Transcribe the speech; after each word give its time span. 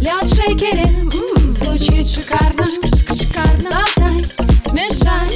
Лед 0.00 0.22
в 0.22 0.34
шейкере 0.34 0.86
звучит 1.48 2.06
шикарно, 2.08 2.66
шикарно. 3.14 3.60
Сболтай, 3.60 4.20
смешай, 4.62 5.28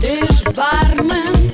ты 0.00 0.32
ж 0.32 0.44
бармен. 0.54 1.50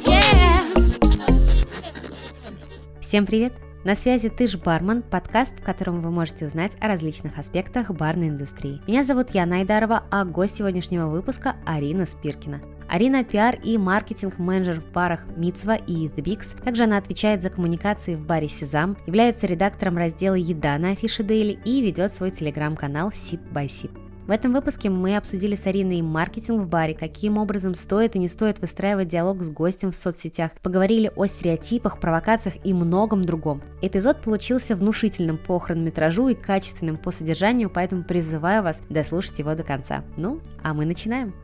Всем 3.00 3.26
привет! 3.26 3.52
На 3.82 3.94
связи 3.94 4.28
«Ты 4.28 4.46
ж 4.46 4.58
бармен»– 4.58 5.02
подкаст, 5.10 5.60
в 5.60 5.64
котором 5.64 6.02
вы 6.02 6.10
можете 6.10 6.46
узнать 6.46 6.76
о 6.80 6.88
различных 6.88 7.38
аспектах 7.38 7.90
барной 7.90 8.28
индустрии. 8.28 8.82
Меня 8.86 9.04
зовут 9.04 9.30
Яна 9.30 9.56
Айдарова, 9.56 10.02
а 10.10 10.24
гость 10.24 10.56
сегодняшнего 10.56 11.06
выпуска– 11.06 11.56
Арина 11.66 12.04
Спиркина. 12.04 12.60
Арина– 12.90 13.22
пиар 13.24 13.56
и 13.62 13.78
маркетинг-менеджер 13.78 14.80
в 14.80 14.92
барах 14.92 15.20
Мицва 15.36 15.76
и 15.76 16.08
The 16.08 16.16
Bigs. 16.16 16.60
Также 16.64 16.84
она 16.84 16.96
отвечает 16.96 17.40
за 17.40 17.48
коммуникации 17.48 18.16
в 18.16 18.26
баре 18.26 18.48
Сезам, 18.48 18.96
является 19.06 19.46
редактором 19.46 19.96
раздела 19.96 20.34
«Еда» 20.34 20.76
на 20.78 20.90
афише 20.90 21.22
Daily 21.22 21.60
и 21.64 21.82
ведет 21.82 22.12
свой 22.12 22.32
телеграм-канал 22.32 23.10
Sip 23.10 23.40
by 23.52 23.66
Sip. 23.66 23.96
В 24.26 24.32
этом 24.32 24.52
выпуске 24.52 24.90
мы 24.90 25.16
обсудили 25.16 25.54
с 25.54 25.66
Ариной 25.66 26.02
маркетинг 26.02 26.60
в 26.60 26.68
баре, 26.68 26.94
каким 26.94 27.38
образом 27.38 27.74
стоит 27.74 28.16
и 28.16 28.18
не 28.18 28.28
стоит 28.28 28.60
выстраивать 28.60 29.08
диалог 29.08 29.42
с 29.42 29.50
гостем 29.50 29.92
в 29.92 29.96
соцсетях, 29.96 30.50
поговорили 30.62 31.12
о 31.16 31.26
стереотипах, 31.26 32.00
провокациях 32.00 32.54
и 32.64 32.72
многом 32.72 33.24
другом. 33.24 33.62
Эпизод 33.82 34.20
получился 34.20 34.74
внушительным 34.74 35.38
по 35.38 35.58
хронометражу 35.58 36.28
и 36.28 36.34
качественным 36.34 36.96
по 36.96 37.10
содержанию, 37.12 37.70
поэтому 37.70 38.04
призываю 38.04 38.62
вас 38.62 38.82
дослушать 38.88 39.38
его 39.38 39.54
до 39.54 39.62
конца. 39.62 40.04
Ну, 40.16 40.40
а 40.62 40.74
мы 40.74 40.86
начинаем. 40.86 41.34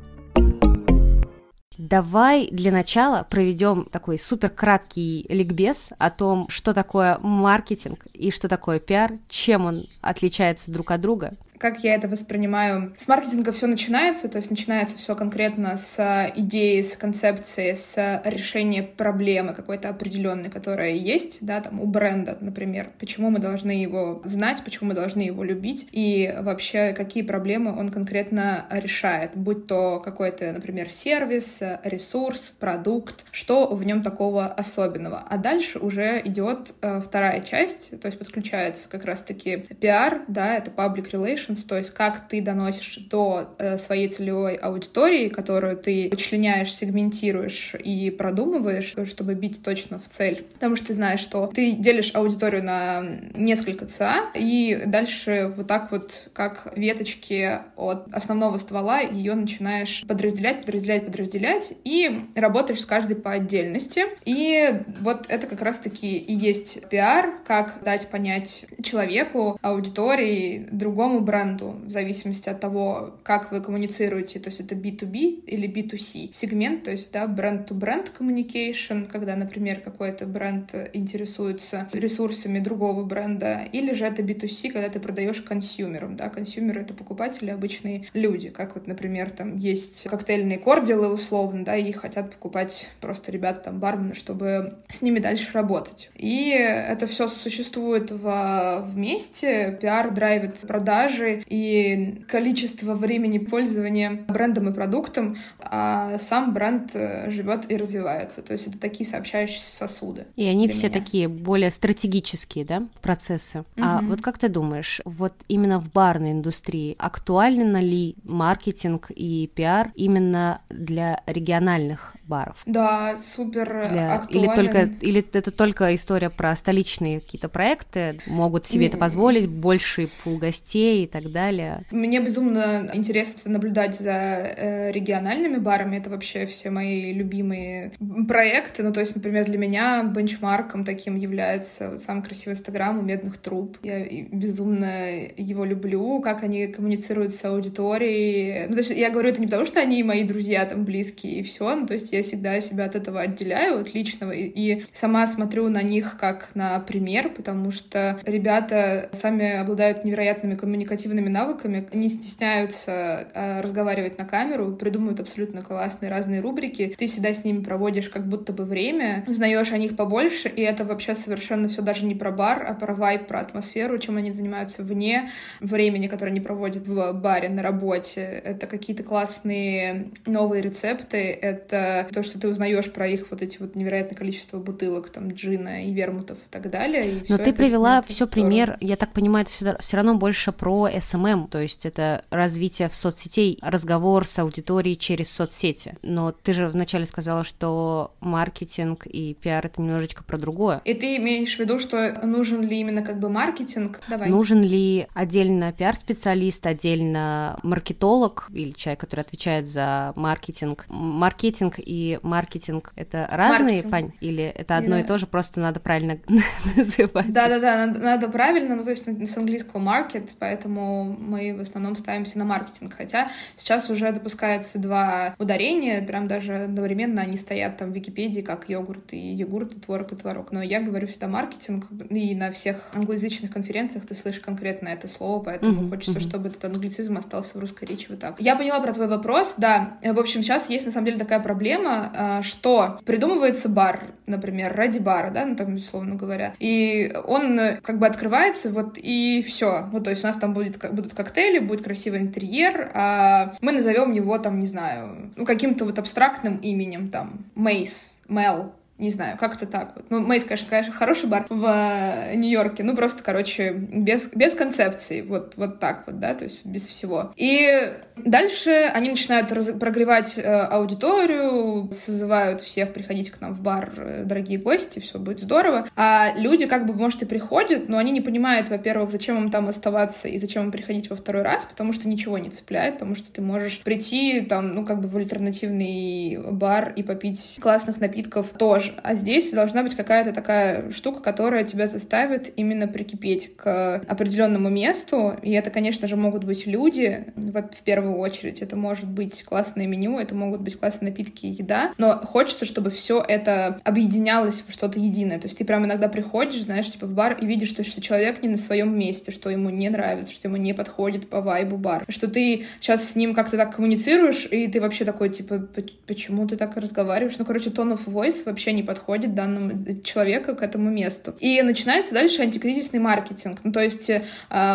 Давай 1.79 2.49
для 2.51 2.73
начала 2.73 3.27
проведем 3.29 3.87
такой 3.91 4.19
супер 4.19 4.49
краткий 4.49 5.27
ликбез 5.29 5.91
о 5.99 6.11
том, 6.11 6.49
что 6.49 6.73
такое 6.73 7.19
маркетинг 7.19 8.07
и 8.15 8.31
что 8.31 8.49
такое 8.49 8.79
пиар, 8.79 9.13
чем 9.29 9.67
он 9.67 9.85
отличается 10.01 10.71
друг 10.71 10.91
от 10.91 11.03
друга 11.03 11.35
как 11.59 11.85
я 11.85 11.95
это 11.95 12.09
воспринимаю. 12.09 12.93
С 12.97 13.09
маркетинга 13.09 13.53
все 13.53 13.67
начинается, 13.67 14.29
то 14.29 14.39
есть 14.39 14.51
начинается 14.51 14.97
все 14.97 15.15
конкретно 15.15 15.77
с 15.77 16.33
идеи, 16.37 16.81
с 16.81 16.97
концепции, 16.97 17.75
с 17.75 18.23
решения 18.25 18.83
проблемы 18.83 19.55
какой-то 19.55 19.89
определенной, 19.89 20.51
которая 20.51 20.93
есть, 20.93 21.39
да, 21.45 21.61
там 21.61 21.81
у 21.81 21.87
бренда, 21.87 22.37
например, 22.41 22.91
почему 22.99 23.31
мы 23.31 23.39
должны 23.39 23.71
его 23.71 24.23
знать, 24.25 24.63
почему 24.65 24.89
мы 24.89 24.95
должны 24.95 25.23
его 25.23 25.43
любить 25.45 25.89
и 25.93 26.35
вообще 26.41 26.93
какие 26.93 27.23
проблемы 27.23 27.77
он 27.77 27.89
конкретно 27.89 28.67
решает, 28.71 29.37
будь 29.37 29.67
то 29.67 30.01
какой-то, 30.01 30.53
например, 30.53 30.91
сервис, 30.91 31.61
ресурс, 31.83 32.53
продукт, 32.59 33.25
что 33.31 33.75
в 33.75 33.85
нем 33.85 34.03
такого 34.03 34.47
особенного. 34.47 35.25
А 35.29 35.37
дальше 35.37 35.79
уже 35.79 36.21
идет 36.25 36.75
э, 36.81 37.01
вторая 37.01 37.41
часть, 37.41 37.99
то 38.01 38.07
есть 38.07 38.19
подключается 38.19 38.89
как 38.89 39.05
раз-таки 39.05 39.59
пиар, 39.81 40.23
да, 40.29 40.55
это 40.55 40.71
public 40.71 41.11
relations, 41.11 41.46
relations, 41.47 41.67
то 41.67 41.77
есть 41.77 41.91
как 41.91 42.29
ты 42.29 42.41
доносишь 42.41 42.99
до 43.11 43.55
э, 43.59 43.79
своей 43.79 44.09
целевой 44.09 44.55
аудитории, 44.55 45.29
которую 45.29 45.77
ты 45.77 46.09
вычленяешь, 46.11 46.75
сегментируешь 46.75 47.75
и 47.83 48.11
продумываешь, 48.11 48.95
чтобы 49.07 49.35
бить 49.35 49.63
точно 49.63 49.99
в 49.99 50.09
цель. 50.09 50.47
Потому 50.55 50.77
что 50.77 50.89
ты 50.89 50.95
знаешь, 50.95 51.21
что 51.21 51.47
ты 51.49 51.73
делишь 51.73 52.15
аудиторию 52.15 52.65
на 52.65 53.03
несколько 53.35 53.87
ЦА, 53.87 54.31
и 54.35 54.83
дальше 54.87 55.53
вот 55.57 55.67
так 55.67 55.91
вот, 55.91 56.29
как 56.33 56.73
веточки 56.77 57.61
от 57.77 58.09
основного 58.13 58.59
ствола, 58.59 59.01
ее 59.01 59.35
начинаешь 59.35 60.05
подразделять, 60.07 60.61
подразделять, 60.63 61.07
подразделять, 61.07 61.73
и 61.85 62.23
работаешь 62.35 62.81
с 62.81 62.87
каждой 62.87 63.17
по 63.17 63.33
отдельности. 63.33 64.05
И 64.25 64.83
вот 65.01 65.27
это 65.29 65.47
как 65.47 65.63
раз-таки 65.63 66.17
и 66.17 66.35
есть 66.35 66.89
пиар, 66.89 67.35
как 67.47 67.83
дать 67.83 68.09
понять 68.09 68.67
человеку, 68.83 69.59
аудитории, 69.63 70.69
другому 70.71 71.21
бренду, 71.21 71.36
бренду, 71.37 71.77
в 71.85 71.91
зависимости 71.91 72.49
от 72.49 72.61
того, 72.61 73.15
как 73.23 73.53
вы 73.53 73.61
коммуницируете, 73.61 74.41
то 74.41 74.49
есть 74.49 74.61
это 74.61 74.75
B2B 74.75 75.45
или 75.47 75.69
B2C 75.69 76.31
сегмент, 76.33 76.85
то 76.85 76.91
есть, 76.91 77.13
да, 77.13 77.27
бренд-to-бренд 77.27 78.13
communication, 78.19 79.07
когда, 79.11 79.37
например, 79.37 79.81
какой-то 79.81 80.27
бренд 80.27 80.75
интересуется 80.93 81.89
ресурсами 81.93 82.59
другого 82.59 83.05
бренда, 83.05 83.69
или 83.73 83.93
же 83.95 84.05
это 84.05 84.23
B2C, 84.23 84.71
когда 84.73 84.89
ты 84.89 85.01
продаешь 85.01 85.41
консюмерам, 85.43 86.17
да, 86.17 86.29
консюмеры— 86.29 86.81
это 86.83 86.95
покупатели, 86.95 87.51
обычные 87.51 88.07
люди, 88.15 88.49
как 88.51 88.75
вот, 88.75 88.87
например, 88.87 89.31
там 89.31 89.57
есть 89.57 90.05
коктейльные 90.05 90.59
кордилы 90.59 91.09
условно, 91.09 91.65
да, 91.65 91.77
и 91.77 91.93
хотят 91.93 92.31
покупать 92.33 92.89
просто 93.01 93.31
ребята, 93.31 93.65
там, 93.65 93.79
бармены, 93.79 94.15
чтобы 94.15 94.79
с 94.89 95.03
ними 95.03 95.19
дальше 95.19 95.53
работать. 95.53 96.11
И 96.15 96.51
это 96.51 97.07
все 97.07 97.29
существует 97.29 98.11
в, 98.11 98.85
вместе, 98.87 99.77
пиар 99.81 100.11
драйвит 100.11 100.59
продажи, 100.61 101.26
продажи 101.27 101.45
и 101.49 102.25
количество 102.29 102.95
времени 102.95 103.39
пользования 103.39 104.25
брендом 104.29 104.69
и 104.69 104.73
продуктом, 104.73 105.37
а 105.59 106.19
сам 106.19 106.55
бренд 106.55 106.91
э, 106.95 107.31
живет 107.31 107.71
и 107.71 107.77
развивается. 107.77 108.43
То 108.43 108.53
есть 108.53 108.67
это 108.67 108.79
такие 108.79 109.09
сообщающиеся 109.09 109.77
сосуды. 109.77 110.27
И 110.37 110.47
они 110.47 110.69
все 110.69 110.89
меня. 110.89 111.01
такие 111.01 111.29
более 111.29 111.71
стратегические, 111.71 112.65
да, 112.65 112.83
процессы. 113.03 113.61
Угу. 113.61 113.83
А 113.83 114.01
вот 114.03 114.21
как 114.21 114.39
ты 114.39 114.49
думаешь, 114.49 115.01
вот 115.05 115.35
именно 115.49 115.81
в 115.81 115.91
барной 115.91 116.33
индустрии 116.33 116.95
актуален 116.99 117.77
ли 117.77 118.17
маркетинг 118.25 119.11
и 119.11 119.51
пиар 119.55 119.91
именно 119.95 120.61
для 120.69 121.23
региональных 121.27 122.17
баров. 122.27 122.57
Да, 122.67 123.17
супер 123.17 123.89
Для... 123.89 124.25
Или 124.29 124.47
только 124.47 124.91
или 125.01 125.25
это 125.33 125.51
только 125.51 125.95
история 125.95 126.31
про 126.31 126.55
столичные 126.57 127.21
какие-то 127.21 127.49
проекты, 127.49 128.21
могут 128.27 128.67
себе 128.67 128.89
это 128.89 128.97
позволить, 128.97 129.49
больше 129.49 130.09
пул 130.25 130.39
гостей 130.39 131.05
и 131.05 131.07
так 131.23 131.33
далее. 131.33 131.85
Мне 131.91 132.21
безумно 132.21 132.89
интересно 132.93 133.53
наблюдать 133.53 133.97
за 133.97 134.11
э, 134.11 134.93
региональными 134.93 135.59
барами. 135.59 135.97
Это 135.97 136.11
вообще 136.11 136.47
все 136.47 136.71
мои 136.71 137.13
любимые 137.13 137.93
проекты. 138.29 138.83
Ну, 138.83 138.93
то 138.93 139.01
есть, 139.01 139.15
например, 139.15 139.45
для 139.45 139.59
меня 139.59 140.03
бенчмарком 140.05 140.85
таким 140.85 141.17
является 141.17 141.91
вот 141.91 142.03
самый 142.03 142.23
красивый 142.23 142.55
инстаграм 142.55 142.99
у 142.99 143.03
медных 143.03 143.39
труб. 143.39 143.79
Я 143.83 144.05
безумно 144.31 145.09
его 145.37 145.65
люблю, 145.65 146.21
как 146.21 146.43
они 146.43 146.67
коммуницируют 146.69 147.35
с 147.35 147.45
аудиторией. 147.45 148.67
Ну, 148.69 148.73
то 148.73 148.79
есть 148.79 148.91
я 148.91 149.11
говорю 149.11 149.31
это 149.31 149.41
не 149.41 149.47
потому, 149.47 149.65
что 149.67 149.81
они 149.81 150.03
мои 150.03 150.25
друзья 150.25 150.65
там 150.67 150.85
близкие 150.85 151.41
и 151.41 151.43
все. 151.43 151.75
Ну, 151.75 151.87
то 151.87 151.95
есть 151.95 152.13
я 152.13 152.23
всегда 152.23 152.61
себя 152.61 152.85
от 152.85 152.97
этого 152.97 153.21
отделяю, 153.21 153.81
от 153.81 153.95
личного, 153.95 154.33
и, 154.33 154.45
и 154.45 154.85
сама 154.93 155.27
смотрю 155.27 155.69
на 155.69 155.83
них 155.83 156.17
как 156.19 156.51
на 156.55 156.79
пример, 156.81 157.31
потому 157.31 157.71
что 157.71 158.19
ребята 158.25 159.09
сами 159.13 159.59
обладают 159.59 160.05
невероятными 160.05 160.55
коммуникативными 160.55 161.06
навыками, 161.15 161.89
не 161.93 162.09
стесняются 162.09 163.29
а, 163.35 163.63
разговаривать 163.63 164.19
на 164.19 164.25
камеру, 164.25 164.73
придумывают 164.73 165.21
абсолютно 165.21 165.63
классные 165.63 166.11
разные 166.11 166.41
рубрики, 166.41 166.95
ты 166.99 167.07
всегда 167.07 167.33
с 167.33 167.45
ними 167.45 167.63
проводишь 167.63 168.09
как 168.09 168.27
будто 168.27 168.53
бы 168.53 168.65
время, 168.65 169.25
узнаешь 169.27 169.73
о 169.73 169.79
них 169.79 169.97
побольше, 169.97 170.49
и 170.49 170.63
это 170.63 170.85
вообще 170.85 171.15
совершенно 171.15 171.69
все 171.69 171.83
даже 171.83 172.05
не 172.05 172.15
про 172.15 172.31
бар, 172.31 172.67
а 172.69 172.75
про 172.75 172.95
вайб, 172.95 173.27
про 173.27 173.41
атмосферу, 173.41 173.99
чем 173.99 174.17
они 174.17 174.33
занимаются 174.33 174.83
вне 174.83 175.31
времени, 175.61 176.09
которое 176.09 176.31
они 176.31 176.41
проводят 176.41 176.87
в 176.87 177.13
баре, 177.13 177.49
на 177.49 177.63
работе. 177.63 178.21
Это 178.21 178.67
какие-то 178.67 179.03
классные 179.03 180.11
новые 180.27 180.63
рецепты, 180.63 181.19
это 181.19 182.09
то, 182.13 182.23
что 182.23 182.41
ты 182.41 182.49
узнаешь 182.49 182.91
про 182.93 183.07
их 183.07 183.31
вот 183.31 183.43
эти 183.43 183.59
вот 183.59 183.75
невероятное 183.75 184.17
количество 184.17 184.59
бутылок, 184.59 185.11
там, 185.11 185.29
джина 185.29 185.85
и 185.85 185.93
вермутов 185.93 186.39
и 186.39 186.51
так 186.51 186.71
далее. 186.71 187.13
И 187.13 187.25
Но 187.29 187.39
ты 187.39 187.53
привела 187.53 188.03
все 188.03 188.27
пример, 188.27 188.77
я 188.81 188.97
так 188.97 189.13
понимаю, 189.13 189.45
это 189.45 189.53
все, 189.53 189.77
все 189.81 189.97
равно 189.97 190.15
больше 190.15 190.53
про 190.53 190.89
SMM, 190.97 191.49
то 191.49 191.61
есть 191.61 191.87
это 191.87 192.25
развитие 192.31 192.89
в 192.89 192.95
соцсетей, 192.95 193.59
разговор 193.63 194.27
с 194.27 194.39
аудиторией 194.39 194.97
через 194.97 195.31
соцсети. 195.31 195.97
Но 196.03 196.33
ты 196.33 196.55
же 196.55 196.69
вначале 196.69 197.07
сказала, 197.07 197.45
что 197.45 198.15
маркетинг 198.21 199.07
и 199.07 199.35
пиар 199.35 199.67
это 199.67 199.81
немножечко 199.81 200.25
про 200.25 200.39
другое. 200.39 200.81
И 200.85 200.95
ты 200.95 201.17
имеешь 201.17 201.57
в 201.57 201.61
виду, 201.61 201.79
что 201.79 202.27
нужен 202.27 202.63
ли 202.63 202.81
именно 202.81 203.03
как 203.03 203.19
бы 203.19 203.29
маркетинг? 203.29 204.01
Давай. 204.09 204.29
Нужен 204.29 204.63
ли 204.63 205.07
отдельно 205.15 205.73
пиар-специалист, 205.73 206.67
отдельно 206.67 207.59
маркетолог 207.63 208.49
или 208.53 208.73
человек, 208.73 209.01
который 209.01 209.21
отвечает 209.21 209.67
за 209.67 210.13
маркетинг? 210.17 210.87
Маркетинг 210.89 211.75
и 211.79 212.19
маркетинг 212.23 212.93
это 212.97 213.29
разные. 213.31 213.83
Пань? 213.83 214.13
Или 214.21 214.45
это 214.45 214.79
одно 214.79 214.91
да. 214.91 215.01
и 215.01 215.05
то 215.05 215.19
же, 215.19 215.27
просто 215.27 215.61
надо 215.61 215.81
правильно 215.81 216.19
называть? 216.77 217.33
Да-да-да, 217.33 217.87
надо 217.87 218.29
правильно, 218.29 218.77
ну 218.77 218.85
то 218.85 218.91
есть 218.91 219.07
с 219.07 219.37
английского 219.37 219.81
market, 219.81 220.31
поэтому 220.39 220.86
поэтому 220.87 221.17
мы 221.19 221.55
в 221.55 221.61
основном 221.61 221.97
ставимся 221.97 222.39
на 222.39 222.45
маркетинг. 222.45 222.95
Хотя 222.97 223.31
сейчас 223.57 223.91
уже 223.91 224.13
допускается 224.13 224.79
два 224.79 225.35
ударения, 225.39 226.05
прям 226.07 226.29
даже 226.29 226.65
одновременно 226.65 227.23
они 227.23 227.37
стоят 227.37 227.79
там 227.79 227.93
в 227.93 227.95
Википедии, 227.95 228.41
как 228.41 228.69
йогурт 228.69 229.13
и 229.13 229.19
йогурт, 229.19 229.77
и 229.77 229.81
творог, 229.81 230.13
и 230.13 230.17
творог. 230.17 230.53
Но 230.53 230.63
я 230.63 230.81
говорю 230.81 231.07
всегда 231.07 231.29
маркетинг, 231.29 231.87
и 232.11 232.35
на 232.35 232.51
всех 232.51 232.89
англоязычных 232.95 233.53
конференциях 233.53 234.07
ты 234.07 234.15
слышишь 234.15 234.41
конкретно 234.41 234.89
это 234.89 235.09
слово, 235.09 235.43
поэтому 235.43 235.83
mm-hmm. 235.83 235.91
хочется, 235.91 236.21
чтобы 236.21 236.49
этот 236.49 236.65
англицизм 236.65 237.17
остался 237.17 237.59
в 237.59 237.61
русской 237.61 237.87
речи 237.87 238.07
вот 238.09 238.21
так. 238.21 238.37
Я 238.39 238.57
поняла 238.57 238.81
про 238.81 238.93
твой 238.93 239.09
вопрос, 239.09 239.55
да. 239.57 239.99
В 240.03 240.19
общем, 240.19 240.43
сейчас 240.43 240.71
есть 240.71 240.87
на 240.87 240.93
самом 240.93 241.07
деле 241.07 241.19
такая 241.19 241.41
проблема, 241.41 242.13
а, 242.15 242.43
что 242.43 243.01
придумывается 243.05 243.69
бар, 243.69 244.15
например, 244.27 244.75
ради 244.75 244.99
бара, 244.99 245.31
да, 245.31 245.45
ну 245.45 245.57
там, 245.57 245.75
условно 245.77 246.15
говоря, 246.15 246.55
и 246.59 247.13
он 247.27 247.59
как 247.83 247.99
бы 247.99 248.07
открывается, 248.07 248.71
вот 248.71 248.99
и 248.99 249.43
все. 249.47 249.89
Ну, 249.93 250.01
то 250.01 250.11
есть 250.11 250.25
у 250.25 250.27
нас 250.27 250.37
там 250.37 250.53
будет, 250.53 250.76
будут 250.93 251.15
коктейли, 251.15 251.59
будет 251.59 251.85
красивый 251.85 252.21
интерьер, 252.21 252.91
а 252.95 253.55
мы 253.61 253.73
назовем 253.73 254.13
его 254.13 254.39
там, 254.39 254.61
не 254.61 254.67
знаю, 254.67 255.33
ну, 255.37 255.45
каким-то 255.45 255.85
вот 255.85 255.99
абстрактным 255.99 256.57
именем, 256.57 257.11
там, 257.11 257.45
Мейс, 257.55 258.15
Мел, 258.29 258.73
не 258.99 259.11
знаю, 259.11 259.37
как-то 259.39 259.67
так 259.67 259.93
вот. 259.95 260.07
Ну, 260.09 260.21
Мейс, 260.21 260.45
конечно, 260.45 260.69
конечно, 260.71 260.93
хороший 260.93 261.29
бар 261.29 261.45
в 261.51 261.65
э, 261.67 262.35
Нью-Йорке, 262.35 262.83
ну, 262.83 262.97
просто, 262.97 263.23
короче, 263.23 263.73
без, 263.73 264.35
без 264.35 264.55
концепции, 264.55 265.21
вот, 265.21 265.55
вот 265.57 265.81
так 265.81 266.05
вот, 266.07 266.19
да, 266.19 266.35
то 266.35 266.45
есть 266.45 266.65
без 266.65 266.87
всего. 266.87 267.33
И 267.37 267.93
дальше 268.17 268.71
они 268.71 269.11
начинают 269.11 269.53
раз, 269.53 269.71
прогревать 269.73 270.39
э, 270.39 270.43
аудиторию, 270.43 271.91
созывают 271.93 272.63
всех 272.63 272.95
приходить 272.95 273.31
к 273.31 273.41
нам 273.43 273.55
в 273.55 273.61
бар, 273.61 273.93
э, 273.97 274.23
дорогие 274.25 274.59
гости, 274.59 274.99
все 274.99 275.19
будет 275.19 275.41
здорово. 275.41 275.87
А 275.95 276.33
люди, 276.35 276.65
как 276.65 276.87
бы, 276.87 276.95
может, 276.95 277.23
и 277.23 277.27
приходят, 277.27 277.91
но 277.91 277.99
они 277.99 278.13
не 278.13 278.23
понимают, 278.23 278.71
во-первых, 278.71 279.11
зачем 279.11 279.37
им 279.37 279.51
там 279.51 279.69
оставаться 279.69 280.27
и 280.27 280.39
зачем 280.39 280.65
им 280.65 280.73
приходить 280.73 281.11
во 281.11 281.17
второй 281.17 281.43
раз, 281.43 281.67
потому 281.67 281.93
что 281.93 282.09
ничего 282.09 282.39
не 282.39 282.49
цепляет, 282.49 282.95
потому 282.95 283.15
что 283.15 283.31
ты 283.31 283.43
можешь 283.43 283.83
прийти 283.83 284.41
там, 284.41 284.75
ну, 284.75 284.87
как 284.87 285.01
бы 285.01 285.09
в 285.09 285.17
альтернативный 285.19 286.39
бар 286.51 286.95
и 286.97 287.03
попить 287.03 287.59
классных 287.61 288.01
напитков 288.01 288.49
тоже 288.57 288.86
тоже. 288.87 289.01
А 289.03 289.15
здесь 289.15 289.51
должна 289.51 289.83
быть 289.83 289.95
какая-то 289.95 290.33
такая 290.33 290.91
штука, 290.91 291.21
которая 291.21 291.65
тебя 291.65 291.87
заставит 291.87 292.53
именно 292.57 292.89
прикипеть 292.89 293.57
к 293.57 294.03
определенному 294.07 294.69
месту. 294.69 295.37
И 295.43 295.53
это, 295.53 295.71
конечно 295.71 296.07
же, 296.07 296.17
могут 296.17 296.45
быть 296.45 296.67
люди, 296.67 297.27
в 297.37 297.83
первую 297.85 298.17
очередь. 298.17 298.63
Это 298.63 298.77
может 298.77 299.09
быть 299.09 299.45
классное 299.45 299.87
меню, 299.87 300.19
это 300.19 300.35
могут 300.35 300.61
быть 300.61 300.79
классные 300.79 301.11
напитки 301.11 301.47
и 301.47 301.51
еда. 301.51 301.93
Но 301.99 302.19
хочется, 302.19 302.65
чтобы 302.65 302.91
все 302.91 303.23
это 303.27 303.81
объединялось 303.85 304.63
в 304.67 304.73
что-то 304.73 304.99
единое. 304.99 305.39
То 305.39 305.47
есть 305.47 305.59
ты 305.59 305.65
прям 305.65 305.85
иногда 305.85 306.09
приходишь, 306.09 306.63
знаешь, 306.63 306.91
типа 306.91 307.07
в 307.07 307.15
бар 307.15 307.37
и 307.41 307.47
видишь, 307.47 307.69
что, 307.69 307.85
что 307.85 308.01
человек 308.01 308.43
не 308.43 308.49
на 308.49 308.57
своем 308.57 308.99
месте, 308.99 309.31
что 309.31 309.51
ему 309.51 309.71
не 309.71 309.89
нравится, 309.89 310.33
что 310.33 310.49
ему 310.49 310.57
не 310.57 310.73
подходит 310.73 311.29
по 311.29 311.41
вайбу 311.41 311.77
бар. 311.77 312.05
Что 312.09 312.29
ты 312.29 312.65
сейчас 312.81 313.11
с 313.11 313.17
ним 313.17 313.35
как-то 313.35 313.57
так 313.57 313.75
коммуницируешь, 313.77 314.49
и 314.51 314.67
ты 314.69 314.81
вообще 314.81 315.05
такой, 315.05 315.29
типа, 315.29 315.67
почему 316.07 316.47
ты 316.47 316.57
так 316.57 316.77
разговариваешь? 316.77 317.39
Ну, 317.39 317.45
короче, 317.45 317.71
tone 317.71 317.97
of 317.97 318.07
voice 318.07 318.43
вообще 318.45 318.73
не 318.77 318.83
подходит 318.83 319.35
данному 319.35 320.03
человеку 320.03 320.55
к 320.55 320.63
этому 320.63 320.91
месту. 320.91 321.35
И 321.41 321.61
начинается 321.63 322.15
дальше 322.15 322.43
антикризисный 322.43 323.01
маркетинг. 323.01 323.61
Ну, 323.65 323.73
то 323.73 323.81
есть 323.81 324.09
э, 324.11 324.23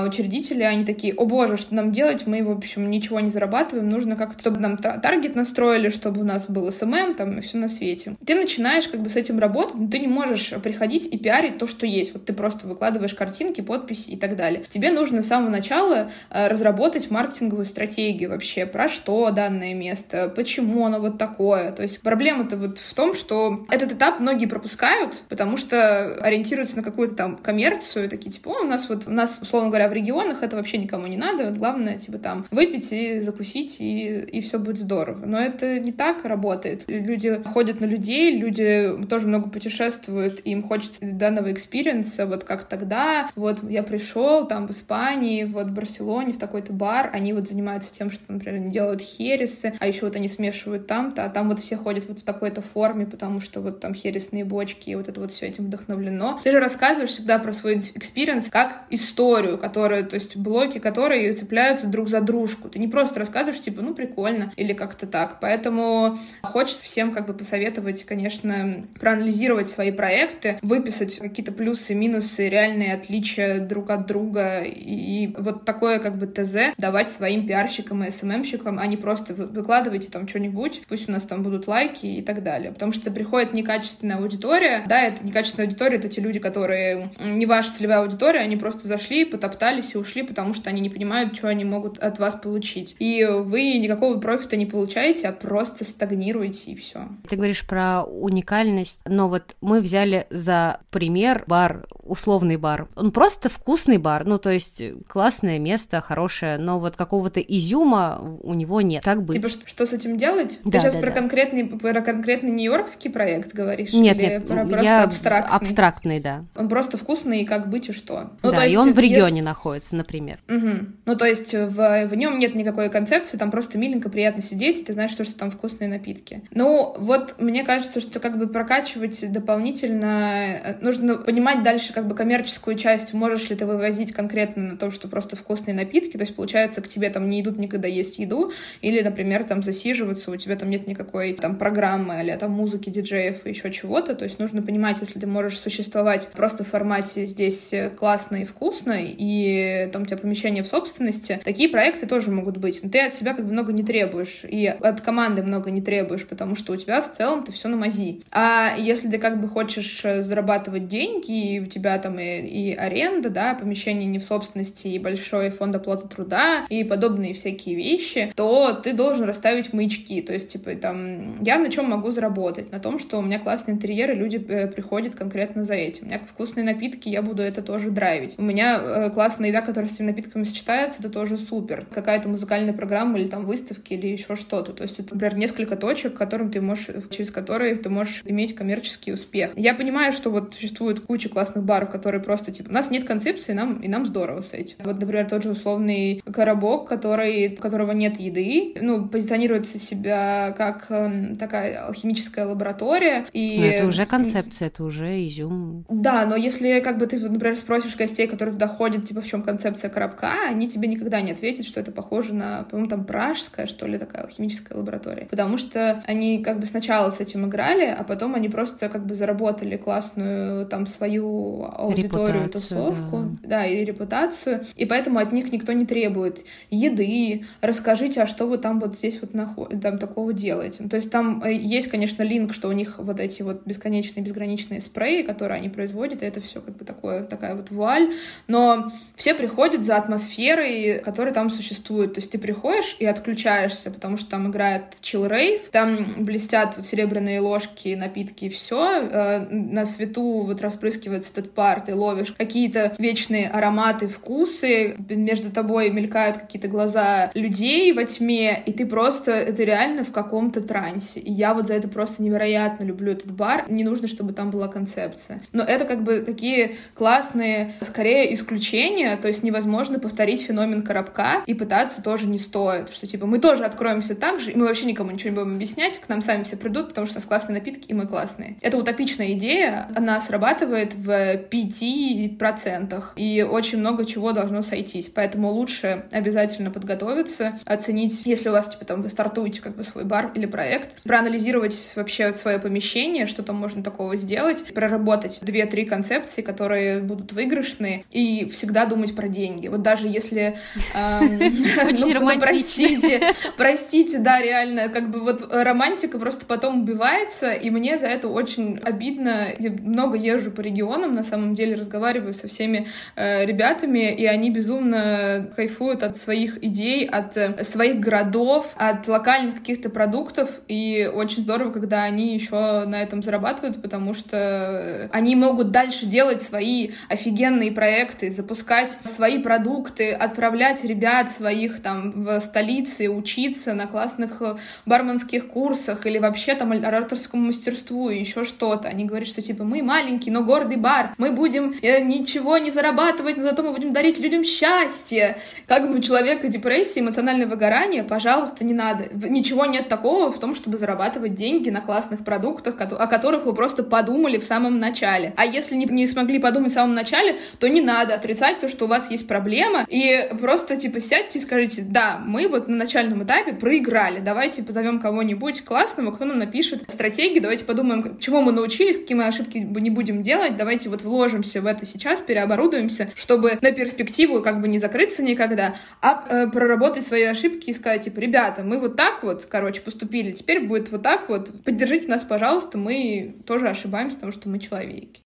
учредители, 0.05 0.63
они 0.63 0.83
такие, 0.85 1.13
о 1.13 1.25
боже, 1.25 1.57
что 1.57 1.73
нам 1.75 1.91
делать? 1.91 2.27
Мы, 2.27 2.43
в 2.43 2.51
общем, 2.51 2.89
ничего 2.89 3.19
не 3.19 3.29
зарабатываем, 3.29 3.89
нужно 3.89 4.15
как-то, 4.15 4.39
чтобы 4.41 4.59
нам 4.59 4.77
таргет 4.77 5.35
настроили, 5.35 5.89
чтобы 5.89 6.21
у 6.21 6.23
нас 6.23 6.49
был 6.49 6.71
SMM, 6.71 7.15
там, 7.15 7.37
и 7.37 7.41
все 7.41 7.57
на 7.57 7.69
свете. 7.69 8.15
Ты 8.25 8.35
начинаешь 8.35 8.87
как 8.87 9.01
бы 9.01 9.09
с 9.09 9.15
этим 9.15 9.39
работать, 9.39 9.75
но 9.75 9.87
ты 9.87 9.99
не 9.99 10.07
можешь 10.07 10.53
приходить 10.63 11.07
и 11.07 11.17
пиарить 11.17 11.57
то, 11.57 11.67
что 11.67 11.85
есть. 11.85 12.13
Вот 12.13 12.25
ты 12.25 12.33
просто 12.33 12.67
выкладываешь 12.67 13.13
картинки, 13.13 13.61
подписи 13.61 14.09
и 14.09 14.17
так 14.17 14.35
далее. 14.35 14.63
Тебе 14.69 14.91
нужно 14.91 15.21
с 15.21 15.27
самого 15.27 15.49
начала 15.49 16.09
э, 16.29 16.47
разработать 16.47 17.11
маркетинговую 17.11 17.65
стратегию 17.65 18.29
вообще, 18.31 18.65
про 18.65 18.89
что 18.89 19.31
данное 19.31 19.73
место, 19.73 20.31
почему 20.35 20.85
оно 20.85 20.99
вот 20.99 21.17
такое. 21.17 21.71
То 21.71 21.83
есть 21.83 22.01
проблема-то 22.01 22.57
вот 22.57 22.77
в 22.77 22.93
том, 22.93 23.13
что 23.13 23.65
этот 23.69 23.90
этот 23.91 23.97
этап 23.97 24.19
многие 24.19 24.45
пропускают, 24.45 25.23
потому 25.29 25.57
что 25.57 26.15
ориентируются 26.15 26.77
на 26.77 26.83
какую-то 26.83 27.15
там 27.15 27.37
коммерцию, 27.37 28.09
такие, 28.09 28.31
типа, 28.31 28.49
у 28.49 28.63
нас 28.63 28.89
вот, 28.89 29.07
у 29.07 29.11
нас, 29.11 29.39
условно 29.41 29.69
говоря, 29.69 29.89
в 29.89 29.93
регионах 29.93 30.43
это 30.43 30.55
вообще 30.55 30.77
никому 30.77 31.07
не 31.07 31.17
надо, 31.17 31.45
вот 31.45 31.57
главное, 31.57 31.97
типа, 31.97 32.17
там, 32.17 32.45
выпить 32.51 32.91
и 32.91 33.19
закусить, 33.19 33.77
и, 33.79 34.21
и 34.21 34.41
все 34.41 34.59
будет 34.59 34.79
здорово. 34.79 35.25
Но 35.25 35.39
это 35.39 35.79
не 35.79 35.91
так 35.91 36.25
работает. 36.25 36.83
Люди 36.87 37.41
ходят 37.43 37.79
на 37.79 37.85
людей, 37.85 38.37
люди 38.37 38.97
тоже 39.09 39.27
много 39.27 39.49
путешествуют, 39.49 40.41
им 40.45 40.63
хочется 40.63 40.99
данного 41.01 41.51
experience 41.51 42.13
а, 42.13 42.25
вот 42.25 42.43
как 42.43 42.63
тогда, 42.63 43.29
вот 43.35 43.59
я 43.69 43.83
пришел 43.83 44.47
там 44.47 44.67
в 44.67 44.71
Испании, 44.71 45.43
вот 45.43 45.67
в 45.67 45.73
Барселоне, 45.73 46.33
в 46.33 46.37
такой-то 46.37 46.73
бар, 46.73 47.09
они 47.13 47.33
вот 47.33 47.47
занимаются 47.47 47.93
тем, 47.93 48.09
что, 48.09 48.23
например, 48.27 48.61
они 48.61 48.71
делают 48.71 49.01
хересы, 49.01 49.73
а 49.79 49.87
еще 49.87 50.05
вот 50.05 50.15
они 50.15 50.27
смешивают 50.27 50.87
там-то, 50.87 51.25
а 51.25 51.29
там 51.29 51.49
вот 51.49 51.59
все 51.59 51.75
ходят 51.75 52.05
вот 52.07 52.19
в 52.19 52.23
такой-то 52.23 52.61
форме, 52.61 53.05
потому 53.05 53.39
что 53.39 53.61
вот 53.61 53.80
там 53.81 53.93
хересные 53.93 54.45
бочки, 54.45 54.91
и 54.91 54.95
вот 54.95 55.09
это 55.09 55.19
вот 55.19 55.31
все 55.31 55.47
этим 55.47 55.65
вдохновлено. 55.65 56.39
Ты 56.43 56.51
же 56.51 56.59
рассказываешь 56.59 57.11
всегда 57.11 57.39
про 57.39 57.51
свой 57.53 57.79
experience 57.79 58.49
как 58.49 58.83
историю, 58.89 59.57
которая, 59.57 60.03
то 60.03 60.15
есть 60.15 60.37
блоки, 60.37 60.77
которые 60.77 61.33
цепляются 61.33 61.87
друг 61.87 62.07
за 62.07 62.21
дружку. 62.21 62.69
Ты 62.69 62.79
не 62.79 62.87
просто 62.87 63.19
рассказываешь, 63.19 63.61
типа, 63.61 63.81
ну, 63.81 63.93
прикольно, 63.93 64.53
или 64.55 64.73
как-то 64.73 65.07
так. 65.07 65.39
Поэтому 65.41 66.19
хочется 66.43 66.83
всем 66.83 67.11
как 67.11 67.27
бы 67.27 67.33
посоветовать, 67.33 68.03
конечно, 68.05 68.85
проанализировать 68.99 69.69
свои 69.69 69.91
проекты, 69.91 70.59
выписать 70.61 71.17
какие-то 71.17 71.51
плюсы, 71.51 71.95
минусы, 71.95 72.47
реальные 72.47 72.93
отличия 72.93 73.59
друг 73.65 73.89
от 73.89 74.05
друга, 74.05 74.61
и, 74.61 75.25
и 75.25 75.35
вот 75.37 75.65
такое 75.65 75.99
как 75.99 76.17
бы 76.17 76.27
ТЗ 76.27 76.75
давать 76.77 77.09
своим 77.09 77.47
пиарщикам 77.47 78.03
и 78.03 78.11
СММщикам, 78.11 78.79
а 78.79 78.85
не 78.85 78.97
просто 78.97 79.33
вы, 79.33 79.45
выкладывайте 79.47 80.09
там 80.09 80.27
что-нибудь, 80.27 80.83
пусть 80.87 81.09
у 81.09 81.11
нас 81.11 81.23
там 81.23 81.43
будут 81.43 81.67
лайки 81.67 82.05
и 82.05 82.21
так 82.21 82.43
далее. 82.43 82.71
Потому 82.71 82.91
что 82.91 83.11
приходит 83.11 83.53
не 83.53 83.63
некачественная 83.71 84.17
аудитория. 84.17 84.83
Да, 84.87 85.01
это 85.01 85.25
некачественная 85.25 85.67
аудитория, 85.67 85.97
это 85.97 86.09
те 86.09 86.21
люди, 86.21 86.39
которые 86.39 87.11
не 87.19 87.45
ваша 87.45 87.73
целевая 87.73 88.01
аудитория, 88.01 88.39
они 88.39 88.57
просто 88.57 88.87
зашли, 88.87 89.25
потоптались 89.25 89.95
и 89.95 89.97
ушли, 89.97 90.23
потому 90.23 90.53
что 90.53 90.69
они 90.69 90.81
не 90.81 90.89
понимают, 90.89 91.35
что 91.35 91.47
они 91.47 91.63
могут 91.63 91.99
от 91.99 92.19
вас 92.19 92.35
получить. 92.35 92.95
И 92.99 93.23
вы 93.25 93.77
никакого 93.77 94.19
профита 94.19 94.57
не 94.57 94.65
получаете, 94.65 95.27
а 95.27 95.31
просто 95.31 95.83
стагнируете 95.83 96.71
и 96.71 96.75
все. 96.75 97.07
Ты 97.29 97.35
говоришь 97.35 97.65
про 97.65 98.03
уникальность, 98.03 98.99
но 99.05 99.29
вот 99.29 99.55
мы 99.61 99.81
взяли 99.81 100.27
за 100.29 100.81
пример 100.89 101.43
бар, 101.47 101.85
условный 102.03 102.57
бар. 102.57 102.87
Он 102.95 103.11
просто 103.11 103.49
вкусный 103.49 103.97
бар, 103.97 104.25
ну 104.25 104.37
то 104.37 104.49
есть 104.49 104.81
классное 105.07 105.59
место, 105.59 106.01
хорошее, 106.01 106.57
но 106.57 106.79
вот 106.79 106.95
какого-то 106.95 107.39
изюма 107.39 108.37
у 108.41 108.53
него 108.53 108.81
нет. 108.81 109.03
Как 109.03 109.23
быть? 109.23 109.37
Типа 109.37 109.49
что, 109.49 109.67
что 109.67 109.85
с 109.85 109.93
этим 109.93 110.17
делать? 110.17 110.59
Да, 110.65 110.71
Ты 110.71 110.79
сейчас 110.79 110.95
да, 110.95 111.01
про 111.01 111.09
да. 111.09 111.15
конкретный 111.15 111.65
про 111.65 112.01
конкретный 112.01 112.51
нью-йоркский 112.51 113.09
проект 113.09 113.53
говоришь? 113.63 113.93
Нет, 113.93 114.17
Или 114.17 114.25
нет, 114.25 114.47
про, 114.47 114.65
просто 114.65 114.83
я 114.83 115.03
абстрактный? 115.03 115.57
абстрактный, 115.57 116.19
да. 116.19 116.45
Он 116.55 116.69
просто 116.69 116.97
вкусный, 116.97 117.41
и 117.41 117.45
как 117.45 117.69
быть 117.69 117.89
и 117.89 117.93
что. 117.93 118.31
Ну, 118.43 118.51
да, 118.51 118.57
то 118.57 118.63
есть, 118.63 118.75
и 118.75 118.77
он 118.77 118.93
в 118.93 118.99
регионе 118.99 119.37
если... 119.37 119.47
находится, 119.47 119.95
например. 119.95 120.37
Угу. 120.49 120.69
Ну, 121.05 121.15
то 121.15 121.25
есть 121.25 121.53
в, 121.53 122.05
в 122.07 122.15
нем 122.15 122.37
нет 122.37 122.55
никакой 122.55 122.89
концепции, 122.89 123.37
там 123.37 123.51
просто 123.51 123.77
миленько, 123.77 124.09
приятно 124.09 124.41
сидеть, 124.41 124.79
и 124.79 124.83
ты 124.83 124.93
знаешь, 124.93 125.11
что, 125.11 125.23
что 125.23 125.37
там 125.37 125.51
вкусные 125.51 125.89
напитки. 125.89 126.43
Ну, 126.51 126.95
вот 126.97 127.35
мне 127.39 127.63
кажется, 127.63 128.01
что 128.01 128.19
как 128.19 128.37
бы 128.37 128.47
прокачивать 128.47 129.31
дополнительно, 129.31 130.59
э, 130.63 130.75
нужно 130.81 131.15
понимать 131.15 131.63
дальше 131.63 131.93
как 131.93 132.07
бы 132.07 132.15
коммерческую 132.15 132.75
часть, 132.77 133.13
можешь 133.13 133.49
ли 133.49 133.55
ты 133.55 133.65
вывозить 133.65 134.11
конкретно 134.11 134.71
на 134.71 134.77
то, 134.77 134.91
что 134.91 135.07
просто 135.07 135.35
вкусные 135.35 135.75
напитки, 135.75 136.17
то 136.17 136.23
есть, 136.23 136.35
получается, 136.35 136.81
к 136.81 136.87
тебе 136.87 137.09
там 137.09 137.29
не 137.29 137.41
идут 137.41 137.57
никогда 137.57 137.87
есть 137.87 138.19
еду, 138.19 138.51
или, 138.81 139.01
например, 139.01 139.43
там 139.43 139.63
засиживаться, 139.63 140.31
у 140.31 140.35
тебя 140.35 140.55
там 140.55 140.69
нет 140.69 140.87
никакой 140.87 141.33
там 141.33 141.55
программы, 141.55 142.21
или 142.21 142.35
там 142.35 142.51
музыки, 142.51 142.89
диджеев 142.89 143.45
еще 143.51 143.71
чего-то, 143.71 144.15
то 144.15 144.25
есть 144.25 144.39
нужно 144.39 144.61
понимать, 144.61 144.97
если 144.99 145.19
ты 145.19 145.27
можешь 145.27 145.59
существовать 145.59 146.29
просто 146.29 146.63
в 146.63 146.67
формате 146.67 147.25
здесь 147.25 147.73
классно 147.97 148.37
и 148.37 148.43
вкусно, 148.45 148.95
и 148.97 149.89
там 149.91 150.03
у 150.03 150.05
тебя 150.05 150.17
помещение 150.17 150.63
в 150.63 150.67
собственности, 150.67 151.39
такие 151.43 151.69
проекты 151.69 152.07
тоже 152.07 152.31
могут 152.31 152.57
быть, 152.57 152.81
но 152.83 152.89
ты 152.89 152.99
от 152.99 153.13
себя 153.13 153.33
как 153.33 153.45
бы 153.45 153.51
много 153.51 153.73
не 153.73 153.83
требуешь, 153.83 154.41
и 154.43 154.65
от 154.67 155.01
команды 155.01 155.43
много 155.43 155.71
не 155.71 155.81
требуешь, 155.81 156.27
потому 156.27 156.55
что 156.55 156.73
у 156.73 156.77
тебя 156.77 157.01
в 157.01 157.11
целом 157.11 157.43
ты 157.43 157.51
все 157.51 157.67
на 157.67 157.77
мази. 157.77 158.23
А 158.31 158.75
если 158.77 159.09
ты 159.09 159.17
как 159.17 159.41
бы 159.41 159.47
хочешь 159.47 160.01
зарабатывать 160.01 160.87
деньги, 160.87 161.55
и 161.55 161.59
у 161.59 161.65
тебя 161.65 161.97
там 161.99 162.19
и, 162.19 162.41
и 162.41 162.73
аренда, 162.73 163.29
да, 163.29 163.53
помещение 163.53 164.07
не 164.07 164.19
в 164.19 164.23
собственности, 164.23 164.87
и 164.87 164.99
большой 164.99 165.49
фонд 165.49 165.75
оплаты 165.75 166.07
труда, 166.07 166.65
и 166.69 166.83
подобные 166.83 167.33
всякие 167.33 167.75
вещи, 167.75 168.33
то 168.35 168.73
ты 168.73 168.93
должен 168.93 169.25
расставить 169.25 169.73
маячки, 169.73 170.21
то 170.21 170.33
есть, 170.33 170.49
типа, 170.49 170.75
там, 170.75 171.41
я 171.43 171.57
на 171.57 171.69
чем 171.69 171.89
могу 171.89 172.11
заработать? 172.11 172.71
На 172.71 172.79
том, 172.79 172.99
что 172.99 173.21
меня 173.31 173.39
классный 173.39 173.73
интерьер, 173.73 174.11
и 174.11 174.15
люди 174.15 174.43
э, 174.49 174.67
приходят 174.67 175.15
конкретно 175.15 175.63
за 175.63 175.73
этим. 175.73 176.05
У 176.05 176.07
меня 176.07 176.19
вкусные 176.19 176.65
напитки, 176.65 177.07
я 177.07 177.21
буду 177.21 177.41
это 177.41 177.61
тоже 177.61 177.89
драйвить. 177.89 178.35
У 178.37 178.41
меня 178.41 178.79
э, 178.81 179.09
классная 179.09 179.49
еда, 179.49 179.61
которая 179.61 179.89
с 179.89 179.95
этими 179.95 180.07
напитками 180.07 180.43
сочетается, 180.43 180.99
это 180.99 181.09
тоже 181.09 181.37
супер. 181.37 181.85
Какая-то 181.93 182.27
музыкальная 182.27 182.73
программа 182.73 183.19
или 183.19 183.27
там 183.27 183.45
выставки 183.45 183.93
или 183.93 184.07
еще 184.07 184.35
что-то. 184.35 184.73
То 184.73 184.83
есть 184.83 184.99
это, 184.99 185.13
например, 185.13 185.37
несколько 185.37 185.77
точек, 185.77 186.13
которым 186.13 186.51
ты 186.51 186.59
можешь, 186.59 186.89
через 187.09 187.31
которые 187.31 187.75
ты 187.75 187.89
можешь 187.89 188.21
иметь 188.25 188.53
коммерческий 188.53 189.13
успех. 189.13 189.51
Я 189.55 189.73
понимаю, 189.73 190.11
что 190.11 190.29
вот 190.29 190.53
существует 190.53 190.99
куча 190.99 191.29
классных 191.29 191.63
баров, 191.63 191.89
которые 191.89 192.21
просто 192.21 192.51
типа, 192.51 192.69
у 192.69 192.73
нас 192.73 192.91
нет 192.91 193.05
концепции, 193.05 193.53
нам, 193.53 193.79
и 193.79 193.87
нам 193.87 194.05
здорово 194.05 194.41
с 194.41 194.53
этим. 194.53 194.75
Вот, 194.83 194.99
например, 194.99 195.29
тот 195.29 195.43
же 195.43 195.51
условный 195.51 196.21
коробок, 196.33 196.89
который, 196.89 197.53
у 197.53 197.61
которого 197.61 197.91
нет 197.91 198.19
еды, 198.19 198.73
ну, 198.81 199.07
позиционирует 199.07 199.67
себя 199.67 200.53
как 200.57 200.87
э, 200.89 201.35
такая 201.39 201.85
алхимическая 201.85 202.45
лаборатория. 202.45 203.20
И... 203.33 203.59
Но 203.59 203.65
это 203.65 203.87
уже 203.87 204.05
концепция, 204.05 204.67
это 204.67 204.83
уже 204.83 205.27
изюм. 205.27 205.85
Да, 205.89 206.25
но 206.25 206.35
если 206.35 206.79
как 206.79 206.97
бы 206.97 207.07
ты, 207.07 207.19
например, 207.19 207.57
спросишь 207.57 207.95
гостей, 207.95 208.27
которые 208.27 208.53
туда 208.53 208.67
ходят, 208.67 209.05
типа, 209.05 209.21
в 209.21 209.27
чем 209.27 209.43
концепция 209.43 209.89
коробка, 209.89 210.33
они 210.47 210.69
тебе 210.69 210.87
никогда 210.87 211.21
не 211.21 211.31
ответят, 211.31 211.65
что 211.65 211.79
это 211.79 211.91
похоже 211.91 212.33
на, 212.33 212.63
по-моему, 212.63 212.89
там 212.89 213.05
пражская, 213.05 213.65
что 213.65 213.87
ли, 213.87 213.97
такая 213.97 214.23
алхимическая 214.23 214.77
лаборатория. 214.77 215.27
Потому 215.29 215.57
что 215.57 216.03
они 216.05 216.43
как 216.43 216.59
бы 216.59 216.65
сначала 216.65 217.09
с 217.09 217.19
этим 217.19 217.47
играли, 217.47 217.85
а 217.85 218.03
потом 218.03 218.35
они 218.35 218.49
просто 218.49 218.89
как 218.89 219.05
бы 219.05 219.15
заработали 219.15 219.77
классную 219.77 220.65
там 220.65 220.85
свою 220.87 221.63
аудиторию, 221.65 222.43
репутацию, 222.43 222.51
тусовку, 222.51 223.37
да. 223.43 223.49
да, 223.49 223.65
и 223.65 223.83
репутацию, 223.83 224.61
и 224.75 224.85
поэтому 224.85 225.19
от 225.19 225.31
них 225.31 225.51
никто 225.51 225.73
не 225.73 225.85
требует 225.85 226.45
еды, 226.69 227.45
расскажите, 227.61 228.21
а 228.21 228.27
что 228.27 228.47
вы 228.47 228.57
там 228.57 228.79
вот 228.79 228.97
здесь 228.97 229.19
вот 229.21 229.33
наход... 229.33 229.73
там 229.81 229.97
такого 229.97 230.33
делаете. 230.33 230.87
То 230.87 230.95
есть 230.97 231.11
там 231.11 231.43
э, 231.43 231.53
есть, 231.53 231.89
конечно, 231.89 232.23
линк, 232.23 232.53
что 232.53 232.69
у 232.69 232.71
них 232.71 232.95
вот 232.97 233.10
эти 233.19 233.41
вот 233.41 233.65
бесконечные, 233.65 234.23
безграничные 234.23 234.81
спреи, 234.81 235.23
которые 235.23 235.59
они 235.59 235.69
производят, 235.69 236.21
и 236.21 236.25
это 236.25 236.41
все 236.41 236.61
как 236.61 236.75
бы 236.77 236.85
такое, 236.85 237.23
такая 237.23 237.55
вот 237.55 237.71
вуаль, 237.71 238.13
но 238.47 238.91
все 239.15 239.33
приходят 239.33 239.83
за 239.83 239.97
атмосферой, 239.97 240.99
которая 240.99 241.33
там 241.33 241.49
существует. 241.49 242.13
То 242.13 242.19
есть 242.19 242.31
ты 242.31 242.37
приходишь 242.37 242.95
и 242.99 243.05
отключаешься, 243.05 243.91
потому 243.91 244.17
что 244.17 244.29
там 244.29 244.49
играет 244.49 244.95
chill 245.01 245.27
рейв, 245.27 245.69
там 245.71 246.23
блестят 246.23 246.77
вот 246.77 246.85
серебряные 246.85 247.39
ложки, 247.39 247.95
напитки 247.95 248.45
и 248.45 248.49
все. 248.49 249.09
Э, 249.11 249.39
на 249.49 249.85
свету 249.85 250.41
вот 250.41 250.61
распрыскивается 250.61 251.31
этот 251.31 251.53
пар, 251.53 251.81
ты 251.81 251.95
ловишь 251.95 252.33
какие-то 252.37 252.95
вечные 252.97 253.47
ароматы, 253.49 254.07
вкусы, 254.07 254.95
между 255.09 255.51
тобой 255.51 255.89
мелькают 255.89 256.37
какие-то 256.37 256.67
глаза 256.67 257.31
людей 257.33 257.91
во 257.93 258.03
тьме, 258.05 258.61
и 258.65 258.73
ты 258.73 258.85
просто, 258.85 259.31
это 259.31 259.63
реально 259.63 260.03
в 260.03 260.11
каком-то 260.11 260.61
трансе. 260.61 261.19
И 261.19 261.31
я 261.31 261.53
вот 261.53 261.67
за 261.67 261.73
это 261.73 261.87
просто 261.87 262.23
невероятно 262.23 262.83
люблю 262.83 263.00
этот 263.09 263.31
бар. 263.31 263.65
Не 263.69 263.83
нужно, 263.83 264.07
чтобы 264.07 264.33
там 264.33 264.51
была 264.51 264.67
концепция. 264.67 265.41
Но 265.51 265.63
это 265.63 265.85
как 265.85 266.03
бы 266.03 266.21
такие 266.21 266.77
классные, 266.93 267.73
скорее, 267.81 268.33
исключения, 268.33 269.17
то 269.17 269.27
есть 269.27 269.41
невозможно 269.43 269.99
повторить 269.99 270.41
феномен 270.43 270.83
коробка, 270.83 271.43
и 271.45 271.53
пытаться 271.53 272.03
тоже 272.03 272.27
не 272.27 272.37
стоит, 272.37 272.91
что 272.93 273.07
типа 273.07 273.25
мы 273.25 273.39
тоже 273.39 273.65
откроемся 273.65 274.15
так 274.15 274.39
же, 274.39 274.51
и 274.51 274.55
мы 274.55 274.67
вообще 274.67 274.85
никому 274.85 275.11
ничего 275.11 275.29
не 275.31 275.35
будем 275.35 275.55
объяснять, 275.55 275.97
к 275.99 276.09
нам 276.09 276.21
сами 276.21 276.43
все 276.43 276.57
придут, 276.57 276.89
потому 276.89 277.07
что 277.07 277.15
у 277.15 277.17
нас 277.17 277.25
классные 277.25 277.59
напитки, 277.59 277.87
и 277.87 277.93
мы 277.93 278.07
классные. 278.07 278.57
Это 278.61 278.77
утопичная 278.77 279.31
идея, 279.33 279.89
она 279.95 280.19
срабатывает 280.21 280.93
в 280.93 281.09
5%, 281.09 283.03
и 283.15 283.41
очень 283.49 283.79
много 283.79 284.05
чего 284.05 284.31
должно 284.31 284.61
сойтись, 284.61 285.09
поэтому 285.09 285.49
лучше 285.49 286.05
обязательно 286.11 286.71
подготовиться, 286.71 287.59
оценить, 287.65 288.25
если 288.25 288.49
у 288.49 288.51
вас, 288.51 288.69
типа, 288.69 288.85
там, 288.85 289.01
вы 289.01 289.09
стартуете 289.09 289.61
как 289.61 289.75
бы 289.75 289.83
свой 289.83 290.03
бар 290.03 290.31
или 290.35 290.45
проект, 290.45 291.01
проанализировать 291.03 291.93
вообще 291.95 292.33
свое 292.33 292.59
помещение, 292.59 292.90
что 293.25 293.43
там 293.43 293.55
можно 293.55 293.83
такого 293.83 294.17
сделать, 294.17 294.65
проработать 294.73 295.41
2-3 295.41 295.85
концепции, 295.85 296.41
которые 296.41 296.99
будут 296.99 297.31
выигрышные, 297.31 298.03
и 298.11 298.49
всегда 298.49 298.85
думать 298.85 299.15
про 299.15 299.27
деньги. 299.27 299.67
Вот 299.67 299.81
даже 299.81 300.07
если... 300.07 300.57
Очень 300.93 302.13
ну, 302.13 302.19
ну, 302.19 302.39
простите, 302.39 303.21
простите, 303.57 304.19
да, 304.19 304.41
реально, 304.41 304.89
как 304.89 305.09
бы 305.09 305.21
вот 305.21 305.47
романтика 305.51 306.19
просто 306.19 306.45
потом 306.45 306.81
убивается, 306.81 307.51
и 307.51 307.69
мне 307.69 307.97
за 307.97 308.07
это 308.07 308.27
очень 308.27 308.79
обидно. 308.83 309.47
Я 309.57 309.71
много 309.71 310.17
езжу 310.17 310.51
по 310.51 310.61
регионам, 310.61 311.13
на 311.13 311.23
самом 311.23 311.55
деле, 311.55 311.75
разговариваю 311.75 312.33
со 312.33 312.47
всеми 312.47 312.87
э, 313.15 313.45
ребятами, 313.45 314.13
и 314.13 314.25
они 314.25 314.49
безумно 314.49 315.51
кайфуют 315.55 316.03
от 316.03 316.17
своих 316.17 316.63
идей, 316.63 317.05
от 317.05 317.37
э, 317.37 317.63
своих 317.63 317.99
городов, 317.99 318.73
от 318.75 319.07
локальных 319.07 319.59
каких-то 319.59 319.89
продуктов, 319.89 320.61
и 320.67 321.09
очень 321.13 321.43
здорово, 321.43 321.71
когда 321.71 322.03
они 322.03 322.33
еще 322.33 322.80
на 322.85 323.01
этом 323.01 323.23
зарабатывают, 323.23 323.81
потому 323.81 324.13
что 324.13 325.09
они 325.11 325.35
могут 325.35 325.71
дальше 325.71 326.05
делать 326.05 326.41
свои 326.41 326.91
офигенные 327.09 327.71
проекты, 327.71 328.31
запускать 328.31 328.97
свои 329.03 329.39
продукты, 329.39 330.11
отправлять 330.11 330.83
ребят 330.83 331.31
своих 331.31 331.81
там 331.81 332.11
в 332.23 332.39
столице, 332.39 333.09
учиться 333.09 333.73
на 333.73 333.87
классных 333.87 334.41
э, 334.41 334.55
барменских 334.85 335.47
курсах 335.47 336.05
или 336.05 336.19
вообще 336.19 336.55
там 336.55 336.71
ораторскому 336.71 337.47
мастерству 337.47 338.09
и 338.09 338.19
еще 338.19 338.43
что-то. 338.43 338.87
Они 338.87 339.05
говорят, 339.05 339.27
что 339.27 339.41
типа 339.41 339.63
мы 339.63 339.83
маленький, 339.83 340.31
но 340.31 340.43
гордый 340.43 340.77
бар, 340.77 341.13
мы 341.17 341.31
будем 341.31 341.75
э, 341.81 342.01
ничего 342.01 342.57
не 342.57 342.71
зарабатывать, 342.71 343.37
но 343.37 343.43
зато 343.43 343.63
мы 343.63 343.71
будем 343.71 343.93
дарить 343.93 344.19
людям 344.19 344.43
счастье. 344.43 345.37
Как 345.67 345.87
бы 345.87 345.97
у 345.97 345.99
человека 346.01 346.47
депрессия, 346.47 347.01
эмоциональное 347.01 347.47
выгорание, 347.47 348.03
пожалуйста, 348.03 348.63
не 348.63 348.73
надо. 348.73 349.09
Ничего 349.13 349.65
нет 349.65 349.89
такого 349.89 350.31
в 350.31 350.39
том, 350.39 350.55
чтобы 350.55 350.77
зарабатывать 350.77 351.35
деньги 351.35 351.69
на 351.69 351.81
классных 351.81 352.23
продуктах, 352.23 352.70
о 352.79 353.07
которых 353.07 353.45
вы 353.45 353.53
просто 353.53 353.83
подумали 353.83 354.37
в 354.37 354.43
самом 354.43 354.79
начале. 354.79 355.33
А 355.35 355.45
если 355.45 355.75
не, 355.75 355.85
не 355.85 356.07
смогли 356.07 356.39
подумать 356.39 356.71
в 356.71 356.75
самом 356.75 356.95
начале, 356.95 357.37
то 357.59 357.67
не 357.67 357.81
надо 357.81 358.15
отрицать 358.15 358.59
то, 358.59 358.67
что 358.67 358.85
у 358.85 358.87
вас 358.87 359.11
есть 359.11 359.27
проблема, 359.27 359.85
и 359.87 360.29
просто 360.39 360.75
типа 360.75 360.99
сядьте 360.99 361.39
и 361.39 361.41
скажите, 361.41 361.83
да, 361.83 362.19
мы 362.25 362.47
вот 362.47 362.67
на 362.67 362.75
начальном 362.75 363.23
этапе 363.23 363.53
проиграли, 363.53 364.19
давайте 364.19 364.63
позовем 364.63 364.99
кого-нибудь 364.99 365.63
классного, 365.63 366.11
кто 366.11 366.25
нам 366.25 366.39
напишет 366.39 366.83
стратегии, 366.89 367.39
давайте 367.39 367.65
подумаем, 367.65 368.17
чему 368.19 368.41
мы 368.41 368.51
научились, 368.51 368.97
какие 368.97 369.17
мы 369.17 369.25
ошибки 369.25 369.57
не 369.57 369.89
будем 369.89 370.23
делать, 370.23 370.57
давайте 370.57 370.89
вот 370.89 371.01
вложимся 371.01 371.61
в 371.61 371.65
это 371.65 371.85
сейчас, 371.85 372.21
переоборудуемся, 372.21 373.09
чтобы 373.15 373.57
на 373.61 373.71
перспективу 373.71 374.41
как 374.41 374.61
бы 374.61 374.67
не 374.67 374.79
закрыться 374.79 375.23
никогда, 375.23 375.75
а 376.01 376.23
э, 376.29 376.47
проработать 376.47 377.05
свои 377.05 377.23
ошибки 377.23 377.69
и 377.69 377.73
сказать, 377.73 378.05
типа, 378.05 378.19
ребята, 378.19 378.63
мы 378.63 378.79
вот 378.79 378.95
так 378.95 379.23
вот, 379.23 379.45
короче, 379.45 379.81
поступили, 379.81 380.31
теперь 380.31 380.61
будет 380.61 380.91
вот 380.91 381.03
так 381.03 381.29
вот, 381.29 381.63
поддержите 381.63 382.07
нас, 382.07 382.23
пожалуйста, 382.23 382.60
мы 382.77 383.35
тоже 383.45 383.69
ошибаемся, 383.69 384.15
потому 384.15 384.31
что 384.31 384.49
мы 384.49 384.59
человеки. 384.59 385.21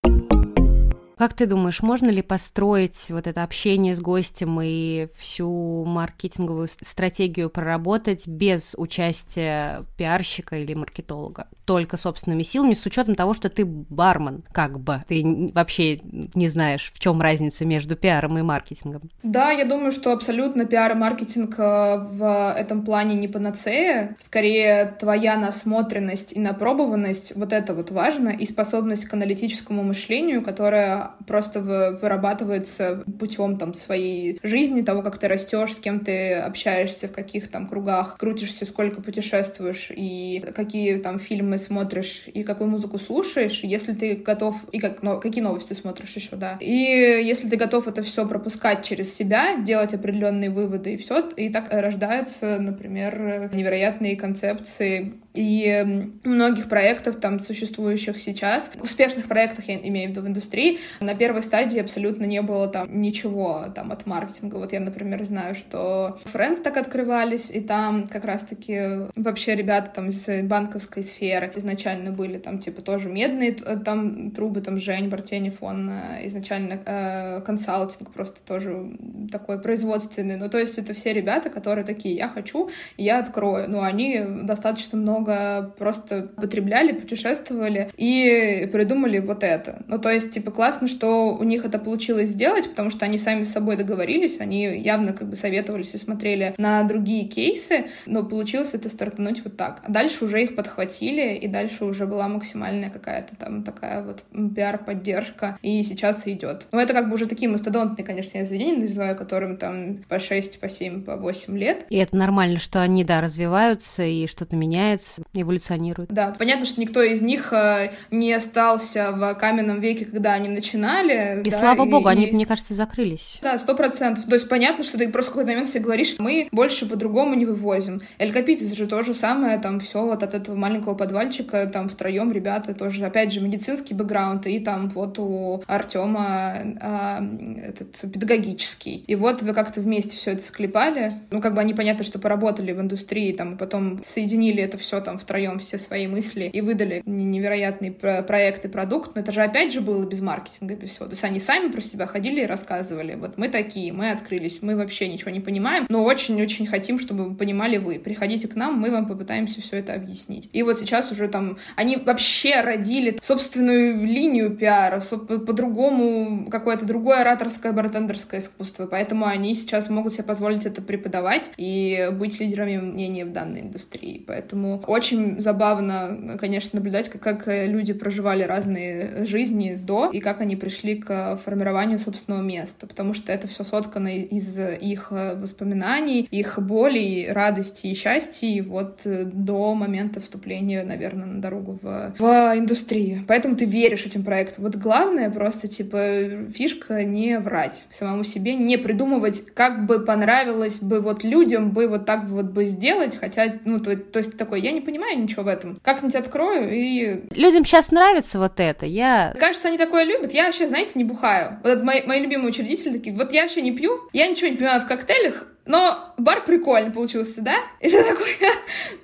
Как 1.17 1.33
ты 1.33 1.45
думаешь, 1.45 1.81
можно 1.81 2.09
ли 2.09 2.21
построить 2.21 3.09
вот 3.09 3.27
это 3.27 3.43
общение 3.43 3.95
с 3.95 4.01
гостем 4.01 4.59
и 4.61 5.07
всю 5.17 5.85
маркетинговую 5.85 6.67
стратегию 6.67 7.49
проработать 7.49 8.27
без 8.27 8.75
участия 8.77 9.85
пиарщика 9.97 10.57
или 10.57 10.73
маркетолога? 10.73 11.47
Только 11.63 11.97
собственными 11.97 12.43
силами, 12.43 12.73
с 12.73 12.85
учетом 12.85 13.15
того, 13.15 13.33
что 13.33 13.49
ты 13.49 13.65
бармен, 13.65 14.43
как 14.51 14.79
бы. 14.79 15.01
Ты 15.07 15.51
вообще 15.53 15.99
не 16.03 16.49
знаешь, 16.49 16.91
в 16.93 16.99
чем 16.99 17.21
разница 17.21 17.65
между 17.65 17.95
пиаром 17.95 18.37
и 18.37 18.41
маркетингом. 18.41 19.09
Да, 19.23 19.51
я 19.51 19.65
думаю, 19.65 19.91
что 19.91 20.11
абсолютно 20.11 20.65
пиар 20.65 20.91
и 20.91 20.95
маркетинг 20.95 21.55
э, 21.57 21.97
в 21.97 22.53
этом 22.57 22.83
плане 22.83 23.15
не 23.15 23.27
панацея. 23.27 24.15
Скорее, 24.19 24.95
твоя 24.99 25.37
насмотренность 25.37 26.33
и 26.33 26.39
напробованность, 26.39 27.33
вот 27.35 27.53
это 27.53 27.73
вот 27.73 27.89
важно, 27.91 28.29
и 28.29 28.45
способность 28.45 29.05
к 29.05 29.13
аналитическому 29.13 29.81
мышлению, 29.81 30.43
которая 30.43 31.04
просто 31.27 31.61
вырабатывается 31.61 33.03
путем 33.19 33.57
там 33.57 33.73
своей 33.73 34.39
жизни, 34.43 34.81
того, 34.81 35.01
как 35.01 35.17
ты 35.17 35.27
растешь, 35.27 35.73
с 35.73 35.75
кем 35.75 35.99
ты 35.99 36.35
общаешься, 36.35 37.07
в 37.07 37.11
каких 37.11 37.49
там 37.49 37.67
кругах 37.67 38.17
крутишься, 38.17 38.65
сколько 38.65 39.01
путешествуешь 39.01 39.91
и 39.95 40.43
какие 40.55 40.97
там 40.97 41.19
фильмы 41.19 41.57
смотришь 41.57 42.23
и 42.27 42.43
какую 42.43 42.69
музыку 42.69 42.99
слушаешь, 42.99 43.61
если 43.63 43.93
ты 43.93 44.15
готов 44.15 44.55
и 44.71 44.79
как, 44.79 45.01
но, 45.03 45.19
какие 45.19 45.43
новости 45.43 45.73
смотришь 45.73 46.15
еще, 46.15 46.35
да. 46.35 46.57
И 46.59 46.69
если 46.69 47.49
ты 47.49 47.57
готов 47.57 47.87
это 47.87 48.03
все 48.03 48.27
пропускать 48.27 48.85
через 48.85 49.13
себя, 49.13 49.57
делать 49.57 49.93
определенные 49.93 50.49
выводы 50.49 50.93
и 50.93 50.97
все, 50.97 51.29
и 51.29 51.49
так 51.49 51.71
рождаются, 51.71 52.59
например, 52.59 53.49
невероятные 53.53 54.15
концепции 54.15 55.13
и 55.35 56.11
многих 56.23 56.69
проектов 56.69 57.17
там 57.17 57.39
существующих 57.39 58.19
сейчас, 58.21 58.71
успешных 58.81 59.27
проектах 59.27 59.67
я 59.67 59.75
имею 59.75 60.07
в 60.07 60.11
виду 60.11 60.21
в 60.21 60.27
индустрии, 60.27 60.79
на 60.99 61.15
первой 61.15 61.43
стадии 61.43 61.79
абсолютно 61.79 62.25
не 62.25 62.41
было 62.41 62.67
там 62.67 63.01
ничего 63.01 63.65
там 63.73 63.91
от 63.91 64.05
маркетинга. 64.05 64.55
Вот 64.55 64.73
я, 64.73 64.79
например, 64.79 65.23
знаю, 65.25 65.55
что 65.55 66.19
Friends 66.25 66.61
так 66.61 66.77
открывались, 66.77 67.49
и 67.49 67.59
там 67.59 68.07
как 68.07 68.25
раз-таки 68.25 69.07
вообще 69.15 69.55
ребята 69.55 69.91
там 69.95 70.09
из 70.09 70.27
банковской 70.43 71.03
сферы 71.03 71.51
изначально 71.55 72.11
были 72.11 72.37
там 72.37 72.59
типа 72.59 72.81
тоже 72.81 73.09
медные 73.09 73.53
там 73.53 74.31
трубы, 74.31 74.61
там 74.61 74.79
Жень 74.79 75.09
Бартенев, 75.09 75.61
он 75.61 75.89
э, 75.89 76.27
изначально 76.27 76.79
э, 76.85 77.41
консалтинг 77.41 78.11
просто 78.11 78.41
тоже 78.41 78.97
такой 79.31 79.61
производственный. 79.61 80.37
Ну, 80.37 80.49
то 80.49 80.57
есть 80.57 80.77
это 80.77 80.93
все 80.93 81.13
ребята, 81.13 81.49
которые 81.49 81.85
такие, 81.85 82.15
я 82.15 82.27
хочу, 82.27 82.69
я 82.97 83.19
открою. 83.19 83.69
Но 83.69 83.81
они 83.81 84.21
достаточно 84.43 84.97
много 84.97 85.24
много 85.25 85.73
просто 85.77 86.29
потребляли, 86.35 86.91
путешествовали 86.91 87.89
и 87.97 88.69
придумали 88.71 89.19
вот 89.19 89.43
это. 89.43 89.83
Ну, 89.87 89.99
то 89.99 90.11
есть, 90.11 90.31
типа, 90.31 90.51
классно, 90.51 90.87
что 90.87 91.35
у 91.35 91.43
них 91.43 91.65
это 91.65 91.79
получилось 91.79 92.31
сделать, 92.31 92.69
потому 92.69 92.89
что 92.89 93.05
они 93.05 93.17
сами 93.17 93.43
с 93.43 93.51
собой 93.51 93.77
договорились, 93.77 94.39
они 94.39 94.77
явно 94.77 95.13
как 95.13 95.29
бы 95.29 95.35
советовались 95.35 95.93
и 95.95 95.97
смотрели 95.97 96.53
на 96.57 96.83
другие 96.83 97.27
кейсы, 97.27 97.85
но 98.05 98.23
получилось 98.23 98.73
это 98.73 98.89
стартануть 98.89 99.43
вот 99.43 99.57
так. 99.57 99.81
А 99.83 99.91
дальше 99.91 100.25
уже 100.25 100.43
их 100.43 100.55
подхватили, 100.55 101.35
и 101.35 101.47
дальше 101.47 101.85
уже 101.85 102.05
была 102.05 102.27
максимальная 102.27 102.89
какая-то 102.89 103.35
там 103.35 103.63
такая 103.63 104.03
вот 104.03 104.23
пиар-поддержка, 104.31 105.57
и 105.61 105.83
сейчас 105.83 106.27
идет. 106.27 106.65
Но 106.71 106.79
это 106.79 106.93
как 106.93 107.09
бы 107.09 107.15
уже 107.15 107.25
такие 107.25 107.49
мастодонтные, 107.49 108.05
конечно, 108.05 108.37
я 108.37 108.45
называю, 108.75 109.15
которым 109.15 109.57
там 109.57 110.03
по 110.07 110.19
6, 110.19 110.59
по 110.59 110.69
7, 110.69 111.03
по 111.03 111.15
8 111.15 111.57
лет. 111.57 111.85
И 111.89 111.97
это 111.97 112.15
нормально, 112.15 112.59
что 112.59 112.81
они, 112.81 113.03
да, 113.03 113.21
развиваются, 113.21 114.03
и 114.03 114.27
что-то 114.27 114.55
меняется, 114.55 115.14
эволюционирует. 115.33 116.09
Да, 116.11 116.33
понятно, 116.37 116.65
что 116.65 116.81
никто 116.81 117.01
из 117.01 117.21
них 117.21 117.53
э, 117.53 117.91
не 118.11 118.33
остался 118.33 119.11
в 119.11 119.35
каменном 119.35 119.79
веке, 119.79 120.05
когда 120.05 120.33
они 120.33 120.49
начинали. 120.49 121.41
И 121.41 121.49
да, 121.49 121.57
слава 121.59 121.85
и, 121.85 121.89
богу, 121.89 122.09
и... 122.09 122.11
они, 122.11 122.31
мне 122.31 122.45
кажется, 122.45 122.73
закрылись. 122.73 123.39
Да, 123.41 123.57
сто 123.57 123.75
процентов. 123.75 124.25
То 124.25 124.35
есть 124.35 124.49
понятно, 124.49 124.83
что 124.83 124.97
ты 124.97 125.09
просто 125.09 125.31
в 125.31 125.33
какой-то 125.33 125.51
момент 125.51 125.69
себе 125.69 125.83
говоришь, 125.83 126.15
мы 126.19 126.47
больше 126.51 126.87
по-другому 126.87 127.35
не 127.35 127.45
вывозим. 127.45 128.01
Эль 128.17 128.31
Капитис 128.31 128.73
же 128.73 128.87
то 128.87 129.01
же 129.03 129.13
самое, 129.13 129.57
там 129.59 129.79
все 129.79 130.03
вот 130.03 130.23
от 130.23 130.33
этого 130.33 130.55
маленького 130.55 130.95
подвальчика, 130.95 131.67
там 131.67 131.89
втроем 131.89 132.31
ребята 132.31 132.73
тоже, 132.73 133.05
опять 133.05 133.31
же, 133.31 133.41
медицинский 133.41 133.93
бэкграунд, 133.93 134.47
и 134.47 134.59
там 134.59 134.89
вот 134.89 135.19
у 135.19 135.63
Артема 135.67 136.55
а, 136.81 137.23
этот 137.63 138.11
педагогический. 138.11 139.03
И 139.07 139.15
вот 139.15 139.41
вы 139.41 139.53
как-то 139.53 139.81
вместе 139.81 140.17
все 140.17 140.31
это 140.31 140.43
склепали. 140.43 141.13
Ну, 141.31 141.41
как 141.41 141.53
бы 141.53 141.61
они, 141.61 141.73
понятно, 141.73 142.03
что 142.03 142.19
поработали 142.19 142.71
в 142.71 142.81
индустрии, 142.81 143.33
там, 143.33 143.55
и 143.55 143.57
потом 143.57 144.01
соединили 144.03 144.61
это 144.61 144.77
все 144.77 145.01
там 145.05 145.17
втроем, 145.17 145.59
все 145.59 145.77
свои 145.77 146.07
мысли, 146.07 146.49
и 146.51 146.61
выдали 146.61 147.01
невероятный 147.05 147.91
проект 147.91 148.65
и 148.65 148.67
продукт. 148.67 149.15
Но 149.15 149.21
это 149.21 149.31
же 149.31 149.41
опять 149.41 149.71
же 149.71 149.81
было 149.81 150.05
без 150.05 150.19
маркетинга, 150.19 150.75
без 150.75 150.89
всего. 150.89 151.05
То 151.05 151.11
есть 151.11 151.23
они 151.23 151.39
сами 151.39 151.71
про 151.71 151.81
себя 151.81 152.05
ходили 152.05 152.41
и 152.41 152.45
рассказывали. 152.45 153.15
Вот 153.15 153.37
мы 153.37 153.47
такие, 153.47 153.93
мы 153.93 154.11
открылись, 154.11 154.61
мы 154.61 154.75
вообще 154.75 155.07
ничего 155.07 155.31
не 155.31 155.39
понимаем, 155.39 155.85
но 155.89 156.03
очень-очень 156.03 156.67
хотим, 156.67 156.99
чтобы 156.99 157.35
понимали 157.35 157.77
вы. 157.77 157.99
Приходите 157.99 158.47
к 158.47 158.55
нам, 158.55 158.79
мы 158.79 158.91
вам 158.91 159.07
попытаемся 159.07 159.61
все 159.61 159.77
это 159.77 159.93
объяснить. 159.93 160.49
И 160.51 160.63
вот 160.63 160.79
сейчас 160.79 161.11
уже 161.11 161.27
там, 161.27 161.57
они 161.75 161.97
вообще 161.97 162.61
родили 162.61 163.17
собственную 163.21 164.05
линию 164.05 164.49
пиара, 164.49 165.01
по-другому 165.01 166.49
какое-то 166.49 166.85
другое 166.85 167.21
ораторское, 167.21 167.71
бартендерское 167.71 168.39
искусство, 168.39 168.87
поэтому 168.87 169.25
они 169.25 169.55
сейчас 169.55 169.89
могут 169.89 170.13
себе 170.13 170.23
позволить 170.23 170.65
это 170.65 170.81
преподавать 170.81 171.51
и 171.57 172.09
быть 172.13 172.39
лидерами 172.39 172.77
мнения 172.77 173.25
в 173.25 173.31
данной 173.31 173.61
индустрии. 173.61 174.23
Поэтому 174.25 174.83
очень 174.95 175.41
забавно, 175.41 176.37
конечно, 176.39 176.71
наблюдать, 176.73 177.09
как, 177.09 177.21
как 177.21 177.43
люди 177.47 177.93
проживали 177.93 178.43
разные 178.43 179.25
жизни 179.25 179.75
до 179.75 180.09
и 180.11 180.19
как 180.19 180.41
они 180.41 180.55
пришли 180.55 180.95
к 180.95 181.37
формированию 181.43 181.99
собственного 181.99 182.41
места, 182.41 182.87
потому 182.87 183.13
что 183.13 183.31
это 183.31 183.47
все 183.47 183.63
соткано 183.63 184.07
из 184.07 184.57
их 184.57 185.11
воспоминаний, 185.11 186.27
их 186.31 186.59
болей, 186.59 187.31
радости 187.31 187.87
и 187.87 187.95
счастья, 187.95 188.63
вот 188.63 189.01
до 189.05 189.75
момента 189.75 190.21
вступления, 190.21 190.83
наверное, 190.83 191.25
на 191.25 191.41
дорогу 191.41 191.77
в, 191.81 192.13
в 192.17 192.53
индустрию. 192.55 193.23
Поэтому 193.27 193.55
ты 193.55 193.65
веришь 193.65 194.05
этим 194.05 194.23
проектам. 194.23 194.63
Вот 194.63 194.75
главное 194.75 195.29
просто, 195.29 195.67
типа, 195.67 196.47
фишка 196.53 197.03
не 197.03 197.39
врать 197.39 197.83
самому 197.89 198.23
себе, 198.23 198.55
не 198.55 198.77
придумывать, 198.77 199.45
как 199.53 199.85
бы 199.85 199.99
понравилось 199.99 200.79
бы 200.79 200.99
вот 200.99 201.23
людям 201.23 201.71
бы 201.71 201.87
вот 201.87 202.05
так 202.05 202.29
вот 202.29 202.45
бы 202.45 202.65
сделать, 202.65 203.17
хотя, 203.17 203.55
ну, 203.65 203.79
то, 203.79 203.95
то 203.95 204.19
есть 204.19 204.37
такой, 204.37 204.61
я 204.61 204.71
не 204.71 204.81
понимаю 204.85 205.19
ничего 205.19 205.43
в 205.43 205.47
этом. 205.47 205.79
Как-нибудь 205.83 206.15
открою 206.15 206.69
и... 206.71 207.23
Людям 207.35 207.65
сейчас 207.65 207.91
нравится 207.91 208.39
вот 208.39 208.59
это, 208.59 208.85
я... 208.85 209.33
Кажется, 209.39 209.67
они 209.67 209.77
такое 209.77 210.03
любят. 210.03 210.33
Я 210.33 210.45
вообще, 210.45 210.67
знаете, 210.67 210.93
не 210.95 211.03
бухаю. 211.03 211.59
Вот 211.63 211.83
мои, 211.83 212.03
мои 212.05 212.21
любимые 212.21 212.49
учредители 212.49 212.93
такие, 212.93 213.15
вот 213.15 213.31
я 213.33 213.43
вообще 213.43 213.61
не 213.61 213.71
пью, 213.71 213.99
я 214.13 214.27
ничего 214.27 214.49
не 214.49 214.57
понимаю 214.57 214.81
в 214.81 214.87
коктейлях, 214.87 215.47
но 215.65 216.13
бар 216.17 216.45
прикольный 216.45 216.91
получился, 216.91 217.41
да? 217.41 217.55
И 217.81 217.89
ты 217.89 218.03
такой, 218.03 218.35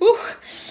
ух, 0.00 0.18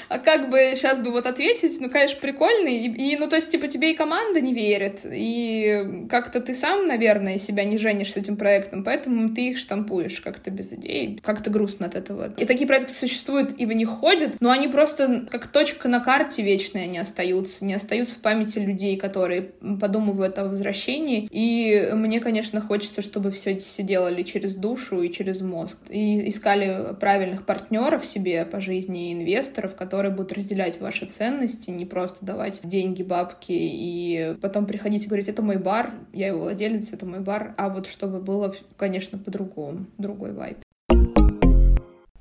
а 0.08 0.20
как 0.20 0.50
бы 0.50 0.74
сейчас 0.76 1.00
бы 1.00 1.12
вот 1.12 1.26
ответить? 1.26 1.80
Ну, 1.80 1.90
конечно, 1.90 2.20
прикольный. 2.20 2.78
И, 2.78 3.14
и, 3.14 3.18
ну, 3.18 3.28
то 3.28 3.36
есть, 3.36 3.50
типа, 3.50 3.68
тебе 3.68 3.92
и 3.92 3.96
команда 3.96 4.42
не 4.42 4.54
верит, 4.54 5.02
и 5.06 6.06
как-то 6.10 6.42
ты 6.42 6.54
сам, 6.54 6.86
наверное, 6.86 7.38
себя 7.38 7.64
не 7.64 7.78
женишь 7.78 8.14
с 8.14 8.18
этим 8.18 8.38
проектом, 8.38 8.84
поэтому 8.84 9.34
ты 9.34 9.50
их 9.50 9.58
штампуешь 9.58 10.22
как-то 10.22 10.50
без 10.50 10.72
идей. 10.72 11.20
Как-то 11.24 11.50
грустно 11.50 11.88
от 11.88 11.96
этого. 11.96 12.34
И 12.38 12.46
такие 12.46 12.68
проекты 12.68 12.94
существуют, 12.94 13.60
и 13.60 13.66
в 13.66 13.74
них 13.74 13.90
ходят, 13.90 14.40
но 14.40 14.52
они 14.52 14.68
просто 14.68 15.28
как 15.30 15.48
точка 15.48 15.88
на 15.88 16.00
карте 16.00 16.42
вечная 16.42 16.88
не 16.88 16.98
остаются, 16.98 17.66
не 17.66 17.74
остаются 17.74 18.16
в 18.16 18.20
памяти 18.20 18.60
людей, 18.60 18.98
которые 18.98 19.42
подумывают 19.80 20.38
о 20.38 20.46
возвращении. 20.46 21.28
И 21.32 21.92
мне, 21.94 22.20
конечно, 22.20 22.62
хочется, 22.62 23.02
чтобы 23.02 23.32
все 23.32 23.60
делали 23.80 24.24
через 24.24 24.56
душу 24.56 25.02
и 25.02 25.12
через 25.12 25.42
мозг 25.42 25.76
и 25.90 26.30
искали 26.30 26.94
правильных 27.00 27.46
партнеров 27.46 28.06
себе 28.06 28.46
по 28.46 28.62
жизни, 28.62 29.14
инвесторов, 29.14 29.76
которые 29.76 30.14
будут 30.14 30.34
разделять 30.34 30.80
ваши 30.80 31.06
ценности, 31.06 31.70
не 31.70 31.86
просто 31.86 32.26
давать 32.26 32.62
деньги, 32.64 33.04
бабки 33.04 33.52
и 33.52 34.36
потом 34.42 34.66
приходить 34.66 35.06
и 35.06 35.08
говорить, 35.08 35.28
это 35.28 35.42
мой 35.42 35.58
бар, 35.58 35.92
я 36.14 36.28
его 36.28 36.42
владелец, 36.42 36.92
это 36.92 37.06
мой 37.06 37.20
бар, 37.20 37.54
а 37.58 37.70
вот 37.70 37.88
чтобы 37.88 38.20
было, 38.20 38.54
конечно, 38.78 39.18
по-другому, 39.18 39.86
другой 39.98 40.32
вайп. 40.32 40.58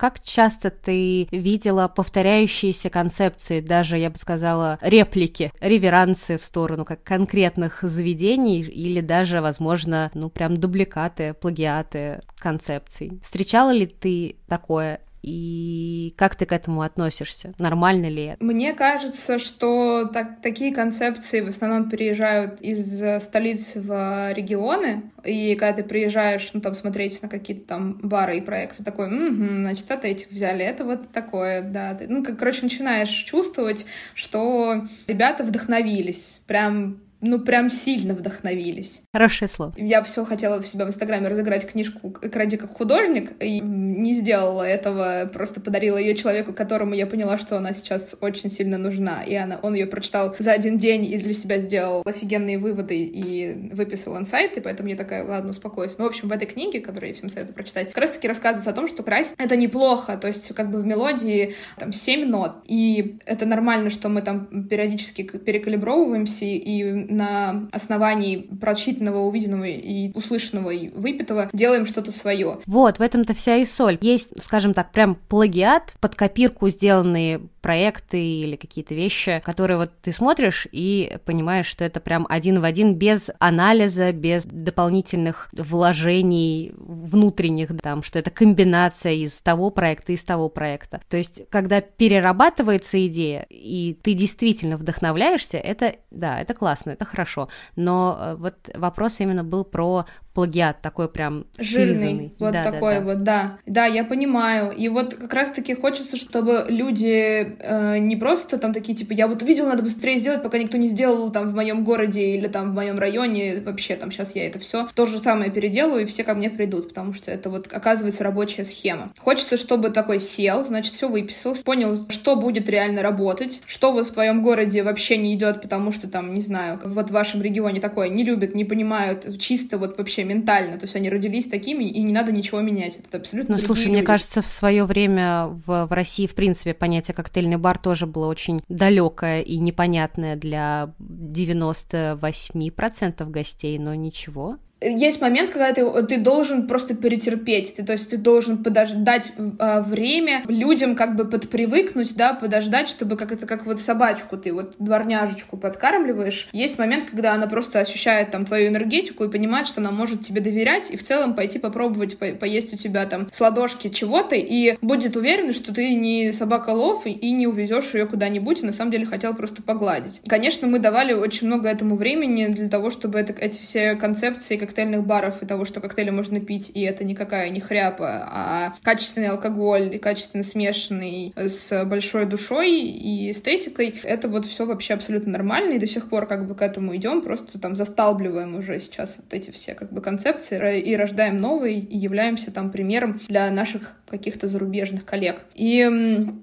Как 0.00 0.19
часто 0.23 0.71
ты 0.71 1.28
видела 1.30 1.86
повторяющиеся 1.86 2.89
концепции, 2.89 3.60
даже, 3.60 3.99
я 3.99 4.08
бы 4.08 4.17
сказала, 4.17 4.78
реплики, 4.80 5.52
реверансы 5.60 6.39
в 6.39 6.43
сторону 6.43 6.86
как 6.86 7.04
конкретных 7.04 7.82
заведений 7.82 8.63
или 8.63 9.02
даже, 9.02 9.43
возможно, 9.43 10.10
ну 10.15 10.30
прям 10.30 10.56
дубликаты, 10.56 11.34
плагиаты 11.34 12.23
концепций? 12.39 13.21
Встречала 13.23 13.73
ли 13.73 13.84
ты 13.84 14.36
такое 14.49 15.00
и 15.23 16.15
как 16.17 16.35
ты 16.35 16.47
к 16.47 16.52
этому 16.52 16.83
относишься? 16.83 17.52
Нормально 17.59 18.06
ли 18.06 18.25
это? 18.25 18.45
Мне 18.45 18.73
кажется, 18.73 19.39
что 19.39 20.09
так, 20.13 20.41
такие 20.43 20.75
концепции 20.75 21.41
в 21.41 21.49
основном 21.49 21.89
переезжают 21.89 22.61
из 22.61 23.02
столиц 23.23 23.73
в 23.75 24.33
регионы, 24.33 25.11
и 25.25 25.54
когда 25.56 25.83
ты 25.83 25.85
приезжаешь, 25.85 26.50
ну, 26.52 26.61
там, 26.61 26.75
смотреть 26.75 27.23
на 27.23 27.28
какие-то 27.28 27.67
там 27.67 28.00
бары 28.02 28.39
и 28.39 28.41
проекты, 28.41 28.83
такой, 28.83 29.06
угу, 29.06 29.45
значит, 29.45 29.91
от 29.91 30.04
этих 30.04 30.30
взяли, 30.30 30.65
это 30.65 30.85
вот 30.85 31.11
такое, 31.11 31.63
да. 31.63 31.95
Ты, 31.95 32.09
ну, 32.09 32.25
как, 32.25 32.39
короче, 32.39 32.63
начинаешь 32.63 33.11
чувствовать, 33.11 33.87
что 34.15 34.87
ребята 35.06 35.45
вдохновились, 35.45 36.41
прям 36.47 36.99
ну, 37.21 37.39
прям 37.39 37.69
сильно 37.69 38.15
вдохновились. 38.15 39.02
Хорошее 39.13 39.49
слово. 39.49 39.75
Я 39.76 40.02
все 40.02 40.25
хотела 40.25 40.61
в 40.61 40.67
себя 40.67 40.85
в 40.85 40.89
Инстаграме 40.89 41.28
разыграть 41.28 41.67
книжку 41.67 42.11
«Кради 42.11 42.56
как 42.56 42.71
художник», 42.71 43.33
и 43.41 43.61
не 43.61 44.15
сделала 44.15 44.63
этого, 44.63 45.28
просто 45.33 45.61
подарила 45.61 45.97
ее 45.99 46.15
человеку, 46.15 46.52
которому 46.52 46.95
я 46.95 47.06
поняла, 47.06 47.39
что 47.39 47.56
она 47.56 47.73
сейчас 47.73 48.15
очень 48.21 48.50
сильно 48.50 48.78
нужна. 48.78 49.23
И 49.23 49.35
она, 49.35 49.59
он 49.63 49.75
ее 49.75 49.87
прочитал 49.87 50.35
за 50.39 50.52
один 50.52 50.78
день 50.78 51.04
и 51.04 51.19
для 51.19 51.35
себя 51.35 51.59
сделал 51.59 52.02
офигенные 52.04 52.59
выводы 52.59 52.97
и 52.97 53.71
выписал 53.73 54.17
инсайт, 54.19 54.56
и 54.56 54.61
поэтому 54.61 54.89
я 54.89 54.97
такая, 54.97 55.25
ладно, 55.25 55.50
успокойся. 55.50 55.97
Ну, 55.99 56.04
в 56.04 56.09
общем, 56.09 56.28
в 56.28 56.33
этой 56.33 56.47
книге, 56.47 56.80
которую 56.80 57.11
я 57.11 57.15
всем 57.15 57.28
советую 57.28 57.54
прочитать, 57.54 57.89
как 57.89 57.99
раз-таки 57.99 58.28
рассказывается 58.28 58.71
о 58.71 58.75
том, 58.75 58.89
что 58.89 59.02
красть— 59.02 59.35
это 59.39 59.56
неплохо, 59.56 60.17
то 60.17 60.28
есть 60.28 60.54
как 60.54 60.71
бы 60.71 60.80
в 60.80 60.87
мелодии 60.87 61.54
там 61.78 61.93
семь 61.93 62.26
нот, 62.26 62.56
и 62.67 63.19
это 63.26 63.47
нормально, 63.47 63.91
что 63.91 64.09
мы 64.09 64.23
там 64.23 64.67
периодически 64.69 65.23
перекалибровываемся, 65.23 66.45
и 66.45 67.09
на 67.10 67.68
основании 67.73 68.36
прочитанного, 68.36 69.18
увиденного 69.18 69.64
и 69.64 70.12
услышанного 70.14 70.70
и 70.70 70.88
выпитого 70.90 71.50
делаем 71.52 71.86
что-то 71.86 72.12
свое. 72.12 72.58
Вот, 72.66 72.99
в 72.99 73.02
этом-то 73.02 73.34
вся 73.34 73.56
и 73.56 73.64
соль. 73.64 73.99
Есть, 74.00 74.42
скажем 74.42 74.75
так, 74.75 74.92
прям 74.92 75.14
плагиат, 75.14 75.92
под 76.00 76.14
копирку 76.14 76.68
сделанные 76.68 77.40
проекты 77.60 78.23
или 78.23 78.56
какие-то 78.56 78.94
вещи, 78.94 79.42
которые 79.44 79.76
вот 79.76 79.90
ты 80.02 80.12
смотришь 80.12 80.66
и 80.73 81.18
понимаешь, 81.25 81.66
что 81.66 81.84
это 81.84 82.00
прям 82.00 82.26
один 82.28 82.60
в 82.60 82.64
один, 82.64 82.94
без 82.94 83.30
анализа, 83.38 84.12
без 84.12 84.44
дополнительных 84.44 85.49
вложений 85.52 86.73
внутренних, 86.78 87.70
там, 87.80 88.02
что 88.02 88.18
это 88.18 88.30
комбинация 88.30 89.12
из 89.12 89.40
того 89.42 89.70
проекта 89.70 90.12
и 90.12 90.14
из 90.14 90.25
того 90.25 90.49
проекта. 90.49 91.00
То 91.08 91.16
есть, 91.16 91.42
когда 91.50 91.80
перерабатывается 91.80 93.06
идея, 93.06 93.46
и 93.50 93.96
ты 94.02 94.14
действительно 94.14 94.76
вдохновляешься, 94.76 95.58
это, 95.58 95.96
да, 96.10 96.40
это 96.40 96.54
классно, 96.54 96.96
это 97.00 97.10
хорошо. 97.10 97.49
Но 97.76 98.17
э, 98.21 98.34
вот 98.36 98.54
вопрос 98.75 99.21
именно 99.21 99.45
был 99.45 99.65
про 99.65 100.04
плагиат 100.34 100.80
такой 100.80 101.08
прям 101.08 101.47
жирный, 101.58 101.95
слизанный. 101.95 102.32
вот 102.38 102.52
да, 102.52 102.64
такой 102.64 102.95
да, 102.95 103.00
да. 103.00 103.04
вот, 103.04 103.23
да. 103.23 103.58
Да, 103.66 103.86
я 103.86 104.04
понимаю. 104.04 104.73
И 104.73 104.88
вот 104.88 105.14
как 105.14 105.32
раз-таки 105.34 105.75
хочется, 105.75 106.16
чтобы 106.16 106.66
люди 106.69 107.56
э, 107.58 107.99
не 107.99 108.16
просто 108.16 108.58
там 108.58 108.73
такие, 108.73 108.97
типа, 108.97 109.12
я 109.12 109.26
вот 109.26 109.43
увидел, 109.43 109.66
надо 109.66 109.82
быстрее 109.82 110.19
сделать, 110.19 110.43
пока 110.43 110.58
никто 110.58 110.76
не 110.76 110.88
сделал 110.88 111.30
там 111.32 111.49
в 111.49 111.54
моем 111.54 111.84
городе 111.84 112.36
или 112.36 112.47
там 112.47 112.71
в 112.71 112.75
моем 112.75 112.99
районе, 112.99 113.60
вообще 113.60 113.97
там 113.97 114.12
сейчас 114.12 114.34
я 114.36 114.47
это 114.47 114.58
все 114.58 114.88
то 114.95 115.06
же 115.06 115.21
самое 115.21 115.50
переделаю, 115.50 116.02
и 116.02 116.06
все 116.06 116.23
ко 116.25 116.34
мне 116.34 116.49
придут, 116.50 116.88
потому 116.88 117.12
что 117.12 117.30
это 117.30 117.50
вот 117.50 117.69
оказывается 117.73 118.23
рабочая 118.23 118.64
схема. 118.64 119.10
Хочется, 119.19 119.56
чтобы 119.56 119.90
такой 119.90 120.21
сел, 120.21 120.62
значит, 120.62 120.95
все 120.95 121.08
выписал, 121.08 121.56
понял, 121.64 122.06
что 122.08 122.36
будет 122.36 122.69
реально 122.69 123.02
работать, 123.02 123.62
что 123.66 123.93
вот 123.93 124.08
в 124.08 124.12
твоем 124.12 124.43
городе 124.43 124.82
вообще 124.82 125.16
не 125.16 125.34
идет, 125.34 125.62
потому 125.62 125.90
что 125.90 126.08
там, 126.08 126.34
не 126.34 126.43
знаю, 126.43 126.80
вот 126.84 127.08
в 127.10 127.12
вашем 127.12 127.43
регионе 127.43 127.80
такое 127.80 128.08
не 128.08 128.23
любят, 128.23 128.54
не 128.54 128.64
понимают, 128.64 129.40
чисто 129.40 129.78
вот 129.78 129.99
вообще 129.99 130.20
ментально, 130.25 130.78
то 130.78 130.85
есть 130.85 130.97
они 130.97 131.09
родились 131.11 131.47
такими, 131.49 131.85
и 131.85 132.02
не 132.02 132.13
надо 132.13 132.33
ничего 132.33 132.61
менять, 132.61 132.97
это 132.97 133.19
абсолютно 133.19 133.54
Ну, 133.56 133.59
слушай, 133.59 133.83
другие 133.83 133.91
мне 133.93 134.00
люди. 134.00 134.06
кажется, 134.06 134.41
в 134.43 134.47
свое 134.47 134.85
время 134.85 135.47
в, 135.47 135.87
в 135.87 135.93
России, 135.93 136.26
в 136.26 136.35
принципе, 136.35 136.75
понятие 136.75 137.15
коктейльный 137.15 137.56
бар 137.56 137.78
тоже 137.78 138.06
было 138.06 138.26
очень 138.26 138.61
далекое 138.69 139.41
и 139.43 139.59
непонятное 139.59 140.35
для 140.37 140.93
98% 140.99 143.30
гостей, 143.30 143.78
но 143.78 143.95
ничего. 143.95 144.59
Есть 144.80 145.21
момент, 145.21 145.50
когда 145.50 145.73
ты, 145.73 145.84
ты 146.04 146.19
должен 146.19 146.66
просто 146.66 146.95
перетерпеть, 146.95 147.76
ты, 147.76 147.84
то 147.84 147.93
есть 147.93 148.10
ты 148.10 148.16
должен 148.16 148.62
подождать 148.62 149.32
э, 149.36 149.82
время 149.82 150.43
людям 150.49 150.95
как 150.95 151.16
бы 151.16 151.26
подпривыкнуть, 151.26 152.16
да, 152.16 152.32
подождать, 152.32 152.88
чтобы 152.88 153.16
как 153.16 153.32
это 153.32 153.47
как 153.47 153.66
вот 153.66 153.80
собачку 153.80 154.36
ты 154.36 154.52
вот 154.52 154.75
дворняжечку 154.78 155.56
подкармливаешь. 155.56 156.49
Есть 156.52 156.78
момент, 156.78 157.10
когда 157.10 157.34
она 157.34 157.47
просто 157.47 157.80
ощущает 157.80 158.30
там 158.30 158.45
твою 158.45 158.69
энергетику 158.69 159.25
и 159.25 159.30
понимает, 159.30 159.66
что 159.66 159.80
она 159.80 159.90
может 159.90 160.25
тебе 160.26 160.40
доверять 160.40 160.90
и 160.90 160.97
в 160.97 161.04
целом 161.04 161.34
пойти 161.34 161.58
попробовать 161.58 162.19
по 162.19 162.26
поесть 162.26 162.73
у 162.73 162.76
тебя 162.76 163.06
там 163.06 163.28
с 163.32 163.40
ладошки 163.40 163.88
чего-то 163.88 164.34
и 164.34 164.76
будет 164.80 165.16
уверена, 165.16 165.52
что 165.52 165.75
ты 165.75 165.95
не 165.95 166.32
собака 166.32 166.71
лов 166.71 167.06
и, 167.06 167.30
не 167.30 167.47
увезешь 167.47 167.95
ее 167.95 168.06
куда-нибудь, 168.06 168.62
и 168.62 168.66
на 168.66 168.73
самом 168.73 168.90
деле 168.90 169.06
хотел 169.06 169.34
просто 169.34 169.62
погладить. 169.62 170.21
Конечно, 170.26 170.66
мы 170.66 170.78
давали 170.78 171.12
очень 171.12 171.47
много 171.47 171.69
этому 171.69 171.97
времени 171.97 172.47
для 172.47 172.69
того, 172.69 172.90
чтобы 172.90 173.19
это, 173.19 173.32
эти 173.32 173.60
все 173.60 173.95
концепции 173.95 174.56
коктейльных 174.71 175.04
баров 175.04 175.43
и 175.43 175.47
того, 175.47 175.65
что 175.65 175.80
коктейли 175.80 176.11
можно 176.11 176.39
пить, 176.39 176.71
и 176.73 176.83
это 176.83 177.02
никакая 177.02 177.50
не 177.50 177.59
хряпа, 177.59 178.28
а 178.30 178.75
качественный 178.83 179.28
алкоголь, 179.28 179.99
качественно 179.99 180.45
смешанный 180.45 181.33
с 181.37 181.85
большой 181.85 182.26
душой 182.26 182.71
и 182.80 183.33
эстетикой, 183.33 183.95
это 184.04 184.28
вот 184.28 184.47
все 184.47 184.65
вообще 184.65 184.95
абсолютно 184.95 185.33
нормально, 185.33 185.73
и 185.73 185.78
до 185.78 185.89
сих 185.89 186.09
пор 186.09 186.26
как 186.26 186.47
бы 186.47 186.54
к 186.54 186.63
этому 186.63 186.95
идем, 186.95 187.21
просто 187.21 187.59
там 187.59 187.75
засталбливаем 187.75 188.56
уже 188.56 188.78
сейчас 188.78 189.17
вот 189.17 189.35
эти 189.35 189.50
все 189.50 189.75
как 189.75 189.93
бы 189.93 190.00
концепции 190.00 190.80
и 190.80 190.95
рождаем 190.95 191.41
новые, 191.41 191.80
и 191.80 191.99
являемся 191.99 192.52
там 192.52 192.71
примером 192.71 193.21
для 193.28 193.50
наших 193.50 193.97
каких-то 194.09 194.49
зарубежных 194.49 195.04
коллег. 195.04 195.41
И 195.54 195.89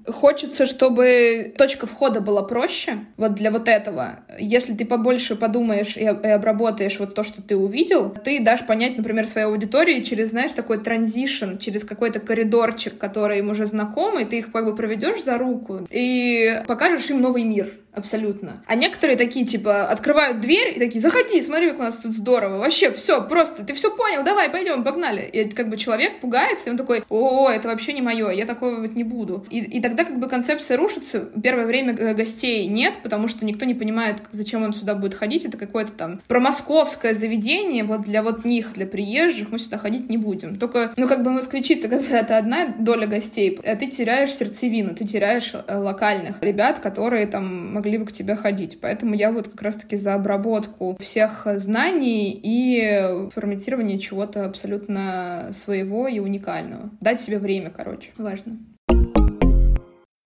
хочется, 0.07 0.65
чтобы 0.65 1.53
точка 1.57 1.85
входа 1.85 2.21
была 2.21 2.43
проще 2.43 2.99
вот 3.17 3.35
для 3.35 3.51
вот 3.51 3.67
этого. 3.67 4.19
Если 4.39 4.73
ты 4.73 4.85
побольше 4.85 5.35
подумаешь 5.35 5.97
и 5.97 6.05
обработаешь 6.05 6.99
вот 6.99 7.13
то, 7.13 7.23
что 7.23 7.41
ты 7.41 7.57
увидел, 7.57 8.15
ты 8.17 8.39
дашь 8.39 8.65
понять, 8.65 8.97
например, 8.97 9.27
своей 9.27 9.47
аудитории 9.47 10.01
через, 10.01 10.29
знаешь, 10.29 10.51
такой 10.51 10.79
транзишн, 10.79 11.57
через 11.57 11.83
какой-то 11.83 12.19
коридорчик, 12.19 12.97
который 12.97 13.39
им 13.39 13.49
уже 13.49 13.65
знакомый, 13.65 14.25
ты 14.25 14.39
их 14.39 14.51
как 14.51 14.65
бы 14.65 14.75
проведешь 14.75 15.23
за 15.23 15.37
руку 15.37 15.87
и 15.89 16.61
покажешь 16.67 17.09
им 17.09 17.21
новый 17.21 17.43
мир 17.43 17.71
абсолютно. 17.97 18.63
А 18.67 18.75
некоторые 18.75 19.17
такие, 19.17 19.45
типа, 19.45 19.87
открывают 19.87 20.39
дверь 20.41 20.75
и 20.75 20.79
такие, 20.79 21.01
заходи, 21.01 21.41
смотри, 21.41 21.69
как 21.69 21.79
у 21.79 21.83
нас 21.83 21.95
тут 21.95 22.15
здорово. 22.15 22.57
Вообще, 22.59 22.91
все, 22.91 23.27
просто, 23.27 23.65
ты 23.65 23.73
все 23.73 23.95
понял, 23.95 24.23
давай, 24.23 24.49
пойдем, 24.49 24.83
погнали. 24.83 25.21
И 25.21 25.49
как 25.49 25.69
бы 25.69 25.77
человек 25.77 26.19
пугается, 26.19 26.69
и 26.69 26.71
он 26.71 26.77
такой, 26.77 27.03
о, 27.09 27.49
это 27.49 27.67
вообще 27.67 27.93
не 27.93 28.01
мое, 28.01 28.29
я 28.31 28.45
такого 28.45 28.75
вот 28.77 28.95
не 28.95 29.03
буду. 29.03 29.45
И, 29.49 29.59
и 29.59 29.81
тогда 29.81 30.03
как 30.03 30.19
бы 30.19 30.27
концепция 30.27 30.77
рушится. 30.77 31.29
Первое 31.41 31.65
время 31.65 31.93
гостей 32.13 32.67
нет, 32.67 32.95
потому 33.03 33.27
что 33.27 33.45
никто 33.45 33.65
не 33.65 33.73
понимает, 33.73 34.21
зачем 34.31 34.63
он 34.63 34.73
сюда 34.73 34.95
будет 34.95 35.13
ходить. 35.13 35.45
Это 35.45 35.57
какое-то 35.57 35.91
там 35.91 36.21
промосковское 36.27 37.13
заведение, 37.13 37.83
вот 37.83 38.01
для 38.01 38.21
вот 38.21 38.45
них, 38.45 38.73
для 38.73 38.85
приезжих, 38.85 39.49
мы 39.51 39.59
сюда 39.59 39.77
ходить 39.77 40.09
не 40.09 40.17
будем. 40.17 40.57
Только, 40.57 40.93
ну 40.97 41.07
как 41.07 41.23
бы 41.23 41.31
москвичи-то 41.31 41.87
это 41.87 42.37
одна 42.37 42.67
доля 42.67 43.07
гостей, 43.07 43.59
а 43.63 43.75
ты 43.75 43.87
теряешь 43.87 44.33
сердцевину, 44.33 44.95
ты 44.95 45.05
теряешь 45.05 45.53
локальных 45.67 46.41
ребят, 46.41 46.79
которые 46.79 47.27
там 47.27 47.73
могли 47.73 47.86
бы 47.95 48.05
к 48.05 48.11
тебе 48.11 48.35
ходить. 48.35 48.79
Поэтому 48.81 49.15
я 49.15 49.31
вот 49.31 49.47
как 49.47 49.61
раз-таки 49.61 49.95
за 49.95 50.13
обработку 50.13 50.97
всех 50.99 51.47
знаний 51.55 52.37
и 52.43 53.29
форматирование 53.33 53.99
чего-то 53.99 54.43
абсолютно 54.43 55.51
своего 55.53 56.09
и 56.09 56.19
уникального. 56.19 56.89
Дать 56.99 57.21
себе 57.21 57.39
время, 57.39 57.69
короче, 57.69 58.11
важно. 58.17 58.57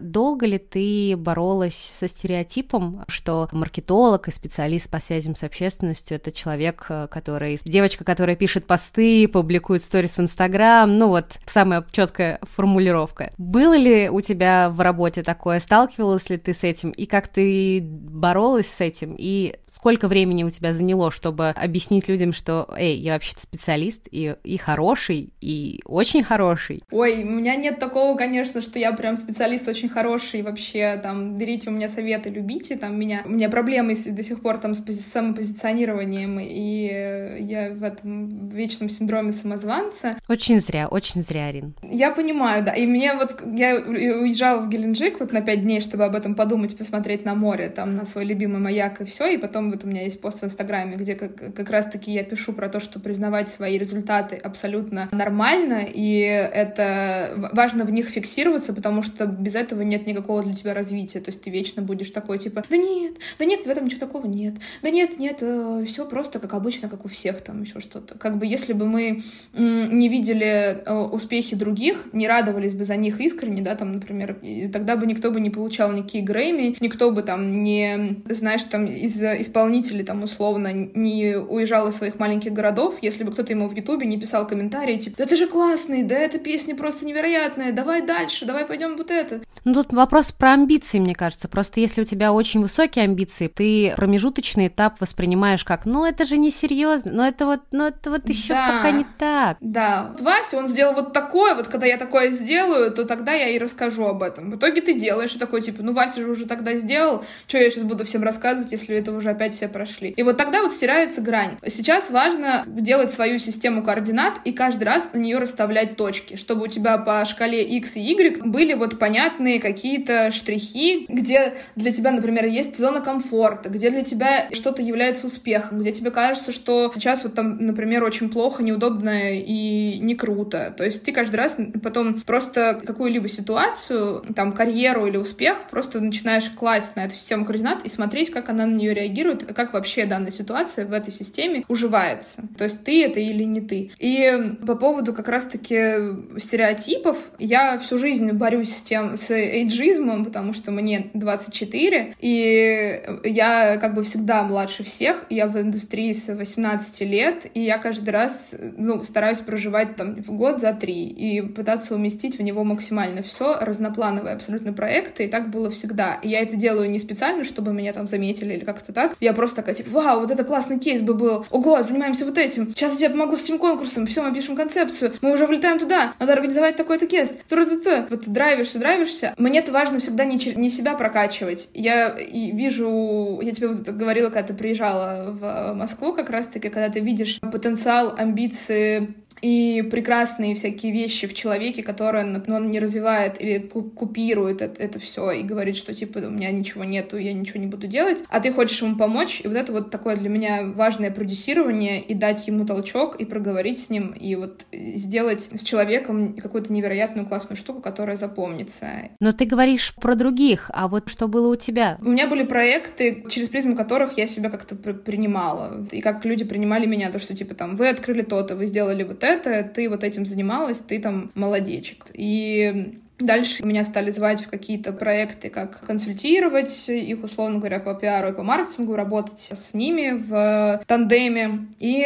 Долго 0.02 0.46
ли 0.46 0.58
ты 0.58 1.16
боролась 1.16 1.92
со 2.00 2.08
стереотипом, 2.08 3.06
что 3.08 3.48
маркетолог 3.52 4.28
и 4.28 4.32
специалист 4.32 4.90
по 4.90 5.00
связям 5.00 5.36
с 5.36 5.44
общественностью 5.44 6.18
это 6.18 6.32
человек, 6.32 6.86
который 7.10 7.60
девочка, 7.64 8.04
которая 8.04 8.36
пишет 8.36 8.66
посты, 8.66 9.28
публикует 9.28 9.84
сторис 9.84 10.18
в 10.18 10.22
Инстаграм, 10.22 10.98
ну 10.98 11.10
вот 11.10 11.26
самая 11.46 11.86
четкая 11.92 12.40
формулировка. 12.44 13.32
Было 13.38 13.78
ли 13.78 14.10
у 14.10 14.22
тебя 14.22 14.70
в 14.70 14.82
работе 14.82 15.24
такое, 15.24 15.60
сталкивалась 15.60 16.30
ли 16.30 16.38
ты 16.38 16.54
с 16.54 16.64
этим, 16.64 16.92
и 16.92 17.06
как 17.06 17.28
ты 17.28 17.82
боролась 17.82 18.68
с 18.68 18.82
этим, 18.82 19.16
и 19.18 19.56
сколько 19.72 20.08
времени 20.08 20.44
у 20.44 20.50
тебя 20.50 20.74
заняло, 20.74 21.12
чтобы 21.12 21.50
объяснить 21.50 22.10
людям, 22.10 22.34
что, 22.34 22.68
эй, 22.78 22.98
я 22.98 23.14
вообще-то 23.14 23.42
специалист, 23.42 24.08
и, 24.12 24.36
и 24.44 24.58
хороший, 24.58 25.34
и 25.40 25.80
очень 25.86 26.24
хороший? 26.24 26.84
Ой, 26.92 27.24
у 27.24 27.30
меня 27.30 27.56
нет 27.56 27.80
такого, 27.80 28.18
конечно, 28.18 28.62
что 28.62 28.78
я 28.78 28.92
прям 28.92 29.16
специалист 29.16 29.68
очень 29.68 29.88
хороший, 29.88 30.42
вообще, 30.42 31.00
там, 31.02 31.38
берите 31.38 31.70
у 31.70 31.74
меня 31.74 31.88
советы, 31.88 32.30
любите, 32.30 32.76
там, 32.76 33.00
меня, 33.00 33.22
у 33.26 33.30
меня 33.30 33.50
проблемы 33.50 33.96
до 33.96 34.24
сих 34.24 34.42
пор 34.42 34.58
там 34.58 34.76
с 34.76 34.82
пози- 34.82 35.00
самопозиционированием, 35.00 36.40
и 36.40 37.40
я 37.40 37.72
в 37.72 37.84
этом 37.84 38.50
вечном 38.50 38.90
синдроме 38.90 39.32
самозванца. 39.32 40.18
Очень 40.28 40.60
зря, 40.60 40.90
очень 40.90 41.22
зря, 41.22 41.46
Арин. 41.46 41.74
Я 41.82 42.12
понимаю, 42.12 42.66
да, 42.66 42.74
и 42.74 42.86
мне 42.86 43.14
вот, 43.16 43.42
я 43.46 43.76
уезжала 43.76 44.62
в 44.62 44.70
Геленджик 44.70 45.22
вот 45.22 45.32
на 45.32 45.40
пять 45.40 45.62
дней, 45.62 45.80
чтобы 45.80 46.04
об 46.04 46.16
этом 46.16 46.36
подумать, 46.36 46.78
посмотреть 46.78 47.24
на 47.24 47.36
море, 47.36 47.70
там, 47.70 47.96
на 47.96 48.06
свой 48.06 48.26
любимый 48.26 48.60
маяк 48.60 49.00
и 49.00 49.06
все, 49.06 49.28
и 49.28 49.38
потом 49.38 49.61
вот 49.70 49.84
у 49.84 49.88
меня 49.88 50.04
есть 50.04 50.20
пост 50.20 50.42
в 50.42 50.46
Инстаграме, 50.46 50.96
где 50.96 51.16
как, 51.16 51.54
как 51.54 51.70
раз-таки 51.70 52.12
я 52.12 52.24
пишу 52.24 52.54
про 52.54 52.70
то, 52.70 52.80
что 52.80 53.00
признавать 53.00 53.50
свои 53.50 53.78
результаты 53.78 54.36
абсолютно 54.36 55.10
нормально, 55.12 55.86
и 55.86 56.20
это 56.20 57.50
важно 57.54 57.86
в 57.86 57.92
них 57.92 58.08
фиксироваться, 58.08 58.74
потому 58.74 59.04
что 59.04 59.26
без 59.26 59.56
этого 59.56 59.82
нет 59.82 60.08
никакого 60.08 60.44
для 60.44 60.56
тебя 60.56 60.74
развития. 60.74 61.20
То 61.20 61.30
есть 61.30 61.42
ты 61.42 61.50
вечно 61.50 61.82
будешь 61.82 62.10
такой, 62.10 62.40
типа, 62.40 62.64
да 62.70 62.78
нет, 62.78 63.18
да 63.38 63.46
нет, 63.46 63.66
в 63.66 63.70
этом 63.70 63.86
ничего 63.86 64.00
такого 64.00 64.26
нет. 64.26 64.56
Да 64.82 64.90
нет, 64.90 65.20
нет, 65.20 65.38
э, 65.42 65.84
все 65.86 66.08
просто 66.08 66.40
как 66.40 66.54
обычно, 66.54 66.90
как 66.90 67.06
у 67.06 67.08
всех 67.08 67.42
там 67.42 67.62
еще 67.62 67.80
что-то. 67.80 68.18
Как 68.18 68.38
бы 68.38 68.46
если 68.46 68.74
бы 68.74 68.86
мы 68.86 69.22
не 69.54 70.10
видели 70.10 70.82
э, 70.86 70.94
успехи 70.94 71.56
других, 71.56 72.08
не 72.14 72.28
радовались 72.28 72.74
бы 72.74 72.86
за 72.86 72.96
них 72.96 73.20
искренне, 73.20 73.62
да, 73.62 73.76
там, 73.76 73.94
например, 73.94 74.40
тогда 74.72 74.96
бы 74.96 75.06
никто 75.06 75.32
бы 75.32 75.40
не 75.40 75.50
получал 75.50 75.92
никакие 75.92 76.24
Грэмми, 76.24 76.78
никто 76.80 77.12
бы 77.12 77.24
там 77.24 77.62
не, 77.62 78.22
знаешь, 78.30 78.64
там 78.64 78.86
из 78.86 79.48
исполнителей 79.52 80.04
там 80.04 80.24
условно 80.24 80.72
не 80.72 81.36
уезжал 81.38 81.90
из 81.90 81.98
своих 81.98 82.18
маленьких 82.20 82.54
городов, 82.54 82.96
если 83.02 83.24
бы 83.24 83.32
кто-то 83.32 83.52
ему 83.52 83.68
в 83.68 83.76
Ютубе 83.76 84.08
не 84.08 84.18
писал 84.18 84.48
комментарии, 84.48 84.98
типа, 84.98 85.18
да 85.18 85.26
ты 85.26 85.36
же 85.36 85.48
классный, 85.48 86.04
да 86.04 86.18
эта 86.18 86.40
песня 86.40 86.76
просто 86.76 87.06
невероятная, 87.06 87.72
давай 87.74 88.02
дальше, 88.02 88.46
давай 88.46 88.66
пойдем 88.66 88.96
вот 88.96 89.12
это. 89.12 89.42
Ну, 89.66 89.74
тут 89.74 89.94
вопрос 89.94 90.32
про 90.32 90.54
амбиции, 90.54 91.00
мне 91.00 91.14
кажется. 91.14 91.48
Просто 91.48 91.80
если 91.80 92.02
у 92.02 92.06
тебя 92.06 92.34
очень 92.34 92.62
высокие 92.62 93.04
амбиции, 93.06 93.48
ты 93.48 93.94
промежуточный 93.96 94.68
этап 94.68 95.00
воспринимаешь 95.02 95.64
как, 95.64 95.86
ну, 95.86 96.06
это 96.06 96.26
же 96.26 96.38
не 96.38 96.52
серьезно, 96.52 97.12
ну, 97.14 97.24
это 97.24 97.46
вот, 97.46 97.60
ну, 97.72 97.86
это 97.88 98.10
вот 98.10 98.28
еще 98.30 98.54
Да. 98.54 98.78
пока 98.78 98.92
не 98.92 99.06
так. 99.18 99.58
Да, 99.60 100.08
вот 100.12 100.22
Вася, 100.22 100.58
он 100.58 100.68
сделал 100.68 100.94
вот 100.94 101.14
такое, 101.14 101.56
вот 101.56 101.68
когда 101.68 101.86
я 101.86 101.98
такое 101.98 102.32
сделаю, 102.32 102.92
то 102.92 103.06
тогда 103.06 103.34
я 103.34 103.50
и 103.50 103.60
расскажу 103.60 104.06
об 104.06 104.24
этом. 104.24 104.52
В 104.52 104.56
итоге 104.56 104.82
ты 104.82 104.94
делаешь 104.94 105.36
и 105.36 105.40
такой, 105.40 105.62
типа, 105.62 105.84
ну 105.84 105.92
Вася 105.94 106.22
же 106.22 106.30
уже 106.30 106.46
тогда 106.46 106.76
сделал, 106.76 107.24
что 107.48 107.58
я 107.58 107.70
сейчас 107.70 107.84
буду 107.84 108.06
всем 108.06 108.24
рассказывать, 108.24 108.72
если 108.72 108.96
это 108.96 109.12
уже 109.12 109.30
опять 109.30 109.41
все 109.50 109.68
прошли. 109.68 110.10
И 110.10 110.24
вот 110.24 110.38
тогда 110.38 110.62
вот 110.62 110.72
стирается 110.72 111.22
грань. 111.22 111.58
Сейчас 111.68 112.10
важно 112.10 112.64
делать 112.68 113.12
свою 113.12 113.40
систему 113.40 113.84
координат 113.84 114.40
и 114.46 114.52
каждый 114.52 114.84
раз 114.84 115.10
на 115.14 115.18
нее 115.18 115.38
расставлять 115.38 115.98
точки, 115.98 116.36
чтобы 116.36 116.64
у 116.64 116.68
тебя 116.68 116.98
по 116.98 117.26
шкале 117.26 117.64
X 117.64 117.96
и 117.98 118.02
Y 118.02 118.44
были 118.46 118.74
вот 118.74 119.00
понятные 119.00 119.60
какие-то 119.60 120.32
штрихи, 120.32 121.06
где 121.08 121.56
для 121.76 121.92
тебя, 121.92 122.12
например, 122.12 122.46
есть 122.46 122.78
зона 122.78 123.02
комфорта, 123.02 123.70
где 123.70 123.90
для 123.90 124.04
тебя 124.04 124.50
что-то 124.52 124.82
является 124.82 125.28
успехом, 125.28 125.80
где 125.80 125.92
тебе 125.92 126.12
кажется, 126.12 126.52
что 126.52 126.92
сейчас 126.96 127.24
вот 127.24 127.34
там, 127.34 127.58
например, 127.58 128.04
очень 128.04 128.30
плохо, 128.30 128.64
неудобно 128.64 129.34
и 129.34 130.00
не 130.00 130.16
круто. 130.16 130.74
То 130.78 130.84
есть 130.84 131.04
ты 131.04 131.12
каждый 131.12 131.38
раз 131.38 131.58
потом 131.82 132.22
просто 132.22 132.82
какую-либо 132.86 133.28
ситуацию, 133.28 134.24
там, 134.36 134.52
карьеру 134.52 135.06
или 135.08 135.18
успех, 135.18 135.70
просто 135.70 136.00
начинаешь 136.00 136.50
класть 136.50 136.96
на 136.96 137.06
эту 137.06 137.16
систему 137.16 137.46
координат 137.46 137.84
и 137.84 137.90
смотреть, 137.90 138.32
как 138.32 138.50
она 138.50 138.66
на 138.66 138.76
нее 138.76 138.94
реагирует, 138.94 139.31
как 139.36 139.74
вообще 139.74 140.06
данная 140.06 140.32
ситуация 140.32 140.86
в 140.86 140.94
этой 140.94 141.12
системе 141.12 141.64
уживается. 141.68 142.44
То 142.58 142.64
есть 142.64 142.84
ты 142.84 143.04
это 143.06 143.20
или 143.20 143.44
не 143.44 143.62
ты. 143.62 143.92
И 144.00 144.56
по 144.66 144.76
поводу 144.76 145.14
как 145.14 145.28
раз-таки 145.28 146.38
стереотипов, 146.38 147.18
я 147.40 147.78
всю 147.78 147.98
жизнь 147.98 148.32
борюсь 148.32 148.76
с 148.76 148.82
тем, 148.82 149.18
с 149.18 149.32
эйджизмом, 149.32 150.26
потому 150.26 150.54
что 150.54 150.72
мне 150.72 151.10
24, 151.14 152.16
и 152.20 153.02
я 153.24 153.78
как 153.78 153.94
бы 153.94 154.04
всегда 154.04 154.44
младше 154.44 154.84
всех, 154.84 155.26
я 155.30 155.48
в 155.48 155.60
индустрии 155.60 156.12
с 156.14 156.34
18 156.34 157.02
лет, 157.02 157.48
и 157.54 157.62
я 157.62 157.78
каждый 157.78 158.10
раз, 158.10 158.56
ну, 158.78 159.04
стараюсь 159.04 159.40
проживать 159.40 159.96
там 159.96 160.16
в 160.16 160.32
год 160.32 160.60
за 160.62 160.74
три 160.74 161.08
и 161.08 161.42
пытаться 161.42 161.96
уместить 161.96 162.38
в 162.38 162.42
него 162.42 162.64
максимально 162.64 163.22
все, 163.22 163.58
разноплановые 163.60 164.36
абсолютно 164.36 164.74
проекты, 164.74 165.26
и 165.26 165.28
так 165.28 165.50
было 165.50 165.70
всегда. 165.70 166.20
И 166.24 166.30
я 166.30 166.40
это 166.42 166.56
делаю 166.56 166.90
не 166.90 167.00
специально, 167.00 167.44
чтобы 167.44 167.74
меня 167.74 167.94
там 167.94 168.08
заметили 168.08 168.54
или 168.54 168.66
как-то 168.66 168.94
так. 168.94 169.16
Я 169.22 169.34
просто 169.34 169.58
такая, 169.58 169.76
типа, 169.76 169.92
вау, 169.92 170.22
вот 170.22 170.32
это 170.32 170.44
классный 170.44 170.80
кейс 170.80 171.02
бы 171.02 171.14
был. 171.14 171.46
Ого, 171.52 171.82
занимаемся 171.84 172.26
вот 172.26 172.38
этим. 172.38 172.70
Сейчас 172.70 172.94
я 172.94 172.98
тебе 172.98 173.10
помогу 173.12 173.38
с 173.38 173.44
этим 173.44 173.60
конкурсом. 173.60 174.08
Все, 174.08 174.24
мы 174.24 174.34
пишем 174.34 174.56
концепцию. 174.56 175.14
Мы 175.22 175.32
уже 175.32 175.46
влетаем 175.46 175.78
туда. 175.78 176.14
Надо 176.20 176.34
организовать 176.34 176.76
такой-то 176.76 177.06
кейс. 177.06 177.32
Ту-ту-ту. 177.48 178.08
Вот 178.10 178.26
ты 178.26 178.30
драйвишься, 178.32 178.80
драйвишься. 178.80 179.34
Мне 179.38 179.60
это 179.60 179.72
важно 179.72 180.00
всегда 180.00 180.26
не, 180.26 180.38
не 180.56 180.70
себя 180.72 180.96
прокачивать. 180.96 181.70
Я 181.74 182.16
вижу, 182.18 183.40
я 183.42 183.52
тебе 183.52 183.68
вот 183.68 183.88
говорила, 183.88 184.30
когда 184.30 184.48
ты 184.48 184.54
приезжала 184.56 185.26
в 185.28 185.74
Москву 185.74 186.14
как 186.14 186.32
раз-таки, 186.32 186.70
когда 186.70 186.90
ты 186.90 187.00
видишь 187.00 187.40
потенциал, 187.40 188.16
амбиции 188.18 189.14
и 189.42 189.82
прекрасные 189.90 190.56
всякие 190.56 190.92
вещи 190.92 191.28
в 191.28 191.34
человеке, 191.34 191.84
которые 191.84 192.26
ну, 192.26 192.56
он 192.56 192.70
не 192.70 192.80
развивает 192.80 193.42
или 193.42 193.60
купирует 193.60 194.62
это, 194.62 194.82
это 194.82 195.00
все 195.00 195.32
и 195.32 195.44
говорит, 195.44 195.76
что 195.76 195.94
типа 195.94 196.20
у 196.20 196.30
меня 196.30 196.52
ничего 196.52 196.84
нету, 196.84 197.18
я 197.18 197.34
ничего 197.34 197.60
не 197.60 197.68
буду 197.68 197.88
делать, 197.88 198.20
а 198.30 198.40
ты 198.40 198.52
хочешь 198.52 198.82
ему 198.82 198.96
помочь, 198.96 199.42
и 199.44 199.48
вот 199.48 199.58
это 199.58 199.72
вот 199.72 199.92
такое 199.92 200.16
для 200.16 200.30
меня 200.30 200.64
важное 200.64 201.12
продюсирование 201.12 202.02
и 202.02 202.14
дать 202.14 202.48
ему 202.48 202.66
толчок 202.66 203.16
и 203.16 203.26
проговорить 203.26 203.84
с 203.84 203.90
ним 203.90 204.12
и 204.12 204.36
вот 204.36 204.66
сделать 204.72 205.50
с 205.54 205.64
человеком 205.64 206.36
какую-то 206.36 206.72
невероятную 206.72 207.28
классную 207.28 207.58
штуку, 207.58 207.82
которая 207.82 208.16
запомнится. 208.16 209.10
Но 209.20 209.32
ты 209.32 209.46
говоришь 209.46 209.94
про 209.96 210.16
других, 210.16 210.70
а 210.74 210.88
вот 210.88 211.10
что 211.10 211.28
было 211.28 211.52
у 211.52 211.56
тебя? 211.56 211.98
У 212.02 212.10
меня 212.10 212.28
были 212.28 212.44
проекты, 212.44 213.26
через 213.30 213.50
призму 213.50 213.76
которых 213.76 214.18
я 214.18 214.28
себя 214.28 214.50
как-то 214.50 214.76
принимала, 214.76 215.86
и 215.92 216.02
как 216.02 216.24
люди 216.26 216.44
принимали 216.44 216.86
меня, 216.86 217.12
то, 217.12 217.20
что 217.20 217.36
типа 217.36 217.56
там 217.56 217.76
вы 217.76 217.90
открыли 217.90 218.22
то-то, 218.22 218.56
вы 218.56 218.68
сделали 218.68 219.04
вот 219.04 219.24
это, 219.24 219.31
это, 219.32 219.64
ты 219.64 219.90
вот 219.90 220.04
этим 220.04 220.26
занималась, 220.26 220.80
ты 220.80 221.00
там 221.00 221.32
молодечек. 221.36 222.06
И 222.14 223.00
Дальше 223.22 223.64
меня 223.64 223.84
стали 223.84 224.12
звать 224.12 224.42
в 224.42 224.50
какие-то 224.50 224.94
проекты, 224.94 225.50
как 225.50 225.80
консультировать 225.82 226.90
их, 226.90 227.24
условно 227.24 227.60
говоря, 227.60 227.80
по 227.80 227.94
пиару 227.94 228.30
и 228.30 228.34
по 228.34 228.44
маркетингу, 228.44 228.96
работать 228.96 229.52
с 229.54 229.74
ними 229.74 230.12
в 230.12 230.84
тандеме. 230.88 231.68
И 231.80 232.04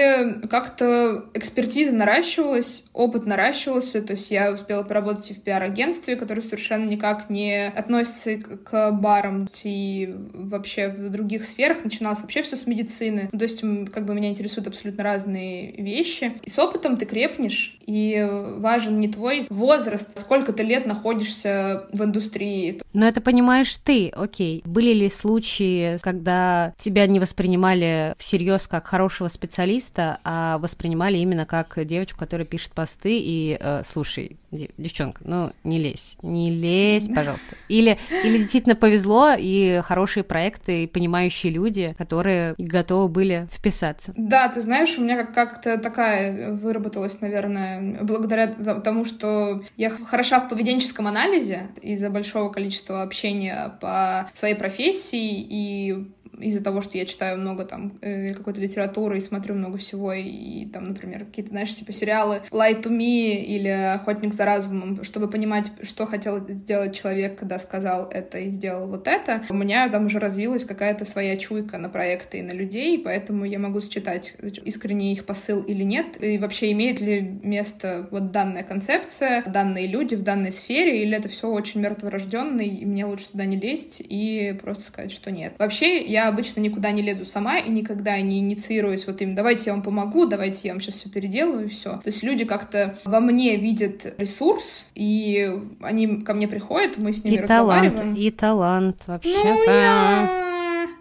как-то 0.49 1.25
экспертиза 1.33 1.95
наращивалась, 1.95 2.83
опыт 2.93 3.25
наращивался, 3.25 4.01
то 4.01 4.13
есть 4.13 4.31
я 4.31 4.51
успела 4.51 4.83
поработать 4.83 5.31
и 5.31 5.33
в 5.33 5.41
пиар-агентстве, 5.41 6.15
которое 6.15 6.41
совершенно 6.41 6.85
никак 6.85 7.29
не 7.29 7.67
относится 7.67 8.35
к 8.37 8.91
барам 8.91 9.49
и 9.63 10.13
вообще 10.33 10.89
в 10.89 11.09
других 11.09 11.45
сферах. 11.45 11.83
Начиналось 11.83 12.19
вообще 12.19 12.41
все 12.41 12.57
с 12.57 12.67
медицины. 12.67 13.29
То 13.31 13.43
есть 13.43 13.61
как 13.91 14.05
бы 14.05 14.13
меня 14.13 14.29
интересуют 14.29 14.67
абсолютно 14.67 15.03
разные 15.03 15.71
вещи. 15.71 16.33
И 16.43 16.49
с 16.49 16.59
опытом 16.59 16.97
ты 16.97 17.05
крепнешь, 17.05 17.77
и 17.85 18.27
важен 18.57 18.99
не 18.99 19.07
твой 19.07 19.45
возраст, 19.49 20.17
сколько 20.17 20.53
ты 20.53 20.63
лет 20.63 20.85
находишься 20.85 21.04
находишься 21.05 21.83
в 21.93 22.03
индустрии. 22.03 22.81
Но 22.93 23.05
это 23.05 23.21
понимаешь 23.21 23.77
ты, 23.83 24.09
окей. 24.09 24.63
Были 24.65 24.91
ли 24.91 25.09
случаи, 25.09 25.97
когда 26.01 26.73
тебя 26.79 27.05
не 27.05 27.19
воспринимали 27.19 28.15
всерьез 28.17 28.67
как 28.67 28.87
хорошего 28.87 29.27
специалиста, 29.27 30.17
а 30.23 30.57
воспринимали 30.57 31.17
именно 31.17 31.45
как 31.45 31.77
девочку, 31.85 32.17
которая 32.17 32.47
пишет 32.47 32.71
посты 32.71 33.19
и 33.19 33.57
э, 33.59 33.83
слушай, 33.85 34.37
девчонка, 34.51 35.21
ну 35.23 35.51
не 35.63 35.77
лезь, 35.77 36.17
не 36.23 36.49
лезь, 36.49 37.07
пожалуйста. 37.07 37.55
Или, 37.69 37.99
или 38.23 38.39
действительно 38.39 38.75
повезло 38.75 39.33
и 39.37 39.81
хорошие 39.85 40.23
проекты, 40.23 40.85
и 40.85 40.87
понимающие 40.87 41.53
люди, 41.53 41.93
которые 41.99 42.55
готовы 42.57 43.09
были 43.09 43.47
вписаться. 43.51 44.11
Да, 44.17 44.47
ты 44.47 44.59
знаешь, 44.59 44.97
у 44.97 45.03
меня 45.03 45.23
как-то 45.23 45.77
такая 45.77 46.51
выработалась, 46.51 47.21
наверное, 47.21 47.99
благодаря 48.01 48.47
тому, 48.47 49.05
что 49.05 49.61
я 49.77 49.91
хороша 49.91 50.39
в 50.39 50.49
поведенческом 50.49 50.94
критическом 50.95 51.07
анализе 51.07 51.67
из-за 51.81 52.09
большого 52.09 52.49
количества 52.51 53.01
общения 53.01 53.77
по 53.81 54.29
своей 54.33 54.55
профессии 54.55 55.41
и 55.41 56.14
из-за 56.39 56.63
того, 56.63 56.81
что 56.81 56.97
я 56.97 57.05
читаю 57.05 57.37
много 57.37 57.65
там 57.65 57.97
э, 58.01 58.33
какой-то 58.33 58.59
литературы 58.59 59.17
и 59.17 59.21
смотрю 59.21 59.55
много 59.55 59.77
всего, 59.77 60.13
и 60.13 60.65
там, 60.65 60.89
например, 60.89 61.25
какие-то, 61.25 61.51
знаешь, 61.51 61.73
типа 61.75 61.91
сериалы 61.91 62.41
Light 62.51 62.83
to 62.83 62.89
Me 62.89 63.35
или 63.35 63.67
Охотник 63.67 64.33
за 64.33 64.45
разумом, 64.45 65.03
чтобы 65.03 65.29
понимать, 65.29 65.71
что 65.83 66.05
хотел 66.05 66.39
сделать 66.47 66.95
человек, 66.95 67.37
когда 67.37 67.59
сказал 67.59 68.09
это 68.09 68.39
и 68.39 68.49
сделал 68.49 68.87
вот 68.87 69.07
это, 69.07 69.43
у 69.49 69.53
меня 69.53 69.89
там 69.89 70.05
уже 70.05 70.19
развилась 70.19 70.65
какая-то 70.65 71.05
своя 71.05 71.37
чуйка 71.37 71.77
на 71.77 71.89
проекты 71.89 72.39
и 72.39 72.41
на 72.41 72.51
людей, 72.51 72.99
поэтому 72.99 73.45
я 73.45 73.59
могу 73.59 73.81
считать, 73.81 74.35
искренне 74.63 75.11
их 75.13 75.25
посыл 75.25 75.61
или 75.61 75.83
нет, 75.83 76.21
и 76.21 76.37
вообще 76.37 76.71
имеет 76.71 76.99
ли 76.99 77.21
место 77.21 78.07
вот 78.11 78.31
данная 78.31 78.63
концепция, 78.63 79.43
данные 79.45 79.87
люди 79.87 80.15
в 80.15 80.23
данной 80.23 80.51
сфере, 80.51 81.03
или 81.03 81.17
это 81.17 81.29
все 81.29 81.49
очень 81.49 81.81
мертворожденный, 81.81 82.67
и 82.67 82.85
мне 82.85 83.05
лучше 83.05 83.29
туда 83.31 83.45
не 83.45 83.57
лезть 83.57 84.01
и 84.03 84.57
просто 84.61 84.83
сказать, 84.83 85.11
что 85.11 85.31
нет. 85.31 85.53
Вообще, 85.57 86.03
я 86.03 86.24
обычно 86.27 86.59
никуда 86.59 86.91
не 86.91 87.01
лезу 87.01 87.25
сама 87.25 87.57
и 87.59 87.69
никогда 87.69 88.19
не 88.21 88.39
инициируюсь 88.39 89.07
вот 89.07 89.21
им, 89.21 89.35
давайте 89.35 89.63
я 89.67 89.73
вам 89.73 89.81
помогу, 89.81 90.25
давайте 90.25 90.61
я 90.63 90.73
вам 90.73 90.81
сейчас 90.81 90.95
все 90.95 91.09
переделаю 91.09 91.65
и 91.65 91.69
все. 91.69 91.91
То 91.91 92.07
есть 92.07 92.23
люди 92.23 92.45
как-то 92.45 92.97
во 93.05 93.19
мне 93.19 93.55
видят 93.57 94.13
ресурс, 94.17 94.85
и 94.95 95.51
они 95.81 96.21
ко 96.21 96.33
мне 96.33 96.47
приходят, 96.47 96.97
мы 96.97 97.13
с 97.13 97.23
ними 97.23 97.35
и 97.35 97.39
разговариваем. 97.41 97.95
Талант, 97.95 98.17
и 98.17 98.31
талант 98.31 98.97
вообще-то. 99.07 99.39
Ну, 99.43 99.73
я 99.73 100.44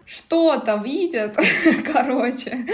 что-то 0.06 0.80
видят, 0.84 1.36
короче. 1.92 2.66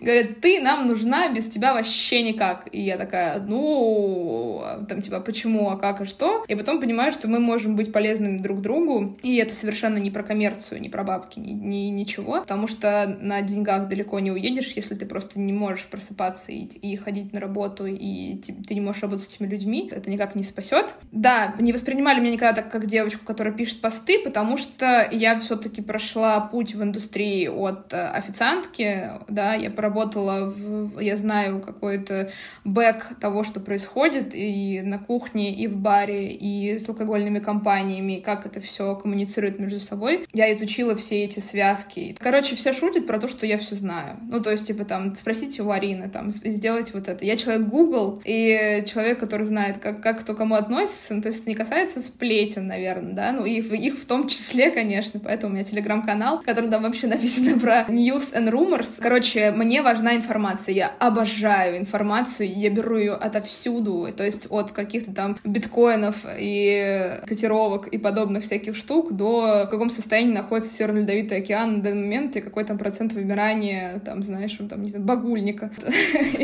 Говорят, 0.00 0.40
ты 0.40 0.60
нам 0.60 0.86
нужна, 0.86 1.32
без 1.32 1.46
тебя 1.46 1.74
вообще 1.74 2.22
никак. 2.22 2.68
И 2.72 2.80
я 2.80 2.96
такая, 2.96 3.40
ну, 3.40 4.62
там, 4.88 5.02
типа, 5.02 5.20
почему, 5.20 5.70
а 5.70 5.76
как, 5.76 6.02
и 6.02 6.04
что? 6.04 6.44
И 6.46 6.54
потом 6.54 6.80
понимаю, 6.80 7.12
что 7.12 7.28
мы 7.28 7.40
можем 7.40 7.76
быть 7.76 7.92
полезными 7.92 8.38
друг 8.38 8.60
другу, 8.60 9.16
и 9.22 9.36
это 9.36 9.54
совершенно 9.54 9.98
не 9.98 10.10
про 10.10 10.22
коммерцию, 10.22 10.80
не 10.80 10.88
про 10.88 11.04
бабки, 11.04 11.38
ни, 11.38 11.52
ни 11.52 11.88
ничего, 11.90 12.40
потому 12.40 12.66
что 12.66 13.16
на 13.20 13.42
деньгах 13.42 13.88
далеко 13.88 14.20
не 14.20 14.30
уедешь, 14.30 14.72
если 14.76 14.94
ты 14.94 15.06
просто 15.06 15.40
не 15.40 15.52
можешь 15.52 15.86
просыпаться 15.86 16.52
и, 16.52 16.64
и 16.64 16.96
ходить 16.96 17.32
на 17.32 17.40
работу, 17.40 17.86
и 17.86 18.36
ты 18.36 18.74
не 18.74 18.80
можешь 18.80 19.02
работать 19.02 19.24
с 19.24 19.34
этими 19.34 19.46
людьми, 19.46 19.90
это 19.90 20.10
никак 20.10 20.34
не 20.34 20.42
спасет. 20.42 20.94
Да, 21.12 21.54
не 21.58 21.72
воспринимали 21.72 22.20
меня 22.20 22.32
никогда 22.32 22.62
так, 22.62 22.70
как 22.70 22.86
девочку, 22.86 23.24
которая 23.24 23.54
пишет 23.54 23.80
посты, 23.80 24.18
потому 24.18 24.56
что 24.56 25.08
я 25.10 25.38
все-таки 25.38 25.82
прошла 25.82 26.40
путь 26.40 26.73
в 26.74 26.82
индустрии 26.82 27.46
от 27.46 27.92
э, 27.92 28.06
официантки, 28.08 29.10
да, 29.28 29.54
я 29.54 29.70
поработала, 29.70 30.46
в, 30.46 30.98
я 31.00 31.16
знаю 31.16 31.60
какой-то 31.60 32.30
бэк 32.64 33.20
того, 33.20 33.44
что 33.44 33.60
происходит 33.60 34.34
и 34.34 34.82
на 34.82 34.98
кухне, 34.98 35.54
и 35.54 35.66
в 35.66 35.76
баре, 35.76 36.32
и 36.32 36.78
с 36.78 36.88
алкогольными 36.88 37.38
компаниями, 37.38 38.22
как 38.24 38.46
это 38.46 38.60
все 38.60 38.96
коммуницирует 38.96 39.58
между 39.58 39.80
собой. 39.80 40.26
Я 40.32 40.52
изучила 40.52 40.94
все 40.96 41.24
эти 41.24 41.40
связки. 41.40 42.16
Короче, 42.18 42.56
все 42.56 42.72
шутят 42.72 43.06
про 43.06 43.20
то, 43.20 43.28
что 43.28 43.46
я 43.46 43.58
все 43.58 43.74
знаю. 43.76 44.18
Ну, 44.28 44.40
то 44.40 44.50
есть, 44.50 44.66
типа, 44.66 44.84
там, 44.84 45.14
спросите 45.14 45.62
у 45.62 45.70
Арины, 45.70 46.08
там, 46.08 46.32
сделать 46.32 46.92
вот 46.92 47.08
это. 47.08 47.24
Я 47.24 47.36
человек 47.36 47.68
Google, 47.68 48.20
и 48.24 48.84
человек, 48.86 49.20
который 49.20 49.46
знает, 49.46 49.78
как, 49.78 50.02
как 50.02 50.20
кто 50.20 50.34
кому 50.34 50.54
относится, 50.54 51.14
ну, 51.14 51.22
то 51.22 51.28
есть 51.28 51.40
это 51.40 51.50
не 51.50 51.54
касается 51.54 52.00
сплетен, 52.00 52.66
наверное, 52.66 53.12
да, 53.12 53.32
ну, 53.32 53.44
и 53.44 53.60
их 53.60 53.98
в 53.98 54.06
том 54.06 54.28
числе, 54.28 54.70
конечно, 54.70 55.20
поэтому 55.20 55.52
у 55.52 55.54
меня 55.54 55.64
телеграм-канал, 55.64 56.42
который 56.44 56.63
котором 56.64 56.70
там 56.70 56.82
вообще 56.82 57.06
написано 57.06 57.58
про 57.60 57.86
news 57.88 58.32
and 58.32 58.50
rumors. 58.50 58.88
Короче, 58.98 59.50
мне 59.50 59.82
важна 59.82 60.16
информация. 60.16 60.74
Я 60.74 60.92
обожаю 60.98 61.78
информацию, 61.78 62.52
я 62.52 62.70
беру 62.70 62.96
ее 62.96 63.12
отовсюду. 63.12 64.08
То 64.16 64.24
есть 64.24 64.46
от 64.50 64.72
каких-то 64.72 65.12
там 65.12 65.38
биткоинов 65.44 66.16
и 66.38 67.20
котировок 67.26 67.88
и 67.88 67.98
подобных 67.98 68.44
всяких 68.44 68.76
штук 68.76 69.12
до 69.12 69.64
в 69.66 69.70
каком 69.70 69.90
состоянии 69.90 70.32
находится 70.32 70.72
Северно-Ледовитый 70.72 71.38
океан 71.38 71.76
на 71.76 71.82
данный 71.82 72.02
момент 72.02 72.36
и 72.36 72.40
какой 72.40 72.64
там 72.64 72.78
процент 72.78 73.12
вымирания, 73.12 74.00
там, 74.00 74.22
знаешь, 74.22 74.56
там, 74.68 74.82
не 74.82 74.90
знаю, 74.90 75.04
багульника. 75.04 75.70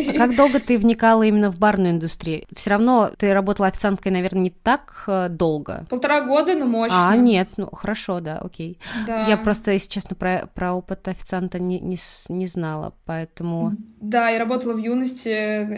А 0.08 0.12
как 0.18 0.36
долго 0.36 0.60
ты 0.60 0.78
вникала 0.78 1.22
именно 1.22 1.50
в 1.50 1.58
барную 1.58 1.92
индустрию? 1.92 2.44
Все 2.54 2.70
равно 2.70 3.10
ты 3.18 3.32
работала 3.32 3.68
официанткой, 3.68 4.12
наверное, 4.12 4.42
не 4.42 4.50
так 4.50 5.04
э, 5.06 5.28
долго. 5.28 5.86
Полтора 5.88 6.22
года, 6.22 6.54
но 6.54 6.66
мощно. 6.66 7.10
А, 7.10 7.16
нет, 7.16 7.48
ну 7.56 7.68
хорошо, 7.72 8.20
да, 8.20 8.38
окей. 8.38 8.78
Да. 9.06 9.26
Я 9.26 9.36
просто, 9.36 9.72
если 9.72 9.90
честно, 9.90 10.09
про, 10.14 10.48
про 10.54 10.72
опыт 10.72 11.06
официанта 11.08 11.58
не, 11.58 11.80
не, 11.80 11.98
не 12.28 12.46
знала, 12.46 12.94
поэтому... 13.04 13.72
Да, 14.00 14.28
я 14.28 14.38
работала 14.38 14.72
в 14.72 14.78
юности 14.78 15.28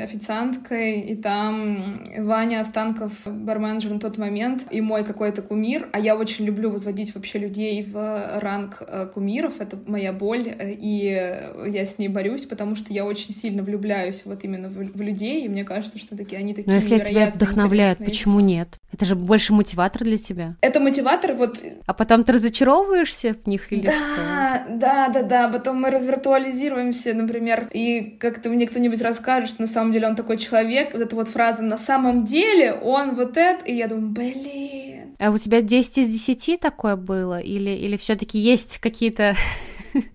официанткой, 0.03 1.01
и 1.01 1.17
там 1.17 2.03
Ваня 2.19 2.61
Останков, 2.61 3.13
барменджер 3.27 3.93
на 3.93 4.01
тот 4.01 4.19
момент, 4.19 4.67
и 4.71 4.81
мой 4.81 5.05
какой-то 5.05 5.43
кумир, 5.43 5.89
а 5.93 5.99
я 5.99 6.17
очень 6.17 6.45
люблю 6.45 6.71
возводить 6.71 7.15
вообще 7.15 7.39
людей 7.39 7.83
в 7.83 8.39
ранг 8.41 8.81
э, 8.81 9.07
кумиров, 9.07 9.61
это 9.61 9.79
моя 9.87 10.13
боль, 10.13 10.55
и 10.61 11.51
я 11.67 11.87
с 11.87 11.99
ней 11.99 12.09
борюсь, 12.09 12.47
потому 12.47 12.77
что 12.77 12.93
я 12.93 13.05
очень 13.05 13.35
сильно 13.35 13.63
влюбляюсь 13.63 14.23
вот 14.25 14.45
именно 14.45 14.69
в, 14.69 14.75
в 14.75 15.01
людей, 15.01 15.45
и 15.45 15.49
мне 15.49 15.65
кажется, 15.65 15.99
что 15.99 16.17
такие 16.17 16.39
они 16.39 16.55
такие 16.55 16.71
Но 16.71 16.77
если 16.77 16.99
тебя 16.99 17.31
вдохновляют, 17.31 17.99
почему 17.99 18.41
нет? 18.41 18.79
Это 18.93 19.05
же 19.05 19.17
больше 19.17 19.53
мотиватор 19.53 20.03
для 20.05 20.19
тебя. 20.19 20.57
Это 20.61 20.81
мотиватор, 20.81 21.35
вот... 21.35 21.61
А 21.87 21.95
потом 21.95 22.25
ты 22.25 22.33
разочаровываешься 22.33 23.35
в 23.35 23.47
них 23.47 23.73
или 23.73 23.87
да, 23.87 23.93
что? 23.93 24.22
Да, 24.69 25.09
да, 25.09 25.23
да, 25.23 25.49
потом 25.49 25.81
мы 25.81 25.91
развиртуализируемся, 25.91 27.15
например, 27.15 27.69
и 27.73 28.17
как-то 28.19 28.49
мне 28.49 28.67
кто-нибудь 28.67 29.03
расскажет, 29.03 29.51
что 29.51 29.63
на 29.63 29.69
самом 29.69 29.93
деле 29.93 30.09
он 30.09 30.17
такой 30.17 30.39
человек, 30.39 30.93
вот 30.93 31.03
эта 31.03 31.15
вот 31.15 31.29
фраза 31.29 31.63
«на 31.63 31.77
самом 31.77 32.25
деле 32.25 32.73
он 32.73 33.15
вот 33.15 33.37
это», 33.37 33.65
и 33.65 33.75
я 33.75 33.89
думаю, 33.89 34.09
блин. 34.09 35.15
А 35.19 35.31
у 35.31 35.39
тебя 35.39 35.63
10 35.63 35.99
из 35.99 36.09
10 36.09 36.59
такое 36.59 36.97
было? 36.97 37.39
Или, 37.39 37.71
или 37.71 37.97
все 37.97 38.17
таки 38.17 38.39
есть 38.39 38.79
какие-то 38.79 39.37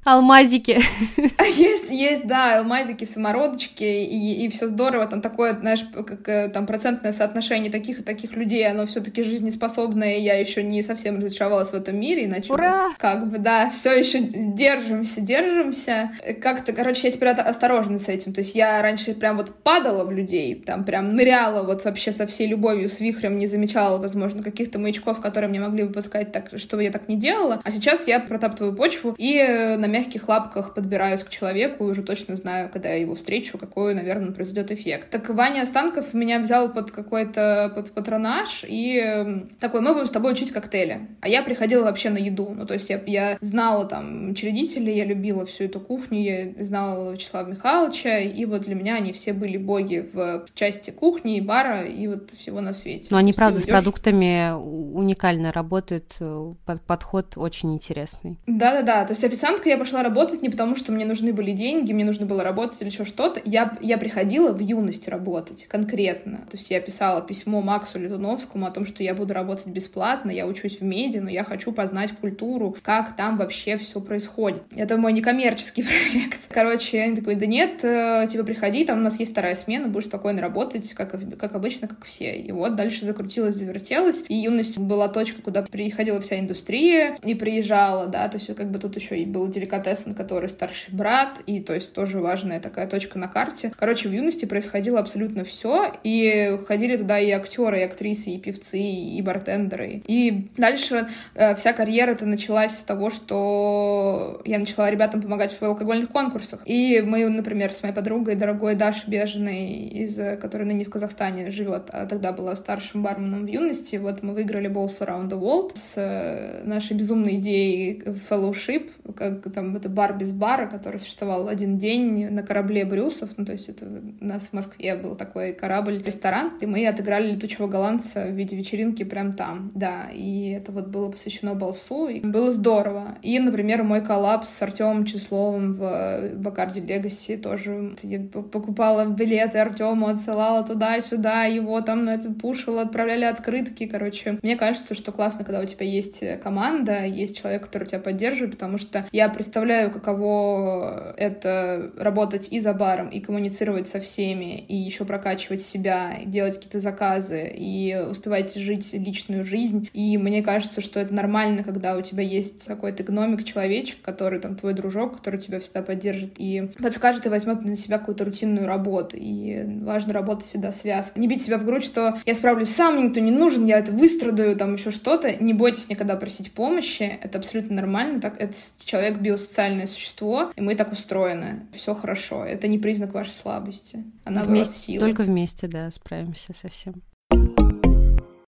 Алмазики. 0.03 0.79
Есть, 1.57 1.89
есть, 1.89 2.27
да, 2.27 2.59
алмазики, 2.59 3.05
самородочки, 3.05 3.83
и, 3.83 4.45
и 4.45 4.49
все 4.49 4.67
здорово. 4.67 5.07
Там 5.07 5.21
такое, 5.21 5.57
знаешь, 5.57 5.85
как 5.93 6.27
э, 6.27 6.49
там 6.49 6.65
процентное 6.65 7.11
соотношение 7.11 7.71
таких 7.71 7.99
и 7.99 8.03
таких 8.03 8.35
людей, 8.35 8.69
оно 8.69 8.85
все-таки 8.85 9.23
жизнеспособное, 9.23 10.17
я 10.17 10.35
еще 10.35 10.63
не 10.63 10.83
совсем 10.83 11.19
разочаровалась 11.19 11.69
в 11.69 11.73
этом 11.73 11.99
мире, 11.99 12.25
иначе 12.25 12.53
Ура! 12.53 12.89
как 12.97 13.29
бы, 13.29 13.37
да, 13.39 13.69
все 13.69 13.97
еще 13.97 14.19
держимся, 14.19 15.21
держимся. 15.21 16.11
Как-то, 16.41 16.73
короче, 16.73 17.07
я 17.07 17.11
теперь 17.11 17.29
осторожна 17.29 17.97
с 17.97 18.07
этим. 18.07 18.33
То 18.33 18.41
есть 18.41 18.55
я 18.55 18.81
раньше 18.81 19.13
прям 19.13 19.37
вот 19.37 19.63
падала 19.63 20.03
в 20.03 20.11
людей, 20.11 20.55
там 20.55 20.83
прям 20.83 21.15
ныряла 21.15 21.63
вот 21.63 21.83
вообще 21.85 22.11
со 22.11 22.27
всей 22.27 22.47
любовью, 22.47 22.89
с 22.89 22.99
вихрем, 22.99 23.37
не 23.37 23.47
замечала, 23.47 23.97
возможно, 23.97 24.43
каких-то 24.43 24.79
маячков, 24.79 25.21
которые 25.21 25.49
мне 25.49 25.59
могли 25.59 25.83
выпускать 25.83 26.31
так, 26.31 26.51
чтобы 26.57 26.83
я 26.83 26.91
так 26.91 27.07
не 27.07 27.15
делала. 27.15 27.61
А 27.63 27.71
сейчас 27.71 28.07
я 28.07 28.19
протаптываю 28.19 28.75
почву 28.75 29.15
и 29.17 29.37
на 29.75 29.85
мягких 29.85 30.29
лапках 30.29 30.73
подбираюсь 30.73 31.23
к 31.23 31.29
человеку 31.29 31.87
и 31.87 31.91
уже 31.91 32.03
точно 32.03 32.37
знаю, 32.37 32.69
когда 32.69 32.89
я 32.89 32.95
его 32.95 33.15
встречу, 33.15 33.57
какой, 33.57 33.93
наверное, 33.93 34.31
произойдет 34.31 34.71
эффект. 34.71 35.09
Так 35.09 35.29
Ваня 35.29 35.63
Останков 35.63 36.13
меня 36.13 36.39
взял 36.39 36.71
под 36.71 36.91
какой-то 36.91 37.71
под 37.75 37.91
патронаж 37.91 38.63
и 38.67 39.43
такой, 39.59 39.81
мы 39.81 39.93
будем 39.93 40.07
с 40.07 40.11
тобой 40.11 40.33
учить 40.33 40.51
коктейли. 40.51 41.07
А 41.21 41.27
я 41.27 41.43
приходила 41.43 41.83
вообще 41.83 42.09
на 42.09 42.17
еду. 42.17 42.53
Ну, 42.55 42.65
то 42.65 42.73
есть 42.73 42.89
я, 42.89 43.01
я 43.05 43.37
знала 43.41 43.85
там 43.85 44.29
учредителей, 44.29 44.95
я 44.95 45.05
любила 45.05 45.45
всю 45.45 45.65
эту 45.65 45.79
кухню, 45.79 46.19
я 46.19 46.63
знала 46.63 47.11
Вячеслава 47.11 47.49
Михайловича, 47.49 48.19
и 48.19 48.45
вот 48.45 48.61
для 48.61 48.75
меня 48.75 48.95
они 48.95 49.11
все 49.11 49.33
были 49.33 49.57
боги 49.57 50.07
в 50.13 50.45
части 50.53 50.91
кухни 50.91 51.37
и 51.37 51.41
бара, 51.41 51.81
и 51.83 52.07
вот 52.07 52.31
всего 52.37 52.61
на 52.61 52.73
свете. 52.73 53.07
Но 53.09 53.17
они, 53.17 53.33
правда, 53.33 53.59
идешь... 53.59 53.67
с 53.67 53.71
продуктами 53.71 54.53
уникально 54.53 55.51
работают, 55.51 56.15
э, 56.19 56.53
подход 56.85 57.33
очень 57.35 57.73
интересный. 57.73 58.37
Да-да-да, 58.47 59.05
то 59.05 59.13
есть 59.13 59.23
официант 59.23 59.56
официанткой 59.57 59.71
я 59.71 59.77
пошла 59.77 60.03
работать 60.03 60.41
не 60.41 60.49
потому, 60.49 60.75
что 60.75 60.91
мне 60.91 61.05
нужны 61.05 61.33
были 61.33 61.51
деньги, 61.51 61.93
мне 61.93 62.05
нужно 62.05 62.25
было 62.25 62.43
работать 62.43 62.81
или 62.81 62.89
еще 62.89 63.05
что-то. 63.05 63.41
Я, 63.45 63.77
я 63.81 63.97
приходила 63.97 64.51
в 64.51 64.59
юность 64.59 65.07
работать 65.07 65.67
конкретно. 65.67 66.37
То 66.49 66.57
есть 66.57 66.69
я 66.69 66.79
писала 66.79 67.21
письмо 67.21 67.61
Максу 67.61 67.99
Летуновскому 67.99 68.65
о 68.65 68.71
том, 68.71 68.85
что 68.85 69.03
я 69.03 69.13
буду 69.13 69.33
работать 69.33 69.67
бесплатно, 69.67 70.31
я 70.31 70.45
учусь 70.45 70.79
в 70.79 70.83
меди, 70.83 71.17
но 71.17 71.29
я 71.29 71.43
хочу 71.43 71.71
познать 71.71 72.11
культуру, 72.11 72.75
как 72.81 73.15
там 73.15 73.37
вообще 73.37 73.77
все 73.77 73.99
происходит. 73.99 74.63
Это 74.75 74.97
мой 74.97 75.13
некоммерческий 75.13 75.83
проект. 76.11 76.39
Короче, 76.49 76.97
я 76.97 77.15
такой, 77.15 77.35
да 77.35 77.45
нет, 77.45 77.83
э, 77.83 78.27
типа 78.29 78.43
приходи, 78.43 78.85
там 78.85 78.99
у 78.99 79.01
нас 79.01 79.19
есть 79.19 79.31
вторая 79.31 79.55
смена, 79.55 79.87
будешь 79.87 80.05
спокойно 80.07 80.41
работать, 80.41 80.93
как, 80.93 81.15
как 81.37 81.55
обычно, 81.55 81.87
как 81.87 82.05
все. 82.05 82.35
И 82.35 82.51
вот 82.51 82.75
дальше 82.75 83.05
закрутилось, 83.05 83.55
завертелось. 83.55 84.23
И 84.27 84.35
юность 84.35 84.77
была 84.77 85.07
точка, 85.07 85.41
куда 85.41 85.63
приходила 85.63 86.19
вся 86.21 86.39
индустрия 86.39 87.17
и 87.23 87.35
приезжала, 87.35 88.07
да, 88.07 88.27
то 88.27 88.37
есть 88.37 88.55
как 88.55 88.71
бы 88.71 88.79
тут 88.79 88.95
еще 88.95 89.17
и 89.17 89.25
был 89.25 89.46
был 89.47 89.53
деликатесен, 89.53 90.13
который 90.13 90.49
старший 90.49 90.93
брат, 90.93 91.39
и 91.45 91.59
то 91.59 91.73
есть 91.73 91.93
тоже 91.93 92.19
важная 92.19 92.59
такая 92.59 92.87
точка 92.87 93.17
на 93.17 93.27
карте. 93.27 93.71
Короче, 93.77 94.09
в 94.09 94.11
юности 94.11 94.45
происходило 94.45 94.99
абсолютно 94.99 95.43
все, 95.43 95.93
и 96.03 96.59
ходили 96.67 96.97
туда 96.97 97.19
и 97.19 97.31
актеры, 97.31 97.79
и 97.79 97.83
актрисы, 97.83 98.31
и 98.31 98.39
певцы, 98.39 98.79
и 98.79 99.21
бартендеры. 99.21 100.01
И 100.05 100.49
дальше 100.57 101.07
э, 101.35 101.55
вся 101.55 101.73
карьера 101.73 102.11
это 102.11 102.25
началась 102.25 102.77
с 102.77 102.83
того, 102.83 103.09
что 103.09 104.41
я 104.45 104.59
начала 104.59 104.89
ребятам 104.89 105.21
помогать 105.21 105.55
в 105.59 105.63
алкогольных 105.63 106.09
конкурсах. 106.09 106.61
И 106.65 107.01
мы, 107.01 107.27
например, 107.29 107.73
с 107.73 107.83
моей 107.83 107.95
подругой, 107.95 108.35
дорогой 108.35 108.75
Дашей 108.75 109.09
Бежиной, 109.09 109.87
из, 109.87 110.15
которая 110.39 110.67
ныне 110.67 110.85
в 110.85 110.89
Казахстане 110.89 111.51
живет, 111.51 111.89
а 111.91 112.05
тогда 112.05 112.31
была 112.31 112.55
старшим 112.55 113.03
барменом 113.03 113.45
в 113.45 113.47
юности, 113.47 113.95
вот 113.95 114.23
мы 114.23 114.33
выиграли 114.33 114.69
Balls 114.69 114.99
Around 114.99 115.29
the 115.29 115.39
World 115.39 115.71
с 115.75 115.93
э, 115.97 116.63
нашей 116.65 116.95
безумной 116.97 117.35
идеей 117.35 118.03
fellowship, 118.29 118.89
как 119.37 119.53
там 119.53 119.75
это 119.75 119.89
бар 119.89 120.17
без 120.17 120.31
бара, 120.31 120.67
который 120.67 120.99
существовал 120.99 121.47
один 121.47 121.77
день 121.77 122.29
на 122.29 122.43
корабле 122.43 122.85
Брюсов, 122.85 123.29
ну, 123.37 123.45
то 123.45 123.53
есть 123.53 123.69
это 123.69 123.85
у 123.85 124.25
нас 124.25 124.47
в 124.47 124.53
Москве 124.53 124.95
был 124.95 125.15
такой 125.15 125.53
корабль-ресторан, 125.53 126.53
и 126.61 126.65
мы 126.65 126.87
отыграли 126.87 127.31
летучего 127.31 127.67
голландца 127.67 128.25
в 128.25 128.31
виде 128.31 128.55
вечеринки 128.55 129.03
прям 129.03 129.33
там, 129.33 129.71
да, 129.73 130.09
и 130.13 130.49
это 130.49 130.71
вот 130.71 130.87
было 130.87 131.09
посвящено 131.09 131.55
Балсу, 131.55 132.07
и 132.07 132.19
было 132.19 132.51
здорово. 132.51 133.17
И, 133.21 133.39
например, 133.39 133.83
мой 133.83 134.03
коллапс 134.03 134.49
с 134.49 134.61
Артемом 134.61 135.05
Числовым 135.05 135.73
в 135.73 136.31
Бакарди 136.35 136.81
Легаси 136.81 137.37
тоже. 137.37 137.95
Я 138.03 138.19
покупала 138.19 139.05
билеты 139.05 139.59
Артему, 139.59 140.07
отсылала 140.07 140.63
туда 140.63 140.97
и 140.97 141.01
сюда, 141.01 141.43
его 141.43 141.81
там 141.81 142.03
на 142.03 142.15
этот 142.15 142.39
пушил, 142.39 142.79
отправляли 142.79 143.25
открытки, 143.25 143.85
короче. 143.85 144.39
Мне 144.41 144.55
кажется, 144.55 144.93
что 144.93 145.11
классно, 145.11 145.43
когда 145.43 145.61
у 145.61 145.65
тебя 145.65 145.85
есть 145.85 146.23
команда, 146.41 147.05
есть 147.05 147.37
человек, 147.37 147.65
который 147.65 147.87
тебя 147.87 147.99
поддерживает, 147.99 148.53
потому 148.53 148.77
что 148.77 149.05
я 149.11 149.26
представляю, 149.29 149.91
каково 149.91 151.13
это 151.17 151.91
работать 151.97 152.47
и 152.51 152.59
за 152.59 152.73
баром, 152.73 153.09
и 153.09 153.19
коммуницировать 153.19 153.87
со 153.87 153.99
всеми, 153.99 154.59
и 154.59 154.75
еще 154.75 155.05
прокачивать 155.05 155.61
себя, 155.61 156.13
и 156.13 156.25
делать 156.25 156.55
какие-то 156.55 156.79
заказы, 156.79 157.51
и 157.55 157.97
успевать 158.09 158.55
жить 158.55 158.93
личную 158.93 159.43
жизнь. 159.43 159.89
И 159.93 160.17
мне 160.17 160.41
кажется, 160.43 160.81
что 160.81 160.99
это 160.99 161.13
нормально, 161.13 161.63
когда 161.63 161.95
у 161.95 162.01
тебя 162.01 162.23
есть 162.23 162.65
какой-то 162.65 163.03
гномик, 163.03 163.43
человечек, 163.43 164.01
который 164.01 164.39
там 164.39 164.55
твой 164.55 164.73
дружок, 164.73 165.17
который 165.17 165.39
тебя 165.39 165.59
всегда 165.59 165.81
поддержит 165.81 166.33
и 166.37 166.69
подскажет 166.81 167.25
и 167.25 167.29
возьмет 167.29 167.63
на 167.63 167.75
себя 167.75 167.97
какую-то 167.97 168.25
рутинную 168.25 168.67
работу. 168.67 169.15
И 169.17 169.63
важно 169.81 170.13
работать 170.13 170.45
всегда 170.45 170.71
связка. 170.71 171.19
Не 171.19 171.27
бить 171.27 171.41
себя 171.41 171.57
в 171.57 171.65
грудь, 171.65 171.83
что 171.83 172.17
я 172.25 172.35
справлюсь 172.35 172.69
сам, 172.69 172.95
мне 172.95 173.07
никто 173.07 173.19
не 173.19 173.31
нужен, 173.31 173.65
я 173.65 173.79
это 173.79 173.91
выстрадаю, 173.91 174.55
там 174.55 174.75
еще 174.75 174.91
что-то. 174.91 175.35
Не 175.43 175.53
бойтесь 175.53 175.89
никогда 175.89 176.15
просить 176.15 176.51
помощи, 176.51 177.17
это 177.21 177.37
абсолютно 177.37 177.75
нормально. 177.75 178.21
Так, 178.21 178.35
это 178.39 178.53
человек 178.83 179.16
человек 179.17 179.21
биосоциальное 179.21 179.87
существо, 179.87 180.51
и 180.55 180.61
мы 180.61 180.75
так 180.75 180.91
устроены. 180.91 181.67
Все 181.73 181.93
хорошо. 181.93 182.45
Это 182.45 182.67
не 182.67 182.77
признак 182.77 183.13
вашей 183.13 183.33
слабости. 183.33 184.03
Она 184.23 184.43
вместе. 184.43 184.99
Только 184.99 185.23
вместе, 185.23 185.67
да, 185.67 185.89
справимся 185.91 186.53
со 186.53 186.69
всем. 186.69 187.01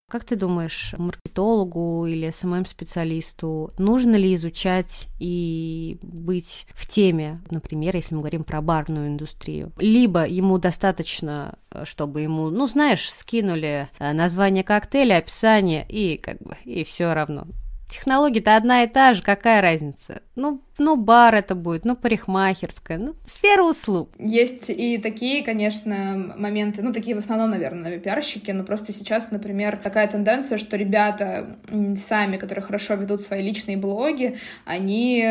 Как 0.07 0.25
ты 0.25 0.35
думаешь, 0.35 0.95
маркетологу 0.97 2.07
или 2.07 2.31
СММ-специалисту 2.31 3.71
нужно 3.77 4.15
ли 4.15 4.33
изучать 4.33 5.07
и 5.19 5.99
быть 6.01 6.65
в 6.73 6.87
теме, 6.87 7.37
например, 7.51 7.95
если 7.95 8.15
мы 8.15 8.21
говорим 8.21 8.43
про 8.43 8.59
барную 8.59 9.07
индустрию? 9.09 9.71
Либо 9.77 10.25
ему 10.25 10.57
достаточно, 10.57 11.59
чтобы 11.83 12.21
ему, 12.21 12.49
ну, 12.49 12.65
знаешь, 12.65 13.07
скинули 13.11 13.87
э, 13.99 14.13
название 14.13 14.63
коктейля, 14.63 15.17
описание, 15.17 15.85
и 15.87 16.17
как 16.17 16.39
бы, 16.39 16.57
и 16.65 16.83
все 16.83 17.13
равно. 17.13 17.45
Технология-то 17.89 18.55
одна 18.55 18.83
и 18.83 18.87
та 18.87 19.13
же, 19.15 19.23
какая 19.23 19.61
разница? 19.61 20.21
Ну, 20.35 20.61
ну, 20.79 20.95
бар 20.95 21.35
это 21.35 21.55
будет, 21.55 21.85
ну, 21.85 21.95
парикмахерская, 21.95 22.97
ну, 22.97 23.15
сфера 23.25 23.63
услуг. 23.63 24.09
Есть 24.17 24.69
и 24.69 24.97
такие, 24.97 25.43
конечно, 25.43 26.33
моменты, 26.37 26.81
ну, 26.81 26.93
такие 26.93 27.15
в 27.15 27.19
основном, 27.19 27.49
наверное, 27.49 27.99
пиарщики, 27.99 28.51
но 28.51 28.63
просто 28.63 28.93
сейчас, 28.93 29.31
например, 29.31 29.79
такая 29.83 30.07
тенденция, 30.07 30.57
что 30.57 30.77
ребята 30.77 31.57
сами, 31.95 32.37
которые 32.37 32.63
хорошо 32.63 32.95
ведут 32.95 33.21
свои 33.21 33.41
личные 33.41 33.77
блоги, 33.77 34.37
они 34.65 35.23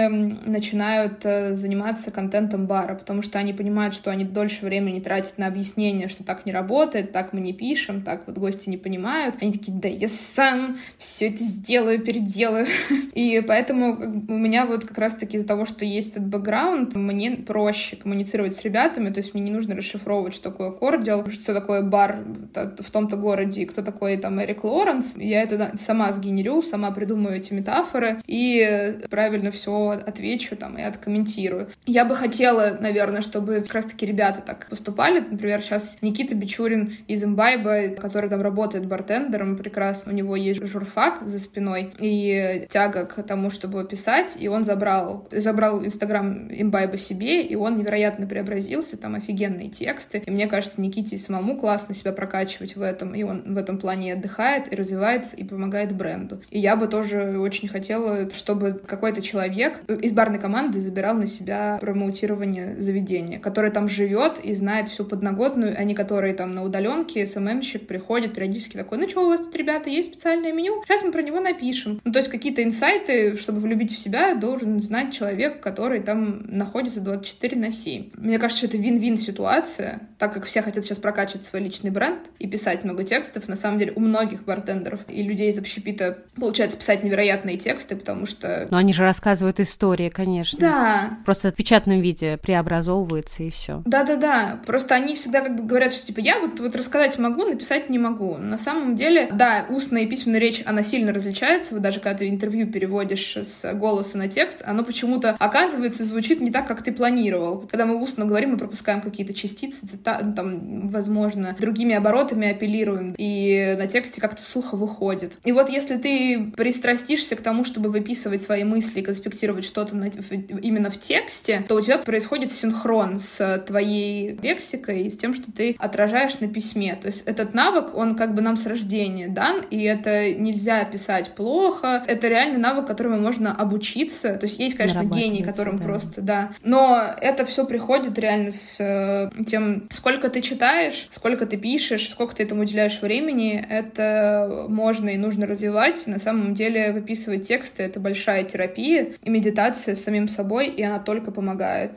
начинают 0.45 1.25
э, 1.25 1.55
заниматься 1.55 2.11
контентом 2.11 2.67
бара, 2.67 2.95
потому 2.95 3.23
что 3.23 3.39
они 3.39 3.53
понимают, 3.53 3.95
что 3.95 4.11
они 4.11 4.25
дольше 4.25 4.65
времени 4.65 5.01
тратят 5.01 5.39
на 5.39 5.47
объяснение, 5.47 6.09
что 6.09 6.25
так 6.25 6.47
не 6.47 6.53
работает, 6.53 7.13
так 7.13 7.33
мы 7.33 7.41
не 7.41 7.53
пишем, 7.53 8.03
так 8.03 8.27
вот 8.27 8.39
гости 8.39 8.69
не 8.69 8.77
понимают. 8.77 9.37
Они 9.41 9.53
такие, 9.53 9.77
да 9.77 9.89
я 9.89 10.09
сам 10.09 10.79
все 10.99 11.29
это 11.29 11.43
сделаю, 11.43 12.03
переделаю. 12.03 12.67
И 13.15 13.43
поэтому 13.47 14.25
у 14.29 14.37
меня 14.37 14.67
вот 14.67 14.85
как 14.85 14.99
раз-таки 14.99 15.38
из-за 15.39 15.47
того, 15.47 15.65
что 15.65 15.85
есть 15.85 16.13
этот 16.13 16.27
бэкграунд, 16.27 16.95
мне 16.95 17.31
проще 17.31 17.97
коммуницировать 17.97 18.55
с 18.55 18.63
ребятами, 18.63 19.11
то 19.11 19.19
есть 19.19 19.35
мне 19.35 19.45
не 19.45 19.51
нужно 19.51 19.77
расшифровывать, 19.77 20.35
что 20.35 20.51
такое 20.51 20.73
кордиал, 20.73 21.25
что 21.31 21.55
такое 21.55 21.83
бар 21.83 22.25
в 22.55 22.91
том-то 22.91 23.17
городе, 23.17 23.67
кто 23.67 23.83
такой 23.83 24.17
там 24.17 24.41
Эрик 24.43 24.65
Лоренс. 24.65 25.17
Я 25.17 25.43
это 25.43 25.73
сама 25.79 26.13
сгенерю, 26.13 26.63
сама 26.63 26.91
придумаю 26.91 27.37
эти 27.37 27.53
метафоры 27.53 28.19
и 28.27 28.99
правильно 29.11 29.51
все 29.51 29.91
отвечу 29.91 30.57
там 30.57 30.77
и 30.77 30.83
откомментирую. 30.83 31.69
Я 31.87 32.05
бы 32.05 32.15
хотела, 32.15 32.77
наверное, 32.81 33.23
чтобы 33.23 33.61
как 33.61 33.75
раз-таки 33.75 34.07
ребята 34.07 34.43
так 34.45 34.69
поступали. 34.69 35.21
Например, 35.21 35.63
сейчас 35.63 35.99
Никита 36.01 36.35
Бичурин 36.35 36.97
из 37.07 37.23
Имбайба, 37.23 37.91
который 37.91 38.29
там 38.29 38.43
работает 38.43 38.87
бартендером, 38.87 39.57
прекрасно. 39.57 40.13
У 40.13 40.15
него 40.15 40.35
есть 40.35 40.65
журфак 40.65 41.27
за 41.27 41.39
спиной 41.39 41.93
и 42.01 42.67
тяга 42.69 43.05
к 43.05 43.23
тому, 43.23 43.51
чтобы 43.51 43.85
писать, 43.85 44.37
и 44.39 44.49
он 44.49 44.65
забрал, 44.65 45.28
забрал 45.31 45.85
Инстаграм 45.85 46.49
Имбайба 46.51 46.99
себе, 46.99 47.43
и 47.43 47.55
он 47.55 47.77
невероятно 47.77 48.27
преобразился, 48.27 48.97
там 48.97 49.15
офигенные 49.15 49.69
тексты. 49.69 50.23
И 50.25 50.31
мне 50.31 50.47
кажется, 50.47 50.81
Никите 50.81 51.17
самому 51.17 51.57
классно 51.57 51.95
себя 51.95 52.13
прокачивать 52.13 52.77
в 52.77 52.83
этом, 52.83 53.15
и 53.15 53.23
он 53.23 53.43
в 53.55 53.57
этом 53.57 53.79
плане 53.79 54.15
отдыхает, 54.15 54.73
и 54.73 54.77
развивается, 54.77 55.37
и 55.37 55.45
помогает 55.45 55.95
бренду. 55.95 56.41
И 56.51 56.59
я 56.59 56.77
бы 56.77 56.87
тоже 56.87 57.39
очень 57.39 57.69
хотела, 57.69 58.31
чтобы 58.31 58.81
какой-то 58.87 59.23
человек 59.23 59.83
из 59.89 60.13
барной 60.13 60.39
команды 60.39 60.81
забирал 60.81 61.15
на 61.15 61.27
себя 61.27 61.79
промоутирование 61.81 62.81
заведения, 62.81 63.39
который 63.39 63.71
там 63.71 63.89
живет 63.89 64.39
и 64.43 64.55
знает 64.55 64.89
всю 64.89 65.05
подноготную, 65.05 65.75
а 65.77 65.85
не 65.85 65.95
которые 65.95 66.35
там 66.35 66.55
на 66.55 66.63
удаленке, 66.63 67.27
СММщик 67.27 67.87
приходит 67.87 68.35
периодически 68.35 68.77
такой, 68.77 68.99
ну 68.99 69.09
что, 69.09 69.25
у 69.25 69.29
вас 69.29 69.41
тут, 69.41 69.55
ребята, 69.57 69.91
есть 69.91 70.13
специальное 70.13 70.53
меню? 70.53 70.83
Сейчас 70.87 71.03
мы 71.03 71.13
про 71.13 71.23
него 71.23 71.41
напишем. 71.41 72.01
Ну, 72.05 72.13
то 72.13 72.19
есть 72.19 72.31
какие-то 72.31 72.63
инсайты, 72.63 73.37
чтобы 73.37 73.61
влюбить 73.61 73.93
в 73.93 73.99
себя, 73.99 74.35
должен 74.35 74.81
знать 74.81 75.13
человек, 75.19 75.61
который 75.61 76.01
там 76.01 76.43
находится 76.47 77.01
24 77.01 77.57
на 77.57 77.73
7. 77.73 78.11
Мне 78.15 78.39
кажется, 78.39 78.67
что 78.67 78.77
это 78.77 78.83
вин-вин 78.83 79.19
ситуация, 79.19 80.03
так 80.19 80.33
как 80.33 80.45
все 80.45 80.63
хотят 80.63 80.85
сейчас 80.85 80.99
прокачивать 80.99 81.47
свой 81.47 81.63
личный 81.63 81.91
бренд 81.91 82.21
и 82.39 82.47
писать 82.47 82.85
много 82.85 83.05
текстов. 83.05 83.49
На 83.49 83.57
самом 83.57 83.79
деле 83.79 83.93
у 83.95 84.01
многих 84.01 84.45
бартендеров 84.45 85.01
и 85.09 85.23
людей 85.23 85.51
из 85.51 85.59
общепита 85.59 86.19
получается 86.37 86.79
писать 86.79 87.03
невероятные 87.03 87.57
тексты, 87.57 87.97
потому 87.97 88.27
что... 88.27 88.67
Но 88.71 88.77
они 88.77 88.93
же 88.93 89.03
рассказывают 89.03 89.61
истории, 89.61 90.09
конечно. 90.09 90.59
Да. 90.59 91.19
Просто 91.25 91.51
в 91.51 91.55
печатном 91.55 92.01
виде 92.01 92.37
преобразовывается 92.37 93.43
и 93.43 93.51
все. 93.51 93.83
Да-да-да. 93.85 94.61
Просто 94.67 94.95
они 94.95 95.15
всегда 95.15 95.41
как 95.41 95.57
бы 95.57 95.63
говорят, 95.63 95.93
что 95.93 96.07
типа 96.07 96.21
я 96.21 96.39
вот, 96.41 96.61
вот 96.61 96.77
рассказать 96.77 97.19
могу, 97.19 97.45
написать 97.45 97.91
не 97.91 97.99
могу. 97.99 98.37
На 98.37 98.59
самом 98.59 98.95
деле, 98.97 99.29
да, 99.33 99.67
устная 99.69 100.03
и 100.03 100.07
письменная 100.07 100.41
речь, 100.41 100.63
она 100.65 100.83
сильно 100.83 101.13
различается. 101.13 101.75
Вот 101.75 101.83
даже 101.83 102.01
когда 102.01 102.19
ты 102.19 102.29
интервью 102.29 102.67
переводишь 102.67 103.37
с 103.37 103.75
голоса 103.75 104.19
на 104.19 104.29
текст, 104.29 104.63
оно 104.65 104.85
почему-то 104.99 105.37
оказывается 105.39 106.05
звучит 106.05 106.41
не 106.41 106.51
так, 106.51 106.67
как 106.67 106.83
ты 106.83 106.91
планировал. 106.91 107.69
Когда 107.71 107.87
мы 107.87 108.03
устно 108.03 108.25
говорим, 108.25 108.51
мы 108.51 108.57
пропускаем 108.57 109.01
какие-то 109.01 109.33
частицы, 109.33 109.87
цитаты, 109.87 110.25
ну, 110.25 110.35
там, 110.35 110.89
возможно, 110.89 111.55
другими 111.61 111.95
оборотами 111.95 112.51
апеллируем, 112.51 113.15
и 113.17 113.77
на 113.79 113.87
тексте 113.87 114.21
как-то 114.21 114.43
сухо 114.43 114.77
выходит. 114.77 115.39
И 115.45 115.53
вот 115.53 115.69
если 115.69 115.99
ты 115.99 116.53
пристрастишься 116.57 117.37
к 117.37 117.43
тому, 117.43 117.63
чтобы 117.63 117.91
выписывать 117.91 118.43
свои 118.43 118.65
мысли 118.65 118.99
и 118.99 119.03
конспектировать 119.03 119.65
что-то 119.65 119.95
на, 119.95 120.11
в, 120.11 120.33
именно 120.33 120.91
в 120.91 120.99
тексте, 120.99 121.65
то 121.69 121.77
у 121.77 121.81
тебя 121.81 121.99
происходит 121.99 122.51
синхрон 122.51 123.21
с 123.21 123.63
твоей 123.69 124.37
лексикой 124.43 125.05
и 125.05 125.11
с 125.11 125.17
тем, 125.17 125.33
что 125.33 125.53
ты 125.53 125.77
отражаешь 125.79 126.41
на 126.41 126.49
письме. 126.49 126.99
То 127.01 127.07
есть 127.07 127.23
этот 127.25 127.55
навык, 127.55 127.95
он 127.95 128.17
как 128.17 128.35
бы 128.35 128.43
нам 128.43 128.57
с 128.57 128.67
рождения 128.67 129.29
дан, 129.29 129.63
и 129.71 129.81
это 129.83 130.35
нельзя 130.35 130.85
писать 130.85 131.37
плохо. 131.37 132.03
Это 132.09 132.27
реальный 132.27 132.59
навык, 132.59 132.89
которому 132.89 133.19
можно 133.19 133.55
обучиться. 133.55 134.35
То 134.35 134.47
есть 134.47 134.59
есть, 134.59 134.77
конечно, 134.77 134.88
гений, 135.05 135.43
которым 135.43 135.79
да. 135.79 135.85
просто, 135.85 136.21
да. 136.21 136.51
Но 136.63 137.03
это 137.21 137.45
все 137.45 137.65
приходит 137.67 138.19
реально 138.19 138.53
с 138.53 138.81
э, 138.81 139.31
тем, 139.45 139.89
сколько 139.91 140.29
ты 140.29 140.41
читаешь, 140.41 141.09
сколько 141.11 141.47
ты 141.47 141.57
пишешь, 141.57 142.11
сколько 142.11 142.37
ты 142.37 142.43
этому 142.43 142.63
уделяешь 142.63 143.01
времени. 143.01 143.65
Это 143.69 144.67
можно 144.69 145.09
и 145.09 145.17
нужно 145.17 145.47
развивать. 145.47 146.07
На 146.07 146.19
самом 146.19 146.55
деле 146.55 146.93
выписывать 146.93 147.47
тексты— 147.47 147.83
это 147.85 148.01
большая 148.01 148.45
терапия 148.45 149.13
и 149.23 149.31
медитация 149.31 149.95
с 149.95 150.05
самим 150.05 150.29
собой, 150.29 150.69
и 150.69 150.83
она 150.83 150.99
только 150.99 151.31
помогает. 151.31 151.93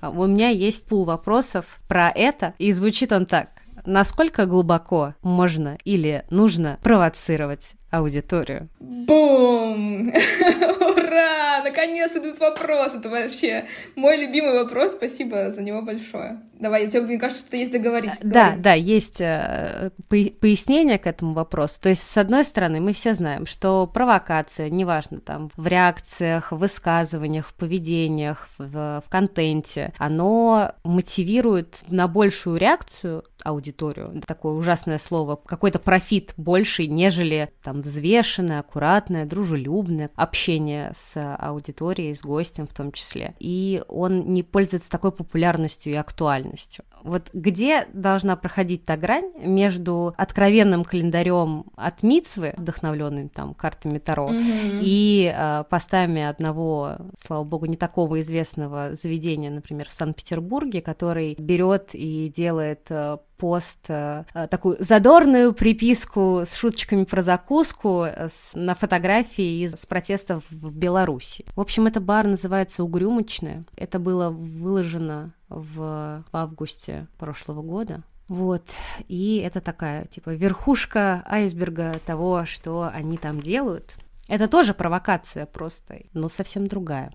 А 0.00 0.10
у 0.10 0.26
меня 0.26 0.50
есть 0.50 0.86
пул 0.86 1.06
вопросов 1.06 1.80
про 1.88 2.10
это, 2.10 2.52
и 2.58 2.72
звучит 2.72 3.10
он 3.10 3.24
так. 3.24 3.48
Насколько 3.86 4.46
глубоко 4.46 5.14
можно 5.22 5.78
или 5.84 6.24
нужно 6.30 6.78
провоцировать 6.82 7.72
аудиторию? 7.96 8.68
Бум! 8.80 10.08
Ура! 10.80 11.62
Наконец 11.64 12.12
этот 12.12 12.38
вопрос. 12.38 12.94
Это 12.94 13.08
вообще 13.08 13.66
мой 13.96 14.16
любимый 14.16 14.54
вопрос. 14.62 14.92
Спасибо 14.92 15.52
за 15.52 15.62
него 15.62 15.82
большое. 15.82 16.40
Давай, 16.58 16.86
у 16.86 16.90
тебя, 16.90 17.02
мне 17.02 17.18
кажется, 17.18 17.44
что 17.46 17.56
есть 17.56 17.72
договорить. 17.72 18.12
Да, 18.22 18.46
Говори. 18.46 18.62
да, 18.62 18.72
есть 18.74 19.20
э, 19.20 19.90
пояснение 20.08 20.98
к 20.98 21.06
этому 21.06 21.34
вопросу. 21.34 21.80
То 21.80 21.88
есть, 21.88 22.02
с 22.02 22.16
одной 22.16 22.44
стороны, 22.44 22.80
мы 22.80 22.92
все 22.92 23.14
знаем, 23.14 23.46
что 23.46 23.86
провокация, 23.86 24.70
неважно, 24.70 25.20
там, 25.20 25.50
в 25.56 25.66
реакциях, 25.66 26.52
в 26.52 26.56
высказываниях, 26.56 27.48
в 27.48 27.54
поведениях, 27.54 28.48
в, 28.58 29.02
в 29.04 29.10
контенте, 29.10 29.92
оно 29.98 30.72
мотивирует 30.84 31.82
на 31.88 32.08
большую 32.08 32.56
реакцию 32.56 33.24
аудиторию. 33.44 34.22
Такое 34.26 34.54
ужасное 34.54 34.98
слово. 34.98 35.36
Какой-то 35.36 35.78
профит 35.78 36.34
больший, 36.36 36.86
нежели 36.86 37.50
там 37.62 37.82
взвешенное, 37.82 38.60
аккуратное, 38.60 39.26
дружелюбное 39.26 40.10
общение 40.16 40.92
с 40.96 41.36
аудиторией, 41.36 42.14
с 42.14 42.22
гостем 42.22 42.66
в 42.66 42.74
том 42.74 42.90
числе. 42.90 43.34
И 43.38 43.82
он 43.88 44.32
не 44.32 44.42
пользуется 44.42 44.90
такой 44.90 45.12
популярностью 45.12 45.92
и 45.92 45.96
актуальностью. 45.96 46.84
Вот 47.02 47.28
где 47.34 47.86
должна 47.92 48.34
проходить 48.34 48.86
та 48.86 48.96
грань 48.96 49.30
между 49.36 50.14
откровенным 50.16 50.84
календарем 50.84 51.66
от 51.76 52.02
Мицвы, 52.02 52.54
вдохновленным 52.56 53.28
там 53.28 53.52
картами 53.52 53.98
Таро, 53.98 54.30
mm-hmm. 54.30 54.80
и 54.80 55.34
э, 55.34 55.64
постами 55.68 56.22
одного, 56.22 56.96
слава 57.18 57.44
богу, 57.44 57.66
не 57.66 57.76
такого 57.76 58.22
известного 58.22 58.94
заведения, 58.94 59.50
например, 59.50 59.88
в 59.88 59.92
Санкт-Петербурге, 59.92 60.80
который 60.80 61.34
берет 61.38 61.90
и 61.92 62.32
делает 62.34 62.86
э, 62.88 63.18
пост, 63.44 63.90
э, 63.90 64.24
такую 64.48 64.78
задорную 64.80 65.52
приписку 65.52 66.44
с 66.46 66.54
шуточками 66.54 67.04
про 67.04 67.20
закуску 67.20 68.04
э, 68.04 68.30
с, 68.30 68.52
на 68.54 68.74
фотографии 68.74 69.62
из 69.62 69.84
протестов 69.84 70.44
в 70.50 70.70
Беларуси. 70.74 71.44
В 71.54 71.60
общем, 71.60 71.86
это 71.86 72.00
бар 72.00 72.26
называется 72.26 72.82
«Угрюмочная». 72.82 73.64
Это 73.76 73.98
было 73.98 74.30
выложено 74.30 75.34
в 75.50 76.24
августе 76.32 77.06
прошлого 77.18 77.60
года. 77.60 78.02
Вот, 78.28 78.64
и 79.08 79.42
это 79.44 79.60
такая, 79.60 80.06
типа, 80.06 80.30
верхушка 80.30 81.22
айсберга 81.26 82.00
того, 82.06 82.46
что 82.46 82.90
они 82.90 83.18
там 83.18 83.42
делают. 83.42 83.96
Это 84.26 84.48
тоже 84.48 84.72
провокация 84.72 85.44
просто, 85.44 85.98
но 86.14 86.30
совсем 86.30 86.66
другая. 86.66 87.12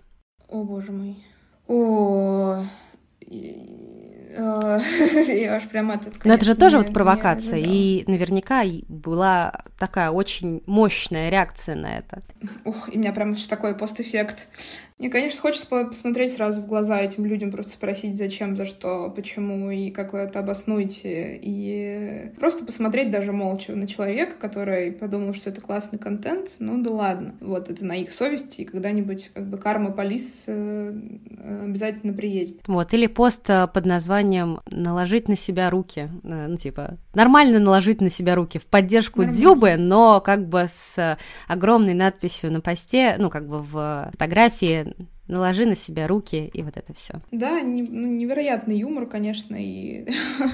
О, 0.48 0.64
боже 0.64 0.92
мой. 0.92 1.18
О, 1.68 2.64
я 3.30 3.80
аж 5.56 5.68
прямо 5.68 5.96
этот, 5.96 6.26
Но 6.26 6.34
это 6.34 6.46
же 6.46 6.56
тоже 6.56 6.78
вот 6.78 6.94
провокация, 6.94 7.60
и 7.60 8.04
наверняка 8.08 8.64
была 8.88 9.64
такая 9.78 10.12
очень 10.12 10.64
мощная 10.66 11.30
реакция 11.30 11.76
на 11.76 11.98
это. 11.98 12.22
Ух, 12.64 12.90
и 12.90 12.98
у 12.98 13.00
меня 13.00 13.12
прям 13.12 13.36
такой 13.36 13.76
постэффект. 13.76 14.48
Мне, 15.00 15.10
конечно, 15.10 15.40
хочется 15.40 15.66
посмотреть 15.66 16.34
сразу 16.34 16.62
в 16.62 16.68
глаза 16.68 17.00
этим 17.00 17.26
людям, 17.26 17.52
просто 17.52 17.72
спросить, 17.72 18.18
зачем, 18.18 18.58
за 18.58 18.66
что, 18.66 19.10
почему, 19.10 19.72
и 19.72 19.92
как 19.92 20.12
вы 20.12 20.20
это 20.20 20.40
обоснуете. 20.40 21.40
И 21.42 22.34
просто 22.38 22.66
посмотреть 22.66 23.10
даже 23.10 23.32
молча 23.32 23.74
на 23.76 23.88
человека, 23.88 24.36
который 24.38 24.92
подумал, 24.92 25.34
что 25.34 25.52
это 25.52 25.62
классный 25.62 26.00
контент, 26.00 26.50
ну 26.60 26.84
да 26.84 26.92
ладно. 26.92 27.36
Вот, 27.40 27.70
это 27.70 27.86
на 27.86 27.94
их 27.94 28.12
совести, 28.12 28.62
и 28.62 28.66
когда-нибудь 28.66 29.32
как 29.34 29.48
бы 29.48 29.58
карма 29.58 29.92
полис 29.92 30.44
э, 30.48 30.94
обязательно 31.64 32.12
приедет. 32.12 32.60
Вот, 32.68 32.94
или 32.94 33.08
пост 33.08 33.50
э, 33.50 33.68
под 33.74 33.86
названием 33.86 34.60
«Наложить 34.70 35.30
на 35.30 35.38
себя 35.38 35.70
руки». 35.70 36.10
Э, 36.24 36.48
ну, 36.50 36.58
типа, 36.58 36.98
нормально 37.14 37.60
наложить 37.60 38.02
на 38.02 38.10
себя 38.10 38.36
руки 38.36 38.60
в 38.60 38.66
поддержку 38.66 39.20
нормально. 39.20 39.40
Дзюбы, 39.40 39.76
но 39.78 40.20
как 40.20 40.46
бы 40.46 40.66
с 40.68 41.18
огромной 41.48 41.94
надписью 41.94 42.52
на 42.52 42.60
посте, 42.60 43.16
ну, 43.18 43.30
как 43.30 43.48
бы 43.48 43.62
в 43.62 44.10
фотографии 44.12 44.89
werden. 44.90 45.19
Наложи 45.30 45.66
на 45.66 45.76
себя 45.76 46.08
руки 46.08 46.50
и 46.54 46.64
вот 46.64 46.76
это 46.76 46.94
все. 46.94 47.16
Да, 47.32 47.62
не, 47.62 47.84
ну, 47.84 48.08
невероятный 48.08 48.78
юмор, 48.78 49.06
конечно, 49.06 49.56
и 49.58 50.08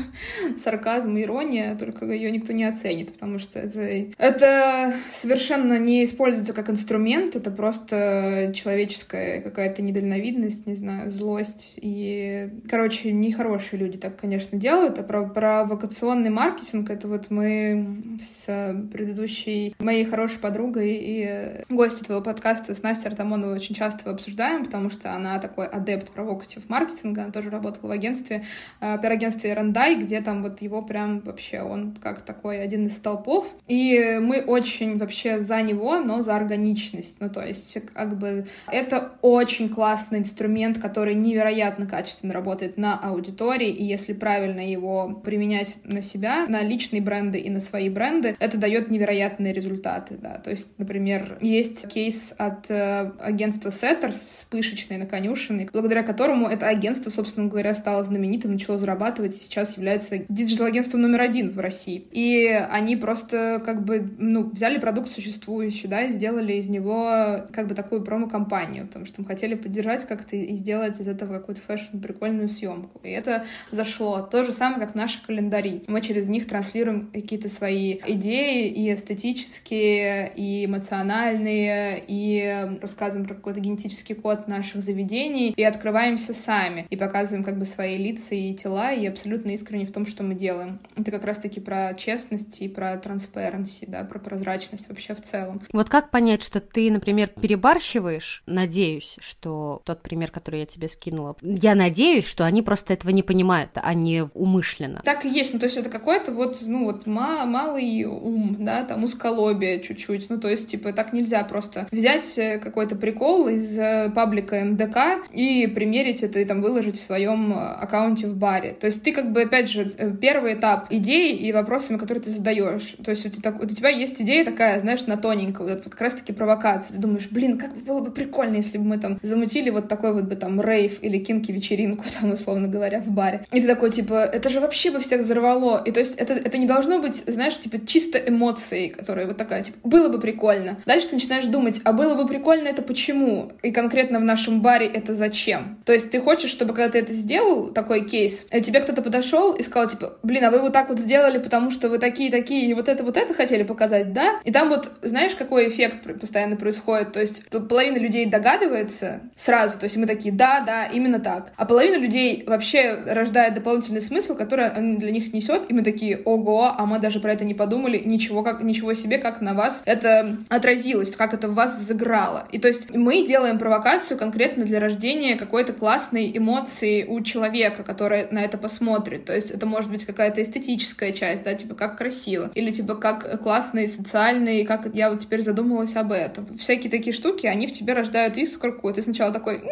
сарказм, 0.58 1.18
ирония, 1.18 1.76
только 1.76 2.06
ее 2.06 2.30
никто 2.30 2.54
не 2.54 2.66
оценит, 2.66 3.14
потому 3.14 3.40
что 3.40 3.58
это, 3.58 3.82
это 4.18 4.94
совершенно 5.14 5.80
не 5.80 6.04
используется 6.04 6.54
как 6.54 6.70
инструмент, 6.70 7.36
это 7.36 7.50
просто 7.52 8.52
человеческая 8.54 9.42
какая-то 9.42 9.82
недальновидность, 9.82 10.68
не 10.68 10.76
знаю, 10.76 11.12
злость. 11.12 11.74
И, 11.78 12.50
короче, 12.70 13.12
нехорошие 13.12 13.80
люди 13.80 13.98
так, 13.98 14.20
конечно, 14.20 14.58
делают. 14.58 15.00
А 15.00 15.04
про, 15.04 15.26
про 15.28 15.64
вакационный 15.64 16.30
маркетинг 16.30 16.90
это 16.90 17.08
вот 17.08 17.30
мы 17.30 18.18
с 18.22 18.46
предыдущей 18.92 19.76
моей 19.80 20.06
хорошей 20.06 20.40
подругой 20.40 20.98
и 21.00 21.64
гостью 21.70 22.06
твоего 22.06 22.24
подкаста 22.24 22.76
с 22.76 22.84
Настей 22.84 23.10
Артамоновой 23.10 23.56
очень 23.56 23.76
часто 23.76 24.10
обсуждаем, 24.10 24.65
потому 24.66 24.90
что 24.90 25.14
она 25.14 25.40
такой 25.40 25.68
адепт 25.68 26.10
провокатив 26.10 26.68
маркетинга, 26.70 27.24
она 27.24 27.32
тоже 27.32 27.50
работала 27.50 27.90
в 27.90 27.92
агентстве, 27.92 28.44
э, 28.82 28.98
пиар-агентстве 29.02 29.54
Рандай, 29.54 29.96
где 29.96 30.22
там 30.22 30.42
вот 30.42 30.62
его 30.62 30.82
прям 30.82 31.20
вообще, 31.20 31.62
он 31.62 31.96
как 32.02 32.22
такой 32.22 32.62
один 32.62 32.88
из 32.88 32.98
столпов, 32.98 33.56
и 33.68 34.20
мы 34.22 34.42
очень 34.42 34.98
вообще 34.98 35.42
за 35.42 35.62
него, 35.62 36.00
но 36.00 36.22
за 36.22 36.36
органичность, 36.36 37.18
ну 37.20 37.30
то 37.30 37.42
есть 37.42 37.78
как 37.94 38.18
бы 38.18 38.46
это 38.68 39.14
очень 39.22 39.70
классный 39.70 40.20
инструмент, 40.20 40.80
который 40.80 41.16
невероятно 41.16 41.86
качественно 41.86 42.34
работает 42.34 42.78
на 42.78 42.98
аудитории, 42.98 43.70
и 43.70 43.84
если 43.84 44.14
правильно 44.14 44.60
его 44.60 45.14
применять 45.24 45.78
на 45.84 46.02
себя, 46.02 46.46
на 46.48 46.62
личные 46.62 47.02
бренды 47.02 47.40
и 47.40 47.50
на 47.50 47.62
свои 47.62 47.90
бренды, 47.90 48.36
это 48.40 48.58
дает 48.58 48.90
невероятные 48.90 49.54
результаты, 49.54 50.18
да, 50.18 50.38
то 50.38 50.50
есть, 50.50 50.68
например, 50.78 51.38
есть 51.42 51.88
кейс 51.88 52.34
от 52.38 52.70
э, 52.70 53.12
агентства 53.20 53.70
Setters 53.70 54.14
с 54.14 54.44
пышечной 54.56 54.98
на 54.98 55.06
конюшиной, 55.06 55.68
благодаря 55.74 56.02
которому 56.02 56.48
это 56.48 56.68
агентство, 56.68 57.10
собственно 57.10 57.50
говоря, 57.50 57.76
стало 57.76 58.06
знаменитым, 58.06 58.54
начало 58.54 58.78
зарабатывать 58.80 59.38
и 59.38 59.42
сейчас 59.42 59.76
является 59.76 60.20
digital-агентством 60.30 61.02
номер 61.02 61.20
один 61.20 61.50
в 61.50 61.60
России. 61.60 62.08
И 62.12 62.48
они 62.48 62.96
просто 62.96 63.62
как 63.66 63.84
бы, 63.84 64.10
ну, 64.18 64.50
взяли 64.50 64.80
продукт 64.80 65.12
существующий, 65.12 65.90
да, 65.90 66.04
и 66.04 66.14
сделали 66.14 66.54
из 66.54 66.70
него 66.70 67.44
как 67.52 67.68
бы 67.68 67.76
такую 67.76 68.02
промо-кампанию, 68.02 68.88
потому 68.88 69.04
что 69.04 69.22
мы 69.22 69.28
хотели 69.28 69.56
поддержать 69.56 70.08
как-то 70.08 70.38
и 70.38 70.56
сделать 70.56 71.02
из 71.02 71.08
этого 71.10 71.34
какую-то 71.34 71.60
fashion 71.60 71.98
прикольную 71.98 72.48
съемку. 72.48 73.02
И 73.04 73.10
это 73.10 73.44
зашло. 73.72 74.22
То 74.22 74.44
же 74.44 74.54
самое, 74.54 74.80
как 74.80 74.96
наши 74.96 75.22
календари. 75.26 75.84
Мы 75.88 76.00
через 76.00 76.28
них 76.28 76.48
транслируем 76.48 77.10
какие-то 77.12 77.50
свои 77.50 78.00
идеи 78.08 78.70
и 78.70 78.94
эстетические, 78.94 80.32
и 80.34 80.64
эмоциональные, 80.64 82.02
и 82.08 82.80
рассказываем 82.82 83.28
про 83.28 83.36
какой-то 83.36 83.60
генетический 83.60 84.16
код 84.16 84.45
наших 84.48 84.82
заведений 84.82 85.54
и 85.56 85.64
открываемся 85.64 86.34
сами, 86.34 86.88
и 86.90 86.96
показываем 86.96 87.44
как 87.44 87.58
бы 87.58 87.66
свои 87.66 87.98
лица 87.98 88.36
и 88.36 88.54
тела, 88.54 88.92
и 88.92 89.06
абсолютно 89.06 89.52
искренне 89.52 89.86
в 89.86 89.92
том, 89.92 90.06
что 90.06 90.24
мы 90.24 90.36
делаем. 90.36 90.80
Это 90.96 91.12
как 91.12 91.24
раз-таки 91.24 91.60
про 91.60 91.94
честность 91.96 92.62
и 92.62 92.68
про 92.68 92.96
transparency, 92.96 93.86
да, 93.88 94.04
про 94.04 94.20
прозрачность 94.20 94.90
вообще 94.90 95.14
в 95.14 95.22
целом. 95.22 95.62
Вот 95.72 95.90
как 95.90 96.12
понять, 96.12 96.44
что 96.44 96.60
ты, 96.60 96.92
например, 96.92 97.30
перебарщиваешь? 97.30 98.44
Надеюсь, 98.46 99.18
что 99.20 99.82
тот 99.86 100.02
пример, 100.02 100.32
который 100.32 100.62
я 100.62 100.66
тебе 100.66 100.88
скинула, 100.88 101.36
я 101.42 101.76
надеюсь, 101.76 102.28
что 102.28 102.46
они 102.46 102.62
просто 102.62 102.94
этого 102.94 103.12
не 103.12 103.24
понимают, 103.24 103.72
а 103.76 103.94
не 103.94 104.24
умышленно. 104.34 105.02
Так 105.04 105.26
и 105.26 105.30
есть, 105.30 105.54
ну 105.54 105.60
то 105.60 105.66
есть 105.66 105.78
это 105.78 105.90
какой-то 105.90 106.32
вот, 106.32 106.58
ну 106.62 106.86
вот 106.86 107.06
малый 107.06 108.04
ум, 108.06 108.58
да, 108.60 108.84
там 108.84 109.04
узколобие 109.04 109.82
чуть-чуть, 109.82 110.30
ну 110.30 110.40
то 110.40 110.50
есть 110.50 110.68
типа 110.68 110.94
так 110.94 111.14
нельзя 111.14 111.44
просто 111.44 111.88
взять 111.92 112.38
э, 112.38 112.60
какой-то 112.60 112.96
прикол 112.96 113.48
из 113.48 113.78
э, 113.78 114.12
паблика 114.26 114.66
МДК 114.66 115.24
и 115.32 115.68
примерить 115.68 116.24
это 116.24 116.40
и 116.40 116.46
там 116.46 116.60
выложить 116.60 117.00
в 117.00 117.04
своем 117.04 117.54
э, 117.54 117.56
аккаунте 117.56 118.26
в 118.26 118.36
баре. 118.36 118.74
То 118.74 118.88
есть 118.88 119.04
ты 119.04 119.12
как 119.12 119.32
бы, 119.32 119.44
опять 119.44 119.70
же, 119.70 119.88
э, 119.98 120.12
первый 120.20 120.56
этап 120.56 120.88
идеи 120.90 121.32
и 121.32 121.52
вопросами, 121.52 121.98
которые 122.00 122.24
ты 122.24 122.32
задаешь. 122.32 122.96
То 123.04 123.12
есть 123.12 123.24
у 123.24 123.30
тебя, 123.30 123.52
у 123.52 123.68
тебя 123.68 123.90
есть 123.90 124.20
идея 124.24 124.44
такая, 124.44 124.80
знаешь, 124.80 125.06
на 125.06 125.18
тоненько, 125.18 125.62
вот 125.62 125.70
это 125.70 125.90
как 125.92 126.02
раз-таки 126.02 126.34
провокация. 126.34 126.96
Ты 126.96 127.02
думаешь, 127.02 127.28
блин, 127.30 127.60
как 127.60 127.76
было 127.76 128.00
бы 128.02 128.10
прикольно, 128.10 128.56
если 128.56 128.80
бы 128.80 128.86
мы 128.86 128.98
там 128.98 129.20
замутили 129.22 129.70
вот 129.70 129.88
такой 129.88 130.12
вот 130.12 130.24
бы 130.24 130.36
там 130.36 130.60
рейв 130.60 131.04
или 131.04 131.20
кинки-вечеринку, 131.20 132.06
там, 132.20 132.32
условно 132.32 132.68
говоря, 132.68 133.02
в 133.02 133.10
баре. 133.10 133.46
И 133.52 133.62
ты 133.62 133.68
такой, 133.68 133.92
типа, 133.92 134.26
это 134.26 134.50
же 134.50 134.60
вообще 134.60 134.90
бы 134.90 135.00
всех 135.00 135.22
взорвало. 135.22 135.84
И 135.86 135.92
то 135.92 136.00
есть 136.00 136.16
это, 136.16 136.34
это 136.34 136.58
не 136.58 136.66
должно 136.66 137.00
быть, 137.00 137.24
знаешь, 137.28 137.60
типа, 137.60 137.86
чисто 137.86 138.18
эмоции, 138.18 138.88
которые 138.88 139.28
вот 139.28 139.38
такая, 139.38 139.64
типа, 139.64 139.78
было 139.84 140.10
бы 140.10 140.20
прикольно. 140.20 140.80
Дальше 140.88 141.10
ты 141.10 141.16
начинаешь 141.16 141.46
думать, 141.46 141.80
а 141.84 141.94
было 141.94 142.16
бы 142.16 142.28
прикольно 142.28 142.70
это 142.70 142.82
почему? 142.82 143.52
И 143.62 143.72
конкретно 143.72 144.15
в 144.20 144.24
нашем 144.24 144.62
баре 144.62 144.88
это 144.88 145.16
зачем? 145.16 145.78
То 145.86 145.94
есть 145.94 146.12
ты 146.12 146.20
хочешь, 146.20 146.52
чтобы 146.52 146.74
когда 146.74 146.92
ты 146.92 147.00
это 147.00 147.14
сделал, 147.14 147.72
такой 147.72 148.06
кейс, 148.06 148.48
э, 148.52 148.62
тебе 148.62 148.82
кто-то 148.82 149.02
подошел 149.02 149.54
и 149.54 149.64
сказал, 149.64 149.90
типа, 149.90 150.18
блин, 150.24 150.44
а 150.46 150.52
вы 150.52 150.62
вот 150.62 150.74
так 150.74 150.90
вот 150.90 151.00
сделали, 151.00 151.38
потому 151.38 151.72
что 151.72 151.90
вы 151.90 151.98
такие-такие, 151.98 152.70
и 152.70 152.74
вот 152.74 152.90
это 152.90 153.04
вот 153.04 153.18
это 153.18 153.34
хотели 153.34 153.64
показать, 153.64 154.14
да? 154.14 154.40
И 154.44 154.52
там 154.52 154.70
вот, 154.70 154.92
знаешь, 155.02 155.36
какой 155.36 155.70
эффект 155.70 156.20
постоянно 156.20 156.56
происходит? 156.56 157.14
То 157.14 157.22
есть 157.22 157.50
тут 157.50 157.68
половина 157.70 157.98
людей 157.98 158.26
догадывается 158.26 159.22
сразу, 159.36 159.80
то 159.80 159.86
есть 159.86 159.98
мы 159.98 160.06
такие, 160.06 160.34
да, 160.34 160.62
да, 160.62 160.86
именно 160.86 161.20
так. 161.20 161.52
А 161.56 161.66
половина 161.66 161.98
людей 161.98 162.44
вообще 162.46 163.00
рождает 163.06 163.54
дополнительный 163.54 164.02
смысл, 164.02 164.36
который 164.36 164.70
он 164.70 164.98
для 164.98 165.12
них 165.12 165.34
несет, 165.34 165.70
и 165.70 165.74
мы 165.74 165.84
такие, 165.84 166.22
ого, 166.26 166.74
а 166.78 166.86
мы 166.86 167.00
даже 167.00 167.20
про 167.20 167.34
это 167.34 167.44
не 167.44 167.54
подумали, 167.54 168.02
ничего, 168.04 168.44
как, 168.44 168.62
ничего 168.62 168.94
себе, 168.94 169.18
как 169.18 169.42
на 169.42 169.54
вас 169.54 169.82
это 169.86 170.38
отразилось, 170.50 171.16
как 171.16 171.34
это 171.34 171.48
в 171.48 171.56
вас 171.56 171.80
заграло. 171.80 172.48
И 172.52 172.60
то 172.60 172.68
есть 172.68 172.94
мы 172.96 173.26
делаем 173.26 173.58
провокацию 173.58 174.05
мотивацию 174.06 174.18
конкретно 174.18 174.66
для 174.66 174.80
рождения 174.80 175.36
какой-то 175.36 175.74
классной 175.74 176.32
эмоции 176.38 177.06
у 177.06 177.22
человека, 177.22 177.84
который 177.84 178.28
на 178.32 178.44
это 178.44 178.58
посмотрит. 178.58 179.26
То 179.26 179.34
есть 179.34 179.52
это 179.52 179.66
может 179.66 179.90
быть 179.90 180.06
какая-то 180.06 180.42
эстетическая 180.42 181.12
часть, 181.12 181.44
да, 181.44 181.56
типа 181.56 181.76
как 181.76 181.98
красиво, 181.98 182.52
или 182.54 182.72
типа 182.72 182.96
как 182.96 183.42
классный, 183.42 183.88
социальный, 183.88 184.66
как 184.66 184.94
я 184.94 185.10
вот 185.10 185.22
теперь 185.22 185.42
задумалась 185.42 185.96
об 185.96 186.12
этом. 186.12 186.46
Всякие 186.58 186.92
такие 186.92 187.14
штуки, 187.14 187.48
они 187.48 187.68
в 187.68 187.72
тебе 187.72 187.94
рождают 187.94 188.38
искорку. 188.38 188.94
Ты 188.94 189.02
сначала 189.02 189.34
такой, 189.34 189.64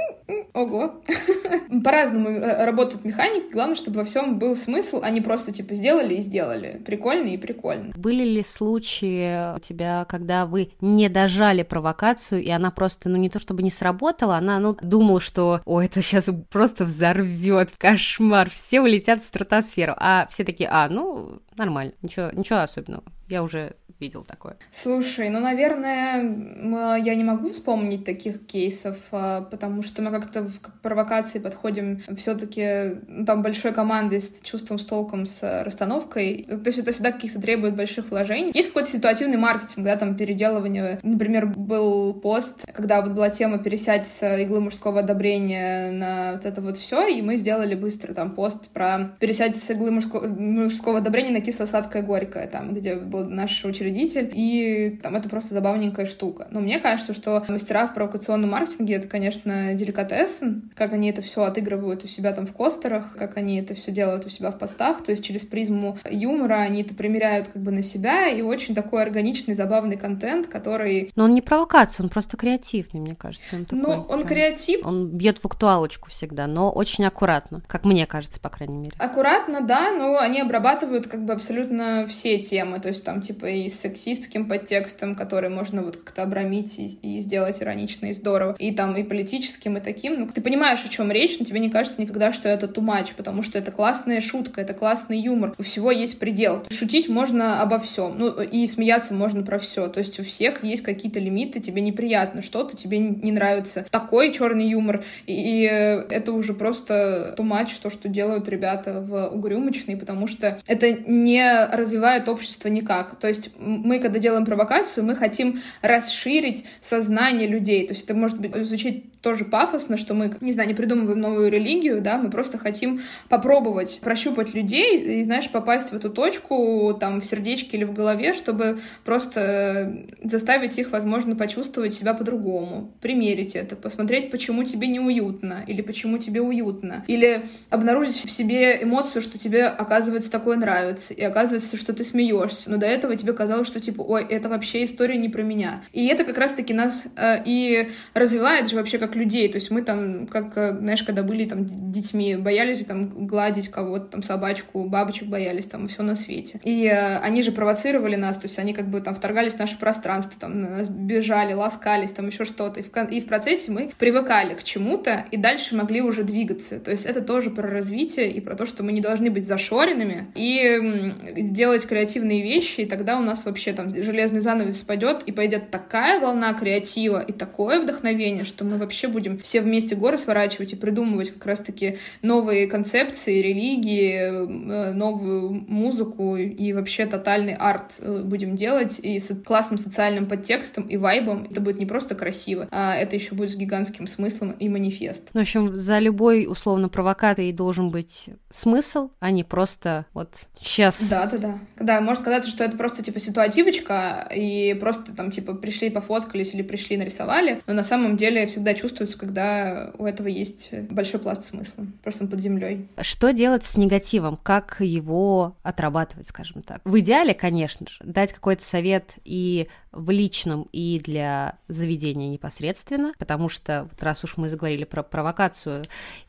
ого. 0.53 1.01
По-разному 1.83 2.29
э, 2.29 2.65
работают 2.65 3.05
механики. 3.05 3.51
Главное, 3.51 3.75
чтобы 3.75 3.99
во 3.99 4.05
всем 4.05 4.39
был 4.39 4.55
смысл, 4.55 4.99
а 5.01 5.09
не 5.09 5.21
просто 5.21 5.51
типа 5.51 5.75
сделали 5.75 6.15
и 6.15 6.21
сделали. 6.21 6.81
Прикольно 6.85 7.27
и 7.27 7.37
прикольно. 7.37 7.93
Были 7.95 8.23
ли 8.23 8.43
случаи 8.43 9.55
у 9.55 9.59
тебя, 9.59 10.05
когда 10.07 10.45
вы 10.45 10.71
не 10.81 11.09
дожали 11.09 11.63
провокацию, 11.63 12.41
и 12.41 12.49
она 12.49 12.71
просто, 12.71 13.09
ну 13.09 13.17
не 13.17 13.29
то 13.29 13.39
чтобы 13.39 13.63
не 13.63 13.71
сработала, 13.71 14.37
она, 14.37 14.59
ну, 14.59 14.77
думала, 14.81 15.19
что, 15.19 15.61
о, 15.65 15.81
это 15.81 16.01
сейчас 16.01 16.29
просто 16.49 16.85
взорвет, 16.85 17.69
в 17.69 17.77
кошмар, 17.77 18.49
все 18.49 18.81
улетят 18.81 19.21
в 19.21 19.25
стратосферу, 19.25 19.93
а 19.97 20.27
все 20.29 20.43
такие, 20.43 20.69
а, 20.69 20.87
ну, 20.89 21.41
нормально, 21.57 21.93
ничего, 22.01 22.31
ничего 22.31 22.59
особенного, 22.59 23.03
я 23.27 23.43
уже 23.43 23.75
видел 24.03 24.23
такое? 24.23 24.57
Слушай, 24.71 25.29
ну, 25.29 25.39
наверное, 25.39 26.97
я 26.97 27.15
не 27.15 27.23
могу 27.23 27.49
вспомнить 27.49 28.03
таких 28.03 28.45
кейсов, 28.45 28.97
а, 29.11 29.41
потому 29.41 29.81
что 29.81 30.01
мы 30.01 30.11
как-то 30.11 30.43
в 30.43 30.59
провокации 30.81 31.39
подходим 31.39 32.01
все-таки 32.17 32.97
ну, 33.07 33.25
там 33.25 33.41
большой 33.41 33.73
командой 33.73 34.19
с 34.19 34.41
чувством, 34.41 34.77
с 34.77 34.85
толком, 34.85 35.25
с 35.25 35.63
расстановкой. 35.63 36.45
То 36.47 36.67
есть 36.67 36.79
это 36.79 36.91
всегда 36.91 37.11
каких-то 37.11 37.39
требует 37.41 37.75
больших 37.75 38.11
вложений. 38.11 38.51
Есть 38.53 38.69
какой-то 38.69 38.89
ситуативный 38.89 39.37
маркетинг, 39.37 39.85
да, 39.85 39.95
там 39.95 40.15
переделывание. 40.15 40.99
Например, 41.01 41.45
был 41.45 42.13
пост, 42.13 42.65
когда 42.73 43.01
вот 43.01 43.11
была 43.11 43.29
тема 43.29 43.57
пересядь 43.57 44.05
с 44.05 44.37
иглы 44.37 44.59
мужского 44.59 44.99
одобрения 44.99 45.91
на 45.91 46.33
вот 46.33 46.45
это 46.45 46.61
вот 46.61 46.77
все, 46.77 47.07
и 47.07 47.21
мы 47.21 47.37
сделали 47.37 47.75
быстро 47.75 48.13
там 48.13 48.31
пост 48.31 48.67
про 48.69 49.15
пересядь 49.19 49.55
с 49.55 49.69
иглы 49.69 49.91
мужского, 49.91 50.27
мужского 50.27 50.97
одобрения 50.97 51.31
на 51.31 51.41
кисло-сладкое 51.41 52.03
горькое, 52.03 52.47
там, 52.47 52.73
где 52.73 52.95
был 52.95 53.25
наш 53.29 53.63
учредитель 53.63 53.92
учредитель, 53.93 54.29
и 54.33 54.99
там 55.01 55.15
это 55.15 55.29
просто 55.29 55.53
забавненькая 55.53 56.05
штука. 56.05 56.47
Но 56.51 56.59
мне 56.59 56.79
кажется, 56.79 57.13
что 57.13 57.43
мастера 57.47 57.87
в 57.87 57.93
провокационном 57.93 58.51
маркетинге— 58.51 58.95
это, 58.95 59.07
конечно, 59.07 59.73
деликатесен, 59.73 60.71
как 60.75 60.93
они 60.93 61.09
это 61.09 61.21
все 61.21 61.43
отыгрывают 61.43 62.03
у 62.03 62.07
себя 62.07 62.33
там 62.33 62.45
в 62.45 62.53
костерах, 62.53 63.15
как 63.15 63.37
они 63.37 63.59
это 63.59 63.75
все 63.75 63.91
делают 63.91 64.25
у 64.25 64.29
себя 64.29 64.51
в 64.51 64.57
постах, 64.57 65.03
то 65.03 65.11
есть 65.11 65.23
через 65.23 65.41
призму 65.41 65.97
юмора 66.09 66.55
они 66.55 66.81
это 66.81 66.93
примеряют 66.93 67.49
как 67.49 67.61
бы 67.61 67.71
на 67.71 67.83
себя, 67.83 68.27
и 68.27 68.41
очень 68.41 68.75
такой 68.75 69.01
органичный, 69.01 69.53
забавный 69.53 69.97
контент, 69.97 70.47
который... 70.47 71.11
Но 71.15 71.25
он 71.25 71.33
не 71.33 71.41
провокация, 71.41 72.03
он 72.03 72.09
просто 72.09 72.37
креативный, 72.37 73.01
мне 73.01 73.15
кажется. 73.15 73.55
Он 73.55 73.65
такой, 73.65 73.81
ну, 73.81 74.01
он 74.01 74.19
прям... 74.19 74.27
креатив. 74.27 74.85
Он 74.85 75.07
бьет 75.07 75.39
в 75.39 75.45
актуалочку 75.45 76.09
всегда, 76.09 76.47
но 76.47 76.71
очень 76.71 77.05
аккуратно, 77.05 77.61
как 77.67 77.85
мне 77.85 78.05
кажется, 78.05 78.39
по 78.39 78.49
крайней 78.49 78.77
мере. 78.77 78.91
Аккуратно, 78.97 79.61
да, 79.61 79.91
но 79.91 80.17
они 80.17 80.39
обрабатывают 80.41 81.07
как 81.07 81.23
бы 81.25 81.33
абсолютно 81.33 82.05
все 82.07 82.39
темы, 82.39 82.79
то 82.79 82.89
есть 82.89 83.03
там 83.03 83.21
типа 83.21 83.45
и 83.45 83.69
с 83.73 83.79
сексистским 83.79 84.47
подтекстом, 84.47 85.15
который 85.15 85.49
можно 85.49 85.81
вот 85.81 85.97
как-то 85.97 86.23
обрамить 86.23 86.79
и, 86.79 86.85
и 87.01 87.21
сделать 87.21 87.61
иронично 87.61 88.07
и 88.07 88.13
здорово, 88.13 88.55
и 88.59 88.73
там 88.73 88.95
и 88.95 89.03
политическим, 89.03 89.77
и 89.77 89.81
таким. 89.81 90.19
Ну, 90.19 90.27
ты 90.27 90.41
понимаешь, 90.41 90.83
о 90.85 90.89
чем 90.89 91.11
речь, 91.11 91.37
но 91.39 91.45
тебе 91.45 91.59
не 91.59 91.69
кажется 91.69 92.01
никогда, 92.01 92.33
что 92.33 92.49
это 92.49 92.67
much, 92.81 93.09
потому 93.15 93.43
что 93.43 93.57
это 93.57 93.71
классная 93.71 94.21
шутка, 94.21 94.61
это 94.61 94.73
классный 94.73 95.19
юмор. 95.19 95.55
У 95.57 95.63
всего 95.63 95.91
есть 95.91 96.19
предел. 96.19 96.63
Шутить 96.69 97.09
можно 97.09 97.61
обо 97.61 97.79
всем, 97.79 98.17
ну 98.17 98.41
и 98.41 98.65
смеяться 98.67 99.13
можно 99.13 99.43
про 99.43 99.59
все. 99.59 99.87
То 99.87 99.99
есть 99.99 100.19
у 100.19 100.23
всех 100.23 100.63
есть 100.63 100.83
какие-то 100.83 101.19
лимиты, 101.19 101.59
тебе 101.59 101.81
неприятно 101.81 102.41
что-то, 102.41 102.75
тебе 102.75 102.99
не 102.99 103.31
нравится 103.31 103.85
такой 103.89 104.33
черный 104.33 104.67
юмор, 104.69 105.03
и 105.25 105.61
это 105.63 106.31
уже 106.31 106.53
просто 106.53 107.35
much, 107.37 107.71
то, 107.81 107.89
что 107.89 108.09
делают 108.09 108.47
ребята 108.49 109.01
в 109.01 109.27
угрюмочной, 109.27 109.97
потому 109.97 110.27
что 110.27 110.59
это 110.67 110.91
не 110.91 111.65
развивает 111.65 112.27
общество 112.27 112.67
никак. 112.69 113.15
То 113.19 113.27
есть 113.27 113.51
мы, 113.63 113.99
когда 113.99 114.19
делаем 114.19 114.45
провокацию, 114.45 115.05
мы 115.05 115.15
хотим 115.15 115.59
расширить 115.81 116.65
сознание 116.81 117.47
людей. 117.47 117.87
То 117.87 117.93
есть 117.93 118.05
это 118.05 118.13
может 118.13 118.39
быть 118.39 118.53
звучит 118.65 119.13
тоже 119.23 119.45
пафосно, 119.45 119.95
что 119.97 120.13
мы, 120.13 120.35
не 120.41 120.51
знаю, 120.51 120.67
не 120.67 120.75
придумываем 120.75 121.19
новую 121.19 121.49
религию, 121.49 122.01
да, 122.01 122.17
мы 122.17 122.29
просто 122.29 122.57
хотим 122.57 123.01
попробовать 123.29 124.01
прощупать 124.03 124.53
людей 124.53 125.21
и, 125.21 125.23
знаешь, 125.23 125.49
попасть 125.49 125.91
в 125.91 125.95
эту 125.95 126.09
точку, 126.09 126.95
там, 126.99 127.21
в 127.21 127.25
сердечке 127.25 127.77
или 127.77 127.85
в 127.85 127.93
голове, 127.93 128.33
чтобы 128.33 128.79
просто 129.05 130.05
заставить 130.21 130.77
их, 130.77 130.91
возможно, 130.91 131.37
почувствовать 131.37 131.93
себя 131.93 132.13
по-другому, 132.13 132.91
примерить 133.01 133.55
это, 133.55 133.77
посмотреть, 133.77 134.29
почему 134.29 134.65
тебе 134.65 134.87
неуютно, 134.87 135.63
или 135.65 135.81
почему 135.81 136.17
тебе 136.17 136.41
уютно, 136.41 137.05
или 137.07 137.45
обнаружить 137.69 138.25
в 138.25 138.29
себе 138.29 138.83
эмоцию, 138.83 139.21
что 139.21 139.39
тебе, 139.39 139.67
оказывается, 139.67 140.29
такое 140.29 140.57
нравится, 140.57 141.13
и 141.13 141.23
оказывается, 141.23 141.77
что 141.77 141.93
ты 141.93 142.03
смеешься, 142.03 142.69
но 142.69 142.75
до 142.75 142.87
этого 142.87 143.15
тебе 143.15 143.31
казалось, 143.31 143.52
что, 143.63 143.79
типа, 143.79 144.01
ой, 144.01 144.25
это 144.29 144.49
вообще 144.49 144.83
история 144.83 145.17
не 145.17 145.29
про 145.29 145.43
меня. 145.43 145.83
И 145.93 146.07
это 146.07 146.23
как 146.23 146.37
раз-таки 146.37 146.73
нас 146.73 147.05
э, 147.15 147.43
и 147.45 147.89
развивает 148.13 148.69
же 148.69 148.75
вообще 148.75 148.97
как 148.97 149.13
как 149.13 149.15
людей. 149.15 149.49
То 149.49 149.57
есть 149.57 149.71
мы 149.71 149.81
там, 149.81 150.27
как, 150.27 150.57
э, 150.57 150.75
знаешь, 150.75 151.03
когда 151.03 151.23
были 151.23 151.45
там 151.45 151.91
детьми, 151.91 152.35
боялись 152.35 152.83
там 152.85 153.27
гладить 153.27 153.69
кого-то, 153.69 154.05
там 154.05 154.23
собачку, 154.23 154.85
бабочек 154.85 155.27
боялись, 155.27 155.65
там 155.65 155.87
все 155.87 156.03
на 156.03 156.15
свете. 156.15 156.59
И 156.63 156.85
э, 156.85 157.17
они 157.17 157.41
же 157.41 157.51
провоцировали 157.51 158.15
нас, 158.15 158.37
то 158.37 158.45
есть 158.45 158.59
они 158.59 158.73
как 158.73 158.87
бы 158.87 159.01
там 159.01 159.13
вторгались 159.15 159.53
в 159.53 159.59
наше 159.59 159.77
пространство, 159.77 160.39
там 160.39 160.61
на 160.61 160.69
нас 160.69 160.89
бежали, 160.89 161.53
ласкались, 161.53 162.11
там 162.11 162.27
еще 162.27 162.45
что-то. 162.45 162.79
И 162.79 162.83
в, 162.83 163.11
и 163.11 163.21
в 163.21 163.27
процессе 163.27 163.71
мы 163.71 163.91
привыкали 163.97 164.55
к 164.55 164.63
чему-то 164.63 165.25
и 165.31 165.37
дальше 165.37 165.75
могли 165.75 166.01
уже 166.01 166.23
двигаться. 166.23 166.79
То 166.79 166.91
есть 166.91 167.05
это 167.05 167.21
тоже 167.21 167.49
про 167.49 167.69
развитие 167.69 168.31
и 168.31 168.39
про 168.39 168.55
то, 168.55 168.65
что 168.65 168.83
мы 168.83 168.91
не 168.91 169.01
должны 169.01 169.29
быть 169.29 169.45
зашоренными 169.45 170.27
и 170.35 171.41
делать 171.51 171.85
креативные 171.85 172.41
вещи, 172.41 172.81
и 172.81 172.85
тогда 172.85 173.17
у 173.17 173.21
нас 173.21 173.42
вообще 173.45 173.73
там 173.73 173.93
железный 173.93 174.41
занавес 174.41 174.79
спадет, 174.79 175.23
и 175.25 175.31
пойдет 175.31 175.71
такая 175.71 176.19
волна 176.19 176.53
креатива 176.53 177.21
и 177.21 177.31
такое 177.31 177.79
вдохновение, 177.81 178.45
что 178.45 178.65
мы 178.65 178.77
вообще 178.77 179.07
будем 179.07 179.37
все 179.39 179.61
вместе 179.61 179.95
горы 179.95 180.17
сворачивать 180.17 180.73
и 180.73 180.75
придумывать 180.75 181.31
как 181.31 181.45
раз-таки 181.45 181.97
новые 182.21 182.67
концепции, 182.67 183.41
религии, 183.41 184.13
э, 184.13 184.93
новую 184.93 185.51
музыку 185.67 186.35
и 186.37 186.73
вообще 186.73 187.05
тотальный 187.05 187.55
арт 187.55 187.93
э, 187.99 188.21
будем 188.23 188.55
делать 188.55 188.99
и 188.99 189.19
с 189.19 189.35
классным 189.43 189.77
социальным 189.77 190.27
подтекстом 190.27 190.87
и 190.87 190.97
вайбом. 190.97 191.47
Это 191.49 191.61
будет 191.61 191.79
не 191.79 191.85
просто 191.85 192.15
красиво, 192.15 192.67
а 192.71 192.95
это 192.95 193.15
еще 193.15 193.35
будет 193.35 193.51
с 193.51 193.55
гигантским 193.55 194.07
смыслом 194.07 194.51
и 194.51 194.69
манифест. 194.69 195.29
Ну, 195.33 195.39
в 195.39 195.43
общем, 195.43 195.79
за 195.79 195.99
любой 195.99 196.47
условно 196.47 196.89
провокацией 196.89 197.51
должен 197.51 197.89
быть 197.89 198.29
смысл, 198.49 199.11
а 199.19 199.31
не 199.31 199.43
просто 199.43 200.05
вот 200.13 200.47
сейчас. 200.59 201.09
Да, 201.09 201.25
да, 201.25 201.37
да. 201.37 201.55
Да, 201.79 202.01
может 202.01 202.23
казаться, 202.23 202.49
что 202.49 202.63
это 202.63 202.77
просто 202.77 203.03
типа 203.03 203.19
ситуативочка, 203.33 204.29
и 204.33 204.75
просто 204.79 205.15
там 205.15 205.31
типа 205.31 205.55
пришли 205.55 205.89
пофоткались 205.89 206.53
или 206.53 206.61
пришли 206.61 206.97
нарисовали, 206.97 207.63
но 207.65 207.73
на 207.73 207.83
самом 207.83 208.15
деле 208.15 208.45
всегда 208.45 208.75
чувствуется, 208.75 209.17
когда 209.17 209.91
у 209.97 210.05
этого 210.05 210.27
есть 210.27 210.71
большой 210.73 211.19
пласт 211.19 211.45
смысла, 211.45 211.87
просто 212.03 212.25
он 212.25 212.29
под 212.29 212.39
землей. 212.39 212.87
Что 213.01 213.33
делать 213.33 213.63
с 213.63 213.75
негативом? 213.75 214.37
Как 214.37 214.77
его 214.79 215.55
отрабатывать, 215.63 216.27
скажем 216.27 216.61
так? 216.61 216.81
В 216.83 216.99
идеале, 216.99 217.33
конечно 217.33 217.87
же, 217.89 217.97
дать 218.03 218.33
какой-то 218.33 218.63
совет 218.63 219.15
и 219.25 219.67
в 219.91 220.11
личном, 220.11 220.67
и 220.71 221.01
для 221.03 221.57
заведения 221.67 222.29
непосредственно, 222.29 223.13
потому 223.17 223.49
что 223.49 223.87
вот 223.91 224.03
раз 224.03 224.23
уж 224.23 224.37
мы 224.37 224.47
заговорили 224.47 224.83
про 224.83 225.01
провокацию 225.01 225.81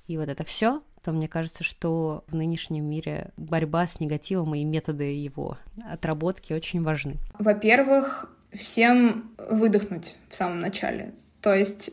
и 0.06 0.16
вот 0.16 0.28
это 0.28 0.44
все, 0.44 0.82
то 1.04 1.12
мне 1.12 1.28
кажется, 1.28 1.62
что 1.62 2.24
в 2.28 2.34
нынешнем 2.34 2.84
мире 2.84 3.30
борьба 3.36 3.86
с 3.86 4.00
негативом 4.00 4.54
и 4.54 4.64
методы 4.64 5.04
его 5.12 5.58
отработки 5.82 6.54
очень 6.54 6.82
важны. 6.82 7.16
Во-первых, 7.38 8.30
всем 8.52 9.30
выдохнуть 9.36 10.16
в 10.30 10.36
самом 10.36 10.60
начале. 10.60 11.12
То 11.44 11.54
есть, 11.54 11.90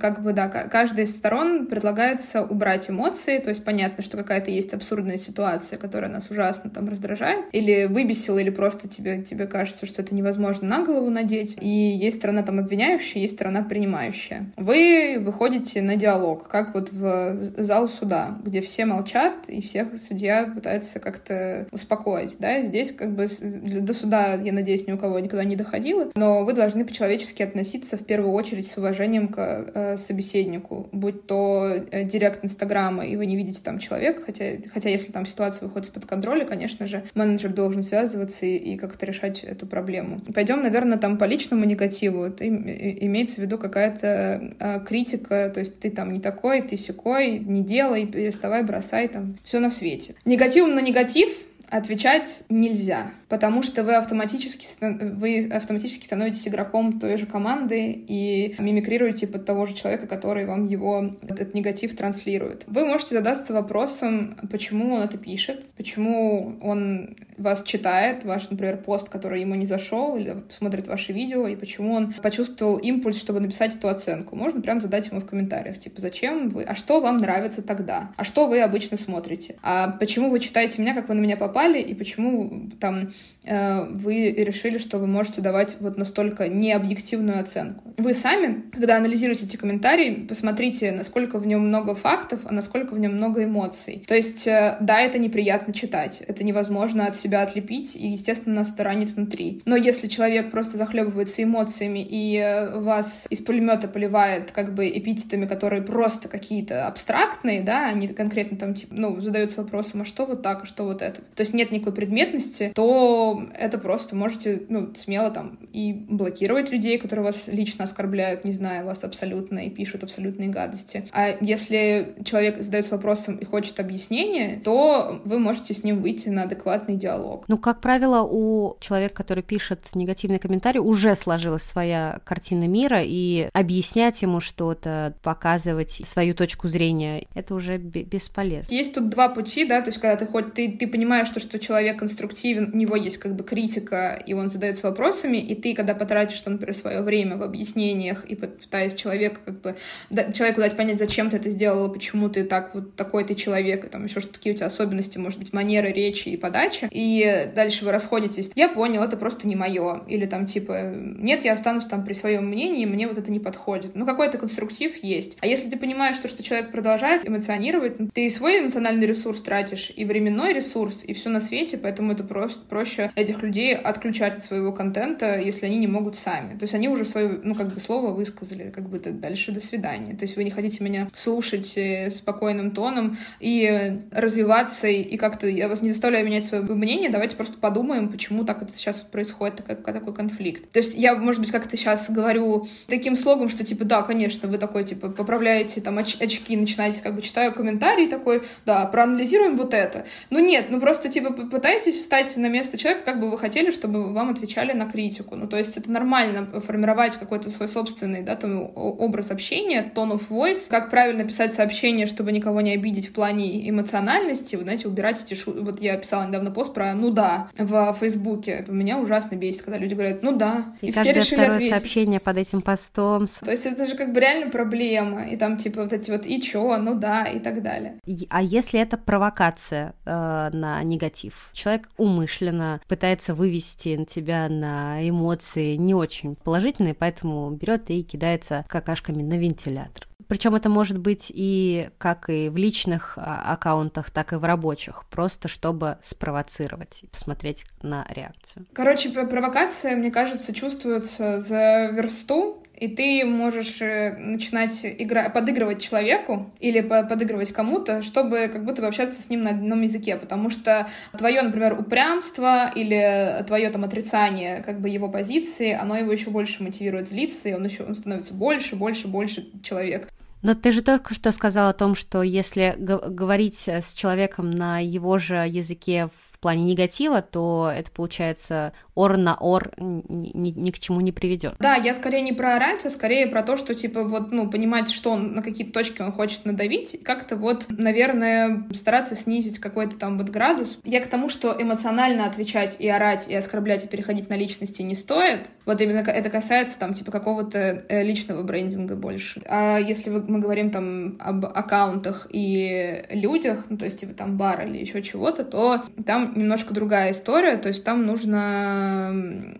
как 0.00 0.22
бы, 0.22 0.32
да, 0.32 0.48
каждой 0.48 1.04
из 1.04 1.10
сторон 1.10 1.66
предлагается 1.66 2.42
убрать 2.42 2.88
эмоции, 2.88 3.36
то 3.36 3.50
есть 3.50 3.62
понятно, 3.62 4.02
что 4.02 4.16
какая-то 4.16 4.50
есть 4.50 4.72
абсурдная 4.72 5.18
ситуация, 5.18 5.78
которая 5.78 6.10
нас 6.10 6.30
ужасно 6.30 6.70
там 6.70 6.88
раздражает, 6.88 7.44
или 7.52 7.84
выбесила, 7.84 8.38
или 8.38 8.48
просто 8.48 8.88
тебе, 8.88 9.22
тебе 9.22 9.46
кажется, 9.46 9.84
что 9.84 10.00
это 10.00 10.14
невозможно 10.14 10.66
на 10.66 10.86
голову 10.86 11.10
надеть, 11.10 11.58
и 11.60 11.68
есть 11.68 12.16
сторона 12.16 12.42
там 12.42 12.60
обвиняющая, 12.60 13.20
есть 13.20 13.34
сторона 13.34 13.62
принимающая. 13.62 14.46
Вы 14.56 15.18
выходите 15.20 15.82
на 15.82 15.96
диалог, 15.96 16.48
как 16.48 16.72
вот 16.72 16.90
в 16.90 17.62
зал 17.62 17.90
суда, 17.90 18.38
где 18.42 18.62
все 18.62 18.86
молчат, 18.86 19.34
и 19.48 19.60
всех 19.60 19.88
судья 20.00 20.46
пытается 20.46 20.98
как-то 20.98 21.66
успокоить, 21.72 22.36
да, 22.38 22.62
здесь 22.62 22.90
как 22.90 23.14
бы 23.14 23.28
до 23.28 23.92
суда, 23.92 24.32
я 24.32 24.54
надеюсь, 24.54 24.86
ни 24.86 24.92
у 24.92 24.96
кого 24.96 25.18
никогда 25.18 25.44
не 25.44 25.56
доходило, 25.56 26.10
но 26.14 26.42
вы 26.46 26.54
должны 26.54 26.86
по-человечески 26.86 27.42
относиться 27.42 27.98
в 27.98 28.06
первую 28.06 28.32
очередь 28.32 28.66
с 28.66 28.78
уважением 28.78 28.93
уважением 28.94 29.28
к 29.28 29.38
э, 29.38 29.96
собеседнику, 29.98 30.88
будь 30.92 31.26
то 31.26 31.66
э, 31.66 32.04
директ 32.04 32.44
Инстаграма, 32.44 33.04
и 33.04 33.16
вы 33.16 33.26
не 33.26 33.36
видите 33.36 33.60
там 33.62 33.80
человека, 33.80 34.22
хотя, 34.24 34.44
хотя 34.72 34.88
если 34.88 35.10
там 35.10 35.26
ситуация 35.26 35.66
выходит 35.66 35.88
из-под 35.88 36.06
контроля, 36.06 36.44
конечно 36.44 36.86
же, 36.86 37.04
менеджер 37.14 37.52
должен 37.52 37.82
связываться 37.82 38.46
и, 38.46 38.56
и 38.56 38.76
как-то 38.76 39.04
решать 39.04 39.42
эту 39.42 39.66
проблему. 39.66 40.20
Пойдем, 40.32 40.62
наверное, 40.62 40.98
там 40.98 41.18
по 41.18 41.24
личному 41.24 41.64
негативу. 41.64 42.24
Это 42.24 42.46
имеется 42.46 43.36
в 43.36 43.38
виду 43.38 43.58
какая-то 43.58 44.54
э, 44.58 44.80
критика, 44.86 45.50
то 45.52 45.60
есть 45.60 45.80
ты 45.80 45.90
там 45.90 46.12
не 46.12 46.20
такой, 46.20 46.62
ты 46.62 46.76
секой, 46.76 47.40
не 47.40 47.62
делай, 47.64 48.06
переставай, 48.06 48.62
бросай, 48.62 49.08
там 49.08 49.38
все 49.42 49.58
на 49.58 49.70
свете. 49.70 50.14
Негативом 50.24 50.74
на 50.74 50.80
негатив 50.80 51.30
отвечать 51.74 52.44
нельзя, 52.48 53.10
потому 53.28 53.62
что 53.64 53.82
вы 53.82 53.94
автоматически, 53.96 54.66
вы 54.80 55.48
автоматически 55.52 56.04
становитесь 56.04 56.46
игроком 56.46 57.00
той 57.00 57.16
же 57.16 57.26
команды 57.26 57.90
и 57.90 58.54
мимикрируете 58.58 59.26
под 59.26 59.44
того 59.44 59.66
же 59.66 59.74
человека, 59.74 60.06
который 60.06 60.46
вам 60.46 60.68
его, 60.68 61.16
этот 61.22 61.52
негатив 61.52 61.96
транслирует. 61.96 62.62
Вы 62.68 62.86
можете 62.86 63.16
задаться 63.16 63.52
вопросом, 63.52 64.36
почему 64.50 64.94
он 64.94 65.02
это 65.02 65.18
пишет, 65.18 65.66
почему 65.76 66.56
он 66.62 67.16
вас 67.36 67.64
читает, 67.64 68.24
ваш, 68.24 68.48
например, 68.50 68.76
пост, 68.76 69.08
который 69.08 69.40
ему 69.40 69.56
не 69.56 69.66
зашел, 69.66 70.16
или 70.16 70.44
смотрит 70.50 70.86
ваши 70.86 71.12
видео, 71.12 71.48
и 71.48 71.56
почему 71.56 71.94
он 71.94 72.12
почувствовал 72.12 72.76
импульс, 72.76 73.18
чтобы 73.18 73.40
написать 73.40 73.74
эту 73.74 73.88
оценку. 73.88 74.36
Можно 74.36 74.60
прям 74.60 74.80
задать 74.80 75.08
ему 75.08 75.20
в 75.20 75.26
комментариях, 75.26 75.80
типа, 75.80 76.00
зачем 76.00 76.50
вы, 76.50 76.62
а 76.62 76.76
что 76.76 77.00
вам 77.00 77.16
нравится 77.16 77.62
тогда, 77.62 78.12
а 78.16 78.22
что 78.22 78.46
вы 78.46 78.60
обычно 78.60 78.96
смотрите, 78.96 79.56
а 79.62 79.88
почему 79.88 80.30
вы 80.30 80.38
читаете 80.38 80.80
меня, 80.80 80.94
как 80.94 81.08
вы 81.08 81.14
на 81.14 81.20
меня 81.20 81.36
попали, 81.36 81.63
попали, 81.64 81.80
и 81.80 81.94
почему 81.94 82.68
там 82.80 83.10
э, 83.44 83.84
вы 83.90 84.30
решили, 84.30 84.78
что 84.78 84.98
вы 84.98 85.06
можете 85.06 85.40
давать 85.40 85.76
вот 85.80 85.96
настолько 85.98 86.48
необъективную 86.48 87.40
оценку. 87.40 87.94
Вы 87.96 88.14
сами, 88.14 88.64
когда 88.72 88.96
анализируете 88.96 89.46
эти 89.46 89.56
комментарии, 89.56 90.26
посмотрите, 90.28 90.92
насколько 90.92 91.38
в 91.38 91.46
нем 91.46 91.68
много 91.68 91.94
фактов, 91.94 92.40
а 92.44 92.52
насколько 92.52 92.94
в 92.94 92.98
нем 92.98 93.16
много 93.16 93.44
эмоций. 93.44 94.04
То 94.06 94.14
есть, 94.14 94.46
э, 94.46 94.76
да, 94.80 95.00
это 95.00 95.18
неприятно 95.18 95.72
читать, 95.72 96.22
это 96.26 96.44
невозможно 96.44 97.06
от 97.06 97.16
себя 97.16 97.42
отлепить, 97.42 97.96
и, 97.96 98.08
естественно, 98.08 98.56
нас 98.56 98.72
это 98.72 98.84
ранит 98.84 99.10
внутри. 99.10 99.62
Но 99.64 99.76
если 99.76 100.08
человек 100.08 100.50
просто 100.50 100.76
захлебывается 100.76 101.42
эмоциями 101.42 102.06
и 102.08 102.36
э, 102.36 102.78
вас 102.78 103.26
из 103.30 103.40
пулемета 103.40 103.88
поливает 103.88 104.50
как 104.50 104.74
бы 104.74 104.88
эпитетами, 104.88 105.46
которые 105.46 105.82
просто 105.82 106.28
какие-то 106.28 106.86
абстрактные, 106.86 107.62
да, 107.62 107.86
они 107.86 108.08
конкретно 108.08 108.56
там, 108.56 108.74
типа, 108.74 108.94
ну, 108.96 109.20
задаются 109.20 109.62
вопросом, 109.62 110.02
а 110.02 110.04
что 110.04 110.26
вот 110.26 110.42
так, 110.42 110.62
а 110.62 110.66
что 110.66 110.84
вот 110.84 111.02
это. 111.02 111.20
То 111.34 111.42
есть 111.44 111.54
нет 111.54 111.70
никакой 111.70 111.92
предметности, 111.92 112.72
то 112.74 113.46
это 113.54 113.78
просто 113.78 114.16
можете, 114.16 114.62
ну, 114.68 114.94
смело 114.96 115.30
там 115.30 115.58
и 115.72 115.92
блокировать 115.92 116.70
людей, 116.70 116.98
которые 116.98 117.26
вас 117.26 117.44
лично 117.46 117.84
оскорбляют, 117.84 118.44
не 118.44 118.52
зная 118.52 118.84
вас 118.84 119.04
абсолютно, 119.04 119.60
и 119.60 119.70
пишут 119.70 120.02
абсолютные 120.02 120.48
гадости. 120.48 121.06
А 121.12 121.36
если 121.40 122.16
человек 122.24 122.60
задается 122.62 122.94
вопросом 122.94 123.36
и 123.36 123.44
хочет 123.44 123.80
объяснения, 123.80 124.60
то 124.64 125.20
вы 125.24 125.38
можете 125.38 125.74
с 125.74 125.84
ним 125.84 126.02
выйти 126.02 126.28
на 126.28 126.44
адекватный 126.44 126.96
диалог. 126.96 127.44
Ну, 127.48 127.58
как 127.58 127.80
правило, 127.80 128.22
у 128.22 128.76
человека, 128.80 129.14
который 129.14 129.42
пишет 129.42 129.80
негативный 129.94 130.38
комментарий, 130.38 130.80
уже 130.80 131.16
сложилась 131.16 131.62
своя 131.62 132.20
картина 132.24 132.66
мира, 132.66 133.00
и 133.02 133.48
объяснять 133.52 134.22
ему 134.22 134.40
что-то, 134.40 135.14
показывать 135.22 136.02
свою 136.04 136.34
точку 136.34 136.68
зрения, 136.68 137.26
это 137.34 137.54
уже 137.54 137.78
бесполезно. 137.78 138.74
Есть 138.74 138.94
тут 138.94 139.10
два 139.10 139.28
пути, 139.28 139.64
да, 139.64 139.80
то 139.80 139.88
есть 139.88 140.00
когда 140.00 140.16
ты 140.16 140.26
хоть 140.26 140.54
ты, 140.54 140.76
ты 140.76 140.86
понимаешь, 140.86 141.28
что, 141.40 141.48
что 141.48 141.58
человек 141.58 141.98
конструктивен, 141.98 142.70
у 142.72 142.76
него 142.76 142.96
есть 142.96 143.18
как 143.18 143.34
бы 143.34 143.44
критика, 143.44 144.22
и 144.26 144.32
он 144.32 144.50
задается 144.50 144.86
вопросами, 144.88 145.38
и 145.38 145.54
ты, 145.54 145.74
когда 145.74 145.94
потратишь, 145.94 146.42
например, 146.44 146.74
свое 146.74 147.02
время 147.02 147.36
в 147.36 147.42
объяснениях 147.42 148.24
и 148.24 148.34
пытаясь 148.36 148.94
человека 148.94 149.40
как 149.44 149.60
бы 149.60 149.76
да, 150.10 150.32
человеку 150.32 150.60
дать 150.60 150.76
понять, 150.76 150.98
зачем 150.98 151.30
ты 151.30 151.36
это 151.36 151.50
сделала, 151.50 151.88
почему 151.88 152.28
ты 152.28 152.44
так 152.44 152.74
вот 152.74 152.94
такой 152.94 153.24
ты 153.24 153.34
человек, 153.34 153.84
и 153.84 153.88
там 153.88 154.04
еще 154.04 154.20
что 154.20 154.32
такие 154.32 154.54
у 154.54 154.56
тебя 154.56 154.66
особенности, 154.66 155.18
может 155.18 155.38
быть, 155.38 155.52
манеры 155.52 155.92
речи 155.92 156.28
и 156.28 156.36
подачи, 156.36 156.88
и 156.90 157.50
дальше 157.54 157.84
вы 157.84 157.92
расходитесь. 157.92 158.50
Я 158.54 158.68
понял, 158.68 159.02
это 159.02 159.16
просто 159.16 159.46
не 159.46 159.56
мое. 159.56 160.02
Или 160.08 160.26
там 160.26 160.46
типа, 160.46 160.92
нет, 160.94 161.44
я 161.44 161.54
останусь 161.54 161.84
там 161.84 162.04
при 162.04 162.12
своем 162.12 162.46
мнении, 162.46 162.86
мне 162.86 163.08
вот 163.08 163.18
это 163.18 163.30
не 163.30 163.40
подходит. 163.40 163.94
Ну, 163.94 164.06
какой-то 164.06 164.38
конструктив 164.38 165.02
есть. 165.02 165.36
А 165.40 165.46
если 165.46 165.68
ты 165.68 165.76
понимаешь, 165.76 166.16
что, 166.16 166.28
что 166.28 166.42
человек 166.42 166.70
продолжает 166.70 167.28
эмоционировать, 167.28 167.96
ты 168.12 168.26
и 168.26 168.30
свой 168.30 168.60
эмоциональный 168.60 169.06
ресурс 169.06 169.40
тратишь, 169.40 169.92
и 169.94 170.04
временной 170.04 170.52
ресурс, 170.52 171.00
и 171.02 171.12
все 171.14 171.23
на 171.28 171.40
свете, 171.40 171.78
поэтому 171.78 172.12
это 172.12 172.24
просто 172.24 172.64
проще 172.68 173.10
этих 173.14 173.42
людей 173.42 173.74
отключать 173.74 174.36
от 174.36 174.44
своего 174.44 174.72
контента, 174.72 175.38
если 175.38 175.66
они 175.66 175.78
не 175.78 175.86
могут 175.86 176.16
сами. 176.16 176.56
То 176.58 176.62
есть 176.62 176.74
они 176.74 176.88
уже 176.88 177.04
свое, 177.04 177.40
ну, 177.42 177.54
как 177.54 177.72
бы 177.72 177.80
слово 177.80 178.12
высказали, 178.12 178.70
как 178.70 178.88
бы 178.88 178.98
дальше 178.98 179.52
до 179.52 179.60
свидания. 179.60 180.14
То 180.14 180.24
есть 180.24 180.36
вы 180.36 180.44
не 180.44 180.50
хотите 180.50 180.82
меня 180.82 181.10
слушать 181.14 181.72
э, 181.76 182.10
спокойным 182.10 182.70
тоном 182.70 183.18
и 183.40 184.00
развиваться, 184.10 184.88
и 184.88 185.16
как-то 185.16 185.46
я 185.46 185.68
вас 185.68 185.82
не 185.82 185.90
заставляю 185.90 186.24
менять 186.26 186.44
свое 186.44 186.62
мнение, 186.62 187.10
давайте 187.10 187.36
просто 187.36 187.58
подумаем, 187.58 188.08
почему 188.10 188.44
так 188.44 188.62
это 188.62 188.72
сейчас 188.72 188.98
происходит, 188.98 189.62
как, 189.62 189.84
такой 189.84 190.14
конфликт. 190.14 190.70
То 190.70 190.78
есть 190.78 190.94
я, 190.94 191.14
может 191.14 191.40
быть, 191.40 191.50
как-то 191.50 191.76
сейчас 191.76 192.10
говорю 192.10 192.66
таким 192.86 193.16
слогом, 193.16 193.48
что 193.48 193.64
типа, 193.64 193.84
да, 193.84 194.02
конечно, 194.02 194.48
вы 194.48 194.58
такой, 194.58 194.84
типа, 194.84 195.08
поправляете 195.08 195.80
там 195.80 195.98
оч 195.98 196.16
очки, 196.20 196.56
начинаете, 196.56 197.02
как 197.02 197.14
бы, 197.14 197.22
читаю 197.22 197.52
комментарий 197.52 198.08
такой, 198.08 198.42
да, 198.66 198.86
проанализируем 198.86 199.56
вот 199.56 199.74
это. 199.74 200.06
Ну 200.30 200.38
нет, 200.38 200.66
ну 200.70 200.80
просто, 200.80 201.08
типа, 201.14 201.32
пытайтесь 201.32 201.96
встать 201.96 202.36
на 202.36 202.48
место 202.48 202.76
человека, 202.76 203.04
как 203.04 203.20
бы 203.20 203.30
вы 203.30 203.38
хотели, 203.38 203.70
чтобы 203.70 204.12
вам 204.12 204.30
отвечали 204.30 204.72
на 204.72 204.90
критику. 204.90 205.36
Ну 205.36 205.46
то 205.46 205.56
есть 205.56 205.76
это 205.76 205.90
нормально 205.90 206.60
формировать 206.60 207.16
какой-то 207.16 207.50
свой 207.50 207.68
собственный, 207.68 208.22
да, 208.22 208.36
там, 208.36 208.70
образ 208.74 209.30
общения, 209.30 209.90
tone 209.94 210.12
of 210.12 210.28
voice, 210.28 210.66
как 210.68 210.90
правильно 210.90 211.24
писать 211.24 211.54
сообщение, 211.54 212.06
чтобы 212.06 212.32
никого 212.32 212.60
не 212.60 212.74
обидеть 212.74 213.08
в 213.08 213.12
плане 213.12 213.68
эмоциональности, 213.68 214.56
вы 214.56 214.62
знаете, 214.62 214.88
убирать 214.88 215.22
эти 215.24 215.34
шу... 215.34 215.52
Вот 215.64 215.80
я 215.80 215.96
писала 215.96 216.26
недавно 216.26 216.50
пост 216.50 216.74
про 216.74 216.92
«ну 216.94 217.10
да» 217.10 217.48
в 217.56 217.96
Фейсбуке. 218.00 218.50
Это 218.50 218.72
меня 218.72 218.98
ужасно 218.98 219.36
бесит, 219.36 219.62
когда 219.62 219.78
люди 219.78 219.94
говорят 219.94 220.22
«ну 220.22 220.36
да». 220.36 220.64
И, 220.80 220.88
и 220.88 220.92
все 220.92 221.12
решили 221.12 221.36
второе 221.36 221.56
ответить. 221.56 221.70
сообщение 221.70 222.20
под 222.20 222.38
этим 222.38 222.60
постом. 222.60 223.24
То 223.26 223.50
есть 223.52 223.66
это 223.66 223.86
же 223.86 223.96
как 223.96 224.12
бы 224.12 224.20
реально 224.20 224.50
проблема. 224.50 225.28
И 225.28 225.36
там 225.36 225.58
типа 225.58 225.82
вот 225.82 225.92
эти 225.92 226.10
вот 226.10 226.26
«и 226.26 226.42
чё?», 226.42 226.76
«ну 226.78 226.94
да» 226.94 227.24
и 227.24 227.38
так 227.38 227.62
далее. 227.62 228.00
А 228.30 228.42
если 228.42 228.80
это 228.80 228.96
провокация 228.98 229.94
э, 230.04 230.10
на 230.10 230.82
негатив? 230.82 231.03
Человек 231.52 231.88
умышленно 231.96 232.80
пытается 232.88 233.34
вывести 233.34 233.96
на 233.96 234.06
тебя 234.06 234.48
на 234.48 235.08
эмоции 235.08 235.74
не 235.74 235.94
очень 235.94 236.36
положительные, 236.36 236.94
поэтому 236.94 237.50
берет 237.50 237.90
и 237.90 238.02
кидается 238.02 238.64
какашками 238.68 239.22
на 239.22 239.34
вентилятор. 239.34 240.08
Причем 240.28 240.54
это 240.54 240.68
может 240.68 240.98
быть 240.98 241.30
и 241.34 241.90
как 241.98 242.30
и 242.30 242.48
в 242.48 242.56
личных 242.56 243.18
а, 243.18 243.52
аккаунтах, 243.52 244.10
так 244.10 244.32
и 244.32 244.36
в 244.36 244.44
рабочих, 244.44 245.04
просто 245.10 245.48
чтобы 245.48 245.98
спровоцировать 246.02 247.02
и 247.02 247.06
посмотреть 247.06 247.64
на 247.82 248.06
реакцию. 248.08 248.66
Короче, 248.72 249.10
провокация, 249.10 249.96
мне 249.96 250.10
кажется, 250.10 250.54
чувствуется 250.54 251.40
за 251.40 251.90
версту, 251.92 252.63
и 252.76 252.88
ты 252.88 253.24
можешь 253.24 253.80
э, 253.80 254.16
начинать 254.16 254.80
игра... 254.84 255.28
подыгрывать 255.28 255.82
человеку 255.82 256.50
или 256.60 256.80
подыгрывать 256.80 257.52
кому-то, 257.52 258.02
чтобы 258.02 258.48
как 258.52 258.64
будто 258.64 258.82
бы 258.82 258.88
общаться 258.88 259.22
с 259.22 259.28
ним 259.30 259.42
на 259.42 259.50
одном 259.50 259.82
языке, 259.82 260.16
потому 260.16 260.50
что 260.50 260.88
твое, 261.16 261.42
например, 261.42 261.78
упрямство 261.78 262.70
или 262.74 263.44
твое 263.46 263.70
там 263.70 263.84
отрицание 263.84 264.62
как 264.62 264.80
бы 264.80 264.88
его 264.88 265.08
позиции, 265.08 265.72
оно 265.72 265.96
его 265.96 266.12
еще 266.12 266.30
больше 266.30 266.62
мотивирует 266.62 267.08
злиться, 267.08 267.48
и 267.48 267.54
он 267.54 267.64
еще 267.64 267.84
он 267.84 267.94
становится 267.94 268.34
больше, 268.34 268.76
больше, 268.76 269.08
больше 269.08 269.46
человек. 269.62 270.08
Но 270.42 270.54
ты 270.54 270.72
же 270.72 270.82
только 270.82 271.14
что 271.14 271.32
сказал 271.32 271.70
о 271.70 271.72
том, 271.72 271.94
что 271.94 272.22
если 272.22 272.74
говорить 272.76 273.66
с 273.66 273.94
человеком 273.94 274.50
на 274.50 274.78
его 274.78 275.16
же 275.16 275.36
языке 275.36 276.10
в 276.14 276.38
плане 276.38 276.64
негатива, 276.64 277.22
то 277.22 277.72
это 277.74 277.90
получается 277.90 278.74
ор 278.94 279.16
на 279.16 279.34
ор 279.36 279.72
ни, 279.78 280.30
ни, 280.34 280.50
ни 280.50 280.70
к 280.70 280.78
чему 280.78 281.00
не 281.00 281.12
приведет. 281.12 281.54
Да, 281.58 281.74
я 281.74 281.94
скорее 281.94 282.22
не 282.22 282.32
про 282.32 282.56
орать, 282.56 282.84
а 282.86 282.90
скорее 282.90 283.26
про 283.26 283.42
то, 283.42 283.56
что 283.56 283.74
типа 283.74 284.04
вот, 284.04 284.30
ну, 284.32 284.48
понимать, 284.48 284.90
что 284.90 285.10
он, 285.10 285.34
на 285.34 285.42
какие 285.42 285.66
точки 285.66 286.02
он 286.02 286.12
хочет 286.12 286.44
надавить, 286.44 286.94
и 286.94 286.98
как-то 286.98 287.36
вот, 287.36 287.66
наверное, 287.68 288.64
стараться 288.72 289.16
снизить 289.16 289.58
какой-то 289.58 289.96
там 289.96 290.18
вот 290.18 290.28
градус. 290.28 290.78
Я 290.84 291.00
к 291.00 291.06
тому, 291.06 291.28
что 291.28 291.54
эмоционально 291.58 292.26
отвечать 292.26 292.76
и 292.78 292.88
орать, 292.88 293.28
и 293.28 293.34
оскорблять, 293.34 293.84
и 293.84 293.88
переходить 293.88 294.28
на 294.30 294.34
личности 294.34 294.82
не 294.82 294.94
стоит. 294.94 295.46
Вот 295.66 295.80
именно 295.80 295.98
это 295.98 296.30
касается 296.30 296.78
там 296.78 296.94
типа 296.94 297.10
какого-то 297.10 297.58
э, 297.58 298.02
личного 298.02 298.42
брендинга 298.42 298.96
больше. 298.96 299.42
А 299.48 299.78
если 299.78 300.10
мы 300.10 300.38
говорим 300.38 300.70
там 300.70 301.16
об 301.18 301.46
аккаунтах 301.46 302.28
и 302.30 303.04
людях, 303.10 303.66
ну, 303.68 303.76
то 303.76 303.86
есть 303.86 304.00
типа 304.00 304.14
там 304.14 304.36
бар 304.36 304.64
или 304.66 304.78
еще 304.78 305.02
чего-то, 305.02 305.44
то 305.44 305.82
там 306.06 306.34
немножко 306.36 306.74
другая 306.74 307.12
история, 307.12 307.56
то 307.56 307.68
есть 307.68 307.84
там 307.84 308.06
нужно 308.06 308.83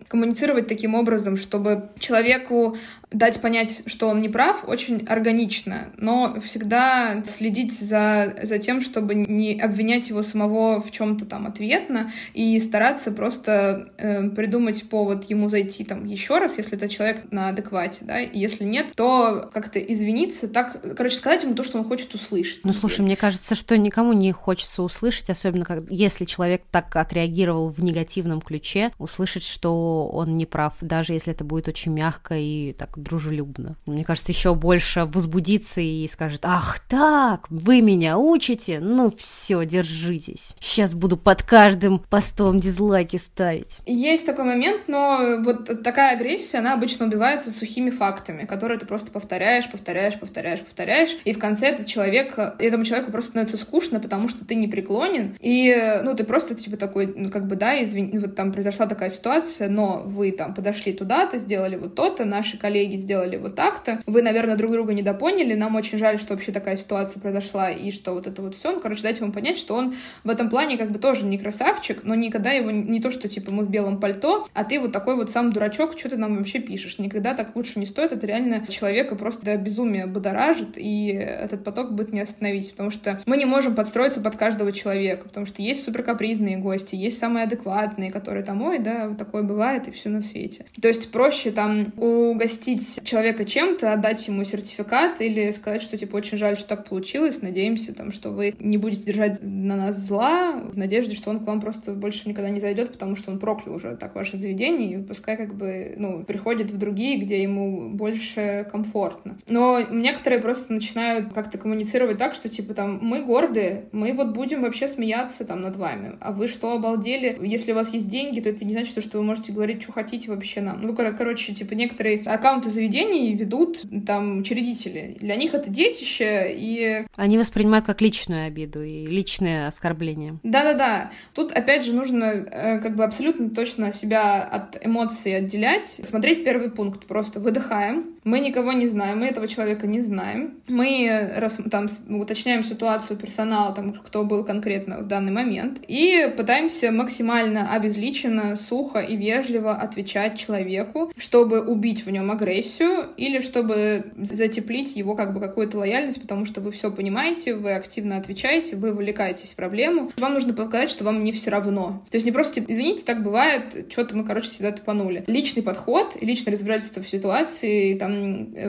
коммуницировать 0.07 0.67
таким 0.67 0.95
образом, 0.95 1.37
чтобы 1.37 1.89
человеку 1.99 2.77
дать 3.11 3.41
понять, 3.41 3.83
что 3.85 4.07
он 4.07 4.21
не 4.21 4.29
прав, 4.29 4.63
очень 4.67 5.05
органично, 5.07 5.89
но 5.97 6.39
всегда 6.41 7.23
следить 7.27 7.77
за, 7.77 8.35
за 8.43 8.59
тем, 8.59 8.81
чтобы 8.81 9.15
не 9.15 9.59
обвинять 9.59 10.09
его 10.09 10.23
самого 10.23 10.81
в 10.81 10.91
чем-то 10.91 11.25
там 11.25 11.47
ответно 11.47 12.11
и 12.33 12.57
стараться 12.59 13.11
просто 13.11 13.89
э, 13.97 14.29
придумать 14.29 14.89
повод 14.89 15.29
ему 15.29 15.49
зайти 15.49 15.83
там 15.83 16.05
еще 16.05 16.39
раз, 16.39 16.57
если 16.57 16.77
это 16.77 16.89
человек 16.89 17.31
на 17.31 17.49
адеквате, 17.49 18.05
да, 18.05 18.21
и 18.21 18.37
если 18.37 18.63
нет, 18.63 18.93
то 18.95 19.49
как-то 19.53 19.79
извиниться, 19.79 20.47
так, 20.47 20.81
короче, 20.95 21.15
сказать 21.15 21.43
ему 21.43 21.55
то, 21.55 21.63
что 21.63 21.77
он 21.77 21.85
хочет 21.85 22.13
услышать. 22.13 22.59
Ну, 22.63 22.73
слушай, 22.73 23.01
мне 23.01 23.15
кажется, 23.15 23.55
что 23.55 23.77
никому 23.77 24.13
не 24.13 24.31
хочется 24.31 24.83
услышать, 24.83 25.29
особенно 25.29 25.65
как, 25.65 25.89
если 25.89 26.25
человек 26.25 26.63
так 26.71 26.95
отреагировал 26.95 27.69
в 27.69 27.83
негативном 27.83 28.41
ключе, 28.41 28.91
услышать, 28.97 29.43
что 29.43 30.07
он 30.07 30.37
не 30.37 30.45
прав, 30.45 30.73
даже 30.81 31.13
если 31.13 31.33
это 31.33 31.43
будет 31.43 31.67
очень 31.67 31.91
мягко 31.91 32.35
и 32.35 32.73
так 32.73 32.97
дружелюбно. 33.05 33.77
Мне 33.85 34.03
кажется, 34.03 34.31
еще 34.31 34.55
больше 34.55 35.05
возбудится 35.05 35.79
и 35.81 36.07
скажет, 36.07 36.41
ах 36.43 36.79
так, 36.79 37.49
вы 37.49 37.81
меня 37.81 38.17
учите? 38.17 38.79
Ну 38.79 39.11
все, 39.15 39.63
держитесь. 39.65 40.55
Сейчас 40.59 40.93
буду 40.93 41.17
под 41.17 41.43
каждым 41.43 41.99
постом 41.99 42.59
дизлайки 42.59 43.17
ставить. 43.17 43.77
Есть 43.85 44.25
такой 44.25 44.45
момент, 44.45 44.83
но 44.87 45.37
вот 45.43 45.83
такая 45.83 46.15
агрессия, 46.15 46.59
она 46.59 46.73
обычно 46.73 47.05
убивается 47.05 47.51
сухими 47.51 47.89
фактами, 47.89 48.45
которые 48.45 48.79
ты 48.79 48.85
просто 48.85 49.11
повторяешь, 49.11 49.69
повторяешь, 49.69 50.19
повторяешь, 50.19 50.61
повторяешь, 50.61 51.17
и 51.25 51.33
в 51.33 51.39
конце 51.39 51.67
этот 51.67 51.87
человек, 51.87 52.37
этому 52.59 52.85
человеку 52.85 53.11
просто 53.11 53.31
становится 53.31 53.57
скучно, 53.57 53.99
потому 53.99 54.27
что 54.27 54.45
ты 54.45 54.55
не 54.55 54.67
преклонен, 54.67 55.35
и, 55.39 55.99
ну, 56.03 56.15
ты 56.15 56.23
просто, 56.23 56.55
типа, 56.55 56.77
такой, 56.77 57.13
ну, 57.15 57.29
как 57.29 57.47
бы, 57.47 57.55
да, 57.55 57.81
извини, 57.83 58.17
вот 58.19 58.35
там 58.35 58.51
произошла 58.51 58.85
такая 58.87 59.09
ситуация, 59.09 59.69
но 59.69 60.03
вы 60.05 60.31
там 60.31 60.53
подошли 60.53 60.93
туда-то, 60.93 61.39
сделали 61.39 61.75
вот 61.75 61.95
то-то, 61.95 62.25
наши 62.25 62.57
коллеги 62.57 62.84
сделали 62.97 63.37
вот 63.37 63.55
так-то, 63.55 64.01
вы, 64.05 64.21
наверное, 64.21 64.55
друг 64.55 64.71
друга 64.71 64.93
недопоняли, 64.93 65.53
нам 65.53 65.75
очень 65.75 65.97
жаль, 65.97 66.19
что 66.19 66.33
вообще 66.33 66.51
такая 66.51 66.77
ситуация 66.77 67.19
произошла, 67.19 67.69
и 67.69 67.91
что 67.91 68.13
вот 68.13 68.27
это 68.27 68.41
вот 68.41 68.55
все, 68.55 68.71
ну, 68.71 68.79
короче, 68.79 69.03
дайте 69.03 69.23
ему 69.23 69.33
понять, 69.33 69.57
что 69.57 69.75
он 69.75 69.95
в 70.23 70.29
этом 70.29 70.49
плане 70.49 70.77
как 70.77 70.91
бы 70.91 70.99
тоже 70.99 71.25
не 71.25 71.37
красавчик, 71.37 72.03
но 72.03 72.15
никогда 72.15 72.51
его 72.51 72.71
не 72.71 73.01
то, 73.01 73.11
что, 73.11 73.27
типа, 73.27 73.51
мы 73.51 73.65
в 73.65 73.69
белом 73.69 73.99
пальто, 73.99 74.47
а 74.53 74.63
ты 74.63 74.79
вот 74.79 74.91
такой 74.91 75.15
вот 75.15 75.31
сам 75.31 75.51
дурачок, 75.51 75.97
что 75.97 76.09
ты 76.09 76.17
нам 76.17 76.37
вообще 76.37 76.59
пишешь, 76.59 76.99
никогда 76.99 77.33
так 77.33 77.55
лучше 77.55 77.79
не 77.79 77.85
стоит, 77.85 78.11
это 78.11 78.25
реально 78.27 78.65
человека 78.67 79.15
просто 79.15 79.45
до 79.45 79.57
безумия 79.57 80.07
будоражит, 80.07 80.77
и 80.77 81.07
этот 81.07 81.63
поток 81.63 81.93
будет 81.93 82.13
не 82.13 82.21
остановить, 82.21 82.71
потому 82.71 82.91
что 82.91 83.19
мы 83.25 83.37
не 83.37 83.45
можем 83.45 83.75
подстроиться 83.75 84.21
под 84.21 84.35
каждого 84.35 84.71
человека, 84.71 85.27
потому 85.27 85.45
что 85.45 85.61
есть 85.61 85.83
суперкапризные 85.85 86.57
гости, 86.57 86.95
есть 86.95 87.17
самые 87.17 87.43
адекватные, 87.43 88.11
которые 88.11 88.43
там, 88.43 88.61
ой, 88.61 88.79
да, 88.79 89.13
такое 89.17 89.43
бывает, 89.43 89.87
и 89.87 89.91
все 89.91 90.09
на 90.09 90.21
свете. 90.21 90.65
То 90.81 90.87
есть 90.87 91.11
проще 91.11 91.51
там 91.51 91.93
угостить 91.97 92.74
человека 93.03 93.45
чем-то, 93.45 93.93
отдать 93.93 94.27
ему 94.27 94.43
сертификат 94.43 95.21
или 95.21 95.51
сказать, 95.51 95.81
что, 95.81 95.97
типа, 95.97 96.17
очень 96.17 96.37
жаль, 96.37 96.57
что 96.57 96.69
так 96.69 96.87
получилось, 96.87 97.41
надеемся, 97.41 97.93
там, 97.93 98.11
что 98.11 98.29
вы 98.29 98.55
не 98.59 98.77
будете 98.77 99.03
держать 99.03 99.39
на 99.41 99.75
нас 99.75 99.97
зла, 99.97 100.53
в 100.53 100.77
надежде, 100.77 101.15
что 101.15 101.29
он 101.29 101.39
к 101.39 101.47
вам 101.47 101.61
просто 101.61 101.93
больше 101.93 102.27
никогда 102.27 102.49
не 102.49 102.59
зайдет, 102.59 102.91
потому 102.91 103.15
что 103.15 103.31
он 103.31 103.39
проклял 103.39 103.75
уже 103.75 103.95
так 103.95 104.15
ваше 104.15 104.37
заведение, 104.37 104.99
и 104.99 105.03
пускай 105.03 105.37
как 105.37 105.55
бы, 105.55 105.95
ну, 105.97 106.23
приходит 106.23 106.71
в 106.71 106.77
другие, 106.77 107.17
где 107.19 107.41
ему 107.41 107.89
больше 107.89 108.67
комфортно. 108.71 109.37
Но 109.47 109.81
некоторые 109.81 110.41
просто 110.41 110.73
начинают 110.73 111.33
как-то 111.33 111.57
коммуницировать 111.57 112.17
так, 112.17 112.33
что, 112.33 112.49
типа, 112.49 112.73
там, 112.73 112.99
мы 113.01 113.23
гордые, 113.23 113.85
мы 113.91 114.13
вот 114.13 114.33
будем 114.33 114.61
вообще 114.61 114.87
смеяться 114.87 115.45
там 115.45 115.61
над 115.61 115.75
вами, 115.75 116.15
а 116.19 116.31
вы 116.31 116.47
что, 116.47 116.73
обалдели? 116.73 117.37
Если 117.41 117.71
у 117.71 117.75
вас 117.75 117.93
есть 117.93 118.09
деньги, 118.09 118.39
то 118.39 118.49
это 118.49 118.65
не 118.65 118.73
значит, 118.73 119.01
что 119.03 119.17
вы 119.17 119.23
можете 119.23 119.51
говорить, 119.51 119.83
что 119.83 119.91
хотите 119.91 120.29
вообще 120.29 120.61
нам. 120.61 120.81
Ну, 120.81 120.95
кор- 120.95 121.15
короче, 121.15 121.53
типа, 121.53 121.73
некоторые 121.73 122.21
аккаунты 122.21 122.64
работу 122.65 122.69
заведений 122.69 123.35
ведут 123.35 123.83
там 124.05 124.39
учредители. 124.39 125.17
Для 125.19 125.35
них 125.35 125.53
это 125.53 125.69
детище, 125.69 126.47
и... 126.49 127.05
Они 127.15 127.37
воспринимают 127.37 127.85
как 127.85 128.01
личную 128.01 128.47
обиду 128.47 128.83
и 128.83 129.05
личное 129.05 129.67
оскорбление. 129.67 130.37
Да-да-да. 130.43 131.11
Тут, 131.33 131.51
опять 131.51 131.85
же, 131.85 131.93
нужно 131.93 132.23
э, 132.23 132.79
как 132.79 132.95
бы 132.95 133.03
абсолютно 133.03 133.49
точно 133.49 133.93
себя 133.93 134.43
от 134.43 134.85
эмоций 134.85 135.35
отделять. 135.35 135.87
Смотреть 135.87 136.43
первый 136.43 136.69
пункт. 136.69 137.05
Просто 137.05 137.39
выдыхаем. 137.39 138.14
Мы 138.25 138.39
никого 138.39 138.71
не 138.71 138.87
знаем, 138.87 139.19
мы 139.19 139.27
этого 139.27 139.47
человека 139.47 139.85
не 139.85 140.01
знаем. 140.01 140.55
Мы 140.67 141.31
раз, 141.35 141.59
там 141.69 141.87
уточняем 142.09 142.63
ситуацию 142.63 143.17
персонала, 143.17 143.73
там, 143.75 143.93
кто 143.93 144.25
был 144.25 144.43
конкретно 144.43 144.97
в 144.97 145.07
данный 145.07 145.31
момент, 145.31 145.79
и 145.87 146.33
пытаемся 146.35 146.91
максимально 146.91 147.71
обезличенно, 147.71 148.57
сухо 148.57 148.99
и 148.99 149.15
вежливо 149.15 149.75
отвечать 149.75 150.39
человеку, 150.39 151.11
чтобы 151.17 151.61
убить 151.61 152.03
в 152.03 152.09
нем 152.09 152.31
агрессию 152.31 153.09
или 153.15 153.41
чтобы 153.41 154.11
затеплить 154.17 154.95
его 154.95 155.13
как 155.13 155.35
бы 155.35 155.39
какую-то 155.39 155.77
лояльность, 155.77 156.19
потому 156.19 156.45
что 156.45 156.61
вы 156.61 156.71
все 156.71 156.91
понимаете, 156.91 157.53
вы 157.53 157.73
активно 157.73 158.17
отвечаете, 158.17 158.75
вы 158.75 158.91
вовлекаетесь 158.91 159.53
в 159.53 159.55
проблему. 159.55 160.11
Вам 160.17 160.33
нужно 160.33 160.55
показать, 160.55 160.89
что 160.89 161.03
вам 161.03 161.23
не 161.23 161.31
все 161.31 161.51
равно. 161.51 162.03
То 162.09 162.15
есть 162.15 162.25
не 162.25 162.31
просто, 162.31 162.55
типа, 162.55 162.71
извините, 162.71 163.05
так 163.05 163.21
бывает, 163.21 163.85
что-то 163.91 164.17
мы, 164.17 164.23
короче, 164.23 164.49
всегда 164.49 164.71
топанули. 164.71 165.23
Личный 165.27 165.61
подход, 165.61 166.17
личное 166.19 166.53
разбирательство 166.53 167.03
в 167.03 167.07
ситуации, 167.07 167.95
там, 167.99 168.14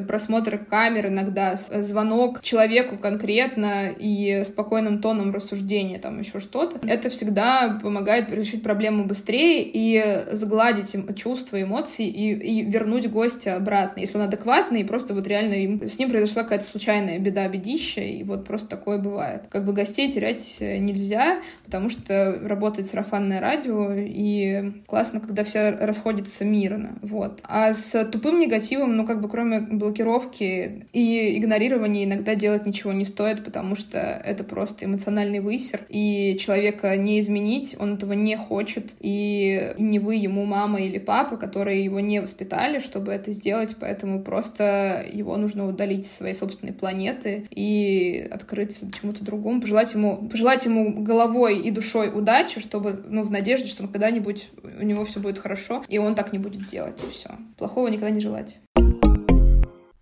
просмотр 0.06 0.58
камер 0.58 1.08
иногда, 1.08 1.56
звонок 1.56 2.42
человеку 2.42 2.96
конкретно 2.96 3.90
и 3.90 4.44
спокойным 4.44 5.00
тоном 5.00 5.32
рассуждения, 5.32 5.98
там, 5.98 6.20
еще 6.20 6.40
что-то. 6.40 6.86
Это 6.86 7.10
всегда 7.10 7.78
помогает 7.82 8.30
решить 8.32 8.62
проблему 8.62 9.04
быстрее 9.04 9.62
и 9.62 10.26
сгладить 10.32 10.94
чувства, 11.16 11.62
эмоции 11.62 12.06
и, 12.06 12.32
и 12.32 12.62
вернуть 12.62 13.10
гостя 13.10 13.56
обратно, 13.56 14.00
если 14.00 14.18
он 14.18 14.24
адекватный, 14.24 14.82
и 14.82 14.84
просто 14.84 15.14
вот 15.14 15.26
реально 15.26 15.54
им, 15.54 15.82
с 15.82 15.98
ним 15.98 16.10
произошла 16.10 16.42
какая-то 16.42 16.64
случайная 16.64 17.18
беда, 17.18 17.48
бедища, 17.48 18.00
и 18.00 18.22
вот 18.22 18.44
просто 18.44 18.68
такое 18.68 18.98
бывает. 18.98 19.44
Как 19.50 19.64
бы 19.64 19.72
гостей 19.72 20.10
терять 20.10 20.56
нельзя, 20.60 21.40
потому 21.64 21.90
что 21.90 22.38
работает 22.42 22.88
сарафанное 22.88 23.40
радио, 23.40 23.92
и 23.92 24.72
классно, 24.86 25.20
когда 25.20 25.44
все 25.44 25.70
расходятся 25.70 26.44
мирно, 26.44 26.98
вот. 27.02 27.40
А 27.42 27.74
с 27.74 28.04
тупым 28.06 28.38
негативом, 28.38 28.96
ну, 28.96 29.06
как 29.06 29.20
бы 29.20 29.28
кроме 29.36 29.60
блокировки 29.60 30.86
и 30.94 31.38
игнорирования 31.38 32.06
иногда 32.06 32.34
делать 32.34 32.64
ничего 32.64 32.94
не 32.94 33.04
стоит, 33.04 33.44
потому 33.44 33.74
что 33.74 33.98
это 33.98 34.44
просто 34.44 34.86
эмоциональный 34.86 35.40
высер, 35.40 35.82
и 35.90 36.38
человека 36.40 36.96
не 36.96 37.20
изменить, 37.20 37.76
он 37.78 37.96
этого 37.96 38.14
не 38.14 38.34
хочет, 38.38 38.92
и 38.98 39.74
не 39.76 39.98
вы 39.98 40.14
ему 40.14 40.46
мама 40.46 40.80
или 40.80 40.96
папа, 40.96 41.36
которые 41.36 41.84
его 41.84 42.00
не 42.00 42.22
воспитали, 42.22 42.78
чтобы 42.78 43.12
это 43.12 43.30
сделать, 43.32 43.76
поэтому 43.78 44.22
просто 44.22 45.04
его 45.12 45.36
нужно 45.36 45.68
удалить 45.68 46.06
с 46.06 46.16
своей 46.16 46.34
собственной 46.34 46.72
планеты 46.72 47.46
и 47.50 48.26
открыться 48.30 48.90
чему-то 48.90 49.22
другому, 49.22 49.60
пожелать 49.60 49.92
ему, 49.92 50.30
пожелать 50.30 50.64
ему 50.64 51.02
головой 51.02 51.60
и 51.60 51.70
душой 51.70 52.08
удачи, 52.08 52.58
чтобы, 52.58 53.04
ну, 53.06 53.22
в 53.22 53.30
надежде, 53.30 53.66
что 53.66 53.86
когда-нибудь 53.86 54.48
у 54.80 54.82
него 54.82 55.04
все 55.04 55.20
будет 55.20 55.38
хорошо, 55.38 55.84
и 55.90 55.98
он 55.98 56.14
так 56.14 56.32
не 56.32 56.38
будет 56.38 56.70
делать, 56.70 56.96
и 57.06 57.12
все. 57.12 57.32
Плохого 57.58 57.88
никогда 57.88 58.08
не 58.08 58.20
желать. 58.20 58.58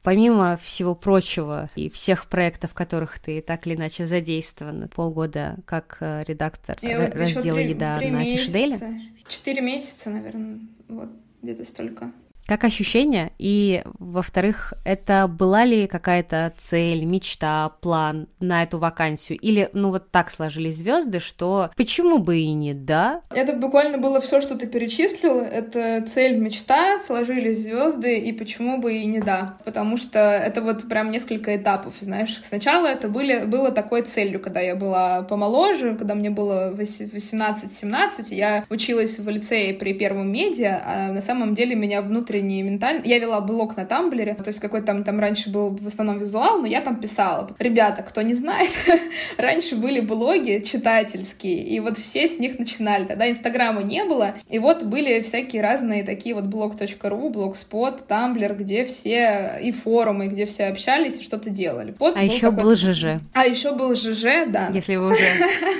Помимо 0.04 0.58
всего 0.58 0.94
прочего 0.94 1.70
и 1.76 1.88
всех 1.88 2.26
проектов, 2.26 2.72
в 2.72 2.74
которых 2.74 3.18
ты 3.18 3.40
так 3.40 3.66
или 3.66 3.74
иначе 3.74 4.06
задействован, 4.06 4.90
полгода 4.94 5.56
как 5.64 5.96
э, 6.00 6.24
редактор 6.28 6.76
Я 6.82 7.10
раздела 7.10 7.56
вот 7.56 7.64
«Еда» 7.64 7.98
три 7.98 8.10
на 8.10 8.18
месяца, 8.18 8.44
Фишделе. 8.44 9.00
Четыре 9.26 9.62
месяца, 9.62 10.10
наверное, 10.10 10.60
вот 10.88 11.08
где-то 11.40 11.64
столько. 11.64 12.12
Как 12.46 12.64
ощущение? 12.64 13.32
И, 13.38 13.82
во-вторых, 13.98 14.74
это 14.84 15.26
была 15.28 15.64
ли 15.64 15.86
какая-то 15.86 16.52
цель, 16.58 17.04
мечта, 17.04 17.70
план 17.80 18.28
на 18.38 18.62
эту 18.62 18.78
вакансию? 18.78 19.38
Или, 19.38 19.70
ну, 19.72 19.88
вот 19.88 20.10
так 20.10 20.30
сложились 20.30 20.76
звезды, 20.76 21.20
что 21.20 21.70
почему 21.74 22.18
бы 22.18 22.40
и 22.40 22.52
не 22.52 22.74
да? 22.74 23.22
Это 23.30 23.54
буквально 23.54 23.96
было 23.96 24.20
все, 24.20 24.42
что 24.42 24.58
ты 24.58 24.66
перечислила. 24.66 25.40
Это 25.40 26.04
цель, 26.06 26.36
мечта, 26.36 27.00
сложились 27.00 27.62
звезды, 27.62 28.18
и 28.18 28.32
почему 28.32 28.76
бы 28.76 28.94
и 28.94 29.06
не 29.06 29.20
да. 29.20 29.56
Потому 29.64 29.96
что 29.96 30.18
это 30.18 30.60
вот 30.60 30.86
прям 30.86 31.10
несколько 31.10 31.56
этапов, 31.56 31.94
знаешь. 32.00 32.38
Сначала 32.44 32.88
это 32.88 33.08
были, 33.08 33.46
было 33.46 33.70
такой 33.70 34.02
целью, 34.02 34.38
когда 34.38 34.60
я 34.60 34.76
была 34.76 35.22
помоложе, 35.22 35.96
когда 35.96 36.14
мне 36.14 36.28
было 36.28 36.74
18-17, 36.74 38.34
я 38.34 38.66
училась 38.68 39.18
в 39.18 39.26
лицее 39.30 39.72
при 39.72 39.94
первом 39.94 40.30
медиа, 40.30 40.82
а 40.84 41.12
на 41.12 41.22
самом 41.22 41.54
деле 41.54 41.74
меня 41.74 42.02
внутренне 42.02 42.33
и 42.38 42.62
ментально. 42.62 43.02
Я 43.04 43.18
вела 43.18 43.40
блог 43.40 43.76
на 43.76 43.84
Тамблере, 43.84 44.34
то 44.34 44.48
есть 44.48 44.60
какой 44.60 44.82
там, 44.82 45.04
там 45.04 45.20
раньше 45.20 45.50
был 45.50 45.76
в 45.76 45.86
основном 45.86 46.18
визуал, 46.18 46.60
но 46.60 46.66
я 46.66 46.80
там 46.80 47.00
писала. 47.00 47.50
Ребята, 47.58 48.02
кто 48.02 48.22
не 48.22 48.34
знает, 48.34 48.70
раньше 49.38 49.76
были 49.76 50.00
блоги 50.00 50.62
читательские, 50.64 51.62
и 51.62 51.80
вот 51.80 51.98
все 51.98 52.28
с 52.28 52.38
них 52.38 52.58
начинали. 52.58 53.04
Тогда 53.04 53.30
Инстаграма 53.30 53.82
не 53.82 54.04
было, 54.04 54.34
и 54.48 54.58
вот 54.58 54.82
были 54.84 55.20
всякие 55.20 55.62
разные 55.62 56.04
такие 56.04 56.34
вот 56.34 56.44
блог.ру, 56.44 57.30
блогспот, 57.30 58.06
Тамблер, 58.06 58.54
где 58.54 58.84
все, 58.84 59.58
и 59.62 59.72
форумы, 59.72 60.28
где 60.28 60.46
все 60.46 60.66
общались 60.66 61.20
и 61.20 61.24
что-то 61.24 61.50
делали. 61.50 61.94
Вот 61.98 62.16
а 62.16 62.20
был 62.20 62.24
еще 62.24 62.50
был 62.50 62.76
ЖЖ. 62.76 63.04
А 63.32 63.46
еще 63.46 63.74
был 63.74 63.94
ЖЖ, 63.94 64.46
да. 64.48 64.68
Если 64.72 64.96
вы 64.96 65.12
уже 65.12 65.24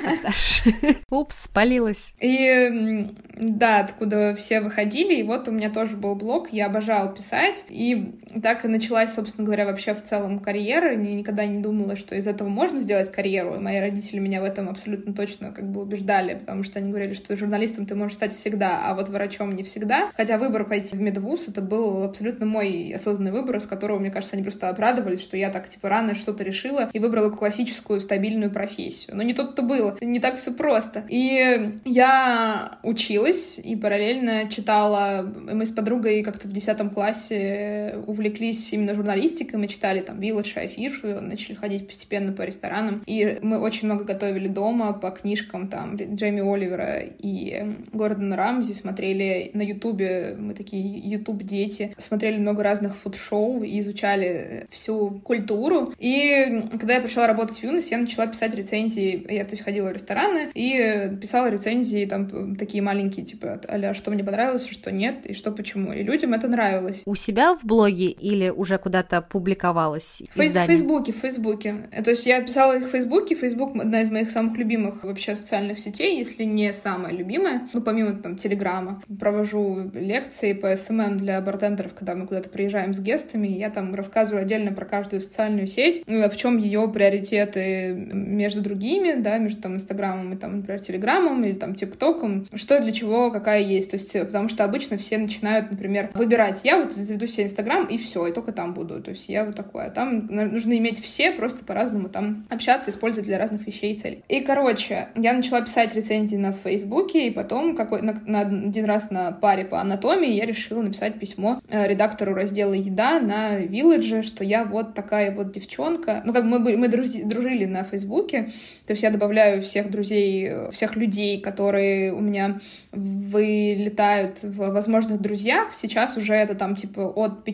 постарше. 0.05 0.75
Упс, 1.11 1.45
спалилась. 1.45 2.13
И 2.21 3.11
да, 3.37 3.81
откуда 3.81 4.35
все 4.37 4.61
выходили, 4.61 5.15
и 5.15 5.23
вот 5.23 5.49
у 5.49 5.53
меня 5.53 5.69
тоже 5.69 5.97
был 5.97 6.15
блог, 6.15 6.44
блог, 6.45 6.53
я 6.53 6.67
обожала 6.67 7.13
писать, 7.13 7.65
и 7.69 8.21
так 8.43 8.65
и 8.65 8.69
началась, 8.69 9.15
собственно 9.15 9.45
говоря, 9.45 9.65
вообще 9.65 9.95
в 9.95 10.03
целом 10.03 10.39
карьера. 10.39 10.93
Я 10.93 11.15
никогда 11.15 11.47
не 11.47 11.61
думала, 11.61 11.97
что 11.97 12.15
из 12.15 12.27
этого 12.27 12.49
можно 12.49 12.79
сделать 12.79 13.11
карьеру, 13.11 13.55
и 13.55 13.59
мои 13.59 13.81
родители 13.81 14.19
меня 14.19 14.41
в 14.41 14.45
этом 14.45 14.69
абсолютно 14.69 15.15
точно 15.15 15.53
как 15.53 15.71
бы 15.71 15.81
убеждали, 15.81 16.35
потому 16.35 16.63
что 16.63 16.79
они 16.79 16.91
говорили, 16.91 17.15
что 17.15 17.35
журналистом 17.35 17.87
ты 17.87 17.95
можешь 17.95 18.17
стать 18.17 18.37
всегда, 18.37 18.83
а 18.85 18.95
вот 18.95 19.09
врачом 19.09 19.55
не 19.55 19.63
всегда. 19.63 20.11
Хотя 20.17 20.37
выбор 20.39 20.65
пойти 20.65 20.97
в 20.97 21.01
медвуз, 21.01 21.49
это 21.49 21.63
был 21.63 22.05
абсолютно 22.05 22.47
мой 22.47 22.93
осознанный 22.95 23.33
выбор, 23.33 23.61
с 23.61 23.67
которого, 23.67 23.99
мне 23.99 24.11
кажется, 24.11 24.37
они 24.37 24.43
просто 24.43 24.69
обрадовались, 24.69 25.23
что 25.23 25.37
я 25.37 25.51
так, 25.51 25.69
типа, 25.69 25.89
рано 25.89 26.15
что-то 26.15 26.45
решила 26.45 26.91
и 26.93 26.99
выбрала 26.99 27.31
классическую 27.31 28.01
стабильную 28.01 28.51
профессию. 28.51 29.17
Но 29.17 29.23
не 29.23 29.33
тут-то 29.33 29.63
было, 29.63 29.97
не 30.01 30.21
так 30.21 30.39
все 30.39 30.53
просто. 30.53 31.05
И 31.09 31.73
я 31.85 32.79
училась 32.83 33.59
и 33.59 33.77
параллельно 33.77 34.51
читала, 34.51 35.23
мы 35.23 35.65
с 35.65 35.71
подругой 35.71 36.23
как 36.23 36.35
как-то 36.35 36.49
в 36.49 36.53
10 36.53 36.93
классе 36.93 37.99
увлеклись 38.07 38.24
именно 38.73 38.95
журналистикой, 38.95 39.59
мы 39.59 39.69
читали 39.69 40.01
там 40.01 40.21
Village, 40.21 40.57
афишу, 40.57 41.21
начали 41.21 41.55
ходить 41.55 41.87
постепенно 41.87 42.33
по 42.33 42.43
ресторанам, 42.43 43.03
и 43.07 43.39
мы 43.43 43.59
очень 43.59 43.87
много 43.87 44.05
готовили 44.05 44.49
дома 44.49 44.93
по 44.93 45.11
книжкам 45.11 45.69
там 45.69 45.97
Джейми 45.97 46.41
Оливера 46.41 47.01
и 47.01 47.75
Гордона 47.93 48.37
Рамзи, 48.37 48.73
смотрели 48.73 49.51
на 49.55 49.63
Ютубе, 49.63 50.37
мы 50.39 50.55
такие 50.55 50.99
Ютуб-дети, 50.99 51.95
смотрели 51.99 52.39
много 52.39 52.63
разных 52.63 52.97
фуд-шоу 52.97 53.63
и 53.63 53.81
изучали 53.81 54.67
всю 54.71 55.21
культуру. 55.25 55.93
И 55.99 56.63
когда 56.73 56.95
я 56.95 57.01
пришла 57.01 57.27
работать 57.27 57.59
в 57.59 57.63
юность, 57.63 57.91
я 57.91 57.99
начала 57.99 58.27
писать 58.27 58.55
рецензии, 58.55 59.27
я 59.33 59.45
то 59.45 59.53
есть 59.53 59.63
ходила 59.63 59.91
в 59.91 59.93
рестораны 59.93 60.51
и 60.55 61.17
писала 61.21 61.51
рецензии 61.51 62.07
там 62.07 62.57
такие 62.57 62.83
маленькие, 62.83 63.25
типа, 63.25 63.61
а 63.69 63.95
что 63.95 64.11
мне 64.11 64.25
понравилось, 64.25 64.67
что 64.67 64.91
нет, 64.93 65.27
и 65.27 65.35
что 65.35 65.53
почему. 65.53 65.93
И 65.93 66.03
людям 66.03 66.35
это 66.35 66.49
нравилось. 66.49 67.03
У 67.07 67.15
себя 67.15 67.55
в 67.55 67.65
блоге 67.65 68.14
или 68.19 68.51
уже 68.51 68.79
куда-то 68.79 69.23
публиковалось 69.23 70.23
Фей- 70.35 70.51
В 70.51 70.67
Фейсбуке, 70.67 71.13
в 71.13 71.17
Фейсбуке. 71.17 71.75
То 72.05 72.11
есть 72.11 72.27
я 72.27 72.43
писала 72.43 72.77
их 72.77 72.87
в 72.87 72.91
Фейсбуке. 72.91 73.35
Фейсбук— 73.35 73.77
одна 73.81 74.03
из 74.03 74.11
моих 74.11 74.31
самых 74.31 74.57
любимых 74.59 75.05
вообще 75.05 75.37
социальных 75.37 75.79
сетей, 75.79 76.19
если 76.19 76.45
не 76.45 76.73
самая 76.73 77.13
любимая. 77.13 77.69
Ну, 77.73 77.81
помимо 77.81 78.15
там 78.15 78.37
Телеграма. 78.37 79.03
Провожу 79.19 79.91
лекции 79.95 80.53
по 80.53 80.75
SMM 80.77 81.17
для 81.17 81.41
бартендеров, 81.41 81.95
когда 81.95 82.15
мы 82.15 82.27
куда-то 82.27 82.49
приезжаем 82.49 82.95
с 82.95 83.01
guest 83.01 83.27
ами. 83.27 83.49
Я 83.49 83.71
там 83.71 83.95
рассказываю 83.95 84.43
отдельно 84.43 84.73
про 84.73 84.85
каждую 84.85 85.21
социальную 85.21 85.67
сеть, 85.67 86.03
ну, 86.07 86.29
в 86.29 86.37
чем 86.37 86.59
ее 86.59 86.89
приоритеты 86.89 87.95
между 87.95 88.61
другими, 88.61 89.21
да, 89.21 89.39
между 89.39 89.63
там 89.63 89.77
Инстаграмом 89.77 90.33
и 90.33 90.37
там, 90.37 90.59
например, 90.59 90.81
Телеграмом 90.81 91.45
или 91.45 91.55
там 91.55 91.75
ТикТоком, 91.75 92.47
что 92.55 92.81
для 92.81 92.93
чего, 92.93 93.31
какая 93.31 93.61
есть. 93.61 93.91
То 93.91 93.97
есть, 93.97 94.13
потому 94.13 94.49
что 94.49 94.65
обычно 94.65 94.97
все 94.97 95.19
начинают, 95.19 95.71
например, 95.71 95.85
например, 95.85 96.11
выбирать. 96.15 96.61
Я 96.65 96.83
вот 96.83 96.97
заведу 96.97 97.27
себе 97.27 97.45
Инстаграм, 97.45 97.87
и 97.87 97.99
все, 98.05 98.27
и 98.27 98.33
только 98.33 98.53
там 98.53 98.75
буду. 98.75 99.03
То 99.03 99.11
есть 99.11 99.29
я 99.29 99.45
вот 99.45 99.57
такое. 99.57 99.91
Там 99.91 100.27
нужно 100.27 100.77
иметь 100.79 101.03
все, 101.03 101.33
просто 101.33 101.65
по-разному 101.65 102.09
там 102.09 102.47
общаться, 102.51 102.91
использовать 102.91 103.27
для 103.27 103.39
разных 103.39 103.67
вещей 103.67 103.95
и 103.95 103.99
целей. 103.99 104.23
И, 104.29 104.41
короче, 104.41 105.09
я 105.17 105.33
начала 105.33 105.61
писать 105.61 105.95
рецензии 105.95 106.37
на 106.37 106.53
Фейсбуке, 106.53 107.27
и 107.29 107.31
потом 107.31 107.77
какой, 107.77 108.03
на, 108.03 108.15
на 108.27 108.41
один 108.41 108.85
раз 108.85 109.11
на 109.11 109.33
паре 109.33 109.65
по 109.65 109.81
анатомии 109.81 110.33
я 110.33 110.47
решила 110.47 110.83
написать 110.83 111.19
письмо 111.19 111.61
э, 111.69 111.89
редактору 111.89 112.35
раздела 112.35 112.75
«Еда» 112.75 113.21
на 113.21 113.59
Вилладже, 113.59 114.23
что 114.23 114.45
я 114.45 114.65
вот 114.65 114.95
такая 114.95 115.35
вот 115.35 115.53
девчонка. 115.53 116.23
Ну, 116.25 116.33
как 116.33 116.45
мы, 116.45 116.59
мы 116.59 116.89
дружили 116.89 117.65
на 117.65 117.85
Фейсбуке, 117.85 118.51
то 118.87 118.93
есть 118.93 119.03
я 119.03 119.11
добавляю 119.11 119.63
всех 119.63 119.91
друзей, 119.91 120.71
всех 120.73 120.97
людей, 120.97 121.41
которые 121.41 122.13
у 122.13 122.21
меня 122.21 122.59
вылетают 122.93 124.43
в 124.43 124.71
возможных 124.71 125.21
друзьях 125.21 125.75
сейчас 125.75 126.17
уже 126.17 126.35
это 126.35 126.55
там 126.55 126.77
типа 126.77 127.03
от 127.03 127.45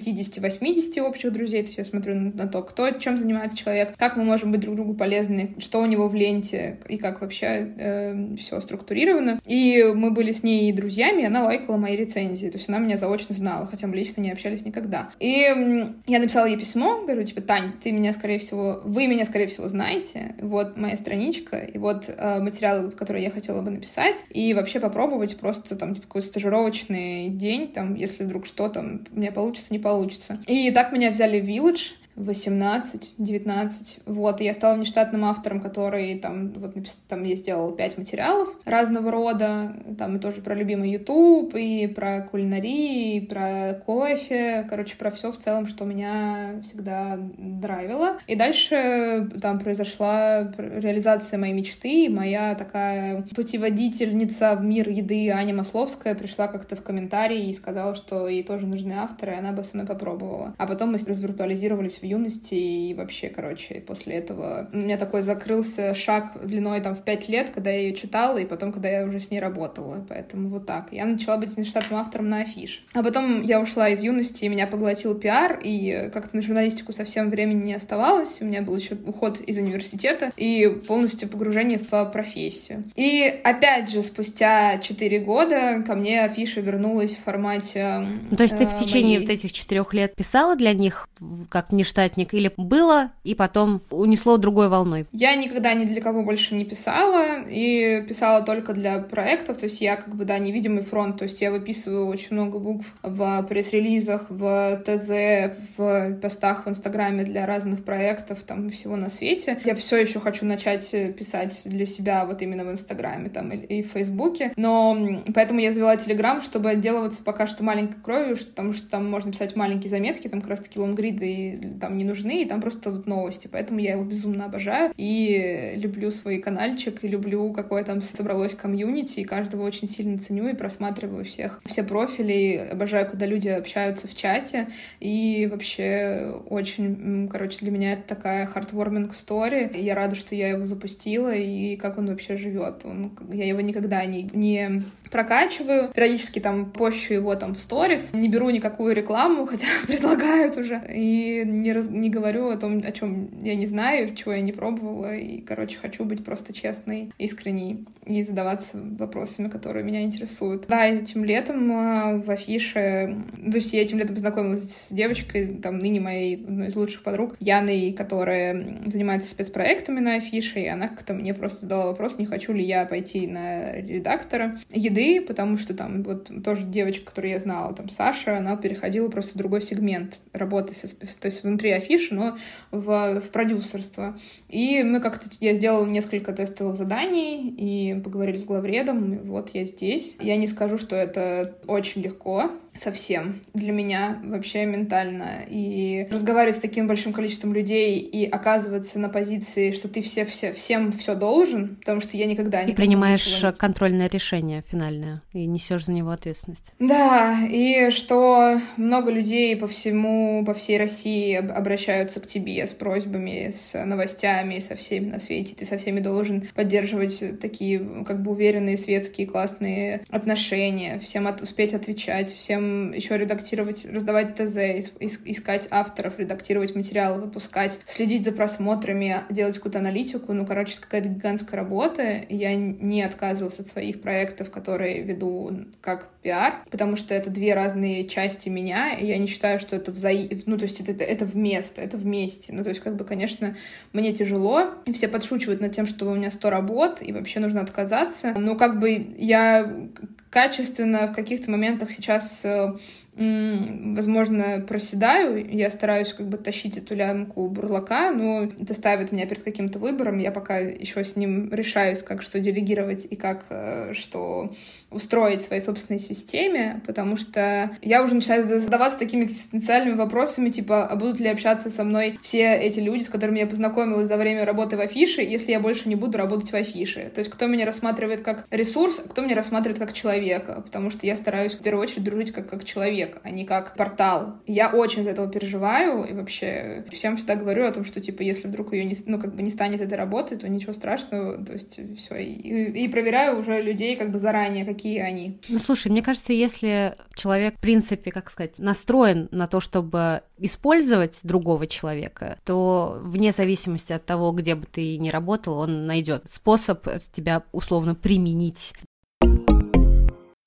50-80 0.40 1.00
общих 1.00 1.32
друзей, 1.32 1.62
то 1.62 1.68
есть 1.68 1.78
я 1.78 1.84
смотрю 1.84 2.14
на 2.14 2.46
то, 2.46 2.62
кто 2.62 2.90
чем 2.90 3.18
занимается 3.18 3.56
человек, 3.56 3.94
как 3.96 4.16
мы 4.16 4.24
можем 4.24 4.52
быть 4.52 4.60
друг 4.60 4.76
другу 4.76 4.94
полезны, 4.94 5.54
что 5.58 5.80
у 5.80 5.86
него 5.86 6.08
в 6.08 6.14
ленте 6.14 6.78
и 6.88 6.96
как 6.96 7.20
вообще 7.20 7.72
э, 7.76 8.36
все 8.36 8.60
структурировано. 8.60 9.40
И 9.44 9.82
мы 9.94 10.10
были 10.10 10.32
с 10.32 10.42
ней 10.42 10.72
друзьями, 10.72 11.22
и 11.22 11.26
она 11.26 11.44
лайкала 11.44 11.76
мои 11.76 11.96
рецензии, 11.96 12.48
то 12.48 12.58
есть 12.58 12.68
она 12.68 12.78
меня 12.78 12.96
заочно 12.96 13.34
знала, 13.34 13.66
хотя 13.66 13.86
мы 13.86 13.96
лично 13.96 14.20
не 14.20 14.30
общались 14.30 14.64
никогда. 14.64 15.10
И 15.18 15.92
я 16.06 16.18
написала 16.18 16.46
ей 16.46 16.58
письмо, 16.58 17.02
говорю, 17.02 17.24
типа, 17.24 17.40
Тань, 17.40 17.72
ты 17.82 17.92
меня, 17.92 18.12
скорее 18.12 18.38
всего, 18.38 18.80
вы 18.84 19.06
меня, 19.06 19.24
скорее 19.24 19.46
всего, 19.46 19.68
знаете, 19.68 20.34
вот 20.40 20.76
моя 20.76 20.96
страничка, 20.96 21.58
и 21.58 21.78
вот 21.78 22.04
э, 22.08 22.40
материалы, 22.40 22.90
которые 22.90 23.24
я 23.24 23.30
хотела 23.30 23.62
бы 23.62 23.70
написать, 23.70 24.24
и 24.30 24.54
вообще 24.54 24.80
попробовать 24.80 25.38
просто 25.38 25.76
там 25.76 25.94
типа, 25.94 26.06
какой 26.06 26.22
стажировочный 26.22 27.28
день, 27.30 27.68
там, 27.68 27.94
если 27.94 28.24
вдруг 28.24 28.46
что 28.46 28.68
там 28.68 29.06
у 29.12 29.18
меня 29.18 29.32
получится, 29.32 29.68
не 29.70 29.78
получится. 29.78 30.19
И 30.46 30.70
так 30.70 30.92
меня 30.92 31.10
взяли 31.10 31.40
в 31.40 31.48
Village, 31.48 31.94
18, 32.24 33.14
19. 33.18 34.00
Вот, 34.06 34.40
и 34.40 34.44
я 34.44 34.54
стала 34.54 34.76
внештатным 34.76 35.24
автором, 35.24 35.60
который 35.60 36.18
там, 36.18 36.52
вот, 36.52 36.74
там 37.08 37.24
я 37.24 37.36
сделала 37.36 37.74
пять 37.74 37.98
материалов 37.98 38.48
разного 38.64 39.10
рода, 39.10 39.76
там 39.98 40.16
и 40.16 40.20
тоже 40.20 40.40
про 40.40 40.54
любимый 40.54 40.90
YouTube, 40.90 41.54
и 41.54 41.86
про 41.86 42.22
кулинарии, 42.22 43.16
и 43.16 43.20
про 43.26 43.74
кофе, 43.86 44.66
короче, 44.68 44.96
про 44.96 45.10
все 45.10 45.32
в 45.32 45.38
целом, 45.38 45.66
что 45.66 45.84
меня 45.84 46.60
всегда 46.62 47.18
драйвило. 47.38 48.18
И 48.26 48.36
дальше 48.36 49.30
там 49.40 49.58
произошла 49.58 50.52
реализация 50.58 51.38
моей 51.38 51.54
мечты, 51.54 52.08
моя 52.10 52.54
такая 52.54 53.24
путеводительница 53.34 54.56
в 54.56 54.62
мир 54.62 54.88
еды 54.88 55.30
Аня 55.30 55.54
Масловская 55.54 56.14
пришла 56.14 56.48
как-то 56.48 56.76
в 56.76 56.82
комментарии 56.82 57.48
и 57.48 57.54
сказала, 57.54 57.94
что 57.94 58.28
ей 58.28 58.42
тоже 58.42 58.66
нужны 58.66 58.92
авторы, 58.92 59.32
и 59.32 59.36
она 59.36 59.52
бы 59.52 59.64
со 59.64 59.76
мной 59.76 59.86
попробовала. 59.86 60.54
А 60.58 60.66
потом 60.66 60.92
мы 60.92 60.98
развиртуализировались 60.98 61.98
в 61.98 62.02
юности, 62.10 62.54
и 62.54 62.94
вообще, 62.94 63.28
короче, 63.28 63.80
после 63.86 64.16
этого 64.16 64.68
у 64.72 64.76
меня 64.76 64.96
такой 64.96 65.22
закрылся 65.22 65.94
шаг 65.94 66.38
длиной 66.44 66.80
там 66.80 66.96
в 66.96 67.02
пять 67.02 67.28
лет, 67.28 67.50
когда 67.50 67.70
я 67.70 67.80
ее 67.80 67.94
читала, 67.94 68.38
и 68.38 68.44
потом, 68.44 68.72
когда 68.72 68.88
я 68.88 69.04
уже 69.04 69.20
с 69.20 69.30
ней 69.30 69.40
работала, 69.40 70.04
поэтому 70.08 70.48
вот 70.48 70.66
так. 70.66 70.88
Я 70.92 71.06
начала 71.06 71.36
быть 71.36 71.56
нештатным 71.56 72.00
автором 72.00 72.28
на 72.28 72.42
афиш. 72.42 72.84
А 72.92 73.02
потом 73.02 73.42
я 73.42 73.60
ушла 73.60 73.88
из 73.88 74.02
юности, 74.02 74.44
и 74.44 74.48
меня 74.48 74.66
поглотил 74.66 75.14
пиар, 75.14 75.60
и 75.62 76.10
как-то 76.12 76.36
на 76.36 76.42
журналистику 76.42 76.92
совсем 76.92 77.30
времени 77.30 77.64
не 77.64 77.74
оставалось, 77.74 78.40
у 78.40 78.44
меня 78.44 78.62
был 78.62 78.76
еще 78.76 78.94
уход 78.94 79.40
из 79.40 79.56
университета 79.58 80.32
и 80.36 80.68
полностью 80.86 81.28
погружение 81.28 81.78
в 81.78 82.04
профессию. 82.06 82.84
И 82.96 83.22
опять 83.44 83.90
же, 83.90 84.02
спустя 84.02 84.78
четыре 84.78 85.20
года 85.20 85.82
ко 85.86 85.94
мне 85.94 86.22
афиша 86.22 86.60
вернулась 86.60 87.16
в 87.16 87.22
формате... 87.22 88.06
Ну, 88.30 88.36
то 88.36 88.42
есть 88.42 88.56
ты 88.58 88.66
в 88.66 88.74
э, 88.74 88.78
течение 88.78 89.18
моей... 89.18 89.26
вот 89.26 89.32
этих 89.32 89.52
четырех 89.52 89.94
лет 89.94 90.14
писала 90.14 90.56
для 90.56 90.72
них 90.72 91.08
как 91.48 91.72
нештатный 91.72 91.89
штатник, 91.90 92.32
или 92.32 92.52
было 92.56 93.10
и 93.24 93.34
потом 93.34 93.82
унесло 93.90 94.36
другой 94.36 94.68
волной? 94.68 95.06
Я 95.12 95.34
никогда 95.34 95.74
ни 95.74 95.84
для 95.84 96.00
кого 96.00 96.22
больше 96.22 96.54
не 96.54 96.64
писала, 96.64 97.42
и 97.46 98.02
писала 98.08 98.42
только 98.42 98.72
для 98.72 98.98
проектов, 98.98 99.58
то 99.58 99.64
есть 99.64 99.80
я 99.80 99.96
как 99.96 100.14
бы, 100.14 100.24
да, 100.24 100.38
невидимый 100.38 100.82
фронт, 100.82 101.18
то 101.18 101.24
есть 101.24 101.40
я 101.40 101.50
выписываю 101.50 102.06
очень 102.06 102.28
много 102.30 102.58
букв 102.58 102.94
в 103.02 103.42
пресс-релизах, 103.48 104.26
в 104.28 104.82
ТЗ, 104.86 105.54
в 105.76 106.14
постах 106.20 106.66
в 106.66 106.68
Инстаграме 106.68 107.24
для 107.24 107.46
разных 107.46 107.84
проектов, 107.84 108.38
там, 108.46 108.70
всего 108.70 108.96
на 108.96 109.10
свете. 109.10 109.58
Я 109.64 109.74
все 109.74 109.96
еще 109.96 110.20
хочу 110.20 110.46
начать 110.46 110.90
писать 111.16 111.62
для 111.64 111.86
себя 111.86 112.24
вот 112.24 112.40
именно 112.42 112.64
в 112.64 112.70
Инстаграме, 112.70 113.28
там, 113.28 113.50
и 113.50 113.82
в 113.82 113.88
Фейсбуке, 113.88 114.52
но 114.56 114.96
поэтому 115.34 115.60
я 115.60 115.72
завела 115.72 115.96
Телеграм, 115.96 116.40
чтобы 116.40 116.70
отделываться 116.70 117.22
пока 117.22 117.46
что 117.46 117.64
маленькой 117.64 118.00
кровью, 118.02 118.36
потому 118.36 118.72
что 118.72 118.88
там 118.88 119.10
можно 119.10 119.32
писать 119.32 119.56
маленькие 119.56 119.90
заметки, 119.90 120.28
там 120.28 120.40
как 120.40 120.50
раз-таки 120.50 120.78
лонгриды 120.78 121.26
и 121.26 121.56
там 121.80 121.96
не 121.96 122.04
нужны, 122.04 122.42
и 122.42 122.46
там 122.46 122.60
просто 122.60 122.90
вот 122.90 123.06
новости, 123.06 123.48
поэтому 123.50 123.80
я 123.80 123.92
его 123.92 124.04
безумно 124.04 124.44
обожаю 124.44 124.92
и 124.96 125.72
люблю 125.76 126.10
свой 126.10 126.38
каналчик, 126.38 127.02
и 127.02 127.08
люблю, 127.08 127.52
какое 127.52 127.84
там 127.84 128.02
собралось 128.02 128.54
комьюнити, 128.54 129.20
и 129.20 129.24
каждого 129.24 129.62
очень 129.62 129.88
сильно 129.88 130.18
ценю 130.18 130.48
и 130.48 130.54
просматриваю 130.54 131.24
всех, 131.24 131.60
все 131.66 131.82
профили, 131.82 132.68
обожаю, 132.70 133.06
когда 133.06 133.26
люди 133.26 133.48
общаются 133.48 134.06
в 134.06 134.14
чате, 134.14 134.68
и 135.00 135.48
вообще 135.50 136.40
очень, 136.48 137.28
короче, 137.28 137.58
для 137.60 137.70
меня 137.70 137.92
это 137.94 138.02
такая 138.02 138.46
heartwarming 138.46 139.10
story, 139.12 139.78
я 139.80 139.94
рада, 139.94 140.14
что 140.14 140.34
я 140.34 140.48
его 140.48 140.66
запустила, 140.66 141.34
и 141.34 141.76
как 141.76 141.98
он 141.98 142.06
вообще 142.06 142.36
живет. 142.36 142.82
Он, 142.84 143.12
я 143.32 143.46
его 143.46 143.60
никогда 143.60 144.04
не, 144.04 144.30
не 144.32 144.82
прокачиваю, 145.10 145.88
периодически 145.88 146.38
там 146.38 146.70
пощу 146.70 147.14
его 147.14 147.34
там 147.34 147.54
в 147.54 147.60
сторис, 147.60 148.12
не 148.12 148.28
беру 148.28 148.50
никакую 148.50 148.94
рекламу, 148.94 149.46
хотя 149.50 149.66
предлагают 149.86 150.56
уже, 150.56 150.80
и 150.88 151.42
не, 151.44 151.69
раз, 151.72 151.90
не 151.90 152.10
говорю 152.10 152.48
о 152.48 152.56
том, 152.56 152.78
о 152.84 152.92
чем 152.92 153.42
я 153.42 153.54
не 153.54 153.66
знаю, 153.66 154.14
чего 154.14 154.32
я 154.32 154.40
не 154.40 154.52
пробовала, 154.52 155.14
и, 155.14 155.40
короче, 155.40 155.78
хочу 155.78 156.04
быть 156.04 156.24
просто 156.24 156.52
честной, 156.52 157.12
искренней 157.18 157.86
и 158.06 158.22
задаваться 158.22 158.80
вопросами, 158.98 159.48
которые 159.48 159.84
меня 159.84 160.02
интересуют. 160.02 160.66
Да, 160.68 160.86
этим 160.86 161.24
летом 161.24 161.70
э, 161.70 162.18
в 162.18 162.30
афише, 162.30 163.16
то 163.36 163.56
есть 163.56 163.72
я 163.72 163.82
этим 163.82 163.98
летом 163.98 164.14
познакомилась 164.14 164.70
с 164.70 164.92
девочкой, 164.92 165.58
там, 165.62 165.78
ныне 165.78 166.00
моей 166.00 166.36
одной 166.36 166.68
из 166.68 166.76
лучших 166.76 167.02
подруг, 167.02 167.36
Яной, 167.40 167.92
которая 167.92 168.82
занимается 168.86 169.30
спецпроектами 169.30 170.00
на 170.00 170.16
афише, 170.16 170.60
и 170.60 170.66
она 170.66 170.88
как-то 170.88 171.14
мне 171.14 171.34
просто 171.34 171.62
задала 171.62 171.86
вопрос, 171.86 172.18
не 172.18 172.26
хочу 172.26 172.52
ли 172.52 172.64
я 172.64 172.84
пойти 172.84 173.26
на 173.26 173.72
редактора 173.76 174.58
еды 174.70 175.20
потому 175.20 175.56
что 175.58 175.74
там 175.74 176.02
вот 176.02 176.28
тоже 176.42 176.66
девочка, 176.66 177.06
которую 177.06 177.32
я 177.32 177.38
знала, 177.38 177.74
там 177.74 177.88
Саша, 177.88 178.38
она 178.38 178.56
переходила 178.56 179.08
просто 179.08 179.34
в 179.34 179.36
другой 179.36 179.62
сегмент 179.62 180.18
работы, 180.32 180.74
со, 180.74 180.88
то 180.88 181.26
есть 181.26 181.44
внутри 181.60 181.72
афиши, 181.72 182.14
но 182.14 182.38
в, 182.70 183.20
в 183.20 183.30
продюсерство. 183.30 184.18
И 184.48 184.82
мы 184.82 185.00
как-то, 185.00 185.28
я 185.40 185.54
сделала 185.54 185.86
несколько 185.86 186.32
тестовых 186.32 186.76
заданий 186.76 187.50
и 187.50 188.00
поговорили 188.00 188.38
с 188.38 188.44
главредом, 188.44 189.18
вот 189.24 189.50
я 189.52 189.64
здесь. 189.64 190.16
Я 190.20 190.36
не 190.36 190.46
скажу, 190.46 190.78
что 190.78 190.96
это 190.96 191.54
очень 191.66 192.02
легко, 192.02 192.50
совсем 192.74 193.40
для 193.54 193.72
меня 193.72 194.18
вообще 194.24 194.64
ментально. 194.64 195.44
И 195.48 196.06
разговаривать 196.10 196.56
с 196.56 196.60
таким 196.60 196.86
большим 196.86 197.12
количеством 197.12 197.52
людей 197.52 197.98
и 197.98 198.26
оказываться 198.26 198.98
на 198.98 199.08
позиции, 199.08 199.72
что 199.72 199.88
ты 199.88 200.02
все, 200.02 200.24
все, 200.24 200.52
всем 200.52 200.92
все 200.92 201.14
должен, 201.14 201.76
потому 201.76 202.00
что 202.00 202.16
я 202.16 202.26
никогда 202.26 202.62
не... 202.62 202.72
И 202.72 202.76
принимаешь 202.76 203.42
не... 203.42 203.52
контрольное 203.52 204.08
решение 204.08 204.62
финальное, 204.70 205.22
и 205.32 205.46
несешь 205.46 205.86
за 205.86 205.92
него 205.92 206.10
ответственность. 206.10 206.74
Да, 206.78 207.38
и 207.50 207.90
что 207.90 208.60
много 208.76 209.10
людей 209.10 209.56
по 209.56 209.66
всему, 209.66 210.44
по 210.44 210.54
всей 210.54 210.78
России 210.78 211.34
обращаются 211.34 212.20
к 212.20 212.26
тебе 212.26 212.66
с 212.66 212.72
просьбами, 212.72 213.50
с 213.50 213.84
новостями, 213.84 214.60
со 214.60 214.76
всеми 214.76 215.10
на 215.10 215.18
свете. 215.18 215.54
Ты 215.54 215.64
со 215.64 215.78
всеми 215.78 216.00
должен 216.00 216.48
поддерживать 216.54 217.40
такие 217.40 218.04
как 218.06 218.22
бы 218.22 218.32
уверенные, 218.32 218.76
светские, 218.76 219.26
классные 219.26 220.02
отношения, 220.08 220.98
всем 220.98 221.26
от, 221.26 221.42
успеть 221.42 221.74
отвечать, 221.74 222.32
всем 222.32 222.59
всем 222.60 222.92
еще 222.92 223.16
редактировать, 223.16 223.86
раздавать 223.86 224.34
ТЗ, 224.34 224.90
искать 225.24 225.68
авторов, 225.70 226.18
редактировать 226.18 226.74
материалы, 226.74 227.20
выпускать, 227.22 227.78
следить 227.86 228.24
за 228.24 228.32
просмотрами, 228.32 229.22
делать 229.30 229.56
какую-то 229.56 229.78
аналитику. 229.78 230.32
Ну, 230.32 230.46
короче, 230.46 230.76
какая-то 230.80 231.08
гигантская 231.08 231.58
работа. 231.58 232.24
Я 232.28 232.54
не 232.54 233.02
отказывалась 233.02 233.58
от 233.58 233.68
своих 233.68 234.02
проектов, 234.02 234.50
которые 234.50 235.02
веду 235.02 235.66
как 235.80 236.08
пиар, 236.22 236.56
потому 236.70 236.96
что 236.96 237.14
это 237.14 237.30
две 237.30 237.54
разные 237.54 238.06
части 238.06 238.50
меня, 238.50 238.92
и 238.92 239.06
я 239.06 239.16
не 239.16 239.26
считаю, 239.26 239.58
что 239.58 239.74
это 239.74 239.90
вза... 239.90 240.10
ну, 240.44 240.58
то 240.58 240.64
есть 240.64 240.80
это, 240.80 241.02
это 241.02 241.24
вместо, 241.24 241.80
это 241.80 241.96
вместе. 241.96 242.52
Ну, 242.52 242.62
то 242.62 242.68
есть, 242.68 242.82
как 242.82 242.96
бы, 242.96 243.04
конечно, 243.04 243.56
мне 243.92 244.12
тяжело, 244.12 244.74
и 244.84 244.92
все 244.92 245.08
подшучивают 245.08 245.60
над 245.62 245.74
тем, 245.74 245.86
что 245.86 246.10
у 246.10 246.14
меня 246.14 246.30
100 246.30 246.50
работ, 246.50 246.98
и 247.00 247.12
вообще 247.12 247.40
нужно 247.40 247.62
отказаться. 247.62 248.34
Но 248.36 248.56
как 248.56 248.80
бы 248.80 249.14
я 249.16 249.88
качественно 250.30 251.08
в 251.08 251.14
каких-то 251.14 251.50
моментах 251.50 251.90
сейчас 251.90 252.42
So 252.50 252.80
возможно, 253.16 254.64
проседаю, 254.66 255.44
я 255.50 255.70
стараюсь 255.70 256.12
как 256.12 256.28
бы 256.28 256.38
тащить 256.38 256.76
эту 256.76 256.94
лямку 256.94 257.48
бурлака, 257.48 258.12
но 258.12 258.44
это 258.44 258.72
ставит 258.74 259.12
меня 259.12 259.26
перед 259.26 259.42
каким-то 259.42 259.78
выбором, 259.78 260.18
я 260.18 260.30
пока 260.30 260.58
еще 260.58 261.04
с 261.04 261.16
ним 261.16 261.52
решаюсь, 261.52 262.02
как 262.02 262.22
что 262.22 262.40
делегировать 262.40 263.06
и 263.10 263.16
как 263.16 263.44
э, 263.50 263.92
что 263.94 264.50
устроить 264.90 265.40
в 265.40 265.44
своей 265.44 265.62
собственной 265.62 266.00
системе, 266.00 266.80
потому 266.86 267.16
что 267.16 267.70
я 267.82 268.02
уже 268.02 268.14
начинаю 268.14 268.42
задаваться 268.42 268.98
такими 268.98 269.24
экзистенциальными 269.24 269.96
вопросами, 269.96 270.50
типа, 270.50 270.86
а 270.86 270.96
будут 270.96 271.20
ли 271.20 271.28
общаться 271.28 271.70
со 271.70 271.84
мной 271.84 272.18
все 272.22 272.54
эти 272.56 272.80
люди, 272.80 273.04
с 273.04 273.08
которыми 273.08 273.38
я 273.38 273.46
познакомилась 273.46 274.08
за 274.08 274.16
время 274.16 274.44
работы 274.44 274.76
в 274.76 274.80
афише, 274.80 275.20
если 275.22 275.52
я 275.52 275.60
больше 275.60 275.88
не 275.88 275.94
буду 275.94 276.18
работать 276.18 276.50
в 276.50 276.54
афише? 276.54 277.10
То 277.14 277.18
есть 277.18 277.30
кто 277.30 277.46
меня 277.46 277.66
рассматривает 277.66 278.22
как 278.22 278.46
ресурс, 278.50 279.00
а 279.04 279.08
кто 279.08 279.22
меня 279.22 279.36
рассматривает 279.36 279.78
как 279.78 279.92
человека, 279.92 280.62
потому 280.64 280.90
что 280.90 281.06
я 281.06 281.16
стараюсь 281.16 281.54
в 281.54 281.62
первую 281.62 281.82
очередь 281.82 282.04
дружить 282.04 282.32
как, 282.32 282.48
как 282.48 282.64
человек, 282.64 282.99
человек, 283.00 283.20
а 283.22 283.30
не 283.30 283.44
как 283.44 283.74
портал. 283.76 284.40
Я 284.46 284.70
очень 284.70 285.04
за 285.04 285.10
этого 285.10 285.28
переживаю, 285.28 286.04
и 286.04 286.12
вообще 286.12 286.84
всем 286.90 287.16
всегда 287.16 287.34
говорю 287.34 287.66
о 287.66 287.72
том, 287.72 287.84
что, 287.84 288.00
типа, 288.00 288.22
если 288.22 288.48
вдруг 288.48 288.72
ее 288.72 288.84
не, 288.84 288.96
ну, 289.06 289.18
как 289.18 289.34
бы 289.34 289.42
не 289.42 289.50
станет 289.50 289.80
этой 289.80 289.96
работы, 289.96 290.36
то 290.36 290.48
ничего 290.48 290.72
страшного, 290.72 291.44
то 291.44 291.52
есть 291.52 291.80
все. 291.98 292.16
И, 292.16 292.84
и 292.84 292.88
проверяю 292.88 293.38
уже 293.38 293.60
людей 293.62 293.96
как 293.96 294.12
бы 294.12 294.18
заранее, 294.18 294.64
какие 294.64 295.00
они. 295.00 295.40
Ну, 295.48 295.58
слушай, 295.58 295.90
мне 295.90 296.02
кажется, 296.02 296.32
если 296.32 296.96
человек, 297.14 297.56
в 297.56 297.60
принципе, 297.60 298.10
как 298.10 298.30
сказать, 298.30 298.58
настроен 298.58 299.28
на 299.30 299.46
то, 299.46 299.60
чтобы 299.60 300.22
использовать 300.38 301.20
другого 301.22 301.66
человека, 301.66 302.38
то 302.44 302.98
вне 303.02 303.32
зависимости 303.32 303.92
от 303.92 304.04
того, 304.04 304.32
где 304.32 304.54
бы 304.54 304.66
ты 304.66 304.98
ни 304.98 305.10
работал, 305.10 305.58
он 305.58 305.86
найдет 305.86 306.22
способ 306.26 306.86
тебя 307.12 307.42
условно 307.52 307.94
применить 307.94 308.74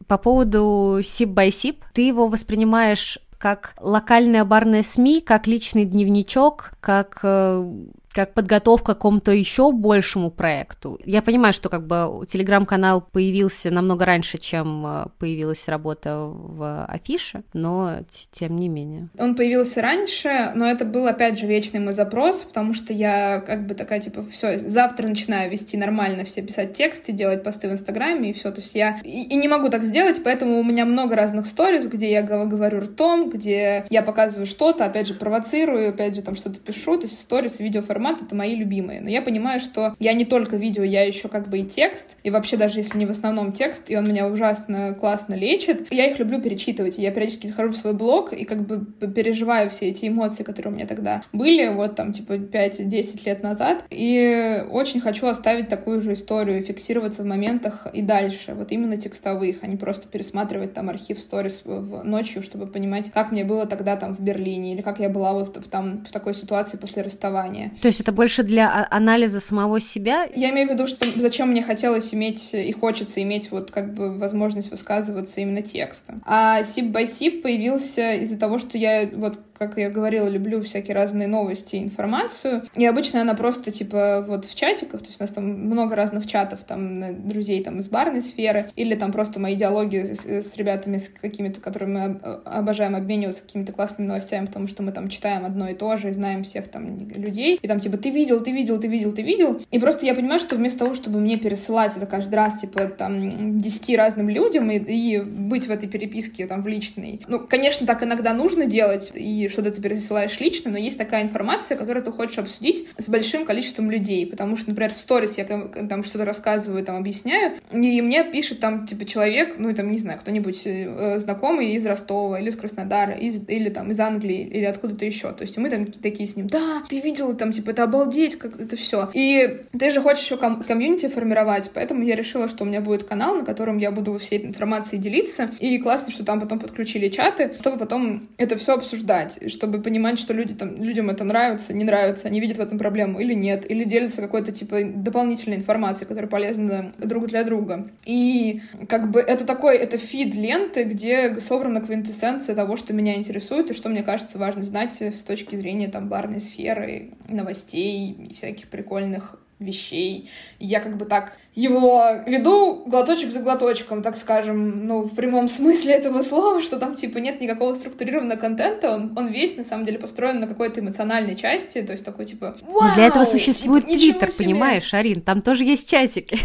по 0.08 0.18
поводу 0.18 1.00
SIP 1.00 1.34
by 1.34 1.50
SIP, 1.50 1.78
ты 1.94 2.08
его 2.08 2.28
воспринимаешь 2.28 3.20
как 3.38 3.74
локальная 3.82 4.46
барная 4.46 4.84
СМИ, 4.84 5.22
как 5.22 5.48
личный 5.48 5.84
дневничок, 5.84 6.74
как 6.80 7.20
э, 7.24 7.74
как 8.14 8.34
подготовка 8.34 8.94
к 8.94 8.98
какому-то 8.98 9.32
еще 9.32 9.72
большему 9.72 10.30
проекту. 10.30 11.00
Я 11.04 11.22
понимаю, 11.22 11.54
что 11.54 11.70
как 11.70 11.88
бы 11.88 12.26
телеграм-канал 12.28 13.04
появился 13.12 13.72
намного 13.72 14.06
раньше, 14.06 14.38
чем 14.38 14.86
э, 14.86 15.06
появилась 15.18 15.68
работа 15.68 16.18
в 16.18 16.86
афише, 16.86 17.44
но 17.54 18.00
тем 18.32 18.56
не 18.56 18.70
менее. 18.70 19.10
Он 19.18 19.36
появился 19.36 19.82
раньше, 19.82 20.52
но 20.56 20.70
это 20.70 20.86
был 20.86 21.08
опять 21.08 21.40
же 21.40 21.48
вечный 21.48 21.80
мой 21.80 21.94
запрос, 21.94 22.44
потому 22.44 22.74
что 22.74 22.94
я 22.94 23.42
как 23.42 23.66
бы 23.66 23.74
такая 23.74 24.00
типа 24.00 24.24
все, 24.24 24.60
завтра 24.60 25.08
начинаю 25.08 25.52
вести 25.52 25.76
нормально 25.76 26.24
все 26.24 26.42
писать 26.42 26.74
тексты, 26.74 27.12
делать 27.12 27.44
посты 27.44 27.68
в 27.68 27.72
Инстаграме 27.72 28.30
и 28.30 28.34
все. 28.34 28.52
То 28.52 28.62
есть 28.62 28.76
я 28.76 29.00
и, 29.04 29.24
и 29.24 29.36
не 29.36 29.48
могу 29.48 29.70
так 29.70 29.84
сделать, 29.84 30.22
поэтому 30.24 30.60
у 30.60 30.64
меня 30.64 30.86
много 30.86 31.16
разных 31.16 31.48
сториз, 31.48 31.86
где 31.88 32.12
я 32.12 32.22
говорю 32.22 32.82
ртом, 32.82 33.30
где 33.30 33.86
я 33.90 34.04
показываю 34.04 34.46
что-то, 34.46 34.86
опять 34.86 35.08
же 35.08 35.14
провоцирую, 35.14 35.90
опять 35.90 36.16
же 36.16 36.22
там 36.22 36.36
что-то 36.36 36.60
пишу, 36.60 36.98
то 36.98 37.04
есть 37.04 37.20
сторис, 37.20 37.60
видеоформат 37.60 38.03
формат— 38.04 38.22
это 38.22 38.36
мои 38.36 38.56
любимые. 38.56 39.02
Но 39.02 39.10
я 39.10 39.22
понимаю, 39.22 39.60
что 39.60 39.96
я 40.00 40.14
не 40.14 40.26
только 40.26 40.58
видео, 40.58 40.84
я 40.84 41.04
еще 41.04 41.30
как 41.30 41.48
бы 41.48 41.60
и 41.60 41.66
текст. 41.66 42.18
И 42.24 42.30
вообще 42.30 42.58
даже 42.58 42.80
если 42.80 42.98
не 42.98 43.06
в 43.06 43.12
основном 43.12 43.54
текст, 43.54 43.90
и 43.90 43.96
он 43.96 44.08
меня 44.08 44.28
ужасно 44.28 44.94
классно 44.94 45.36
лечит, 45.36 45.92
я 45.92 46.06
их 46.12 46.20
люблю 46.20 46.42
перечитывать. 46.42 46.98
Я 46.98 47.12
периодически 47.12 47.48
захожу 47.48 47.74
в 47.74 47.78
свой 47.78 47.94
блог 47.94 48.34
и 48.34 48.44
как 48.44 48.66
бы 48.68 48.86
переживаю 49.08 49.70
все 49.70 49.88
эти 49.88 50.08
эмоции, 50.08 50.44
которые 50.44 50.74
у 50.74 50.76
меня 50.76 50.88
тогда 50.88 51.24
были, 51.32 51.70
вот 51.70 51.96
там 51.96 52.14
типа 52.14 52.34
5-10 52.34 53.22
лет 53.26 53.44
назад. 53.44 53.86
И 53.90 54.64
очень 54.70 55.00
хочу 55.00 55.28
оставить 55.28 55.70
такую 55.70 56.02
же 56.02 56.14
историю, 56.14 56.62
фиксироваться 56.62 57.24
в 57.24 57.26
моментах 57.26 57.88
и 57.94 58.02
дальше, 58.02 58.54
вот 58.54 58.72
именно 58.72 58.98
текстовых, 58.98 59.58
а 59.62 59.68
не 59.68 59.78
просто 59.78 60.08
пересматривать 60.08 60.74
там 60.74 60.90
архив 60.90 61.20
сторис 61.20 61.62
в 61.64 62.04
ночью, 62.04 62.42
чтобы 62.42 62.68
понимать, 62.68 63.12
как 63.12 63.32
мне 63.32 63.46
было 63.46 63.66
тогда 63.66 63.96
там 63.96 64.16
в 64.16 64.20
Берлине, 64.20 64.74
или 64.74 64.82
как 64.82 65.00
я 65.00 65.10
была 65.10 65.34
вот 65.34 65.70
там 65.70 66.04
в 66.08 66.12
такой 66.12 66.34
ситуации 66.34 66.78
после 66.78 67.02
расставания. 67.02 67.72
То 67.82 67.93
это 68.00 68.12
больше 68.12 68.44
для 68.44 68.88
анализа 68.90 69.40
самого 69.40 69.80
себя? 69.80 70.28
Я 70.36 70.50
имею 70.52 70.68
в 70.68 70.72
виду, 70.72 70.88
что 70.88 71.06
зачем 71.20 71.50
мне 71.50 71.64
хотелось 71.64 72.14
иметь 72.14 72.54
и 72.54 72.72
хочется 72.72 73.22
иметь 73.22 73.52
вот 73.52 73.72
как 73.72 73.94
бы 73.94 74.18
возможность 74.18 74.72
высказываться 74.72 75.42
именно 75.42 75.62
текстом. 75.62 76.22
А 76.26 76.62
Sip 76.62 76.92
by 76.92 77.04
Sip 77.04 77.42
появился 77.42 78.14
из-за 78.16 78.38
того, 78.38 78.60
что 78.60 78.78
я 78.78 79.10
вот 79.14 79.40
как 79.58 79.78
я 79.78 79.90
говорила, 79.90 80.28
люблю 80.28 80.62
всякие 80.62 80.96
разные 80.96 81.28
новости 81.28 81.76
и 81.76 81.84
информацию. 81.84 82.64
И 82.76 82.86
обычно 82.86 83.22
она 83.22 83.34
просто, 83.34 83.72
типа, 83.72 84.24
вот 84.28 84.46
в 84.46 84.56
чатиках, 84.56 85.02
то 85.02 85.08
есть 85.08 85.20
у 85.20 85.24
нас 85.24 85.32
там 85.32 85.46
много 85.46 85.96
разных 85.96 86.28
чатов, 86.28 86.60
там, 86.68 87.28
друзей 87.28 87.64
там 87.64 87.80
из 87.80 87.88
барной 87.88 88.22
сферы, 88.22 88.70
или 88.76 88.96
там 88.96 89.12
просто 89.12 89.40
мои 89.40 89.56
диалоги 89.56 90.14
с, 90.14 90.26
с 90.26 90.56
ребятами, 90.58 90.98
с 90.98 91.10
какими-то, 91.10 91.62
которыми 91.62 91.94
мы 91.94 92.20
обожаем 92.46 92.96
обмениваться 92.96 93.44
какими-то 93.44 93.74
классными 93.74 94.08
новостями, 94.08 94.48
потому 94.48 94.68
что 94.68 94.84
мы 94.84 94.92
там 94.92 95.10
читаем 95.10 95.46
одно 95.46 95.70
и 95.70 95.76
то 95.76 95.96
же, 95.98 96.10
и 96.10 96.14
знаем 96.14 96.44
всех 96.44 96.68
там 96.68 97.10
людей, 97.10 97.60
и 97.62 97.68
там, 97.68 97.80
типа, 97.80 97.98
ты 97.98 98.10
видел, 98.10 98.42
ты 98.42 98.52
видел, 98.52 98.80
ты 98.80 98.88
видел, 98.88 99.12
ты 99.12 99.22
видел. 99.22 99.62
И 99.72 99.80
просто 99.80 100.06
я 100.06 100.16
понимаю, 100.16 100.40
что 100.40 100.56
вместо 100.56 100.80
того, 100.80 100.94
чтобы 100.94 101.20
мне 101.20 101.38
пересылать 101.38 101.96
это 101.96 102.06
каждый 102.06 102.36
раз, 102.36 102.60
типа, 102.60 102.88
там, 102.88 103.60
десяти 103.62 103.96
разным 103.96 104.30
людям 104.30 104.70
и, 104.72 104.78
и 104.78 105.22
быть 105.22 105.68
в 105.68 105.72
этой 105.72 105.88
переписке, 105.88 106.48
там, 106.48 106.64
в 106.64 106.68
личной, 106.68 107.22
ну, 107.28 107.40
конечно, 107.40 107.86
так 107.86 108.04
иногда 108.04 108.34
нужно 108.34 108.66
делать, 108.66 109.12
и 109.14 109.43
что-то 109.50 109.72
ты 109.72 109.82
пересылаешь 109.82 110.40
лично, 110.40 110.72
но 110.72 110.78
есть 110.78 110.98
такая 110.98 111.24
информация, 111.24 111.78
которую 111.78 112.04
ты 112.04 112.12
хочешь 112.12 112.38
обсудить 112.38 112.88
с 112.98 113.10
большим 113.10 113.46
количеством 113.46 113.90
людей, 113.92 114.26
потому 114.26 114.56
что, 114.56 114.70
например, 114.70 114.94
в 114.94 115.00
сторис 115.00 115.38
я 115.38 115.46
там 115.46 116.04
что-то 116.04 116.26
рассказываю, 116.26 116.84
там 116.84 116.96
объясняю, 116.96 117.54
и 117.72 118.02
мне 118.02 118.24
пишет 118.24 118.60
там, 118.60 118.88
типа, 118.88 119.06
человек, 119.06 119.56
ну, 119.58 119.74
там, 119.74 119.92
не 119.92 119.98
знаю, 119.98 120.20
кто-нибудь 120.20 120.62
э, 120.66 121.20
знакомый 121.20 121.74
из 121.74 121.86
Ростова 121.86 122.40
или 122.40 122.50
из 122.50 122.56
Краснодара, 122.56 123.14
из, 123.14 123.42
или 123.48 123.70
там 123.70 123.92
из 123.92 124.00
Англии, 124.00 124.48
или 124.48 124.66
откуда-то 124.66 125.06
еще. 125.06 125.32
То 125.32 125.44
есть 125.44 125.58
мы 125.58 125.70
там 125.70 125.88
такие 125.88 126.28
с 126.28 126.36
ним, 126.36 126.48
да, 126.48 126.84
ты 126.90 127.00
видел 127.00 127.36
там, 127.36 127.52
типа, 127.52 127.72
это 127.72 127.84
обалдеть, 127.84 128.38
как 128.38 128.60
это 128.60 128.76
все. 128.76 129.10
И 129.14 129.62
ты 129.78 129.92
же 129.92 130.02
хочешь 130.02 130.24
еще 130.24 130.38
ком- 130.38 130.62
комьюнити 130.64 131.08
формировать, 131.08 131.72
поэтому 131.74 132.04
я 132.04 132.16
решила, 132.16 132.48
что 132.48 132.64
у 132.64 132.68
меня 132.68 132.82
будет 132.82 133.04
канал, 133.04 133.36
на 133.36 133.46
котором 133.46 133.78
я 133.78 133.92
буду 133.92 134.18
всей 134.18 134.40
этой 134.40 134.48
информацией 134.48 135.02
делиться, 135.02 135.50
и 135.60 135.78
классно, 135.78 136.12
что 136.12 136.24
там 136.24 136.40
потом 136.40 136.60
подключили 136.60 137.10
чаты, 137.10 137.54
чтобы 137.60 137.78
потом 137.78 138.28
это 138.38 138.58
все 138.58 138.74
обсуждать 138.74 139.33
чтобы 139.48 139.82
понимать, 139.82 140.20
что 140.20 140.34
люди, 140.34 140.54
там, 140.54 140.82
людям 140.82 141.10
это 141.10 141.24
нравится, 141.24 141.74
не 141.74 141.84
нравится, 141.84 142.28
они 142.28 142.40
видят 142.40 142.58
в 142.58 142.62
этом 142.62 142.78
проблему 142.78 143.20
или 143.20 143.34
нет, 143.34 143.70
или 143.70 143.84
делятся 143.84 144.22
какой-то, 144.22 144.52
типа, 144.52 144.80
дополнительной 144.84 145.58
информацией, 145.58 146.08
которая 146.08 146.30
полезна 146.30 146.94
друг 146.98 147.28
для 147.28 147.44
друга. 147.44 147.88
И 148.06 148.62
как 148.88 149.12
бы 149.12 149.20
это 149.20 149.46
такой, 149.46 149.78
это 149.78 149.98
фид 149.98 150.36
ленты, 150.36 150.84
где 150.84 151.40
собрана 151.40 151.82
квинтэссенция 151.82 152.56
того, 152.56 152.78
что 152.78 152.94
меня 152.94 153.16
интересует 153.16 153.72
и 153.72 153.74
что 153.74 153.90
мне 153.90 154.04
кажется 154.04 154.38
важно 154.38 154.64
знать 154.64 155.02
с 155.02 155.24
точки 155.24 155.56
зрения 155.56 155.88
там 155.88 156.08
барной 156.08 156.40
сферы, 156.40 157.12
новостей 157.30 158.12
и 158.12 158.34
всяких 158.34 158.68
прикольных 158.68 159.40
вещей. 159.60 160.30
я 160.60 160.80
как 160.80 160.98
бы 160.98 161.06
так 161.06 161.38
его 161.56 162.06
веду 162.26 162.84
глоточек 162.86 163.32
за 163.32 163.42
глоточком, 163.42 164.02
так 164.02 164.18
скажем, 164.18 164.88
ну, 164.88 165.02
в 165.02 165.16
прямом 165.16 165.48
смысле 165.48 165.94
этого 165.94 166.22
слова, 166.22 166.62
что 166.62 166.78
там, 166.78 166.96
типа, 166.96 167.20
нет 167.20 167.40
никакого 167.42 167.74
структурированного 167.76 168.40
контента, 168.40 168.92
он, 168.92 169.14
он 169.16 169.28
весь, 169.28 169.56
на 169.56 169.64
самом 169.64 169.86
деле, 169.86 170.00
построен 170.00 170.40
на 170.40 170.48
какой-то 170.48 170.82
эмоциональной 170.82 171.36
части, 171.36 171.82
то 171.82 171.92
есть 171.92 172.04
такой, 172.04 172.26
типа, 172.26 172.56
Вау! 172.62 172.90
Но 172.90 172.96
для 172.96 173.08
этого 173.08 173.26
существует 173.26 173.86
типа, 173.86 174.00
Твиттер, 174.00 174.32
понимаешь, 174.38 174.94
Арин, 174.94 175.22
там 175.22 175.42
тоже 175.42 175.64
есть 175.64 175.90
чатики. 175.90 176.38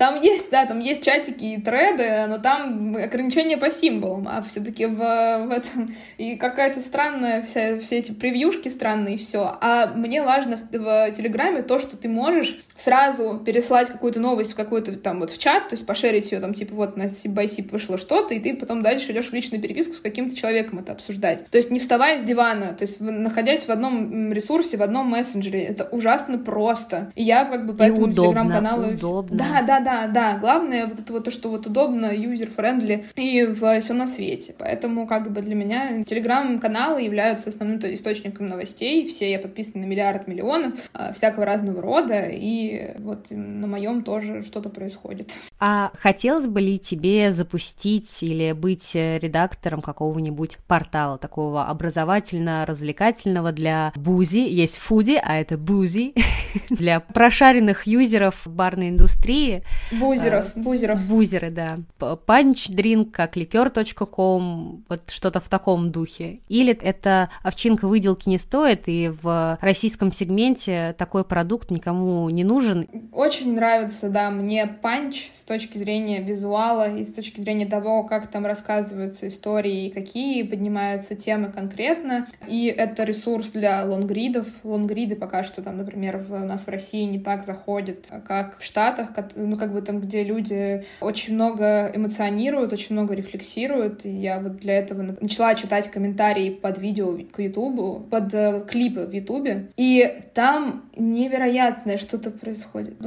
Там 0.00 0.18
есть, 0.18 0.50
да, 0.50 0.64
там 0.64 0.78
есть 0.78 1.04
чатики 1.04 1.44
и 1.44 1.60
треды, 1.60 2.24
но 2.26 2.38
там 2.38 2.96
ограничения 2.96 3.58
по 3.58 3.70
символам, 3.70 4.26
а 4.30 4.40
все-таки 4.40 4.86
в, 4.86 4.96
в 4.96 5.50
этом 5.50 5.94
и 6.16 6.36
какая-то 6.36 6.80
странная 6.80 7.42
вся, 7.42 7.78
все 7.78 7.98
эти 7.98 8.12
превьюшки 8.12 8.70
странные 8.70 9.16
и 9.16 9.18
все. 9.18 9.58
А 9.60 9.88
мне 9.88 10.22
важно 10.22 10.56
в, 10.56 10.62
в 10.72 11.10
Телеграме 11.10 11.60
то, 11.60 11.78
что 11.78 11.98
ты 11.98 12.08
можешь 12.08 12.62
сразу 12.80 13.40
переслать 13.44 13.88
какую-то 13.88 14.20
новость 14.20 14.52
в 14.52 14.56
какую-то 14.56 14.96
там 14.96 15.20
вот 15.20 15.30
в 15.30 15.38
чат, 15.38 15.68
то 15.68 15.74
есть 15.74 15.86
пошерить 15.86 16.32
ее 16.32 16.40
там 16.40 16.54
типа 16.54 16.74
вот 16.74 16.96
на 16.96 17.08
SIP 17.08 17.72
вышло 17.72 17.98
что-то, 17.98 18.34
и 18.34 18.40
ты 18.40 18.56
потом 18.56 18.82
дальше 18.82 19.12
идешь 19.12 19.28
в 19.28 19.32
личную 19.32 19.60
переписку 19.60 19.94
с 19.94 20.00
каким-то 20.00 20.36
человеком 20.36 20.78
это 20.78 20.92
обсуждать. 20.92 21.46
То 21.50 21.58
есть 21.58 21.70
не 21.70 21.78
вставая 21.78 22.18
с 22.18 22.22
дивана, 22.22 22.74
то 22.74 22.82
есть 22.82 23.00
находясь 23.00 23.66
в 23.66 23.70
одном 23.70 24.32
ресурсе, 24.32 24.76
в 24.76 24.82
одном 24.82 25.08
мессенджере, 25.08 25.62
это 25.62 25.84
ужасно 25.84 26.38
просто. 26.38 27.12
И 27.14 27.22
я 27.22 27.44
как 27.44 27.66
бы 27.66 27.74
поэтому 27.74 28.12
телеграм-каналы... 28.12 28.94
Удобно. 28.94 29.36
Да, 29.36 29.62
да, 29.62 29.80
да, 29.80 30.06
да. 30.06 30.38
Главное 30.38 30.86
вот 30.86 30.98
это 31.00 31.12
вот 31.12 31.24
то, 31.24 31.30
что 31.30 31.50
вот 31.50 31.66
удобно, 31.66 32.06
user-friendly 32.14 33.04
и 33.16 33.44
в 33.44 33.80
все 33.80 33.92
на 33.92 34.08
свете. 34.08 34.54
Поэтому 34.56 35.06
как 35.06 35.30
бы 35.30 35.42
для 35.42 35.54
меня 35.54 36.02
телеграм-каналы 36.02 37.02
являются 37.02 37.50
основным 37.50 37.78
источником 37.78 38.48
новостей. 38.48 39.06
Все 39.06 39.30
я 39.30 39.38
подписана 39.38 39.84
на 39.84 39.88
миллиард 39.88 40.26
миллионов 40.26 40.74
а, 40.92 41.12
всякого 41.12 41.44
разного 41.44 41.82
рода, 41.82 42.26
и 42.26 42.69
вот 42.98 43.26
на 43.30 43.66
моем 43.66 44.02
тоже 44.02 44.42
что-то 44.42 44.68
происходит. 44.68 45.32
А 45.62 45.92
хотелось 45.98 46.46
бы 46.46 46.58
ли 46.58 46.78
тебе 46.78 47.32
запустить 47.32 48.22
или 48.22 48.52
быть 48.52 48.94
редактором 48.94 49.82
какого-нибудь 49.82 50.56
портала 50.66 51.18
такого 51.18 51.66
образовательно-развлекательного 51.66 53.52
для 53.52 53.92
бузи? 53.94 54.38
Есть 54.38 54.78
фуди, 54.78 55.20
а 55.22 55.36
это 55.36 55.58
бузи 55.58 56.14
для 56.70 57.00
прошаренных 57.00 57.86
юзеров 57.86 58.40
барной 58.46 58.88
индустрии. 58.88 59.62
Бузеров, 59.92 60.52
а, 60.54 60.58
бузеров. 60.58 61.00
Бузеры, 61.06 61.50
да. 61.50 61.76
Punch 61.98 63.10
как 63.12 63.36
liquor.com, 63.36 64.84
вот 64.88 65.10
что-то 65.10 65.40
в 65.40 65.48
таком 65.48 65.90
духе. 65.90 66.40
Или 66.48 66.72
это 66.72 67.30
овчинка 67.42 67.86
выделки 67.86 68.28
не 68.28 68.38
стоит, 68.38 68.84
и 68.86 69.12
в 69.22 69.58
российском 69.60 70.12
сегменте 70.12 70.94
такой 70.98 71.24
продукт 71.24 71.70
никому 71.70 72.28
не 72.30 72.44
нужен, 72.44 72.59
нужен. 72.60 72.86
Очень 73.12 73.54
нравится, 73.54 74.08
да, 74.08 74.30
мне 74.30 74.66
панч 74.66 75.30
с 75.32 75.42
точки 75.42 75.78
зрения 75.78 76.20
визуала 76.20 76.90
и 76.90 77.04
с 77.04 77.12
точки 77.12 77.40
зрения 77.40 77.66
того, 77.66 78.04
как 78.04 78.28
там 78.28 78.46
рассказываются 78.46 79.28
истории 79.28 79.86
и 79.86 79.90
какие 79.90 80.42
поднимаются 80.42 81.14
темы 81.14 81.50
конкретно. 81.50 82.26
И 82.46 82.66
это 82.66 83.04
ресурс 83.04 83.50
для 83.50 83.84
лонгридов. 83.84 84.46
Лонгриды 84.62 85.16
пока 85.16 85.42
что 85.44 85.62
там, 85.62 85.78
например, 85.78 86.18
в, 86.18 86.32
у 86.32 86.46
нас 86.46 86.66
в 86.66 86.68
России 86.68 87.04
не 87.04 87.18
так 87.18 87.44
заходят, 87.44 88.06
как 88.26 88.58
в 88.58 88.64
Штатах, 88.64 89.08
ну, 89.34 89.56
как 89.56 89.72
бы 89.72 89.82
там, 89.82 90.00
где 90.00 90.22
люди 90.22 90.84
очень 91.00 91.34
много 91.34 91.90
эмоционируют, 91.94 92.72
очень 92.72 92.94
много 92.94 93.14
рефлексируют. 93.14 94.04
И 94.04 94.10
я 94.10 94.40
вот 94.40 94.58
для 94.58 94.74
этого 94.74 95.16
начала 95.20 95.54
читать 95.54 95.90
комментарии 95.90 96.50
под 96.50 96.78
видео 96.78 97.18
к 97.32 97.40
Ютубу, 97.40 98.06
под 98.10 98.34
э, 98.34 98.64
клипы 98.68 99.00
в 99.00 99.12
Ютубе. 99.12 99.70
И 99.76 100.22
там 100.34 100.84
невероятное 100.96 101.98
что-то 101.98 102.30
происходит. 102.30 102.49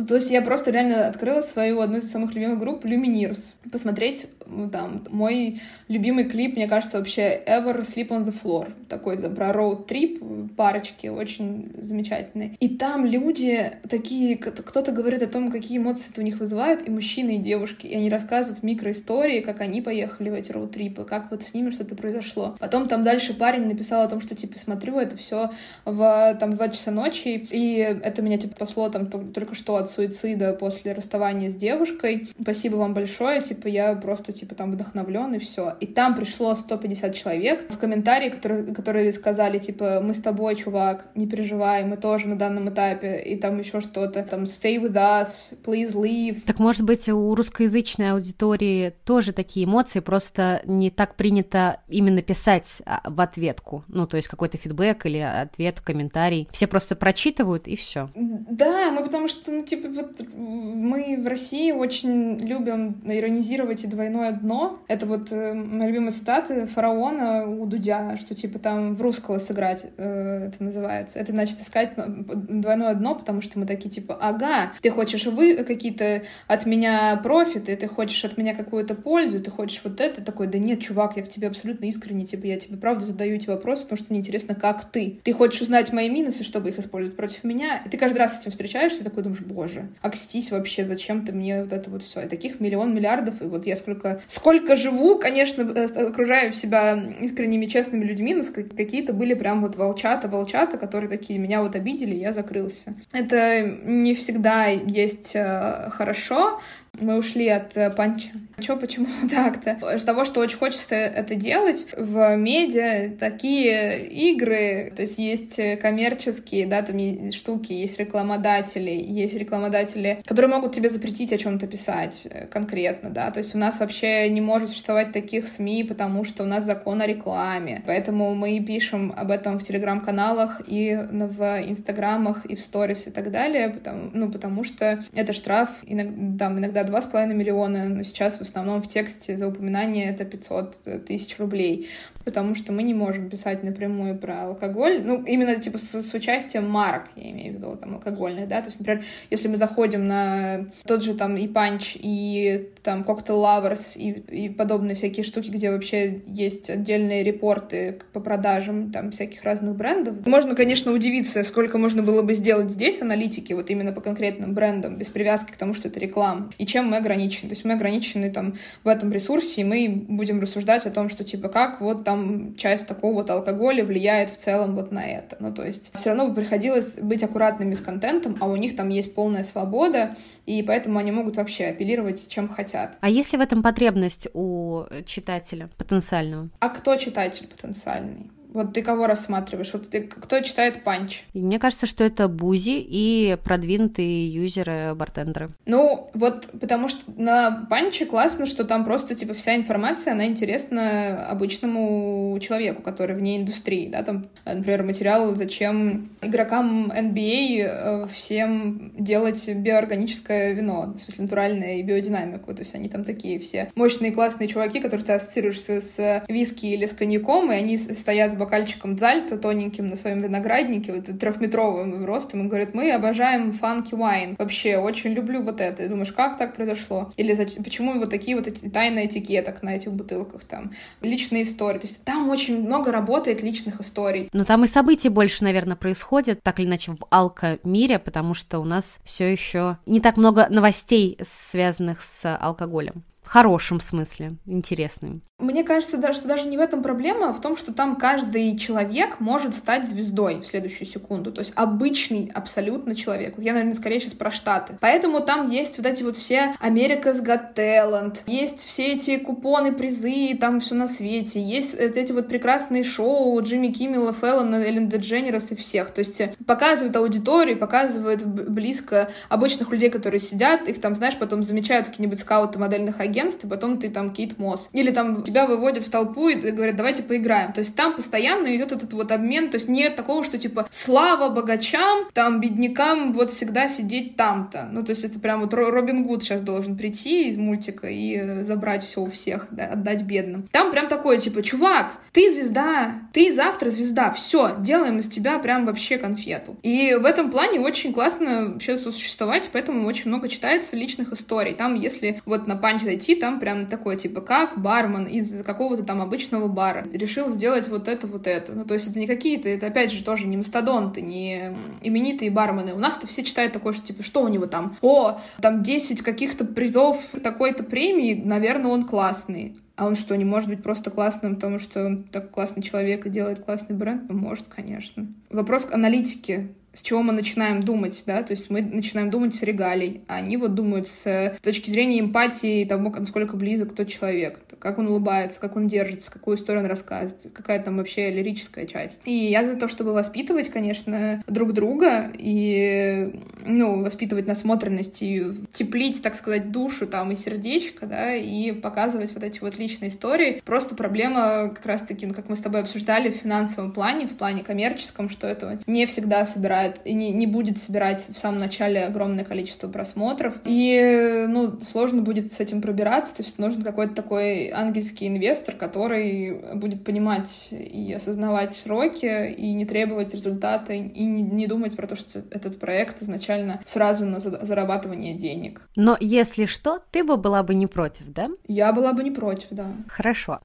То 0.07 0.15
есть 0.15 0.31
я 0.31 0.41
просто 0.41 0.71
реально 0.71 1.07
открыла 1.07 1.41
свою 1.41 1.79
одну 1.81 1.97
из 1.97 2.11
самых 2.11 2.33
любимых 2.33 2.59
групп 2.59 2.85
Lumineers. 2.85 3.55
Посмотреть 3.71 4.27
ну, 4.55 4.69
там 4.69 5.03
мой 5.09 5.61
любимый 5.87 6.25
клип, 6.25 6.55
мне 6.55 6.67
кажется, 6.67 6.97
вообще 6.97 7.41
Ever 7.47 7.81
Sleep 7.81 8.09
on 8.09 8.25
the 8.25 8.33
Floor. 8.33 8.71
Такой 8.87 9.17
там, 9.17 9.35
про 9.35 9.51
роуд-трип 9.51 10.55
парочки, 10.55 11.07
очень 11.07 11.71
замечательный. 11.81 12.57
И 12.59 12.69
там 12.69 13.05
люди 13.05 13.71
такие, 13.89 14.37
кто-то 14.37 14.91
говорит 14.91 15.21
о 15.21 15.27
том, 15.27 15.51
какие 15.51 15.77
эмоции 15.77 16.11
это 16.11 16.21
у 16.21 16.23
них 16.23 16.39
вызывают, 16.39 16.87
и 16.87 16.91
мужчины, 16.91 17.37
и 17.37 17.39
девушки, 17.39 17.87
и 17.87 17.95
они 17.95 18.09
рассказывают 18.09 18.63
микроистории, 18.63 19.41
как 19.41 19.61
они 19.61 19.81
поехали 19.81 20.29
в 20.29 20.33
эти 20.33 20.51
роуд-трипы, 20.51 21.05
как 21.05 21.31
вот 21.31 21.43
с 21.43 21.53
ними 21.53 21.71
что-то 21.71 21.95
произошло. 21.95 22.55
Потом 22.59 22.87
там 22.87 23.03
дальше 23.03 23.33
парень 23.33 23.67
написал 23.67 24.03
о 24.03 24.07
том, 24.07 24.21
что, 24.21 24.35
типа, 24.35 24.59
смотрю, 24.59 24.99
это 24.99 25.15
все 25.17 25.51
в 25.85 26.37
там 26.39 26.53
2 26.53 26.69
часа 26.69 26.91
ночи, 26.91 27.47
и 27.49 27.77
это 27.77 28.21
меня, 28.21 28.37
типа, 28.37 28.55
спасло 28.55 28.89
там 28.89 29.07
только 29.07 29.55
что 29.55 29.77
от 29.77 29.89
суицида 29.89 30.53
после 30.53 30.93
расставания 30.93 31.49
с 31.49 31.55
девушкой. 31.55 32.27
Спасибо 32.39 32.75
вам 32.75 32.93
большое, 32.93 33.41
типа, 33.41 33.67
я 33.67 33.95
просто, 33.95 34.33
типа, 34.33 34.42
там 34.45 34.71
вдохновлен, 34.71 35.33
и 35.33 35.39
все. 35.39 35.75
И 35.79 35.87
там 35.87 36.15
пришло 36.15 36.55
150 36.55 37.15
человек 37.15 37.65
в 37.69 37.77
комментарии, 37.77 38.29
которые, 38.29 38.73
которые 38.73 39.11
сказали, 39.11 39.59
типа, 39.59 40.01
мы 40.01 40.13
с 40.13 40.19
тобой, 40.19 40.55
чувак, 40.55 41.05
не 41.15 41.27
переживай, 41.27 41.83
мы 41.85 41.97
тоже 41.97 42.27
на 42.27 42.35
данном 42.37 42.69
этапе, 42.69 43.19
и 43.19 43.35
там 43.35 43.59
еще 43.59 43.81
что-то, 43.81 44.23
там, 44.23 44.43
stay 44.43 44.77
with 44.81 44.93
us, 44.93 45.53
please 45.65 45.93
leave. 45.93 46.41
Так, 46.45 46.59
может 46.59 46.83
быть, 46.83 47.09
у 47.09 47.33
русскоязычной 47.35 48.11
аудитории 48.11 48.93
тоже 49.05 49.33
такие 49.33 49.65
эмоции, 49.65 49.99
просто 49.99 50.61
не 50.65 50.89
так 50.89 51.15
принято 51.15 51.79
именно 51.87 52.21
писать 52.21 52.81
а, 52.85 53.01
в 53.05 53.19
ответку, 53.21 53.83
ну, 53.87 54.07
то 54.07 54.17
есть 54.17 54.27
какой-то 54.27 54.57
фидбэк 54.57 55.05
или 55.05 55.19
ответ, 55.19 55.81
комментарий. 55.81 56.47
Все 56.51 56.67
просто 56.67 56.95
прочитывают, 56.95 57.67
и 57.67 57.75
все. 57.75 58.09
Да, 58.15 58.91
мы 58.91 59.03
потому 59.03 59.27
что, 59.27 59.51
ну, 59.51 59.63
типа, 59.63 59.89
вот 59.89 60.13
мы 60.35 61.17
в 61.21 61.27
России 61.27 61.71
очень 61.71 62.37
любим 62.37 63.01
иронизировать 63.05 63.83
и 63.83 63.87
двойное 63.87 64.22
дно. 64.31 64.79
Это 64.87 65.05
вот 65.05 65.31
э, 65.31 65.53
моя 65.53 65.89
любимая 65.89 66.11
цитата 66.11 66.65
фараона 66.67 67.47
у 67.47 67.65
Дудя, 67.65 68.17
что, 68.17 68.35
типа, 68.35 68.59
там 68.59 68.95
в 68.95 69.01
русского 69.01 69.39
сыграть 69.39 69.85
э, 69.97 70.47
это 70.47 70.63
называется. 70.63 71.19
Это 71.19 71.31
значит 71.31 71.59
искать 71.59 71.93
двойное 71.95 72.95
дно, 72.95 73.15
потому 73.15 73.41
что 73.41 73.59
мы 73.59 73.65
такие, 73.65 73.89
типа, 73.89 74.17
ага, 74.19 74.73
ты 74.81 74.89
хочешь 74.89 75.25
вы 75.25 75.63
какие-то 75.63 76.23
от 76.47 76.65
меня 76.65 77.19
профиты, 77.23 77.75
ты 77.75 77.87
хочешь 77.87 78.23
от 78.25 78.37
меня 78.37 78.55
какую-то 78.55 78.95
пользу, 78.95 79.41
ты 79.41 79.51
хочешь 79.51 79.81
вот 79.83 79.99
это, 79.99 80.23
такой, 80.23 80.47
да 80.47 80.57
нет, 80.57 80.81
чувак, 80.81 81.17
я 81.17 81.23
к 81.23 81.29
тебе 81.29 81.47
абсолютно 81.47 81.85
искренне, 81.85 82.25
типа, 82.25 82.45
я 82.45 82.59
тебе 82.59 82.77
правда 82.77 83.05
задаю 83.05 83.35
эти 83.35 83.47
вопросы, 83.47 83.83
потому 83.83 83.97
что 83.97 84.07
мне 84.09 84.19
интересно, 84.19 84.55
как 84.55 84.85
ты. 84.85 85.19
Ты 85.23 85.33
хочешь 85.33 85.61
узнать 85.61 85.91
мои 85.93 86.09
минусы, 86.09 86.43
чтобы 86.43 86.69
их 86.69 86.79
использовать 86.79 87.15
против 87.17 87.43
меня, 87.43 87.81
и 87.85 87.89
ты 87.89 87.97
каждый 87.97 88.17
раз 88.17 88.37
с 88.37 88.41
этим 88.41 88.51
встречаешься, 88.51 89.01
и 89.01 89.03
такой 89.03 89.23
думаешь, 89.23 89.41
боже, 89.41 89.89
окстись 90.01 90.51
вообще, 90.51 90.87
зачем 90.87 91.25
ты 91.25 91.31
мне 91.31 91.63
вот 91.63 91.73
это 91.73 91.89
вот 91.89 92.03
все. 92.03 92.21
И 92.21 92.27
таких 92.27 92.59
миллион 92.59 92.93
миллиардов, 92.93 93.41
и 93.41 93.45
вот 93.45 93.65
я 93.65 93.75
сколько, 93.75 94.12
сколько 94.27 94.75
живу, 94.75 95.19
конечно, 95.19 95.61
э, 95.61 95.85
окружаю 96.07 96.53
себя 96.53 96.97
искренними, 97.21 97.65
честными 97.65 98.03
людьми, 98.03 98.33
но 98.33 98.43
какие-то 98.43 99.13
были 99.13 99.33
прям 99.33 99.61
вот 99.61 99.75
волчата, 99.75 100.27
волчата, 100.27 100.77
которые 100.77 101.09
такие 101.09 101.39
меня 101.39 101.61
вот 101.61 101.75
обидели, 101.75 102.15
я 102.15 102.33
закрылся. 102.33 102.93
Это 103.11 103.61
не 103.61 104.15
всегда 104.15 104.67
есть 104.67 105.35
э, 105.35 105.89
хорошо, 105.91 106.59
мы 106.99 107.17
ушли 107.17 107.47
от 107.49 107.75
э, 107.75 107.89
панча. 107.89 108.29
Чё, 108.59 108.77
почему 108.77 109.07
так-то? 109.29 109.95
Из 109.95 110.03
того, 110.03 110.25
что 110.25 110.39
очень 110.41 110.57
хочется 110.57 110.95
это 110.95 111.35
делать, 111.35 111.87
в 111.97 112.35
медиа 112.35 113.09
такие 113.19 114.07
игры, 114.07 114.93
то 114.95 115.01
есть 115.01 115.17
есть 115.17 115.57
э, 115.57 115.75
коммерческие, 115.77 116.67
да, 116.67 116.83
там 116.83 117.31
штуки, 117.31 117.73
есть 117.73 117.97
рекламодатели, 117.99 118.91
есть 118.91 119.35
рекламодатели, 119.35 120.21
которые 120.25 120.51
могут 120.51 120.75
тебе 120.75 120.89
запретить 120.89 121.33
о 121.33 121.39
чем-то 121.39 121.65
писать 121.65 122.27
э, 122.29 122.45
конкретно, 122.45 123.09
да, 123.09 123.31
то 123.31 123.39
есть 123.39 123.55
у 123.55 123.57
нас 123.57 123.79
вообще 123.79 124.29
не 124.29 124.41
может 124.41 124.69
существовать 124.69 125.11
таких 125.11 125.47
СМИ, 125.47 125.85
потому 125.85 126.23
что 126.23 126.43
у 126.43 126.45
нас 126.45 126.63
закон 126.63 127.01
о 127.01 127.07
рекламе, 127.07 127.81
поэтому 127.87 128.35
мы 128.35 128.63
пишем 128.63 129.11
об 129.17 129.31
этом 129.31 129.57
в 129.57 129.63
телеграм-каналах 129.63 130.61
и 130.67 130.95
в 130.95 131.63
инстаграмах, 131.67 132.45
и 132.45 132.55
в 132.55 132.63
сторис 132.63 133.07
и 133.07 133.09
так 133.09 133.31
далее, 133.31 133.69
потому, 133.69 134.11
ну, 134.13 134.31
потому 134.31 134.63
что 134.63 135.03
это 135.15 135.33
штраф, 135.33 135.69
иногда, 135.87 136.45
там, 136.45 136.59
иногда 136.59 136.82
с 136.87 137.05
половиной 137.05 137.35
миллиона, 137.35 137.89
но 137.89 138.03
сейчас 138.03 138.37
в 138.37 138.41
основном 138.41 138.81
в 138.81 138.87
тексте 138.87 139.37
за 139.37 139.47
упоминание 139.47 140.09
это 140.09 140.25
500 140.25 141.05
тысяч 141.05 141.37
рублей 141.39 141.89
потому 142.25 142.55
что 142.55 142.71
мы 142.71 142.83
не 142.83 142.93
можем 142.93 143.29
писать 143.29 143.63
напрямую 143.63 144.17
про 144.17 144.43
алкоголь, 144.43 145.01
ну, 145.03 145.23
именно, 145.23 145.55
типа, 145.59 145.77
с, 145.77 146.03
с 146.03 146.13
участием 146.13 146.69
марок, 146.69 147.03
я 147.15 147.31
имею 147.31 147.53
в 147.53 147.57
виду, 147.57 147.75
там, 147.75 147.95
алкогольных, 147.95 148.47
да, 148.47 148.61
то 148.61 148.67
есть, 148.67 148.79
например, 148.79 149.03
если 149.29 149.47
мы 149.47 149.57
заходим 149.57 150.07
на 150.07 150.65
тот 150.85 151.03
же, 151.03 151.15
там, 151.15 151.35
и 151.37 151.47
Punch, 151.47 151.97
и, 151.99 152.69
там, 152.83 153.03
Cocktail 153.03 153.39
Lovers, 153.39 153.95
и, 153.95 154.11
и 154.11 154.49
подобные 154.49 154.95
всякие 154.95 155.23
штуки, 155.23 155.49
где 155.49 155.71
вообще 155.71 156.21
есть 156.27 156.69
отдельные 156.69 157.23
репорты 157.23 157.99
по 158.11 158.19
продажам, 158.19 158.91
там, 158.91 159.11
всяких 159.11 159.43
разных 159.43 159.75
брендов, 159.75 160.25
можно, 160.27 160.55
конечно, 160.55 160.91
удивиться, 160.91 161.43
сколько 161.43 161.77
можно 161.77 162.03
было 162.03 162.21
бы 162.21 162.33
сделать 162.33 162.69
здесь 162.69 163.01
аналитики, 163.01 163.53
вот 163.53 163.69
именно 163.69 163.93
по 163.93 164.01
конкретным 164.01 164.53
брендам, 164.53 164.97
без 164.97 165.07
привязки 165.07 165.51
к 165.51 165.57
тому, 165.57 165.73
что 165.73 165.87
это 165.87 165.99
реклама, 165.99 166.51
и 166.57 166.65
чем 166.65 166.87
мы 166.87 166.97
ограничены, 166.97 167.49
то 167.49 167.53
есть 167.53 167.65
мы 167.65 167.73
ограничены, 167.73 168.31
там, 168.31 168.55
в 168.83 168.87
этом 168.87 169.11
ресурсе, 169.11 169.61
и 169.61 169.63
мы 169.63 170.05
будем 170.09 170.41
рассуждать 170.41 170.85
о 170.85 170.91
том, 170.91 171.07
что, 171.07 171.23
типа, 171.23 171.47
как 171.47 171.79
вот 171.79 172.03
там 172.03 172.55
часть 172.55 172.85
такого 172.87 173.13
вот 173.13 173.29
алкоголя 173.29 173.85
влияет 173.85 174.29
в 174.29 174.37
целом 174.37 174.75
вот 174.75 174.91
на 174.91 175.05
это. 175.05 175.37
Ну, 175.39 175.53
то 175.53 175.65
есть 175.65 175.91
все 175.95 176.09
равно 176.09 176.27
бы 176.27 176.35
приходилось 176.35 176.97
быть 176.97 177.23
аккуратными 177.23 177.75
с 177.75 177.79
контентом, 177.79 178.35
а 178.39 178.47
у 178.47 178.55
них 178.55 178.75
там 178.75 178.89
есть 178.89 179.15
полная 179.15 179.43
свобода, 179.43 180.15
и 180.45 180.61
поэтому 180.63 180.99
они 180.99 181.11
могут 181.11 181.37
вообще 181.37 181.65
апеллировать 181.67 182.27
чем 182.27 182.49
хотят. 182.49 182.72
А 182.99 183.09
есть 183.09 183.31
ли 183.31 183.37
в 183.37 183.41
этом 183.41 183.61
потребность 183.61 184.27
у 184.33 184.83
читателя 185.05 185.69
потенциального? 185.77 186.49
А 186.59 186.69
кто 186.69 186.95
читатель 186.95 187.47
потенциальный? 187.47 188.31
Вот 188.53 188.73
ты 188.73 188.81
кого 188.81 189.07
рассматриваешь? 189.07 189.71
Вот 189.73 189.89
ты, 189.89 190.03
кто 190.03 190.39
читает 190.41 190.83
панч? 190.83 191.23
Мне 191.33 191.59
кажется, 191.59 191.85
что 191.85 192.03
это 192.03 192.27
бузи 192.27 192.79
и 192.79 193.37
продвинутые 193.43 194.27
юзеры, 194.31 194.93
бартендеры. 194.95 195.49
Ну, 195.65 196.09
вот 196.13 196.49
потому 196.59 196.87
что 196.87 196.99
на 197.17 197.65
панче 197.69 198.05
классно, 198.05 198.45
что 198.45 198.63
там 198.63 198.85
просто, 198.85 199.15
типа, 199.15 199.33
вся 199.33 199.55
информация, 199.55 200.13
она 200.13 200.25
интересна 200.25 201.27
обычному 201.27 202.37
человеку, 202.39 202.81
который 202.81 203.15
вне 203.15 203.37
индустрии, 203.37 203.89
да, 203.89 204.03
там, 204.03 204.25
например, 204.45 204.83
материал, 204.83 205.35
зачем 205.35 206.09
игрокам 206.21 206.91
NBA 206.91 207.59
э, 207.61 208.07
всем 208.13 208.91
делать 208.97 209.47
биоорганическое 209.47 210.53
вино, 210.53 210.93
в 210.97 211.01
смысле, 211.01 211.23
натуральное 211.23 211.75
и 211.77 211.83
биодинамику, 211.83 212.53
то 212.53 212.61
есть 212.61 212.75
они 212.75 212.89
там 212.89 213.03
такие 213.03 213.39
все 213.39 213.71
мощные 213.75 214.11
классные 214.11 214.47
чуваки, 214.47 214.79
которые 214.79 215.05
ты 215.05 215.13
ассоциируешься 215.13 215.81
с 215.81 216.23
виски 216.27 216.65
или 216.67 216.85
с 216.85 216.93
коньяком, 216.93 217.51
и 217.51 217.55
они 217.55 217.77
стоят 217.77 218.33
с 218.33 218.35
бокальчиком 218.43 218.95
дзальта 218.95 219.37
тоненьким 219.37 219.89
на 219.89 219.95
своем 219.95 220.19
винограднике, 220.19 220.93
вот 220.93 221.19
трехметровым 221.19 222.05
ростом, 222.05 222.45
и 222.45 222.47
говорят, 222.47 222.73
мы 222.73 222.91
обожаем 222.91 223.51
фанки 223.51 223.95
вайн. 223.95 224.35
Вообще, 224.37 224.77
очень 224.77 225.11
люблю 225.11 225.41
вот 225.41 225.61
это. 225.61 225.83
И 225.83 225.87
думаешь, 225.87 226.11
как 226.11 226.37
так 226.37 226.55
произошло? 226.55 227.11
Или 227.17 227.33
почему 227.63 227.99
вот 227.99 228.09
такие 228.09 228.35
вот 228.35 228.47
эти 228.47 228.69
тайные 228.69 229.07
этикеток 229.07 229.63
на 229.63 229.75
этих 229.75 229.91
бутылках 229.93 230.43
там? 230.43 230.71
Личные 231.01 231.43
истории. 231.43 231.79
То 231.79 231.87
есть 231.87 232.03
там 232.03 232.29
очень 232.29 232.61
много 232.63 232.91
работает 232.91 233.41
личных 233.41 233.79
историй. 233.81 234.29
Но 234.33 234.45
там 234.45 234.63
и 234.63 234.67
событий 234.67 235.09
больше, 235.09 235.43
наверное, 235.43 235.75
происходит, 235.75 236.41
так 236.43 236.59
или 236.59 236.67
иначе, 236.67 236.91
в 236.91 237.05
алко-мире, 237.09 237.99
потому 237.99 238.33
что 238.33 238.59
у 238.59 238.65
нас 238.65 238.99
все 239.03 239.31
еще 239.31 239.77
не 239.85 239.99
так 239.99 240.17
много 240.17 240.47
новостей, 240.49 241.17
связанных 241.21 242.01
с 242.01 242.35
алкоголем. 242.35 243.03
в 243.23 243.27
хорошем 243.29 243.79
смысле, 243.79 244.35
интересным. 244.45 245.21
Мне 245.43 245.63
кажется, 245.63 245.97
да, 245.97 246.13
что 246.13 246.27
даже 246.27 246.47
не 246.47 246.57
в 246.57 246.61
этом 246.61 246.81
проблема, 246.81 247.29
а 247.29 247.33
в 247.33 247.41
том, 247.41 247.57
что 247.57 247.73
там 247.73 247.95
каждый 247.95 248.57
человек 248.57 249.19
может 249.19 249.55
стать 249.55 249.87
звездой 249.87 250.39
в 250.39 250.45
следующую 250.45 250.87
секунду. 250.87 251.31
То 251.31 251.41
есть 251.41 251.53
обычный 251.55 252.31
абсолютно 252.33 252.95
человек. 252.95 253.35
Вот 253.35 253.45
я, 253.45 253.53
наверное, 253.53 253.75
скорее 253.75 253.99
сейчас 253.99 254.13
про 254.13 254.31
Штаты. 254.31 254.77
Поэтому 254.79 255.19
там 255.19 255.49
есть 255.49 255.77
вот 255.77 255.85
эти 255.85 256.03
вот 256.03 256.17
все 256.17 256.55
America's 256.61 257.23
Got 257.23 257.53
Talent, 257.55 258.21
есть 258.25 258.63
все 258.65 258.93
эти 258.93 259.17
купоны, 259.17 259.73
призы, 259.73 260.37
там 260.39 260.59
все 260.59 260.75
на 260.75 260.87
свете, 260.87 261.41
есть 261.41 261.75
эти 261.75 262.11
вот 262.11 262.27
прекрасные 262.27 262.83
шоу 262.83 263.41
Джимми 263.41 263.67
Киммела, 263.67 264.13
Феллона, 264.13 264.55
Эллен 264.55 264.89
Дедженерас 264.89 265.51
и 265.51 265.55
всех. 265.55 265.91
То 265.91 265.99
есть 265.99 266.21
показывают 266.45 266.95
аудиторию, 266.95 267.57
показывают 267.57 268.23
близко 268.23 269.09
обычных 269.29 269.71
людей, 269.71 269.89
которые 269.89 270.19
сидят, 270.19 270.67
их 270.67 270.79
там, 270.79 270.95
знаешь, 270.95 271.17
потом 271.17 271.43
замечают 271.43 271.87
какие-нибудь 271.87 272.19
скауты 272.19 272.59
модельных 272.59 272.99
агентств, 272.99 273.43
и 273.43 273.47
потом 273.47 273.79
ты 273.79 273.89
там 273.89 274.13
Кейт 274.13 274.37
Мосс. 274.37 274.69
Или 274.73 274.91
там 274.91 275.23
тебя 275.33 275.47
выводят 275.47 275.83
в 275.83 275.89
толпу 275.89 276.29
и 276.29 276.35
говорят, 276.51 276.75
давайте 276.75 277.01
поиграем. 277.01 277.53
То 277.53 277.59
есть 277.59 277.75
там 277.75 277.95
постоянно 277.95 278.55
идет 278.55 278.71
этот 278.71 278.93
вот 278.93 279.11
обмен, 279.11 279.49
то 279.49 279.55
есть 279.55 279.67
нет 279.67 279.95
такого, 279.95 280.23
что 280.23 280.37
типа 280.37 280.67
слава 280.69 281.29
богачам, 281.29 282.07
там 282.13 282.39
беднякам 282.39 283.13
вот 283.13 283.31
всегда 283.31 283.67
сидеть 283.67 284.15
там-то. 284.15 284.69
Ну, 284.71 284.83
то 284.83 284.91
есть 284.91 285.03
это 285.03 285.19
прям 285.19 285.41
вот 285.41 285.53
Робин 285.53 286.03
Гуд 286.03 286.23
сейчас 286.23 286.41
должен 286.41 286.77
прийти 286.77 287.29
из 287.29 287.37
мультика 287.37 287.87
и 287.87 288.17
э, 288.17 288.43
забрать 288.45 288.83
все 288.83 289.01
у 289.01 289.09
всех, 289.09 289.47
да, 289.49 289.65
отдать 289.65 290.03
бедным. 290.03 290.47
Там 290.51 290.69
прям 290.69 290.87
такое, 290.87 291.17
типа, 291.17 291.41
чувак, 291.41 291.93
ты 292.11 292.31
звезда, 292.31 292.93
ты 293.11 293.31
завтра 293.31 293.71
звезда, 293.71 294.11
все, 294.11 294.55
делаем 294.59 294.99
из 294.99 295.09
тебя 295.09 295.39
прям 295.39 295.65
вообще 295.65 295.97
конфету. 295.97 296.57
И 296.61 296.93
в 296.93 297.05
этом 297.05 297.31
плане 297.31 297.59
очень 297.59 297.91
классно 297.91 298.49
вообще 298.49 298.77
существовать, 298.77 299.49
поэтому 299.51 299.87
очень 299.87 300.09
много 300.09 300.29
читается 300.29 300.75
личных 300.75 301.11
историй. 301.11 301.55
Там, 301.55 301.73
если 301.73 302.21
вот 302.25 302.45
на 302.45 302.55
Punch 302.55 302.83
зайти, 302.83 303.15
там 303.15 303.39
прям 303.39 303.65
такое, 303.65 303.95
типа, 303.95 304.21
как 304.21 304.59
бармен 304.59 305.07
из 305.13 305.43
какого-то 305.43 305.83
там 305.83 306.01
обычного 306.01 306.47
бара. 306.47 306.85
Решил 306.91 307.29
сделать 307.29 307.67
вот 307.67 307.87
это, 307.87 308.07
вот 308.07 308.27
это. 308.27 308.53
Ну, 308.53 308.65
то 308.65 308.73
есть 308.73 308.87
это 308.87 308.99
не 308.99 309.07
какие-то, 309.07 309.47
это 309.47 309.67
опять 309.67 309.91
же 309.91 310.03
тоже 310.03 310.27
не 310.27 310.37
мастодонты, 310.37 311.01
не 311.01 311.55
именитые 311.81 312.31
бармены. 312.31 312.73
У 312.73 312.79
нас-то 312.79 313.07
все 313.07 313.23
читают 313.23 313.53
такое, 313.53 313.73
что 313.73 313.87
типа, 313.87 314.03
что 314.03 314.23
у 314.23 314.27
него 314.27 314.47
там? 314.47 314.77
О, 314.81 315.19
там 315.39 315.61
10 315.61 316.01
каких-то 316.01 316.45
призов 316.45 317.13
такой-то 317.21 317.63
премии, 317.63 318.21
наверное, 318.23 318.71
он 318.71 318.85
классный. 318.85 319.55
А 319.75 319.87
он 319.87 319.95
что, 319.95 320.15
не 320.15 320.25
может 320.25 320.49
быть 320.49 320.61
просто 320.61 320.91
классным, 320.91 321.35
потому 321.35 321.57
что 321.57 321.85
он 321.85 322.03
так 322.03 322.29
классный 322.29 322.61
человек 322.61 323.05
и 323.05 323.09
делает 323.09 323.39
классный 323.39 323.75
бренд? 323.75 324.03
Ну, 324.07 324.17
может, 324.17 324.45
конечно. 324.47 325.07
Вопрос 325.29 325.65
к 325.65 325.73
аналитике 325.73 326.49
с 326.73 326.81
чего 326.81 327.03
мы 327.03 327.13
начинаем 327.13 327.61
думать, 327.61 328.03
да, 328.05 328.23
то 328.23 328.31
есть 328.31 328.49
мы 328.49 328.61
начинаем 328.61 329.11
думать 329.11 329.35
с 329.35 329.43
регалий, 329.43 330.01
а 330.07 330.15
они 330.15 330.37
вот 330.37 330.55
думают 330.55 330.87
с 330.87 331.37
точки 331.43 331.69
зрения 331.69 331.99
эмпатии 331.99 332.65
того, 332.65 332.89
насколько 332.89 333.37
близок 333.37 333.75
тот 333.75 333.87
человек, 333.87 334.39
как 334.63 334.79
он 334.79 334.87
улыбается, 334.87 335.41
как 335.41 335.57
он 335.57 335.67
держится, 335.67 336.09
какую 336.09 336.37
историю 336.37 336.63
он 336.63 336.69
рассказывает, 336.69 337.17
какая 337.33 337.61
там 337.61 337.77
вообще 337.77 338.09
лирическая 338.09 338.65
часть. 338.65 339.01
И 339.03 339.13
я 339.13 339.43
за 339.43 339.57
то, 339.57 339.67
чтобы 339.67 339.91
воспитывать, 339.91 340.49
конечно, 340.49 341.21
друг 341.27 341.51
друга 341.51 342.09
и, 342.13 343.13
ну, 343.45 343.83
воспитывать 343.83 344.25
насмотренность 344.25 345.03
и 345.03 345.25
теплить, 345.51 346.01
так 346.01 346.15
сказать, 346.15 346.51
душу 346.51 346.87
там 346.87 347.11
и 347.11 347.17
сердечко, 347.17 347.87
да, 347.87 348.15
и 348.15 348.53
показывать 348.53 349.13
вот 349.13 349.23
эти 349.23 349.41
вот 349.41 349.59
личные 349.59 349.89
истории. 349.89 350.41
Просто 350.45 350.75
проблема 350.75 351.49
как 351.53 351.65
раз-таки, 351.65 352.05
ну, 352.05 352.13
как 352.13 352.29
мы 352.29 352.37
с 352.37 352.39
тобой 352.39 352.61
обсуждали, 352.61 353.11
в 353.11 353.15
финансовом 353.15 353.73
плане, 353.73 354.07
в 354.07 354.15
плане 354.15 354.43
коммерческом, 354.45 355.09
что 355.09 355.27
это 355.27 355.59
не 355.67 355.85
всегда 355.85 356.25
собирает 356.25 356.77
и 356.85 356.93
не, 356.93 357.11
не 357.11 357.27
будет 357.27 357.57
собирать 357.57 358.05
в 358.07 358.17
самом 358.17 358.39
начале 358.39 358.85
огромное 358.85 359.25
количество 359.25 359.67
просмотров. 359.67 360.35
И, 360.45 361.25
ну, 361.27 361.59
сложно 361.69 362.01
будет 362.01 362.31
с 362.31 362.39
этим 362.39 362.61
пробираться, 362.61 363.17
то 363.17 363.23
есть 363.23 363.37
нужен 363.39 363.61
какой-то 363.61 363.93
такой 363.93 364.52
ангельский 364.53 365.07
инвестор, 365.07 365.55
который 365.55 366.55
будет 366.55 366.83
понимать 366.83 367.49
и 367.51 367.93
осознавать 367.93 368.53
сроки, 368.53 369.31
и 369.31 369.53
не 369.53 369.65
требовать 369.65 370.13
результата, 370.13 370.73
и 370.73 371.03
не, 371.03 371.23
не 371.23 371.47
думать 371.47 371.75
про 371.75 371.87
то, 371.87 371.95
что 371.95 372.19
этот 372.31 372.59
проект 372.59 373.01
изначально 373.01 373.61
сразу 373.65 374.05
на 374.05 374.19
зарабатывание 374.19 375.15
денег. 375.15 375.61
Но 375.75 375.97
если 375.99 376.45
что, 376.45 376.79
ты 376.91 377.03
бы 377.03 377.17
была 377.17 377.43
бы 377.43 377.55
не 377.55 377.67
против, 377.67 378.05
да? 378.07 378.29
Я 378.47 378.71
была 378.73 378.93
бы 378.93 379.03
не 379.03 379.11
против, 379.11 379.47
да. 379.51 379.67
Хорошо 379.87 380.39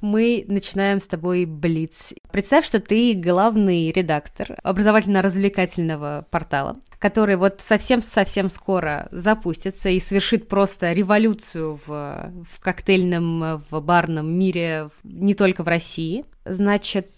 мы 0.00 0.44
начинаем 0.48 1.00
с 1.00 1.06
тобой 1.06 1.44
блиц. 1.44 2.14
Представь, 2.30 2.66
что 2.66 2.80
ты 2.80 3.14
главный 3.14 3.92
редактор 3.92 4.56
образовательно-развлекательного 4.62 6.26
портала, 6.30 6.76
который 6.98 7.36
вот 7.36 7.60
совсем-совсем 7.60 8.48
скоро 8.48 9.08
запустится 9.10 9.88
и 9.88 10.00
совершит 10.00 10.48
просто 10.48 10.92
революцию 10.92 11.80
в, 11.86 12.32
в 12.48 12.60
коктейльном, 12.60 13.62
в 13.70 13.80
барном 13.80 14.32
мире, 14.32 14.90
не 15.02 15.34
только 15.34 15.62
в 15.62 15.68
России. 15.68 16.24
Значит, 16.44 17.10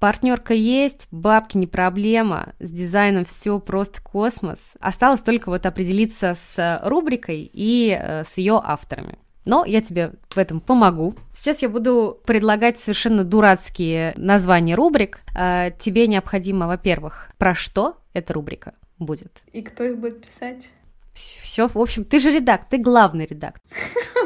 Партнерка 0.00 0.54
есть, 0.54 1.06
бабки 1.10 1.58
не 1.58 1.66
проблема, 1.66 2.54
с 2.58 2.70
дизайном 2.70 3.26
все 3.26 3.60
просто 3.60 4.00
космос. 4.00 4.72
Осталось 4.80 5.20
только 5.20 5.50
вот 5.50 5.66
определиться 5.66 6.34
с 6.34 6.80
рубрикой 6.82 7.50
и 7.52 7.94
э, 8.00 8.24
с 8.24 8.38
ее 8.38 8.58
авторами. 8.64 9.18
Но 9.44 9.64
я 9.64 9.80
тебе 9.80 10.12
в 10.28 10.38
этом 10.38 10.60
помогу. 10.60 11.14
Сейчас 11.34 11.62
я 11.62 11.68
буду 11.68 12.20
предлагать 12.26 12.78
совершенно 12.78 13.24
дурацкие 13.24 14.12
названия 14.16 14.74
рубрик. 14.74 15.20
А, 15.34 15.70
тебе 15.70 16.06
необходимо, 16.06 16.66
во-первых, 16.66 17.30
про 17.38 17.54
что 17.54 17.96
эта 18.12 18.34
рубрика 18.34 18.74
будет. 18.98 19.32
И 19.52 19.62
кто 19.62 19.84
их 19.84 19.98
будет 19.98 20.22
писать? 20.22 20.68
Все, 21.14 21.68
в 21.68 21.76
общем, 21.78 22.04
ты 22.04 22.18
же 22.18 22.30
редактор, 22.30 22.68
ты 22.70 22.78
главный 22.78 23.26
редактор. 23.26 23.62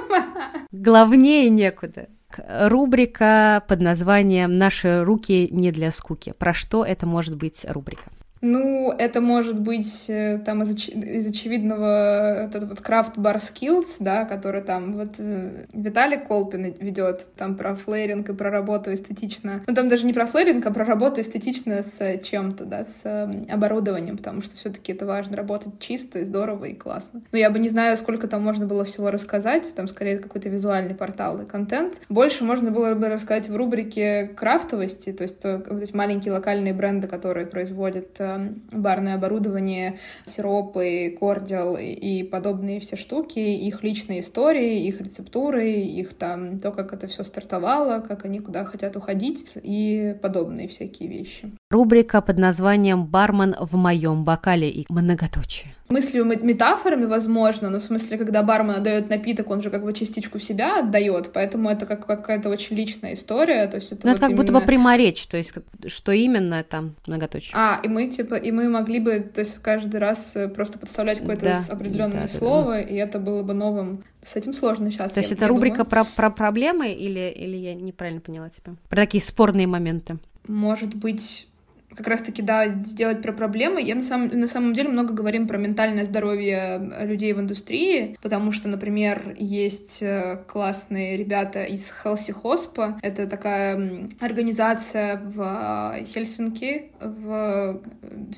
Главнее 0.73 1.49
некуда. 1.49 2.09
Рубрика 2.37 3.63
под 3.69 3.81
названием 3.81 4.57
«Наши 4.57 5.05
руки 5.05 5.49
не 5.53 5.71
для 5.71 5.93
скуки». 5.93 6.35
Про 6.37 6.53
что 6.53 6.85
это 6.85 7.07
может 7.07 7.37
быть 7.37 7.65
рубрика? 7.69 8.11
Ну, 8.47 8.93
это 8.93 9.23
может 9.23 9.59
быть 9.59 10.05
э, 10.09 10.39
там 10.45 10.63
из, 10.63 10.73
оч... 10.73 10.89
из 10.91 11.27
очевидного 11.27 12.45
этот 12.45 12.65
вот 12.65 12.81
Craft 12.83 13.17
Bar 13.17 13.39
Skills, 13.39 13.97
да, 14.01 14.27
который 14.27 14.61
там 14.61 14.93
вот 14.93 15.15
э, 15.17 15.65
Виталик 15.73 16.29
Колпин 16.29 16.75
ведет 16.79 17.27
там 17.39 17.57
про 17.57 17.75
флейринг 17.75 18.29
и 18.29 18.35
про 18.35 18.51
работу 18.51 18.93
эстетично. 18.93 19.63
Ну, 19.67 19.75
там 19.75 19.89
даже 19.89 20.05
не 20.05 20.13
про 20.13 20.27
флейринг, 20.27 20.67
а 20.67 20.71
про 20.71 20.85
работу 20.85 21.23
эстетично 21.23 21.83
с 21.83 22.19
чем-то, 22.19 22.67
да, 22.67 22.85
с 22.85 23.01
э, 23.05 23.51
оборудованием, 23.51 24.19
потому 24.19 24.43
что 24.43 24.55
все-таки 24.57 24.93
это 24.93 25.07
важно 25.07 25.39
работать 25.39 25.81
чисто 25.81 26.19
и 26.19 26.25
здорово 26.27 26.67
и 26.67 26.75
классно. 26.75 27.23
Но 27.33 27.39
я 27.39 27.49
бы 27.49 27.59
не 27.59 27.71
знаю, 27.71 27.97
сколько 27.97 28.29
там 28.29 28.43
можно 28.43 28.67
было 28.67 28.85
всего 28.85 29.11
рассказать, 29.11 29.73
там 29.75 29.89
скорее 29.89 30.19
какой-то 30.19 30.51
визуальный 30.51 30.95
портал 30.95 31.41
и 31.41 31.47
контент. 31.47 32.03
Больше 32.11 32.45
можно 32.45 32.71
было 32.71 32.95
бы 32.95 33.09
рассказать 33.09 33.49
в 33.49 33.57
рубрике 33.57 34.29
крафтовости, 34.37 35.15
то 35.15 35.23
есть, 35.23 35.41
то, 35.41 35.61
то 35.61 35.79
есть 35.79 35.95
маленькие 35.95 36.35
локальные 36.35 36.75
бренды, 36.75 37.09
которые 37.09 37.47
производят 37.47 38.21
барное 38.71 39.15
оборудование, 39.15 39.99
сиропы, 40.27 41.17
кордиал 41.19 41.77
и 41.79 42.23
подобные 42.23 42.81
все 42.81 42.97
штуки, 42.97 43.39
их 43.39 43.83
личные 43.83 44.21
истории, 44.21 44.87
их 44.87 45.01
рецептуры, 45.01 45.71
их 45.71 46.15
там 46.15 46.61
то, 46.61 46.73
как 46.73 46.93
это 46.93 47.07
все 47.07 47.25
стартовало, 47.25 48.01
как 48.01 48.25
они 48.25 48.41
куда 48.41 48.65
хотят 48.65 48.97
уходить 48.97 49.53
и 49.57 50.17
подобные 50.23 50.69
всякие 50.69 51.09
вещи. 51.09 51.51
Рубрика 51.71 52.21
под 52.21 52.39
названием 52.39 53.05
«Бармен 53.07 53.55
в 53.59 53.77
моем 53.77 54.25
бокале» 54.25 54.71
и 54.71 54.87
многоточие 54.89 55.75
мыслью 55.89 56.25
метафорами, 56.25 57.05
возможно, 57.05 57.71
но 57.71 57.79
в 57.79 57.85
смысле, 57.85 58.19
когда 58.19 58.43
бармен 58.43 58.75
отдает 58.75 59.11
напиток, 59.11 59.51
он 59.51 59.63
же 59.63 59.71
как 59.71 59.85
бы 59.85 59.93
частичку 59.93 60.39
себя 60.39 60.81
отдает, 60.81 61.33
поэтому 61.33 61.69
это 61.71 61.87
как 61.87 62.07
какая-то 62.07 62.49
очень 62.49 62.75
личная 62.77 63.15
история, 63.15 63.67
то 63.69 63.77
есть 63.77 63.93
это, 63.93 64.07
ну, 64.07 64.11
вот 64.11 64.17
это 64.17 64.21
как 64.21 64.31
именно... 64.31 64.43
будто 64.43 64.53
бы 64.53 64.67
пряморечь, 64.67 65.27
то 65.27 65.37
есть 65.37 65.55
что 65.87 66.13
именно 66.13 66.65
там 66.65 66.97
многоточие. 67.07 67.53
А, 67.55 67.81
и 67.83 67.89
мы 67.89 68.09
типа, 68.09 68.35
и 68.35 68.51
мы 68.51 68.69
могли 68.69 68.99
бы, 68.99 69.21
то 69.21 69.41
есть 69.41 69.59
каждый 69.63 70.01
раз 70.01 70.35
э, 70.35 70.49
просто 70.49 70.79
подставлять 70.79 71.21
какое-то 71.21 71.45
да, 71.45 71.65
определенное 71.71 72.23
да, 72.23 72.29
слово, 72.29 72.73
да, 72.73 72.83
да. 72.83 72.89
и 72.89 72.95
это 72.97 73.19
было 73.19 73.43
бы 73.43 73.55
новым. 73.55 74.05
С 74.25 74.37
этим 74.37 74.55
сложно 74.55 74.91
сейчас. 74.91 75.13
То 75.13 75.21
есть 75.21 75.33
это 75.33 75.47
рубрика 75.49 75.85
про, 75.85 76.03
про 76.05 76.31
проблемы 76.31 76.93
или, 76.93 77.31
или 77.31 77.57
я 77.57 77.75
неправильно 77.75 78.23
поняла 78.23 78.49
тебя? 78.49 78.75
Про 78.89 78.97
такие 78.97 79.23
спорные 79.23 79.67
моменты? 79.67 80.17
Может 80.49 80.95
быть, 80.95 81.47
как 81.97 82.07
раз-таки, 82.07 82.43
да, 82.43 82.69
сделать 82.69 83.23
про 83.23 83.33
проблемы. 83.33 83.83
Я 83.83 83.95
на 83.95 84.03
самом, 84.03 84.29
на 84.29 84.47
самом 84.47 84.75
деле 84.75 84.89
много 84.89 85.13
говорим 85.13 85.47
про 85.47 85.59
ментальное 85.59 86.05
здоровье 86.05 86.93
людей 87.03 87.33
в 87.33 87.41
индустрии, 87.41 88.17
потому 88.23 88.53
что, 88.53 88.69
например, 88.69 89.37
есть 89.39 90.03
э, 90.03 90.45
классные 90.47 91.17
ребята 91.17 91.65
из 91.65 91.91
Healthy 92.05 92.35
Hospa. 92.43 92.95
Это 93.03 93.27
такая 93.27 94.11
организация 94.21 95.21
в 95.23 95.95
э, 95.97 96.05
Хельсинки, 96.05 96.93
в 97.01 97.81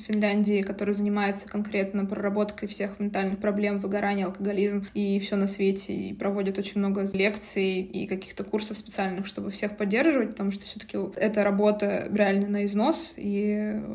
Финляндии, 0.06 0.62
которая 0.62 0.94
занимается 0.94 1.48
конкретно 1.48 2.04
проработкой 2.04 2.68
всех 2.68 2.98
ментальных 2.98 3.38
проблем, 3.38 3.78
выгорания, 3.78 4.26
алкоголизм 4.26 4.86
и 4.94 5.18
все 5.18 5.36
на 5.36 5.48
свете, 5.48 5.92
и 5.92 6.12
проводит 6.12 6.58
очень 6.58 6.80
много 6.80 7.08
лекций 7.12 7.80
и 7.80 8.06
каких-то 8.06 8.44
курсов 8.44 8.76
специальных, 8.76 9.26
чтобы 9.26 9.50
всех 9.50 9.76
поддерживать, 9.76 10.30
потому 10.30 10.50
что 10.50 10.64
все-таки 10.64 10.98
эта 11.16 11.42
работа 11.42 12.08
реально 12.12 12.48
на 12.48 12.64
износ, 12.64 13.12
и 13.16 13.45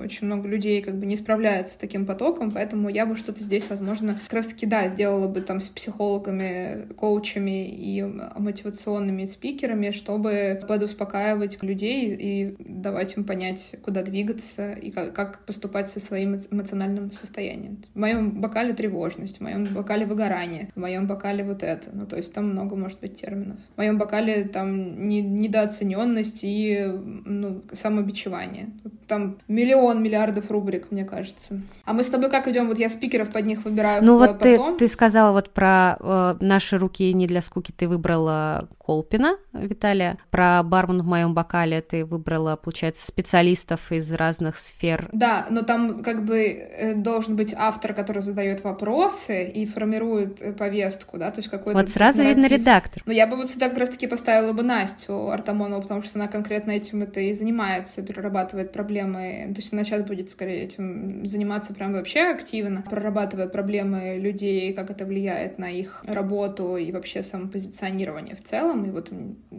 очень 0.02 0.28
много 0.28 0.48
людей 0.48 0.82
как 0.82 0.95
бы 0.98 1.06
не 1.06 1.15
справляется 1.15 1.76
с 1.76 1.78
таким 1.78 2.06
потоком, 2.06 2.52
поэтому 2.52 2.90
я 2.90 3.06
бы 3.06 3.15
что-то 3.15 3.44
здесь, 3.44 3.69
возможно, 3.69 4.18
как 4.23 4.34
раз-таки, 4.34 4.65
да, 4.65 4.90
сделала 4.90 5.28
бы 5.28 5.41
там 5.41 5.61
с 5.61 5.69
психологами, 5.69 6.88
коучами 6.95 7.68
и 7.68 8.03
мотивационными 8.03 9.26
спикерами, 9.26 9.91
чтобы 9.91 10.61
подуспокаивать 10.68 11.61
людей 11.64 12.15
и 12.15 12.56
давать 12.60 13.18
им 13.18 13.23
понять, 13.23 13.76
куда 13.84 14.03
двигаться 14.03 14.73
и 14.73 14.91
как, 14.91 15.14
как 15.14 15.45
поступать 15.45 15.90
со 15.90 15.99
своим 15.99 16.40
эмоциональным 16.49 17.11
состоянием. 17.11 17.84
В 17.94 17.99
моем 17.99 18.41
бокале 18.41 18.73
тревожность, 18.73 19.38
в 19.38 19.41
моем 19.41 19.65
бокале 19.65 20.06
выгорание, 20.06 20.69
в 20.76 20.80
моем 20.80 21.07
бокале 21.07 21.44
вот 21.44 21.64
это. 21.64 21.90
Ну, 21.94 22.06
то 22.06 22.18
есть 22.18 22.34
там 22.34 22.49
много 22.49 22.76
может 22.76 22.99
быть 22.99 23.15
терминов. 23.15 23.57
В 23.76 23.78
моем 23.78 23.98
бокале 23.98 24.45
там 24.45 25.07
не, 25.07 25.22
недооцененность 25.22 26.40
и 26.44 26.91
ну, 27.26 27.64
самобичевание. 27.72 28.69
Там 29.07 29.30
миллион 29.47 30.01
миллиардов 30.01 30.49
рубрик, 30.51 30.91
мне 30.91 31.05
кажется. 31.05 31.61
А 31.85 31.93
мы 31.93 32.03
с 32.03 32.07
тобой 32.07 32.29
как 32.29 32.47
идем? 32.47 32.67
Вот 32.67 32.79
я 32.79 32.89
спикеров 32.89 33.29
под 33.29 33.45
них 33.45 33.65
выбираю. 33.65 34.03
Ну 34.03 34.17
вот 34.17 34.39
потом. 34.39 34.77
ты, 34.77 34.87
ты 34.87 34.91
сказала 34.91 35.31
вот 35.31 35.51
про 35.51 35.97
э, 35.99 36.35
наши 36.39 36.77
руки 36.77 37.13
не 37.13 37.27
для 37.27 37.41
скуки, 37.41 37.71
ты 37.71 37.87
выбрала 37.87 38.67
Колпина 38.77 39.37
Виталия. 39.53 40.17
Про 40.29 40.61
бармен 40.63 41.01
в 41.01 41.05
моем 41.05 41.33
бокале 41.33 41.81
ты 41.81 42.05
выбрала, 42.05 42.55
получается, 42.55 43.07
специалистов 43.07 43.91
из 43.91 44.11
разных 44.13 44.57
сфер. 44.57 45.09
Да, 45.13 45.47
но 45.49 45.61
там 45.61 46.03
как 46.03 46.25
бы 46.25 46.39
э, 46.39 46.95
должен 46.95 47.35
быть 47.35 47.53
автор, 47.57 47.93
который 47.93 48.21
задает 48.21 48.63
вопросы 48.63 49.45
и 49.45 49.65
формирует 49.65 50.41
э, 50.41 50.53
повестку, 50.53 51.17
да, 51.17 51.31
то 51.31 51.39
есть 51.39 51.49
какой-то 51.49 51.79
Вот 51.79 51.89
сразу 51.89 52.19
нарратив. 52.19 52.43
видно 52.43 52.55
редактор. 52.55 53.03
Но 53.05 53.13
я 53.13 53.27
бы 53.27 53.37
вот 53.37 53.49
сюда 53.49 53.69
как 53.69 53.77
раз-таки 53.77 54.07
поставила 54.07 54.53
бы 54.53 54.63
Настю 54.63 55.29
Артамонову, 55.29 55.83
потому 55.83 56.03
что 56.03 56.19
она 56.19 56.27
конкретно 56.27 56.71
этим 56.71 57.03
это 57.03 57.19
и 57.19 57.33
занимается, 57.33 58.01
перерабатывает 58.01 58.71
проблемы. 58.71 59.20
То 59.53 59.57
есть 59.57 59.73
она 59.73 59.84
сейчас 59.84 60.03
будет 60.03 60.31
скорее 60.31 60.64
этим 60.64 61.26
заниматься 61.26 61.73
прям 61.73 61.93
вообще 61.93 62.22
активно, 62.22 62.81
прорабатывая 62.81 63.48
проблемы 63.48 64.18
людей, 64.18 64.73
как 64.73 64.89
это 64.89 65.06
влияет 65.06 65.57
на 65.60 65.69
их 65.69 66.03
работу 66.06 66.77
и 66.77 66.91
вообще 66.91 67.23
самопозиционирование 67.23 68.35
в 68.35 68.43
целом. 68.43 68.85
И 68.85 68.91
вот 68.91 69.11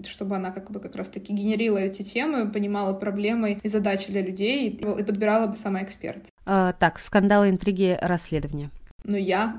чтобы 0.06 0.36
она 0.36 0.51
как 0.51 0.70
бы 0.70 0.80
как 0.80 0.97
раз-таки 0.97 1.32
генерила 1.32 1.78
эти 1.78 2.02
темы, 2.02 2.51
понимала 2.51 2.93
проблемы 2.93 3.59
и 3.62 3.68
задачи 3.68 4.10
для 4.10 4.22
людей 4.22 4.68
и 4.68 5.02
подбирала 5.02 5.47
бы 5.47 5.56
сама 5.56 5.82
эксперт. 5.82 6.22
А, 6.44 6.72
так, 6.72 6.98
скандалы, 6.98 7.51
интриги, 7.51 7.97
расследования. 8.01 8.70
Ну, 9.04 9.16
я. 9.16 9.58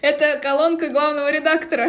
Это 0.00 0.40
колонка 0.42 0.88
главного 0.88 1.30
редактора. 1.30 1.88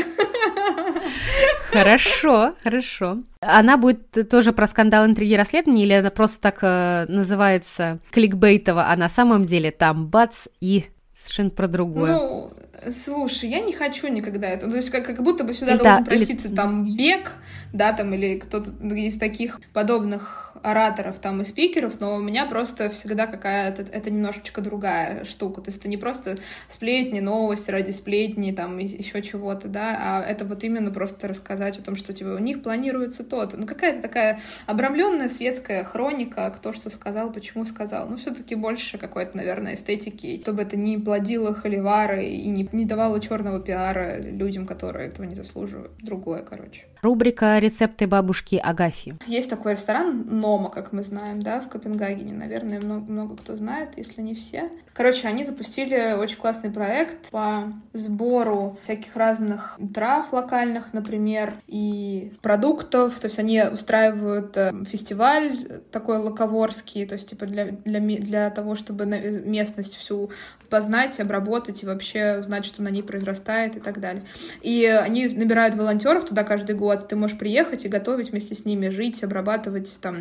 Хорошо, 1.72 2.54
хорошо. 2.64 3.20
Она 3.42 3.78
будет 3.78 4.30
тоже 4.30 4.52
про 4.52 4.68
скандал, 4.68 5.06
интриги, 5.06 5.36
расследования, 5.36 5.84
или 5.84 5.94
она 5.94 6.10
просто 6.10 6.42
так 6.42 6.60
э, 6.62 7.06
называется 7.08 8.00
кликбейтово, 8.12 8.90
а 8.90 8.96
на 8.98 9.08
самом 9.10 9.46
деле 9.46 9.72
там 9.72 10.08
бац 10.08 10.48
и 10.60 10.86
совершенно 11.16 11.50
про 11.50 11.68
другое? 11.68 12.14
Ну, 12.14 12.54
слушай, 12.92 13.50
я 13.50 13.60
не 13.62 13.74
хочу 13.74 14.08
никогда 14.08 14.48
это. 14.48 14.70
То 14.70 14.78
есть 14.78 14.90
как, 14.90 15.06
как 15.06 15.22
будто 15.22 15.44
бы 15.44 15.54
сюда 15.54 15.74
или 15.74 15.78
должен 15.78 16.04
да, 16.04 16.10
проситься 16.10 16.48
или... 16.48 16.56
там 16.56 16.98
бег, 16.98 17.32
да, 17.74 17.94
там, 17.94 18.14
или 18.14 18.40
кто-то 18.40 18.72
из 18.96 19.18
таких 19.18 19.60
подобных 19.74 20.49
ораторов 20.64 21.20
там 21.20 21.42
и 21.42 21.46
спикеров, 21.46 22.00
но 22.00 22.16
у 22.16 22.20
меня 22.20 22.46
просто 22.46 22.90
всегда 22.90 23.28
какая-то, 23.28 23.84
это 23.84 24.10
немножечко 24.10 24.62
другая 24.62 25.26
штука. 25.26 25.62
То 25.62 25.70
есть 25.70 25.80
это 25.80 25.90
не 25.90 25.98
просто 25.98 26.38
сплетни, 26.68 27.20
новости 27.20 27.72
ради 27.72 27.92
сплетни, 27.92 28.52
там 28.52 28.78
еще 28.78 29.22
чего-то, 29.22 29.68
да, 29.68 29.98
а 30.00 30.24
это 30.24 30.46
вот 30.46 30.64
именно 30.64 30.92
просто 30.92 31.28
рассказать 31.28 31.80
о 31.80 31.82
том, 31.82 31.96
что 31.96 32.14
типа, 32.14 32.30
у 32.30 32.40
них 32.40 32.62
планируется 32.62 33.24
то-то. 33.24 33.58
Ну 33.58 33.66
какая-то 33.66 34.02
такая 34.02 34.40
обрамленная 34.66 35.30
светская 35.30 35.84
хроника, 35.84 36.50
кто 36.56 36.74
что 36.74 36.90
сказал, 36.90 37.32
почему 37.32 37.66
сказал. 37.66 38.10
Ну 38.10 38.18
все-таки 38.18 38.56
больше 38.56 38.98
какой-то, 38.98 39.38
наверное, 39.38 39.76
эстетики, 39.76 40.40
чтобы 40.42 40.64
это 40.64 40.78
не 40.78 40.98
плодило 40.98 41.54
холивары 41.54 42.26
и 42.26 42.50
не, 42.50 42.68
не 42.72 42.86
давало 42.86 43.20
черного 43.20 43.60
пиара 43.60 44.18
людям, 44.20 44.66
которые 44.66 45.08
этого 45.08 45.26
не 45.26 45.36
заслуживают. 45.36 45.92
Другое, 46.00 46.42
короче. 46.42 46.86
Рубрика 47.02 47.58
«Рецепты 47.60 48.08
бабушки 48.08 48.56
Агафьи». 48.56 49.14
Есть 49.26 49.50
такой 49.50 49.74
ресторан 49.74 50.26
Нома, 50.50 50.72
как 50.72 50.94
мы 50.94 51.04
знаем, 51.04 51.44
да, 51.44 51.60
в 51.60 51.70
Копенгагене. 51.70 52.34
Наверное, 52.34 52.82
много, 52.82 53.12
много 53.12 53.36
кто 53.38 53.56
знает, 53.56 53.90
если 53.98 54.24
не 54.24 54.34
все. 54.34 54.72
Короче, 54.94 55.28
они 55.28 55.44
запустили 55.44 56.14
очень 56.14 56.38
классный 56.38 56.72
проект 56.72 57.30
по 57.30 57.72
сбору 57.94 58.76
всяких 58.84 59.16
разных 59.16 59.78
трав 59.94 60.34
локальных, 60.34 60.92
например, 60.92 61.54
и 61.68 62.34
продуктов. 62.42 63.20
То 63.20 63.26
есть 63.26 63.38
они 63.38 63.62
устраивают 63.62 64.58
э, 64.58 64.72
фестиваль 64.90 65.84
такой 65.92 66.18
лаковорский, 66.18 67.06
то 67.06 67.14
есть 67.14 67.30
типа 67.30 67.46
для, 67.46 67.66
для, 67.66 68.00
для 68.00 68.50
того, 68.50 68.74
чтобы 68.74 69.06
местность 69.06 69.96
всю 69.98 70.32
познать, 70.70 71.20
обработать 71.20 71.84
и 71.84 71.86
вообще 71.86 72.38
узнать, 72.40 72.66
что 72.66 72.82
на 72.82 72.90
ней 72.90 73.04
произрастает 73.04 73.76
и 73.76 73.80
так 73.80 74.00
далее. 74.00 74.24
И 74.62 74.86
они 74.86 75.28
набирают 75.28 75.76
волонтеров 75.76 76.26
туда 76.26 76.44
каждый 76.44 76.76
год. 76.76 77.08
Ты 77.08 77.16
можешь 77.16 77.38
приехать 77.38 77.86
и 77.86 77.90
готовить 77.90 78.32
вместе 78.32 78.56
с 78.56 78.66
ними, 78.66 78.90
жить, 78.90 79.24
обрабатывать 79.24 79.98
там 80.02 80.16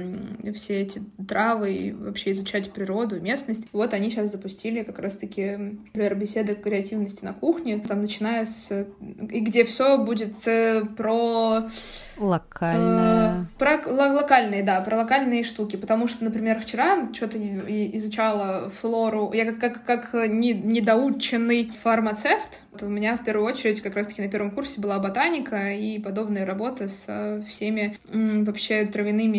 все 0.55 0.81
эти 0.81 1.03
травы 1.29 1.73
и 1.73 1.93
вообще 1.93 2.33
изучать 2.33 2.73
природу, 2.73 3.21
местность. 3.21 3.65
Вот 3.73 3.95
они 3.95 4.11
сейчас 4.11 4.33
запустили 4.33 4.83
как 4.83 4.99
раз-таки, 4.99 5.57
например, 5.57 6.15
беседы 6.15 6.55
креативности 6.55 7.25
на 7.25 7.33
кухне, 7.33 7.79
там 7.79 8.01
начиная 8.01 8.45
с... 8.47 8.87
и 9.31 9.41
где 9.41 9.65
все 9.65 9.99
будет 9.99 10.47
э, 10.47 10.85
про 10.97 11.69
Локальная. 12.19 13.33
Э, 13.33 13.45
про 13.59 13.81
локальные, 13.87 14.63
да, 14.63 14.81
про 14.81 14.99
локальные 14.99 15.45
штуки. 15.45 15.77
Потому 15.77 16.09
что, 16.09 16.25
например, 16.25 16.59
вчера 16.59 17.09
что-то 17.13 17.39
изучала 17.39 18.71
флору. 18.71 19.33
Я 19.33 19.53
как, 19.53 19.85
как, 19.85 20.11
как 20.11 20.29
не, 20.29 20.53
недоученный 20.53 21.73
фармацевт, 21.83 22.63
у 22.83 22.89
меня 22.89 23.17
в 23.17 23.25
первую 23.25 23.47
очередь 23.47 23.81
как 23.81 23.97
раз-таки 23.97 24.23
на 24.23 24.29
первом 24.29 24.51
курсе 24.51 24.81
была 24.81 24.99
ботаника 24.99 25.73
и 25.73 25.99
подобные 25.99 26.45
работы 26.45 26.89
с 26.89 27.05
э, 27.09 27.43
всеми 27.47 27.99
вообще 28.13 28.87
травяными, 28.87 29.39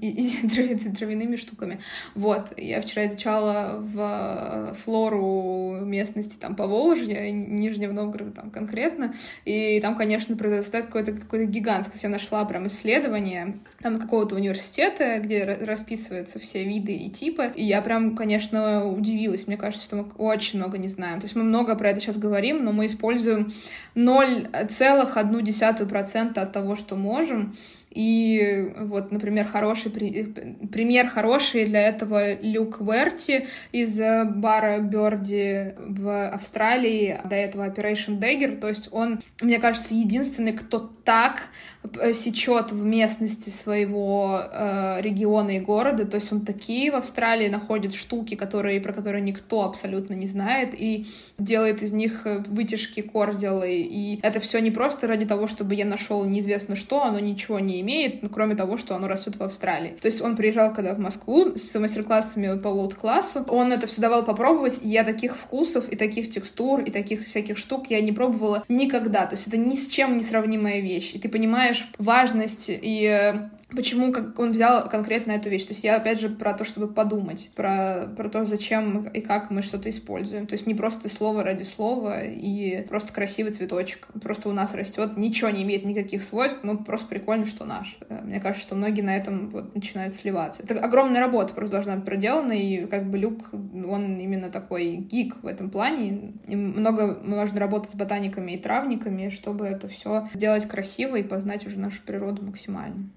и, 0.00 0.10
и, 0.10 0.48
травяными 0.96 1.36
штуками. 1.36 1.80
Вот. 2.14 2.52
Я 2.56 2.80
вчера 2.80 3.06
изучала 3.06 3.78
в 3.80 4.74
флору 4.84 5.80
местности 5.84 6.38
там 6.38 6.56
по 6.56 6.66
Волжье, 6.66 7.30
Нижнего 7.32 7.92
Новгорода 7.92 8.32
там 8.32 8.50
конкретно. 8.50 9.14
И 9.44 9.80
там, 9.80 9.96
конечно, 9.96 10.36
произрастает 10.36 10.86
какой-то 10.86 11.12
какой 11.12 11.46
гигантский 11.46 12.00
я 12.02 12.08
нашла 12.08 12.44
прям 12.44 12.66
исследование 12.66 13.58
там 13.80 13.98
какого-то 13.98 14.34
университета, 14.34 15.18
где 15.18 15.44
расписываются 15.44 16.38
все 16.38 16.64
виды 16.64 16.92
и 16.92 17.10
типы. 17.10 17.52
И 17.54 17.64
я 17.64 17.82
прям, 17.82 18.16
конечно, 18.16 18.86
удивилась. 18.86 19.46
Мне 19.46 19.56
кажется, 19.56 19.84
что 19.84 19.96
мы 19.96 20.04
очень 20.18 20.58
много 20.58 20.78
не 20.78 20.88
знаем. 20.88 21.20
То 21.20 21.26
есть 21.26 21.36
мы 21.36 21.42
много 21.42 21.74
про 21.74 21.90
это 21.90 22.00
сейчас 22.00 22.18
говорим, 22.18 22.59
но 22.64 22.72
мы 22.72 22.86
используем 22.86 23.52
0,1% 23.94 26.38
от 26.38 26.52
того, 26.52 26.76
что 26.76 26.96
можем. 26.96 27.54
И 27.90 28.72
вот, 28.78 29.10
например, 29.10 29.48
хороший 29.48 29.90
пример 29.90 31.08
хороший 31.08 31.66
для 31.66 31.88
этого 31.88 32.40
Люк 32.40 32.80
Верти 32.80 33.48
из 33.72 33.98
бара 33.98 34.78
Берди 34.78 35.74
в 35.76 36.28
Австралии, 36.28 37.20
до 37.24 37.34
этого 37.34 37.68
Operation 37.68 38.20
Dagger. 38.20 38.58
То 38.58 38.68
есть 38.68 38.88
он, 38.92 39.20
мне 39.42 39.58
кажется, 39.58 39.94
единственный, 39.94 40.52
кто 40.52 40.92
так 41.04 41.48
Э, 41.79 41.79
сечет 42.12 42.72
в 42.72 42.84
местности 42.84 43.48
своего 43.48 44.42
э, 44.42 45.00
региона 45.00 45.56
и 45.56 45.60
города, 45.60 46.04
то 46.04 46.16
есть 46.16 46.30
он 46.30 46.42
такие 46.42 46.90
в 46.90 46.96
Австралии 46.96 47.48
находит 47.48 47.94
штуки, 47.94 48.34
которые, 48.34 48.80
про 48.80 48.92
которые 48.92 49.22
никто 49.22 49.64
абсолютно 49.64 50.12
не 50.12 50.26
знает, 50.26 50.74
и 50.74 51.06
делает 51.38 51.82
из 51.82 51.92
них 51.92 52.26
э, 52.26 52.44
вытяжки, 52.46 53.00
корделы, 53.00 53.80
и 53.80 54.20
это 54.22 54.40
все 54.40 54.60
не 54.60 54.70
просто 54.70 55.06
ради 55.06 55.24
того, 55.24 55.46
чтобы 55.46 55.74
я 55.74 55.86
нашел 55.86 56.24
неизвестно 56.24 56.76
что, 56.76 57.02
оно 57.02 57.18
ничего 57.18 57.58
не 57.58 57.80
имеет, 57.80 58.22
ну, 58.22 58.28
кроме 58.28 58.56
того, 58.56 58.76
что 58.76 58.94
оно 58.94 59.08
растет 59.08 59.36
в 59.36 59.42
Австралии. 59.42 59.96
То 60.00 60.06
есть 60.06 60.20
он 60.20 60.36
приезжал 60.36 60.74
когда 60.74 60.94
в 60.94 60.98
Москву 60.98 61.56
с 61.56 61.78
мастер-классами 61.78 62.58
по 62.58 62.68
World 62.68 62.94
классу 62.94 63.44
он 63.48 63.72
это 63.72 63.86
все 63.86 64.02
давал 64.02 64.24
попробовать, 64.24 64.80
и 64.82 64.88
я 64.88 65.02
таких 65.02 65.34
вкусов, 65.34 65.88
и 65.88 65.96
таких 65.96 66.30
текстур, 66.30 66.80
и 66.80 66.90
таких 66.90 67.24
всяких 67.24 67.56
штук 67.56 67.86
я 67.88 68.00
не 68.02 68.12
пробовала 68.12 68.64
никогда, 68.68 69.24
то 69.24 69.34
есть 69.34 69.46
это 69.46 69.56
ни 69.56 69.76
с 69.76 69.86
чем 69.86 70.18
не 70.18 70.22
сравнимая 70.22 70.80
вещь, 70.80 71.12
и 71.14 71.18
ты 71.18 71.28
понимаешь, 71.28 71.69
понимаешь 71.70 71.90
важность 71.98 72.66
и 72.68 73.04
э, 73.06 73.48
почему 73.74 74.12
как 74.12 74.38
он 74.38 74.50
взял 74.50 74.88
конкретно 74.88 75.32
эту 75.32 75.48
вещь. 75.48 75.64
То 75.64 75.72
есть 75.72 75.84
я, 75.84 75.96
опять 75.96 76.20
же, 76.20 76.28
про 76.28 76.54
то, 76.54 76.64
чтобы 76.64 76.88
подумать, 76.88 77.50
про, 77.54 78.08
про 78.16 78.28
то, 78.28 78.44
зачем 78.44 79.04
и 79.08 79.20
как 79.20 79.50
мы 79.50 79.62
что-то 79.62 79.90
используем. 79.90 80.46
То 80.46 80.54
есть 80.54 80.66
не 80.66 80.74
просто 80.74 81.08
слово 81.08 81.44
ради 81.44 81.62
слова 81.62 82.22
и 82.22 82.86
просто 82.86 83.12
красивый 83.12 83.52
цветочек. 83.52 84.08
Просто 84.22 84.48
у 84.48 84.52
нас 84.52 84.74
растет, 84.74 85.16
ничего 85.16 85.50
не 85.50 85.62
имеет 85.62 85.84
никаких 85.84 86.22
свойств, 86.22 86.60
ну 86.62 86.78
просто 86.78 87.08
прикольно, 87.08 87.44
что 87.44 87.64
наш. 87.64 87.98
Мне 88.08 88.40
кажется, 88.40 88.66
что 88.66 88.74
многие 88.74 89.02
на 89.02 89.16
этом 89.16 89.48
вот 89.48 89.74
начинают 89.74 90.14
сливаться. 90.14 90.62
Это 90.62 90.80
огромная 90.80 91.20
работа 91.20 91.54
просто 91.54 91.76
должна 91.76 91.96
быть 91.96 92.04
проделана, 92.04 92.52
и 92.52 92.86
как 92.86 93.10
бы 93.10 93.18
Люк, 93.18 93.50
он 93.52 94.18
именно 94.18 94.50
такой 94.50 94.96
гик 94.96 95.42
в 95.42 95.46
этом 95.46 95.70
плане. 95.70 96.34
И 96.46 96.56
много 96.56 97.18
можно 97.22 97.60
работать 97.60 97.90
с 97.90 97.94
ботаниками 97.94 98.52
и 98.52 98.58
травниками, 98.58 99.28
чтобы 99.28 99.66
это 99.66 99.88
все 99.88 100.28
сделать 100.34 100.66
красиво 100.66 101.16
и 101.16 101.22
познать 101.22 101.66
уже 101.66 101.78
нашу 101.78 102.02
природу 102.02 102.42
максимально. 102.44 103.10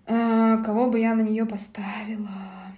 Кого 0.62 0.90
бы 0.90 1.00
я 1.00 1.16
на 1.16 1.22
нее 1.22 1.46
поставила? 1.46 2.30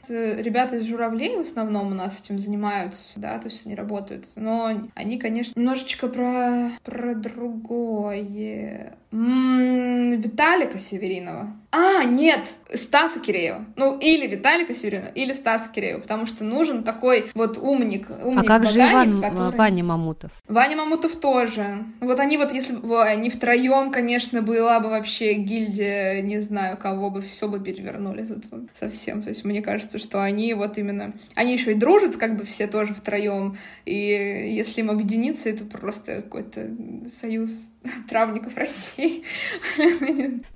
Ребята 0.07 0.77
из 0.77 0.85
журавлей 0.85 1.37
в 1.37 1.41
основном 1.41 1.87
у 1.87 1.95
нас 1.95 2.21
этим 2.21 2.37
занимаются, 2.37 3.19
да, 3.19 3.39
то 3.39 3.47
есть 3.47 3.65
они 3.65 3.73
работают. 3.73 4.27
Но 4.35 4.69
они, 4.93 5.17
конечно, 5.17 5.59
немножечко 5.59 6.07
про, 6.07 6.69
про 6.83 7.15
другое. 7.15 8.93
М-м, 9.11 10.21
Виталика 10.21 10.77
Северинова. 10.77 11.51
А, 11.77 12.05
нет, 12.05 12.55
Стаса 12.73 13.19
Киреева. 13.19 13.65
Ну, 13.75 13.97
или 13.97 14.27
Виталика 14.27 14.73
Северинова, 14.73 15.09
или 15.09 15.33
Стаса 15.33 15.69
Киреева, 15.69 15.99
потому 15.99 16.25
что 16.25 16.45
нужен 16.45 16.85
такой 16.85 17.29
вот 17.33 17.57
умник, 17.57 18.09
умник 18.09 18.39
А 18.39 18.43
как 18.43 18.65
же 18.65 18.79
Иван, 18.79 19.21
который... 19.21 19.57
Ваня 19.57 19.83
Мамутов? 19.83 20.31
Ваня 20.47 20.77
Мамутов 20.77 21.17
тоже. 21.17 21.83
Вот 21.99 22.21
они 22.21 22.37
вот, 22.37 22.53
если 22.53 22.77
бы 22.77 23.03
они 23.03 23.29
втроем, 23.29 23.91
конечно, 23.91 24.41
была 24.41 24.79
бы 24.79 24.89
вообще 24.89 25.33
гильдия, 25.33 26.21
не 26.21 26.39
знаю, 26.41 26.77
кого 26.77 27.09
бы, 27.09 27.21
все 27.21 27.49
бы 27.49 27.59
перевернули 27.59 28.23
тут 28.23 28.45
совсем. 28.79 29.21
То 29.21 29.29
есть 29.29 29.43
мне 29.43 29.61
кажется, 29.61 29.99
что 29.99 30.23
они 30.23 30.53
вот 30.53 30.77
именно... 30.77 31.11
Они 31.35 31.51
еще 31.51 31.73
и 31.73 31.75
дружат, 31.75 32.15
как 32.15 32.37
бы 32.37 32.45
все 32.45 32.67
тоже 32.67 32.93
втроем. 32.93 33.57
И 33.83 33.91
если 33.93 34.79
им 34.79 34.89
объединиться, 34.89 35.49
это 35.49 35.65
просто 35.65 36.21
какой-то 36.21 36.69
союз 37.09 37.69
травников 38.09 38.57
России. 38.57 39.23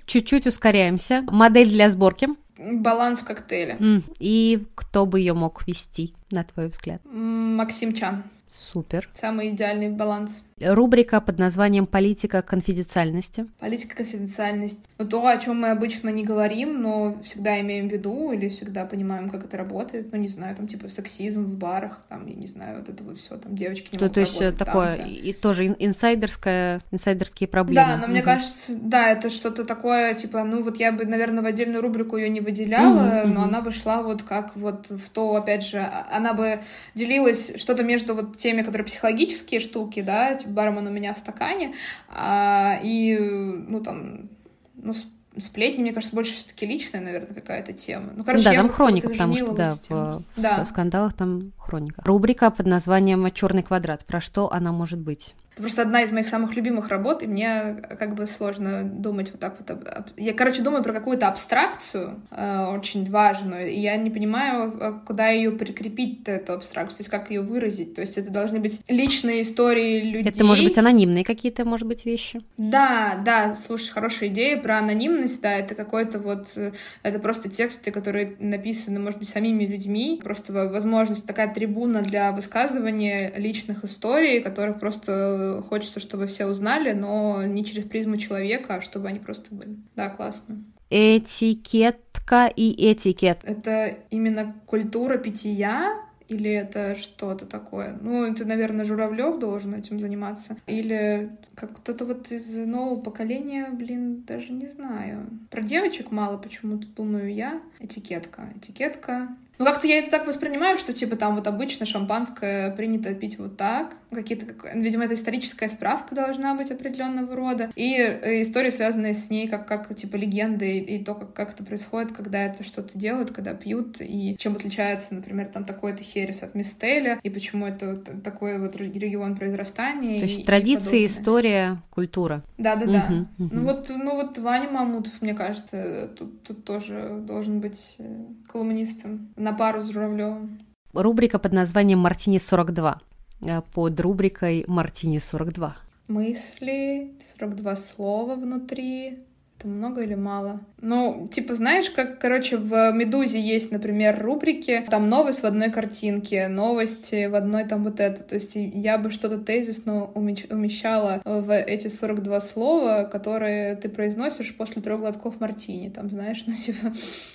Чуть-чуть 0.06 0.46
ускоряемся. 0.46 1.22
Модель 1.30 1.68
для 1.68 1.90
сборки. 1.90 2.28
Баланс 2.58 3.20
коктейля. 3.20 3.78
И 4.18 4.66
кто 4.74 5.06
бы 5.06 5.20
ее 5.20 5.32
мог 5.32 5.66
вести, 5.66 6.12
на 6.30 6.44
твой 6.44 6.68
взгляд? 6.68 7.00
Максим 7.04 7.94
Чан. 7.94 8.24
Супер. 8.50 9.08
Самый 9.14 9.50
идеальный 9.50 9.90
баланс. 9.90 10.42
Рубрика 10.60 11.20
под 11.22 11.38
названием 11.38 11.86
«Политика 11.86 12.42
конфиденциальности». 12.42 13.46
Политика 13.60 13.96
конфиденциальности. 13.96 14.80
Ну, 14.98 15.06
то, 15.06 15.26
о 15.26 15.38
чем 15.38 15.60
мы 15.60 15.70
обычно 15.70 16.10
не 16.10 16.22
говорим, 16.22 16.82
но 16.82 17.16
всегда 17.22 17.58
имеем 17.60 17.88
в 17.88 17.92
виду 17.92 18.32
или 18.32 18.48
всегда 18.48 18.84
понимаем, 18.84 19.30
как 19.30 19.44
это 19.44 19.56
работает. 19.56 20.12
Ну, 20.12 20.18
не 20.18 20.28
знаю, 20.28 20.54
там, 20.56 20.66
типа, 20.66 20.90
сексизм 20.90 21.44
в 21.44 21.56
барах, 21.56 22.00
там, 22.10 22.26
я 22.26 22.34
не 22.34 22.46
знаю, 22.46 22.80
вот 22.80 22.90
это 22.90 23.02
вот 23.02 23.16
все, 23.16 23.36
там, 23.36 23.56
девочки 23.56 23.88
не 23.92 23.98
то, 23.98 24.04
могут 24.04 24.14
То 24.14 24.20
есть 24.20 24.40
работать, 24.40 24.58
такое, 24.58 24.96
там, 24.96 25.06
да. 25.06 25.10
и 25.10 25.32
тоже 25.32 25.66
инсайдерское, 25.78 26.82
инсайдерские 26.90 27.48
проблемы. 27.48 27.86
Да, 27.86 27.96
но 27.96 28.08
мне 28.08 28.20
кажется, 28.20 28.74
да, 28.74 29.08
это 29.08 29.30
что-то 29.30 29.64
такое, 29.64 30.12
типа, 30.12 30.44
ну, 30.44 30.60
вот 30.60 30.76
я 30.76 30.92
бы, 30.92 31.06
наверное, 31.06 31.42
в 31.42 31.46
отдельную 31.46 31.80
рубрику 31.80 32.18
ее 32.18 32.28
не 32.28 32.40
выделяла, 32.40 33.22
но 33.26 33.44
она 33.44 33.62
бы 33.62 33.72
шла 33.72 34.02
вот 34.02 34.24
как 34.24 34.56
вот 34.56 34.90
в 34.90 35.08
то, 35.08 35.36
опять 35.36 35.64
же, 35.64 35.82
она 36.12 36.34
бы 36.34 36.60
делилась 36.94 37.52
что-то 37.56 37.82
между 37.82 38.14
вот 38.14 38.36
теми, 38.40 38.62
которые 38.62 38.86
психологические 38.86 39.60
штуки, 39.60 40.00
да, 40.02 40.34
типа, 40.34 40.52
бармен 40.52 40.86
у 40.86 40.90
меня 40.90 41.14
в 41.14 41.18
стакане, 41.18 41.74
а, 42.08 42.78
и, 42.82 43.18
ну, 43.18 43.80
там, 43.82 44.30
ну, 44.74 44.94
сплетни, 45.38 45.82
мне 45.82 45.92
кажется, 45.92 46.14
больше 46.14 46.32
все-таки 46.32 46.66
личная, 46.66 47.00
наверное, 47.00 47.34
какая-то 47.34 47.72
тема. 47.72 48.12
Ну, 48.16 48.24
короче, 48.24 48.44
да, 48.44 48.54
там 48.54 48.68
хроника, 48.68 49.08
потому 49.08 49.36
что, 49.36 49.52
да, 49.52 49.76
в, 49.88 50.22
да. 50.36 50.64
в 50.64 50.68
скандалах 50.68 51.14
там 51.14 51.52
хроника. 51.58 52.02
Рубрика 52.04 52.50
под 52.50 52.66
названием 52.66 53.30
«Черный 53.32 53.62
квадрат». 53.62 54.04
Про 54.04 54.20
что 54.20 54.52
она 54.52 54.72
может 54.72 54.98
быть? 54.98 55.34
Это 55.60 55.66
просто 55.66 55.82
одна 55.82 56.00
из 56.00 56.10
моих 56.10 56.26
самых 56.26 56.56
любимых 56.56 56.88
работ, 56.88 57.22
и 57.22 57.26
мне 57.26 57.76
как 57.98 58.14
бы 58.14 58.26
сложно 58.26 58.82
думать 58.82 59.30
вот 59.30 59.40
так 59.40 59.56
вот. 59.58 60.14
Я, 60.16 60.32
короче, 60.32 60.62
думаю 60.62 60.82
про 60.82 60.94
какую-то 60.94 61.28
абстракцию 61.28 62.22
э, 62.30 62.66
очень 62.74 63.10
важную, 63.10 63.70
и 63.70 63.78
я 63.78 63.98
не 63.98 64.08
понимаю, 64.08 65.02
куда 65.06 65.28
ее 65.28 65.50
прикрепить, 65.50 66.26
эту 66.26 66.54
абстракцию, 66.54 66.96
то 66.96 67.00
есть 67.02 67.10
как 67.10 67.30
ее 67.30 67.42
выразить. 67.42 67.94
То 67.94 68.00
есть 68.00 68.16
это 68.16 68.30
должны 68.30 68.58
быть 68.58 68.80
личные 68.88 69.42
истории 69.42 70.00
людей. 70.00 70.32
Это, 70.32 70.44
может 70.44 70.64
быть, 70.64 70.78
анонимные 70.78 71.24
какие-то, 71.24 71.66
может 71.66 71.86
быть, 71.86 72.06
вещи? 72.06 72.40
Да, 72.56 73.20
да, 73.22 73.54
слушай, 73.54 73.90
хорошая 73.90 74.30
идея 74.30 74.56
про 74.56 74.78
анонимность, 74.78 75.42
да, 75.42 75.52
это 75.52 75.74
какой-то 75.74 76.18
вот, 76.20 76.56
это 77.02 77.18
просто 77.18 77.50
тексты, 77.50 77.90
которые 77.90 78.34
написаны, 78.38 78.98
может 78.98 79.18
быть, 79.18 79.28
самими 79.28 79.64
людьми, 79.64 80.18
просто 80.24 80.54
возможность, 80.54 81.26
такая 81.26 81.52
трибуна 81.52 82.00
для 82.00 82.32
высказывания 82.32 83.34
личных 83.36 83.84
историй, 83.84 84.40
которых 84.40 84.80
просто 84.80 85.49
хочется, 85.68 86.00
чтобы 86.00 86.26
все 86.26 86.46
узнали, 86.46 86.92
но 86.92 87.44
не 87.44 87.64
через 87.64 87.84
призму 87.84 88.16
человека, 88.16 88.76
а 88.76 88.80
чтобы 88.80 89.08
они 89.08 89.18
просто 89.18 89.54
были. 89.54 89.76
Да, 89.96 90.08
классно. 90.10 90.64
Этикетка 90.90 92.46
и 92.54 92.92
этикет. 92.92 93.38
Это 93.44 93.96
именно 94.10 94.54
культура 94.66 95.18
питья, 95.18 96.00
или 96.30 96.48
это 96.48 96.94
что-то 96.94 97.44
такое? 97.44 97.98
Ну, 98.00 98.24
это, 98.24 98.44
наверное, 98.44 98.84
Журавлев 98.84 99.40
должен 99.40 99.74
этим 99.74 99.98
заниматься. 99.98 100.56
Или 100.66 101.30
как 101.56 101.76
кто-то 101.78 102.04
вот 102.04 102.30
из 102.30 102.56
нового 102.56 103.00
поколения, 103.00 103.68
блин, 103.72 104.22
даже 104.22 104.52
не 104.52 104.68
знаю. 104.68 105.28
Про 105.50 105.62
девочек 105.62 106.12
мало 106.12 106.38
почему-то 106.38 106.86
думаю 106.86 107.34
я. 107.34 107.60
Этикетка. 107.80 108.48
Этикетка. 108.56 109.36
Ну, 109.60 109.66
как-то 109.66 109.86
я 109.86 109.98
это 109.98 110.10
так 110.10 110.26
воспринимаю, 110.26 110.78
что, 110.78 110.94
типа, 110.94 111.16
там 111.16 111.36
вот 111.36 111.46
обычно 111.46 111.84
шампанское 111.84 112.74
принято 112.74 113.12
пить 113.14 113.38
вот 113.38 113.58
так. 113.58 113.94
Какие-то, 114.10 114.46
видимо, 114.74 115.04
это 115.04 115.12
историческая 115.12 115.68
справка 115.68 116.14
должна 116.14 116.54
быть 116.54 116.70
определенного 116.70 117.36
рода. 117.36 117.70
И 117.76 117.94
э, 117.94 118.40
истории, 118.40 118.70
связанные 118.70 119.12
с 119.12 119.28
ней, 119.28 119.48
как, 119.48 119.68
как 119.68 119.94
типа, 119.94 120.16
легенды, 120.16 120.78
и, 120.78 120.96
и 120.96 121.04
то, 121.04 121.14
как, 121.14 121.34
как 121.34 121.52
это 121.52 121.62
происходит, 121.62 122.12
когда 122.12 122.38
это 122.38 122.64
что-то 122.64 122.96
делают, 122.96 123.32
когда 123.32 123.52
пьют, 123.52 123.98
и 124.00 124.34
чем 124.38 124.56
отличается, 124.56 125.14
например, 125.14 125.48
там 125.48 125.66
такой-то 125.66 126.02
херес 126.02 126.42
от 126.42 126.54
мистеля, 126.54 127.20
и 127.22 127.28
почему 127.28 127.66
это 127.66 127.90
вот 127.90 128.22
такой 128.22 128.58
вот 128.58 128.76
регион 128.76 129.36
произрастания. 129.36 130.20
То 130.20 130.24
есть 130.24 130.40
и, 130.40 130.44
традиции, 130.44 131.02
и 131.02 131.06
история, 131.06 131.82
культура. 131.90 132.42
Да-да-да. 132.56 133.04
Угу, 133.10 133.44
угу. 133.44 133.54
Ну 133.54 133.62
вот, 133.64 133.90
ну 133.90 134.14
вот 134.14 134.38
Ваня 134.38 134.70
Мамутов, 134.70 135.20
мне 135.20 135.34
кажется, 135.34 136.10
тут, 136.18 136.42
тут 136.44 136.64
тоже 136.64 137.18
должен 137.26 137.60
быть 137.60 137.96
э, 137.98 138.24
колумнистом 138.48 139.28
на 139.36 139.49
пару 139.52 139.82
с 139.82 139.90
Журавлевым. 139.90 140.60
Рубрика 140.92 141.38
под 141.38 141.52
названием 141.52 141.98
«Мартини 142.00 142.38
42» 142.38 142.96
э, 143.42 143.62
под 143.72 144.00
рубрикой 144.00 144.64
«Мартини 144.66 145.18
42». 145.18 145.72
Мысли, 146.08 147.12
42 147.38 147.76
слова 147.76 148.34
внутри, 148.34 149.18
это 149.60 149.68
много 149.68 150.02
или 150.02 150.14
мало? 150.14 150.60
Ну, 150.80 151.28
типа, 151.30 151.54
знаешь, 151.54 151.90
как, 151.90 152.18
короче, 152.18 152.56
в 152.56 152.92
«Медузе» 152.92 153.38
есть, 153.38 153.70
например, 153.70 154.20
рубрики, 154.22 154.86
там 154.88 155.10
новость 155.10 155.42
в 155.42 155.44
одной 155.44 155.70
картинке, 155.70 156.48
новости 156.48 157.26
в 157.26 157.34
одной 157.34 157.64
там 157.64 157.84
вот 157.84 158.00
это. 158.00 158.22
То 158.22 158.36
есть 158.36 158.52
я 158.54 158.96
бы 158.96 159.10
что-то 159.10 159.38
тезисно 159.38 160.06
умещала 160.06 161.20
в 161.24 161.54
эти 161.54 161.88
42 161.88 162.40
слова, 162.40 163.04
которые 163.04 163.76
ты 163.76 163.90
произносишь 163.90 164.56
после 164.56 164.80
трех 164.80 165.00
глотков 165.00 165.40
мартини. 165.40 165.90
Там, 165.90 166.08
знаешь, 166.08 166.42
ну, 166.46 166.54
типа, 166.54 166.92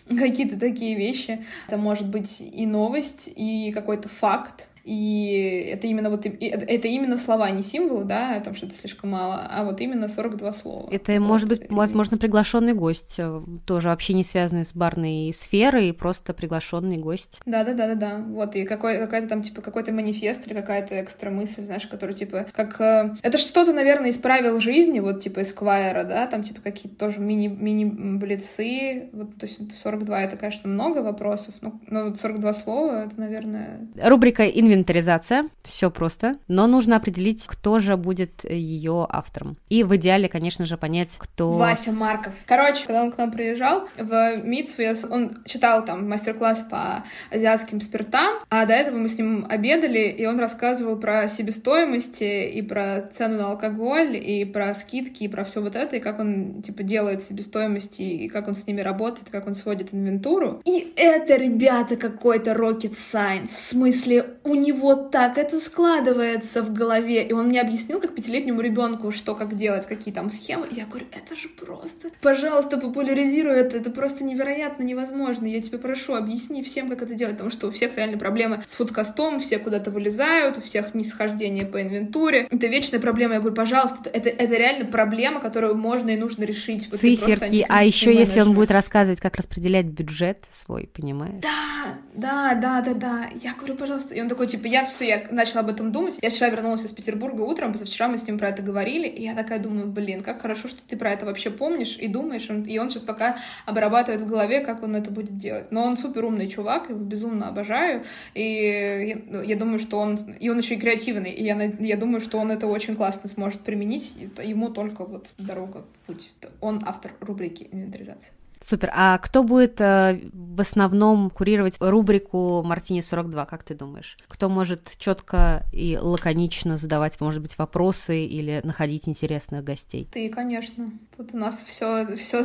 какие-то 0.09 0.59
такие 0.59 0.95
вещи. 0.95 1.43
Это 1.67 1.77
может 1.77 2.07
быть 2.07 2.41
и 2.41 2.65
новость, 2.65 3.31
и 3.35 3.71
какой-то 3.71 4.09
факт, 4.09 4.67
и 4.85 5.71
это 5.73 5.87
именно 5.87 6.11
вот 6.11 6.27
это 6.27 6.87
именно 6.87 7.17
слова, 7.17 7.49
не 7.49 7.63
символы, 7.63 8.05
да, 8.05 8.39
там 8.39 8.53
что-то 8.53 8.75
слишком 8.75 9.09
мало, 9.09 9.47
а 9.49 9.63
вот 9.63 9.81
именно 9.81 10.07
42 10.07 10.53
слова. 10.53 10.89
Это 10.91 11.13
вот. 11.13 11.21
может 11.21 11.49
быть, 11.49 11.71
возможно, 11.71 12.19
приглашенный 12.19 12.73
гость, 12.73 13.15
э, 13.17 13.41
тоже 13.65 13.89
вообще 13.89 14.13
не 14.13 14.23
связанный 14.23 14.63
с 14.63 14.75
барной 14.75 15.33
сферой, 15.33 15.91
просто 15.91 16.33
приглашенный 16.33 16.97
гость. 16.97 17.39
Да, 17.47 17.63
да, 17.63 17.73
да, 17.73 17.87
да, 17.87 17.95
да. 17.95 18.17
Вот, 18.27 18.55
и 18.55 18.63
какой, 18.65 18.99
какая-то 18.99 19.27
там, 19.27 19.41
типа, 19.41 19.61
какой-то 19.61 19.91
манифест 19.91 20.45
или 20.45 20.53
какая-то 20.53 21.01
экстра 21.03 21.31
мысль, 21.31 21.63
знаешь, 21.63 21.87
которая, 21.87 22.15
типа, 22.15 22.45
как... 22.53 22.79
Э, 22.79 23.15
это 23.23 23.39
что-то, 23.39 23.73
наверное, 23.73 24.11
из 24.11 24.17
правил 24.17 24.59
жизни, 24.61 24.99
вот, 24.99 25.19
типа, 25.21 25.41
Эсквайра, 25.41 26.03
да, 26.03 26.27
там, 26.27 26.43
типа, 26.43 26.61
какие-то 26.61 26.95
тоже 26.95 27.19
мини, 27.19 27.47
мини-блицы, 27.47 29.09
вот, 29.13 29.37
то 29.37 29.47
есть 29.47 29.75
42 29.75 30.21
это, 30.21 30.37
конечно, 30.37 30.69
много 30.69 30.99
вопросов, 30.99 31.55
но, 31.61 31.79
но 31.87 32.05
вот 32.05 32.19
42 32.19 32.53
слова, 32.53 33.05
это, 33.05 33.19
наверное... 33.19 33.87
Рубрика 33.99 34.43
инвентаризация, 34.75 35.49
все 35.63 35.89
просто, 35.89 36.37
но 36.47 36.67
нужно 36.67 36.97
определить, 36.97 37.45
кто 37.47 37.79
же 37.79 37.97
будет 37.97 38.43
ее 38.49 39.07
автором. 39.09 39.57
И 39.69 39.83
в 39.83 39.95
идеале, 39.95 40.29
конечно 40.29 40.65
же, 40.65 40.77
понять, 40.77 41.15
кто... 41.17 41.51
Вася 41.51 41.91
Марков. 41.91 42.33
Короче, 42.45 42.85
когда 42.85 43.03
он 43.03 43.11
к 43.11 43.17
нам 43.17 43.31
приезжал, 43.31 43.87
в 43.97 44.37
Митсу 44.43 44.83
он 45.09 45.43
читал 45.45 45.85
там 45.85 46.07
мастер-класс 46.09 46.65
по 46.69 47.03
азиатским 47.31 47.81
спиртам, 47.81 48.39
а 48.49 48.65
до 48.65 48.73
этого 48.73 48.97
мы 48.97 49.09
с 49.09 49.17
ним 49.17 49.45
обедали, 49.49 50.09
и 50.09 50.25
он 50.25 50.39
рассказывал 50.39 50.97
про 50.97 51.27
себестоимости 51.27 52.49
и 52.49 52.61
про 52.61 53.01
цену 53.11 53.37
на 53.37 53.51
алкоголь, 53.51 54.17
и 54.17 54.45
про 54.45 54.73
скидки, 54.73 55.23
и 55.23 55.27
про 55.27 55.43
все 55.43 55.61
вот 55.61 55.75
это, 55.75 55.95
и 55.95 55.99
как 55.99 56.19
он, 56.19 56.61
типа, 56.61 56.83
делает 56.83 57.23
себестоимости, 57.23 58.01
и 58.01 58.27
как 58.27 58.47
он 58.47 58.55
с 58.55 58.67
ними 58.67 58.81
работает, 58.81 59.29
как 59.29 59.47
он 59.47 59.55
сводит 59.55 59.93
инвентуру. 59.93 60.61
И 60.65 60.93
это, 60.95 61.35
ребята, 61.35 61.95
какой-то 61.95 62.51
rocket 62.51 62.95
science. 62.95 63.47
В 63.47 63.59
смысле, 63.59 64.35
у 64.43 64.55
него 64.65 64.95
так 64.95 65.37
это 65.37 65.59
складывается 65.59 66.61
в 66.61 66.73
голове. 66.73 67.27
И 67.27 67.33
он 67.33 67.47
мне 67.47 67.61
объяснил, 67.61 67.99
как 67.99 68.15
пятилетнему 68.15 68.61
ребенку, 68.61 69.11
что 69.11 69.35
как 69.35 69.55
делать, 69.55 69.85
какие 69.85 70.13
там 70.13 70.31
схемы. 70.31 70.67
И 70.71 70.75
я 70.75 70.85
говорю, 70.85 71.05
это 71.11 71.35
же 71.35 71.49
просто... 71.49 72.09
Пожалуйста, 72.21 72.77
популяризируй 72.77 73.55
это. 73.55 73.77
Это 73.77 73.91
просто 73.91 74.23
невероятно 74.23 74.83
невозможно. 74.83 75.45
Я 75.45 75.61
тебя 75.61 75.77
прошу, 75.77 76.15
объясни 76.15 76.63
всем, 76.63 76.89
как 76.89 77.01
это 77.01 77.13
делать. 77.13 77.35
Потому 77.35 77.51
что 77.51 77.67
у 77.67 77.71
всех 77.71 77.95
реально 77.95 78.17
проблемы 78.17 78.63
с 78.67 78.75
фудкастом, 78.75 79.39
все 79.39 79.59
куда-то 79.59 79.91
вылезают, 79.91 80.57
у 80.57 80.61
всех 80.61 80.93
нисхождение 80.93 81.65
по 81.65 81.81
инвентуре. 81.81 82.47
Это 82.49 82.67
вечная 82.67 82.99
проблема. 82.99 83.35
Я 83.35 83.39
говорю, 83.39 83.55
пожалуйста, 83.55 84.09
это, 84.11 84.29
это 84.29 84.55
реально 84.55 84.85
проблема, 84.85 85.39
которую 85.39 85.75
можно 85.75 86.09
и 86.09 86.17
нужно 86.17 86.43
решить. 86.43 86.89
Вот 86.89 86.99
Циферки, 86.99 87.65
а 87.67 87.83
еще 87.83 88.13
если 88.13 88.41
он 88.41 88.53
будет 88.53 88.71
рассказывать, 88.71 89.19
как 89.19 89.35
распределять 89.35 89.85
бюджет 89.85 90.39
свой, 90.51 90.89
понимаешь? 90.93 91.41
Да, 91.41 91.95
да, 92.15 92.55
да, 92.55 92.81
да, 92.81 92.93
да. 92.93 93.29
Я 93.41 93.53
говорю, 93.53 93.75
пожалуйста. 93.75 94.15
И 94.15 94.21
он 94.21 94.29
такой, 94.29 94.47
типа, 94.55 94.67
я 94.67 94.85
все, 94.85 95.07
я 95.07 95.27
начала 95.31 95.61
об 95.61 95.69
этом 95.69 95.91
думать. 95.91 96.17
Я 96.21 96.29
вчера 96.29 96.49
вернулась 96.49 96.85
из 96.85 96.91
Петербурга 96.91 97.41
утром, 97.41 97.73
позавчера 97.73 98.07
мы 98.07 98.17
с 98.17 98.27
ним 98.27 98.37
про 98.37 98.49
это 98.49 98.61
говорили, 98.61 99.07
и 99.07 99.23
я 99.23 99.35
такая 99.35 99.59
думаю, 99.59 99.87
блин, 99.87 100.21
как 100.21 100.41
хорошо, 100.41 100.67
что 100.67 100.81
ты 100.87 100.97
про 100.97 101.11
это 101.11 101.25
вообще 101.25 101.49
помнишь 101.49 101.97
и 101.99 102.07
думаешь. 102.07 102.49
И 102.49 102.79
он 102.79 102.89
сейчас 102.89 103.03
пока 103.03 103.37
обрабатывает 103.65 104.21
в 104.21 104.27
голове, 104.27 104.61
как 104.61 104.83
он 104.83 104.95
это 104.95 105.11
будет 105.11 105.37
делать. 105.37 105.71
Но 105.71 105.83
он 105.83 105.97
супер 105.97 106.25
умный 106.25 106.47
чувак, 106.47 106.89
его 106.89 106.99
безумно 106.99 107.47
обожаю. 107.47 108.03
И 108.33 108.41
я, 108.43 109.17
ну, 109.29 109.41
я 109.41 109.55
думаю, 109.55 109.79
что 109.79 109.99
он... 109.99 110.15
И 110.39 110.49
он 110.49 110.57
еще 110.57 110.75
и 110.75 110.79
креативный. 110.79 111.31
И 111.31 111.43
я, 111.43 111.61
я 111.79 111.97
думаю, 111.97 112.21
что 112.21 112.37
он 112.37 112.51
это 112.51 112.67
очень 112.67 112.95
классно 112.95 113.29
сможет 113.29 113.61
применить. 113.61 114.13
Ему 114.43 114.69
только 114.69 115.03
вот 115.05 115.29
дорога, 115.37 115.85
путь. 116.05 116.31
Он 116.61 116.81
автор 116.85 117.13
рубрики 117.19 117.67
инвентаризация. 117.71 118.33
Супер. 118.65 118.89
А 118.95 119.19
кто 119.19 119.43
будет 119.43 119.79
э, 119.79 120.21
в 120.33 120.59
основном 120.59 121.29
курировать 121.29 121.75
рубрику 121.79 122.63
Мартини 122.63 123.01
42, 123.01 123.45
как 123.45 123.63
ты 123.63 123.75
думаешь? 123.75 124.17
Кто 124.27 124.49
может 124.49 124.93
четко 124.97 125.67
и 125.71 125.99
лаконично 126.01 126.75
задавать, 126.75 127.21
может 127.21 127.43
быть, 127.43 127.55
вопросы 127.59 128.25
или 128.25 128.61
находить 128.63 129.07
интересных 129.07 129.63
гостей? 129.63 130.09
Ты, 130.11 130.29
конечно. 130.29 130.89
Тут 131.15 131.35
у 131.35 131.37
нас 131.37 131.63
все, 131.67 132.15
все. 132.15 132.43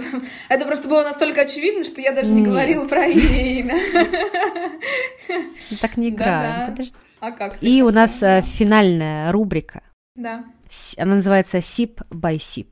Это 0.51 0.66
просто 0.66 0.90
было 0.90 1.05
настолько 1.05 1.40
очевидно, 1.40 1.84
что 1.84 2.02
я 2.02 2.12
даже 2.12 2.34
не 2.34 2.42
Нет. 2.42 2.51
говорила 2.51 2.86
про 2.86 3.06
имя. 3.06 3.76
Так 5.80 5.97
не 5.97 6.10
играем. 6.10 6.70
Подожди. 6.70 6.94
А 7.20 7.30
как? 7.30 7.56
И 7.62 7.82
у 7.82 7.88
нас 7.88 8.22
э, 8.22 8.42
финальная 8.42 9.32
рубрика. 9.32 9.82
Да. 10.16 10.44
Она 10.98 11.14
называется 11.14 11.59
Sip 11.59 12.06
by 12.10 12.36
Sip. 12.36 12.68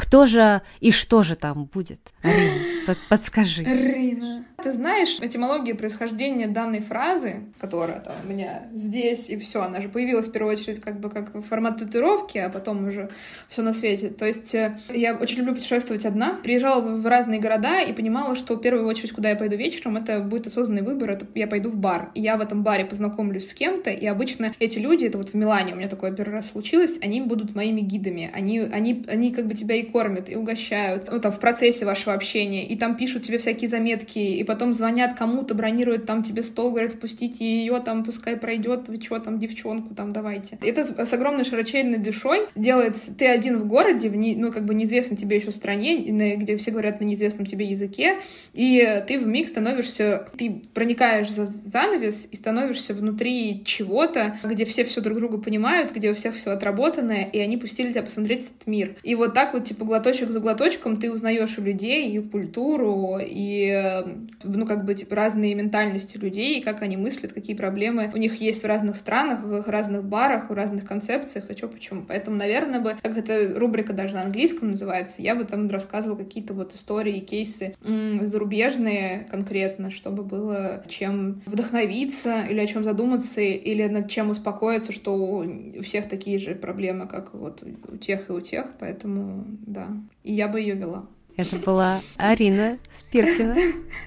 Кто 0.00 0.24
же 0.24 0.62
и 0.80 0.92
что 0.92 1.22
же 1.22 1.36
там 1.36 1.66
будет? 1.66 2.00
Арина, 2.22 2.86
под, 2.86 2.98
подскажи. 3.10 3.64
Арина. 3.64 4.46
Ты 4.62 4.72
знаешь 4.72 5.18
этимологию 5.20 5.76
происхождения 5.76 6.46
данной 6.46 6.80
фразы, 6.80 7.44
которая 7.58 8.00
там 8.00 8.14
у 8.24 8.28
меня 8.28 8.68
здесь 8.72 9.30
и 9.30 9.36
все, 9.36 9.62
она 9.62 9.80
же 9.80 9.88
появилась 9.88 10.28
в 10.28 10.32
первую 10.32 10.54
очередь 10.54 10.80
как 10.80 11.00
бы 11.00 11.10
как 11.10 11.44
формат 11.44 11.78
татуировки, 11.78 12.38
а 12.38 12.48
потом 12.50 12.88
уже 12.88 13.10
все 13.48 13.62
на 13.62 13.72
свете. 13.72 14.08
То 14.08 14.26
есть 14.26 14.54
э, 14.54 14.78
я 14.88 15.14
очень 15.14 15.38
люблю 15.38 15.54
путешествовать 15.54 16.04
одна, 16.04 16.34
приезжала 16.34 16.80
в 16.80 17.06
разные 17.06 17.40
города 17.40 17.80
и 17.80 17.92
понимала, 17.92 18.34
что 18.34 18.56
в 18.56 18.60
первую 18.60 18.86
очередь, 18.86 19.12
куда 19.12 19.30
я 19.30 19.36
пойду 19.36 19.56
вечером, 19.56 19.96
это 19.96 20.20
будет 20.20 20.46
осознанный 20.46 20.82
выбор, 20.82 21.10
это 21.10 21.26
я 21.34 21.46
пойду 21.46 21.70
в 21.70 21.76
бар. 21.76 22.10
И 22.14 22.22
я 22.22 22.36
в 22.36 22.40
этом 22.40 22.62
баре 22.62 22.84
познакомлюсь 22.84 23.50
с 23.50 23.54
кем-то, 23.54 23.90
и 23.90 24.06
обычно 24.06 24.52
эти 24.58 24.78
люди, 24.78 25.04
это 25.04 25.18
вот 25.18 25.30
в 25.30 25.34
Милане 25.34 25.74
у 25.74 25.76
меня 25.76 25.88
такое 25.88 26.12
первый 26.12 26.34
раз 26.34 26.50
случилось, 26.50 26.98
они 27.02 27.20
будут 27.20 27.54
моими 27.54 27.80
гидами, 27.80 28.30
они, 28.32 28.60
они, 28.60 29.04
они 29.08 29.30
как 29.30 29.46
бы 29.46 29.54
тебя 29.54 29.76
и 29.76 29.89
кормят, 29.90 30.28
и 30.28 30.36
угощают, 30.36 31.08
ну, 31.10 31.20
там, 31.20 31.32
в 31.32 31.40
процессе 31.40 31.84
вашего 31.84 32.14
общения, 32.14 32.66
и 32.66 32.76
там 32.76 32.96
пишут 32.96 33.24
тебе 33.24 33.38
всякие 33.38 33.68
заметки, 33.68 34.18
и 34.18 34.44
потом 34.44 34.72
звонят 34.72 35.14
кому-то, 35.14 35.54
бронируют 35.54 36.06
там 36.06 36.22
тебе 36.22 36.42
стол, 36.42 36.70
говорят, 36.70 36.92
впустите 36.92 37.44
ее, 37.44 37.80
там, 37.80 38.04
пускай 38.04 38.36
пройдет, 38.36 38.88
вы 38.88 39.00
что 39.00 39.18
там, 39.18 39.38
девчонку, 39.38 39.94
там, 39.94 40.12
давайте. 40.12 40.58
Это 40.62 40.84
с, 40.84 41.12
огромной 41.12 41.44
широченной 41.44 41.98
душой 41.98 42.46
делается, 42.54 43.14
ты 43.14 43.26
один 43.26 43.58
в 43.58 43.66
городе, 43.66 44.08
в 44.08 44.16
не, 44.16 44.36
ну, 44.36 44.50
как 44.52 44.64
бы 44.64 44.74
неизвестной 44.74 45.16
тебе 45.16 45.36
еще 45.36 45.52
стране, 45.52 45.98
где 46.36 46.56
все 46.56 46.70
говорят 46.70 47.00
на 47.00 47.04
неизвестном 47.04 47.46
тебе 47.46 47.66
языке, 47.66 48.18
и 48.54 49.02
ты 49.06 49.18
в 49.18 49.26
миг 49.26 49.48
становишься, 49.48 50.28
ты 50.36 50.62
проникаешь 50.74 51.30
за 51.30 51.46
занавес 51.46 52.28
и 52.30 52.36
становишься 52.36 52.94
внутри 52.94 53.62
чего-то, 53.64 54.38
где 54.44 54.64
все 54.64 54.84
все 54.84 55.00
друг 55.00 55.18
друга 55.18 55.38
понимают, 55.38 55.92
где 55.92 56.10
у 56.10 56.14
всех 56.14 56.36
все 56.36 56.50
отработанное, 56.50 57.24
и 57.24 57.38
они 57.38 57.56
пустили 57.56 57.90
тебя 57.92 58.02
посмотреть 58.02 58.46
этот 58.46 58.66
мир. 58.66 58.96
И 59.02 59.14
вот 59.14 59.34
так 59.34 59.54
вот, 59.54 59.64
типа, 59.70 59.84
глоточек 59.84 60.30
за 60.30 60.40
глоточком 60.40 60.96
ты 60.96 61.12
узнаешь 61.12 61.56
и 61.56 61.60
людей, 61.60 62.10
и 62.10 62.18
культуру, 62.18 63.18
и, 63.20 64.02
ну, 64.42 64.66
как 64.66 64.84
бы, 64.84 64.96
типа, 64.96 65.14
разные 65.14 65.54
ментальности 65.54 66.18
людей, 66.18 66.60
как 66.60 66.82
они 66.82 66.96
мыслят, 66.96 67.32
какие 67.32 67.54
проблемы 67.54 68.10
у 68.12 68.16
них 68.16 68.40
есть 68.40 68.64
в 68.64 68.66
разных 68.66 68.96
странах, 68.96 69.44
в 69.44 69.56
их 69.58 69.68
разных 69.68 70.02
барах, 70.04 70.50
в 70.50 70.52
разных 70.52 70.84
концепциях, 70.84 71.48
и 71.50 71.56
что 71.56 71.68
почему. 71.68 72.02
Поэтому, 72.06 72.36
наверное, 72.36 72.80
бы, 72.80 72.96
как 73.00 73.16
эта 73.16 73.56
рубрика 73.56 73.92
даже 73.92 74.14
на 74.14 74.22
английском 74.22 74.70
называется, 74.70 75.22
я 75.22 75.36
бы 75.36 75.44
там 75.44 75.70
рассказывала 75.70 76.16
какие-то 76.16 76.52
вот 76.52 76.74
истории, 76.74 77.20
кейсы 77.20 77.74
м- 77.84 78.26
зарубежные 78.26 79.28
конкретно, 79.30 79.92
чтобы 79.92 80.24
было 80.24 80.82
чем 80.88 81.42
вдохновиться 81.46 82.42
или 82.50 82.58
о 82.58 82.66
чем 82.66 82.82
задуматься, 82.82 83.40
или 83.40 83.86
над 83.86 84.10
чем 84.10 84.30
успокоиться, 84.30 84.90
что 84.90 85.14
у 85.14 85.82
всех 85.82 86.08
такие 86.08 86.38
же 86.38 86.56
проблемы, 86.56 87.06
как 87.06 87.34
вот 87.34 87.62
у 87.62 87.96
тех 87.98 88.28
и 88.28 88.32
у 88.32 88.40
тех, 88.40 88.66
поэтому 88.80 89.46
да. 89.66 89.88
И 90.24 90.34
я 90.34 90.48
бы 90.48 90.60
ее 90.60 90.74
вела. 90.74 91.06
Это 91.36 91.56
была 91.58 92.00
Арина 92.16 92.78
Спиркина. 92.90 93.56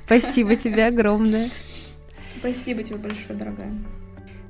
Спасибо 0.06 0.56
тебе 0.56 0.86
огромное. 0.86 1.50
Спасибо 2.40 2.84
тебе 2.84 2.98
большое, 2.98 3.40
дорогая. 3.40 3.74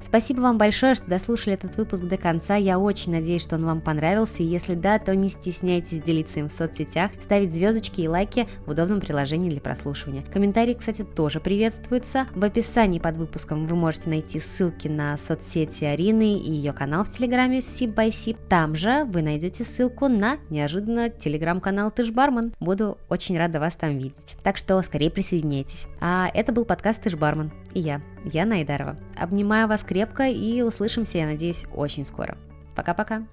Спасибо 0.03 0.41
вам 0.41 0.57
большое, 0.57 0.95
что 0.95 1.05
дослушали 1.07 1.55
этот 1.55 1.77
выпуск 1.77 2.03
до 2.03 2.17
конца. 2.17 2.55
Я 2.55 2.77
очень 2.77 3.13
надеюсь, 3.13 3.41
что 3.41 3.55
он 3.55 3.65
вам 3.65 3.81
понравился. 3.81 4.43
Если 4.43 4.75
да, 4.75 4.99
то 4.99 5.15
не 5.15 5.29
стесняйтесь 5.29 6.01
делиться 6.01 6.39
им 6.39 6.49
в 6.49 6.51
соцсетях, 6.51 7.11
ставить 7.21 7.53
звездочки 7.53 8.01
и 8.01 8.07
лайки 8.07 8.47
в 8.65 8.71
удобном 8.71 8.99
приложении 8.99 9.49
для 9.49 9.61
прослушивания. 9.61 10.23
Комментарии, 10.23 10.73
кстати, 10.73 11.03
тоже 11.03 11.39
приветствуются. 11.39 12.27
В 12.35 12.43
описании 12.43 12.99
под 12.99 13.17
выпуском 13.17 13.65
вы 13.65 13.75
можете 13.75 14.09
найти 14.09 14.39
ссылки 14.39 14.87
на 14.87 15.17
соцсети 15.17 15.85
Арины 15.85 16.37
и 16.37 16.51
ее 16.51 16.73
канал 16.73 17.05
в 17.05 17.09
Телеграме 17.09 17.59
Sip 17.59 17.93
by 17.93 18.09
Sip. 18.09 18.37
Там 18.49 18.75
же 18.75 19.05
вы 19.05 19.21
найдете 19.21 19.63
ссылку 19.63 20.09
на 20.09 20.37
неожиданно 20.49 21.09
телеграм-канал 21.09 21.91
Бармен. 22.13 22.53
Буду 22.59 22.97
очень 23.09 23.37
рада 23.37 23.59
вас 23.59 23.75
там 23.75 23.97
видеть. 23.97 24.35
Так 24.43 24.57
что 24.57 24.81
скорее 24.81 25.09
присоединяйтесь. 25.09 25.87
А 26.01 26.29
это 26.33 26.51
был 26.51 26.65
подкаст 26.65 27.01
Тыш 27.01 27.15
Бармен 27.15 27.51
и 27.73 27.79
я, 27.79 28.01
Яна 28.25 28.55
Айдарова. 28.55 28.97
Обнимаю 29.15 29.67
вас 29.67 29.83
крепко 29.83 30.27
и 30.27 30.61
услышимся, 30.61 31.17
я 31.17 31.25
надеюсь, 31.25 31.65
очень 31.73 32.05
скоро. 32.05 32.37
Пока-пока. 32.75 33.23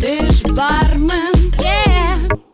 Ты 0.00 0.30
ж 0.30 0.42
бармен, 0.54 1.52
yeah! 1.58 2.47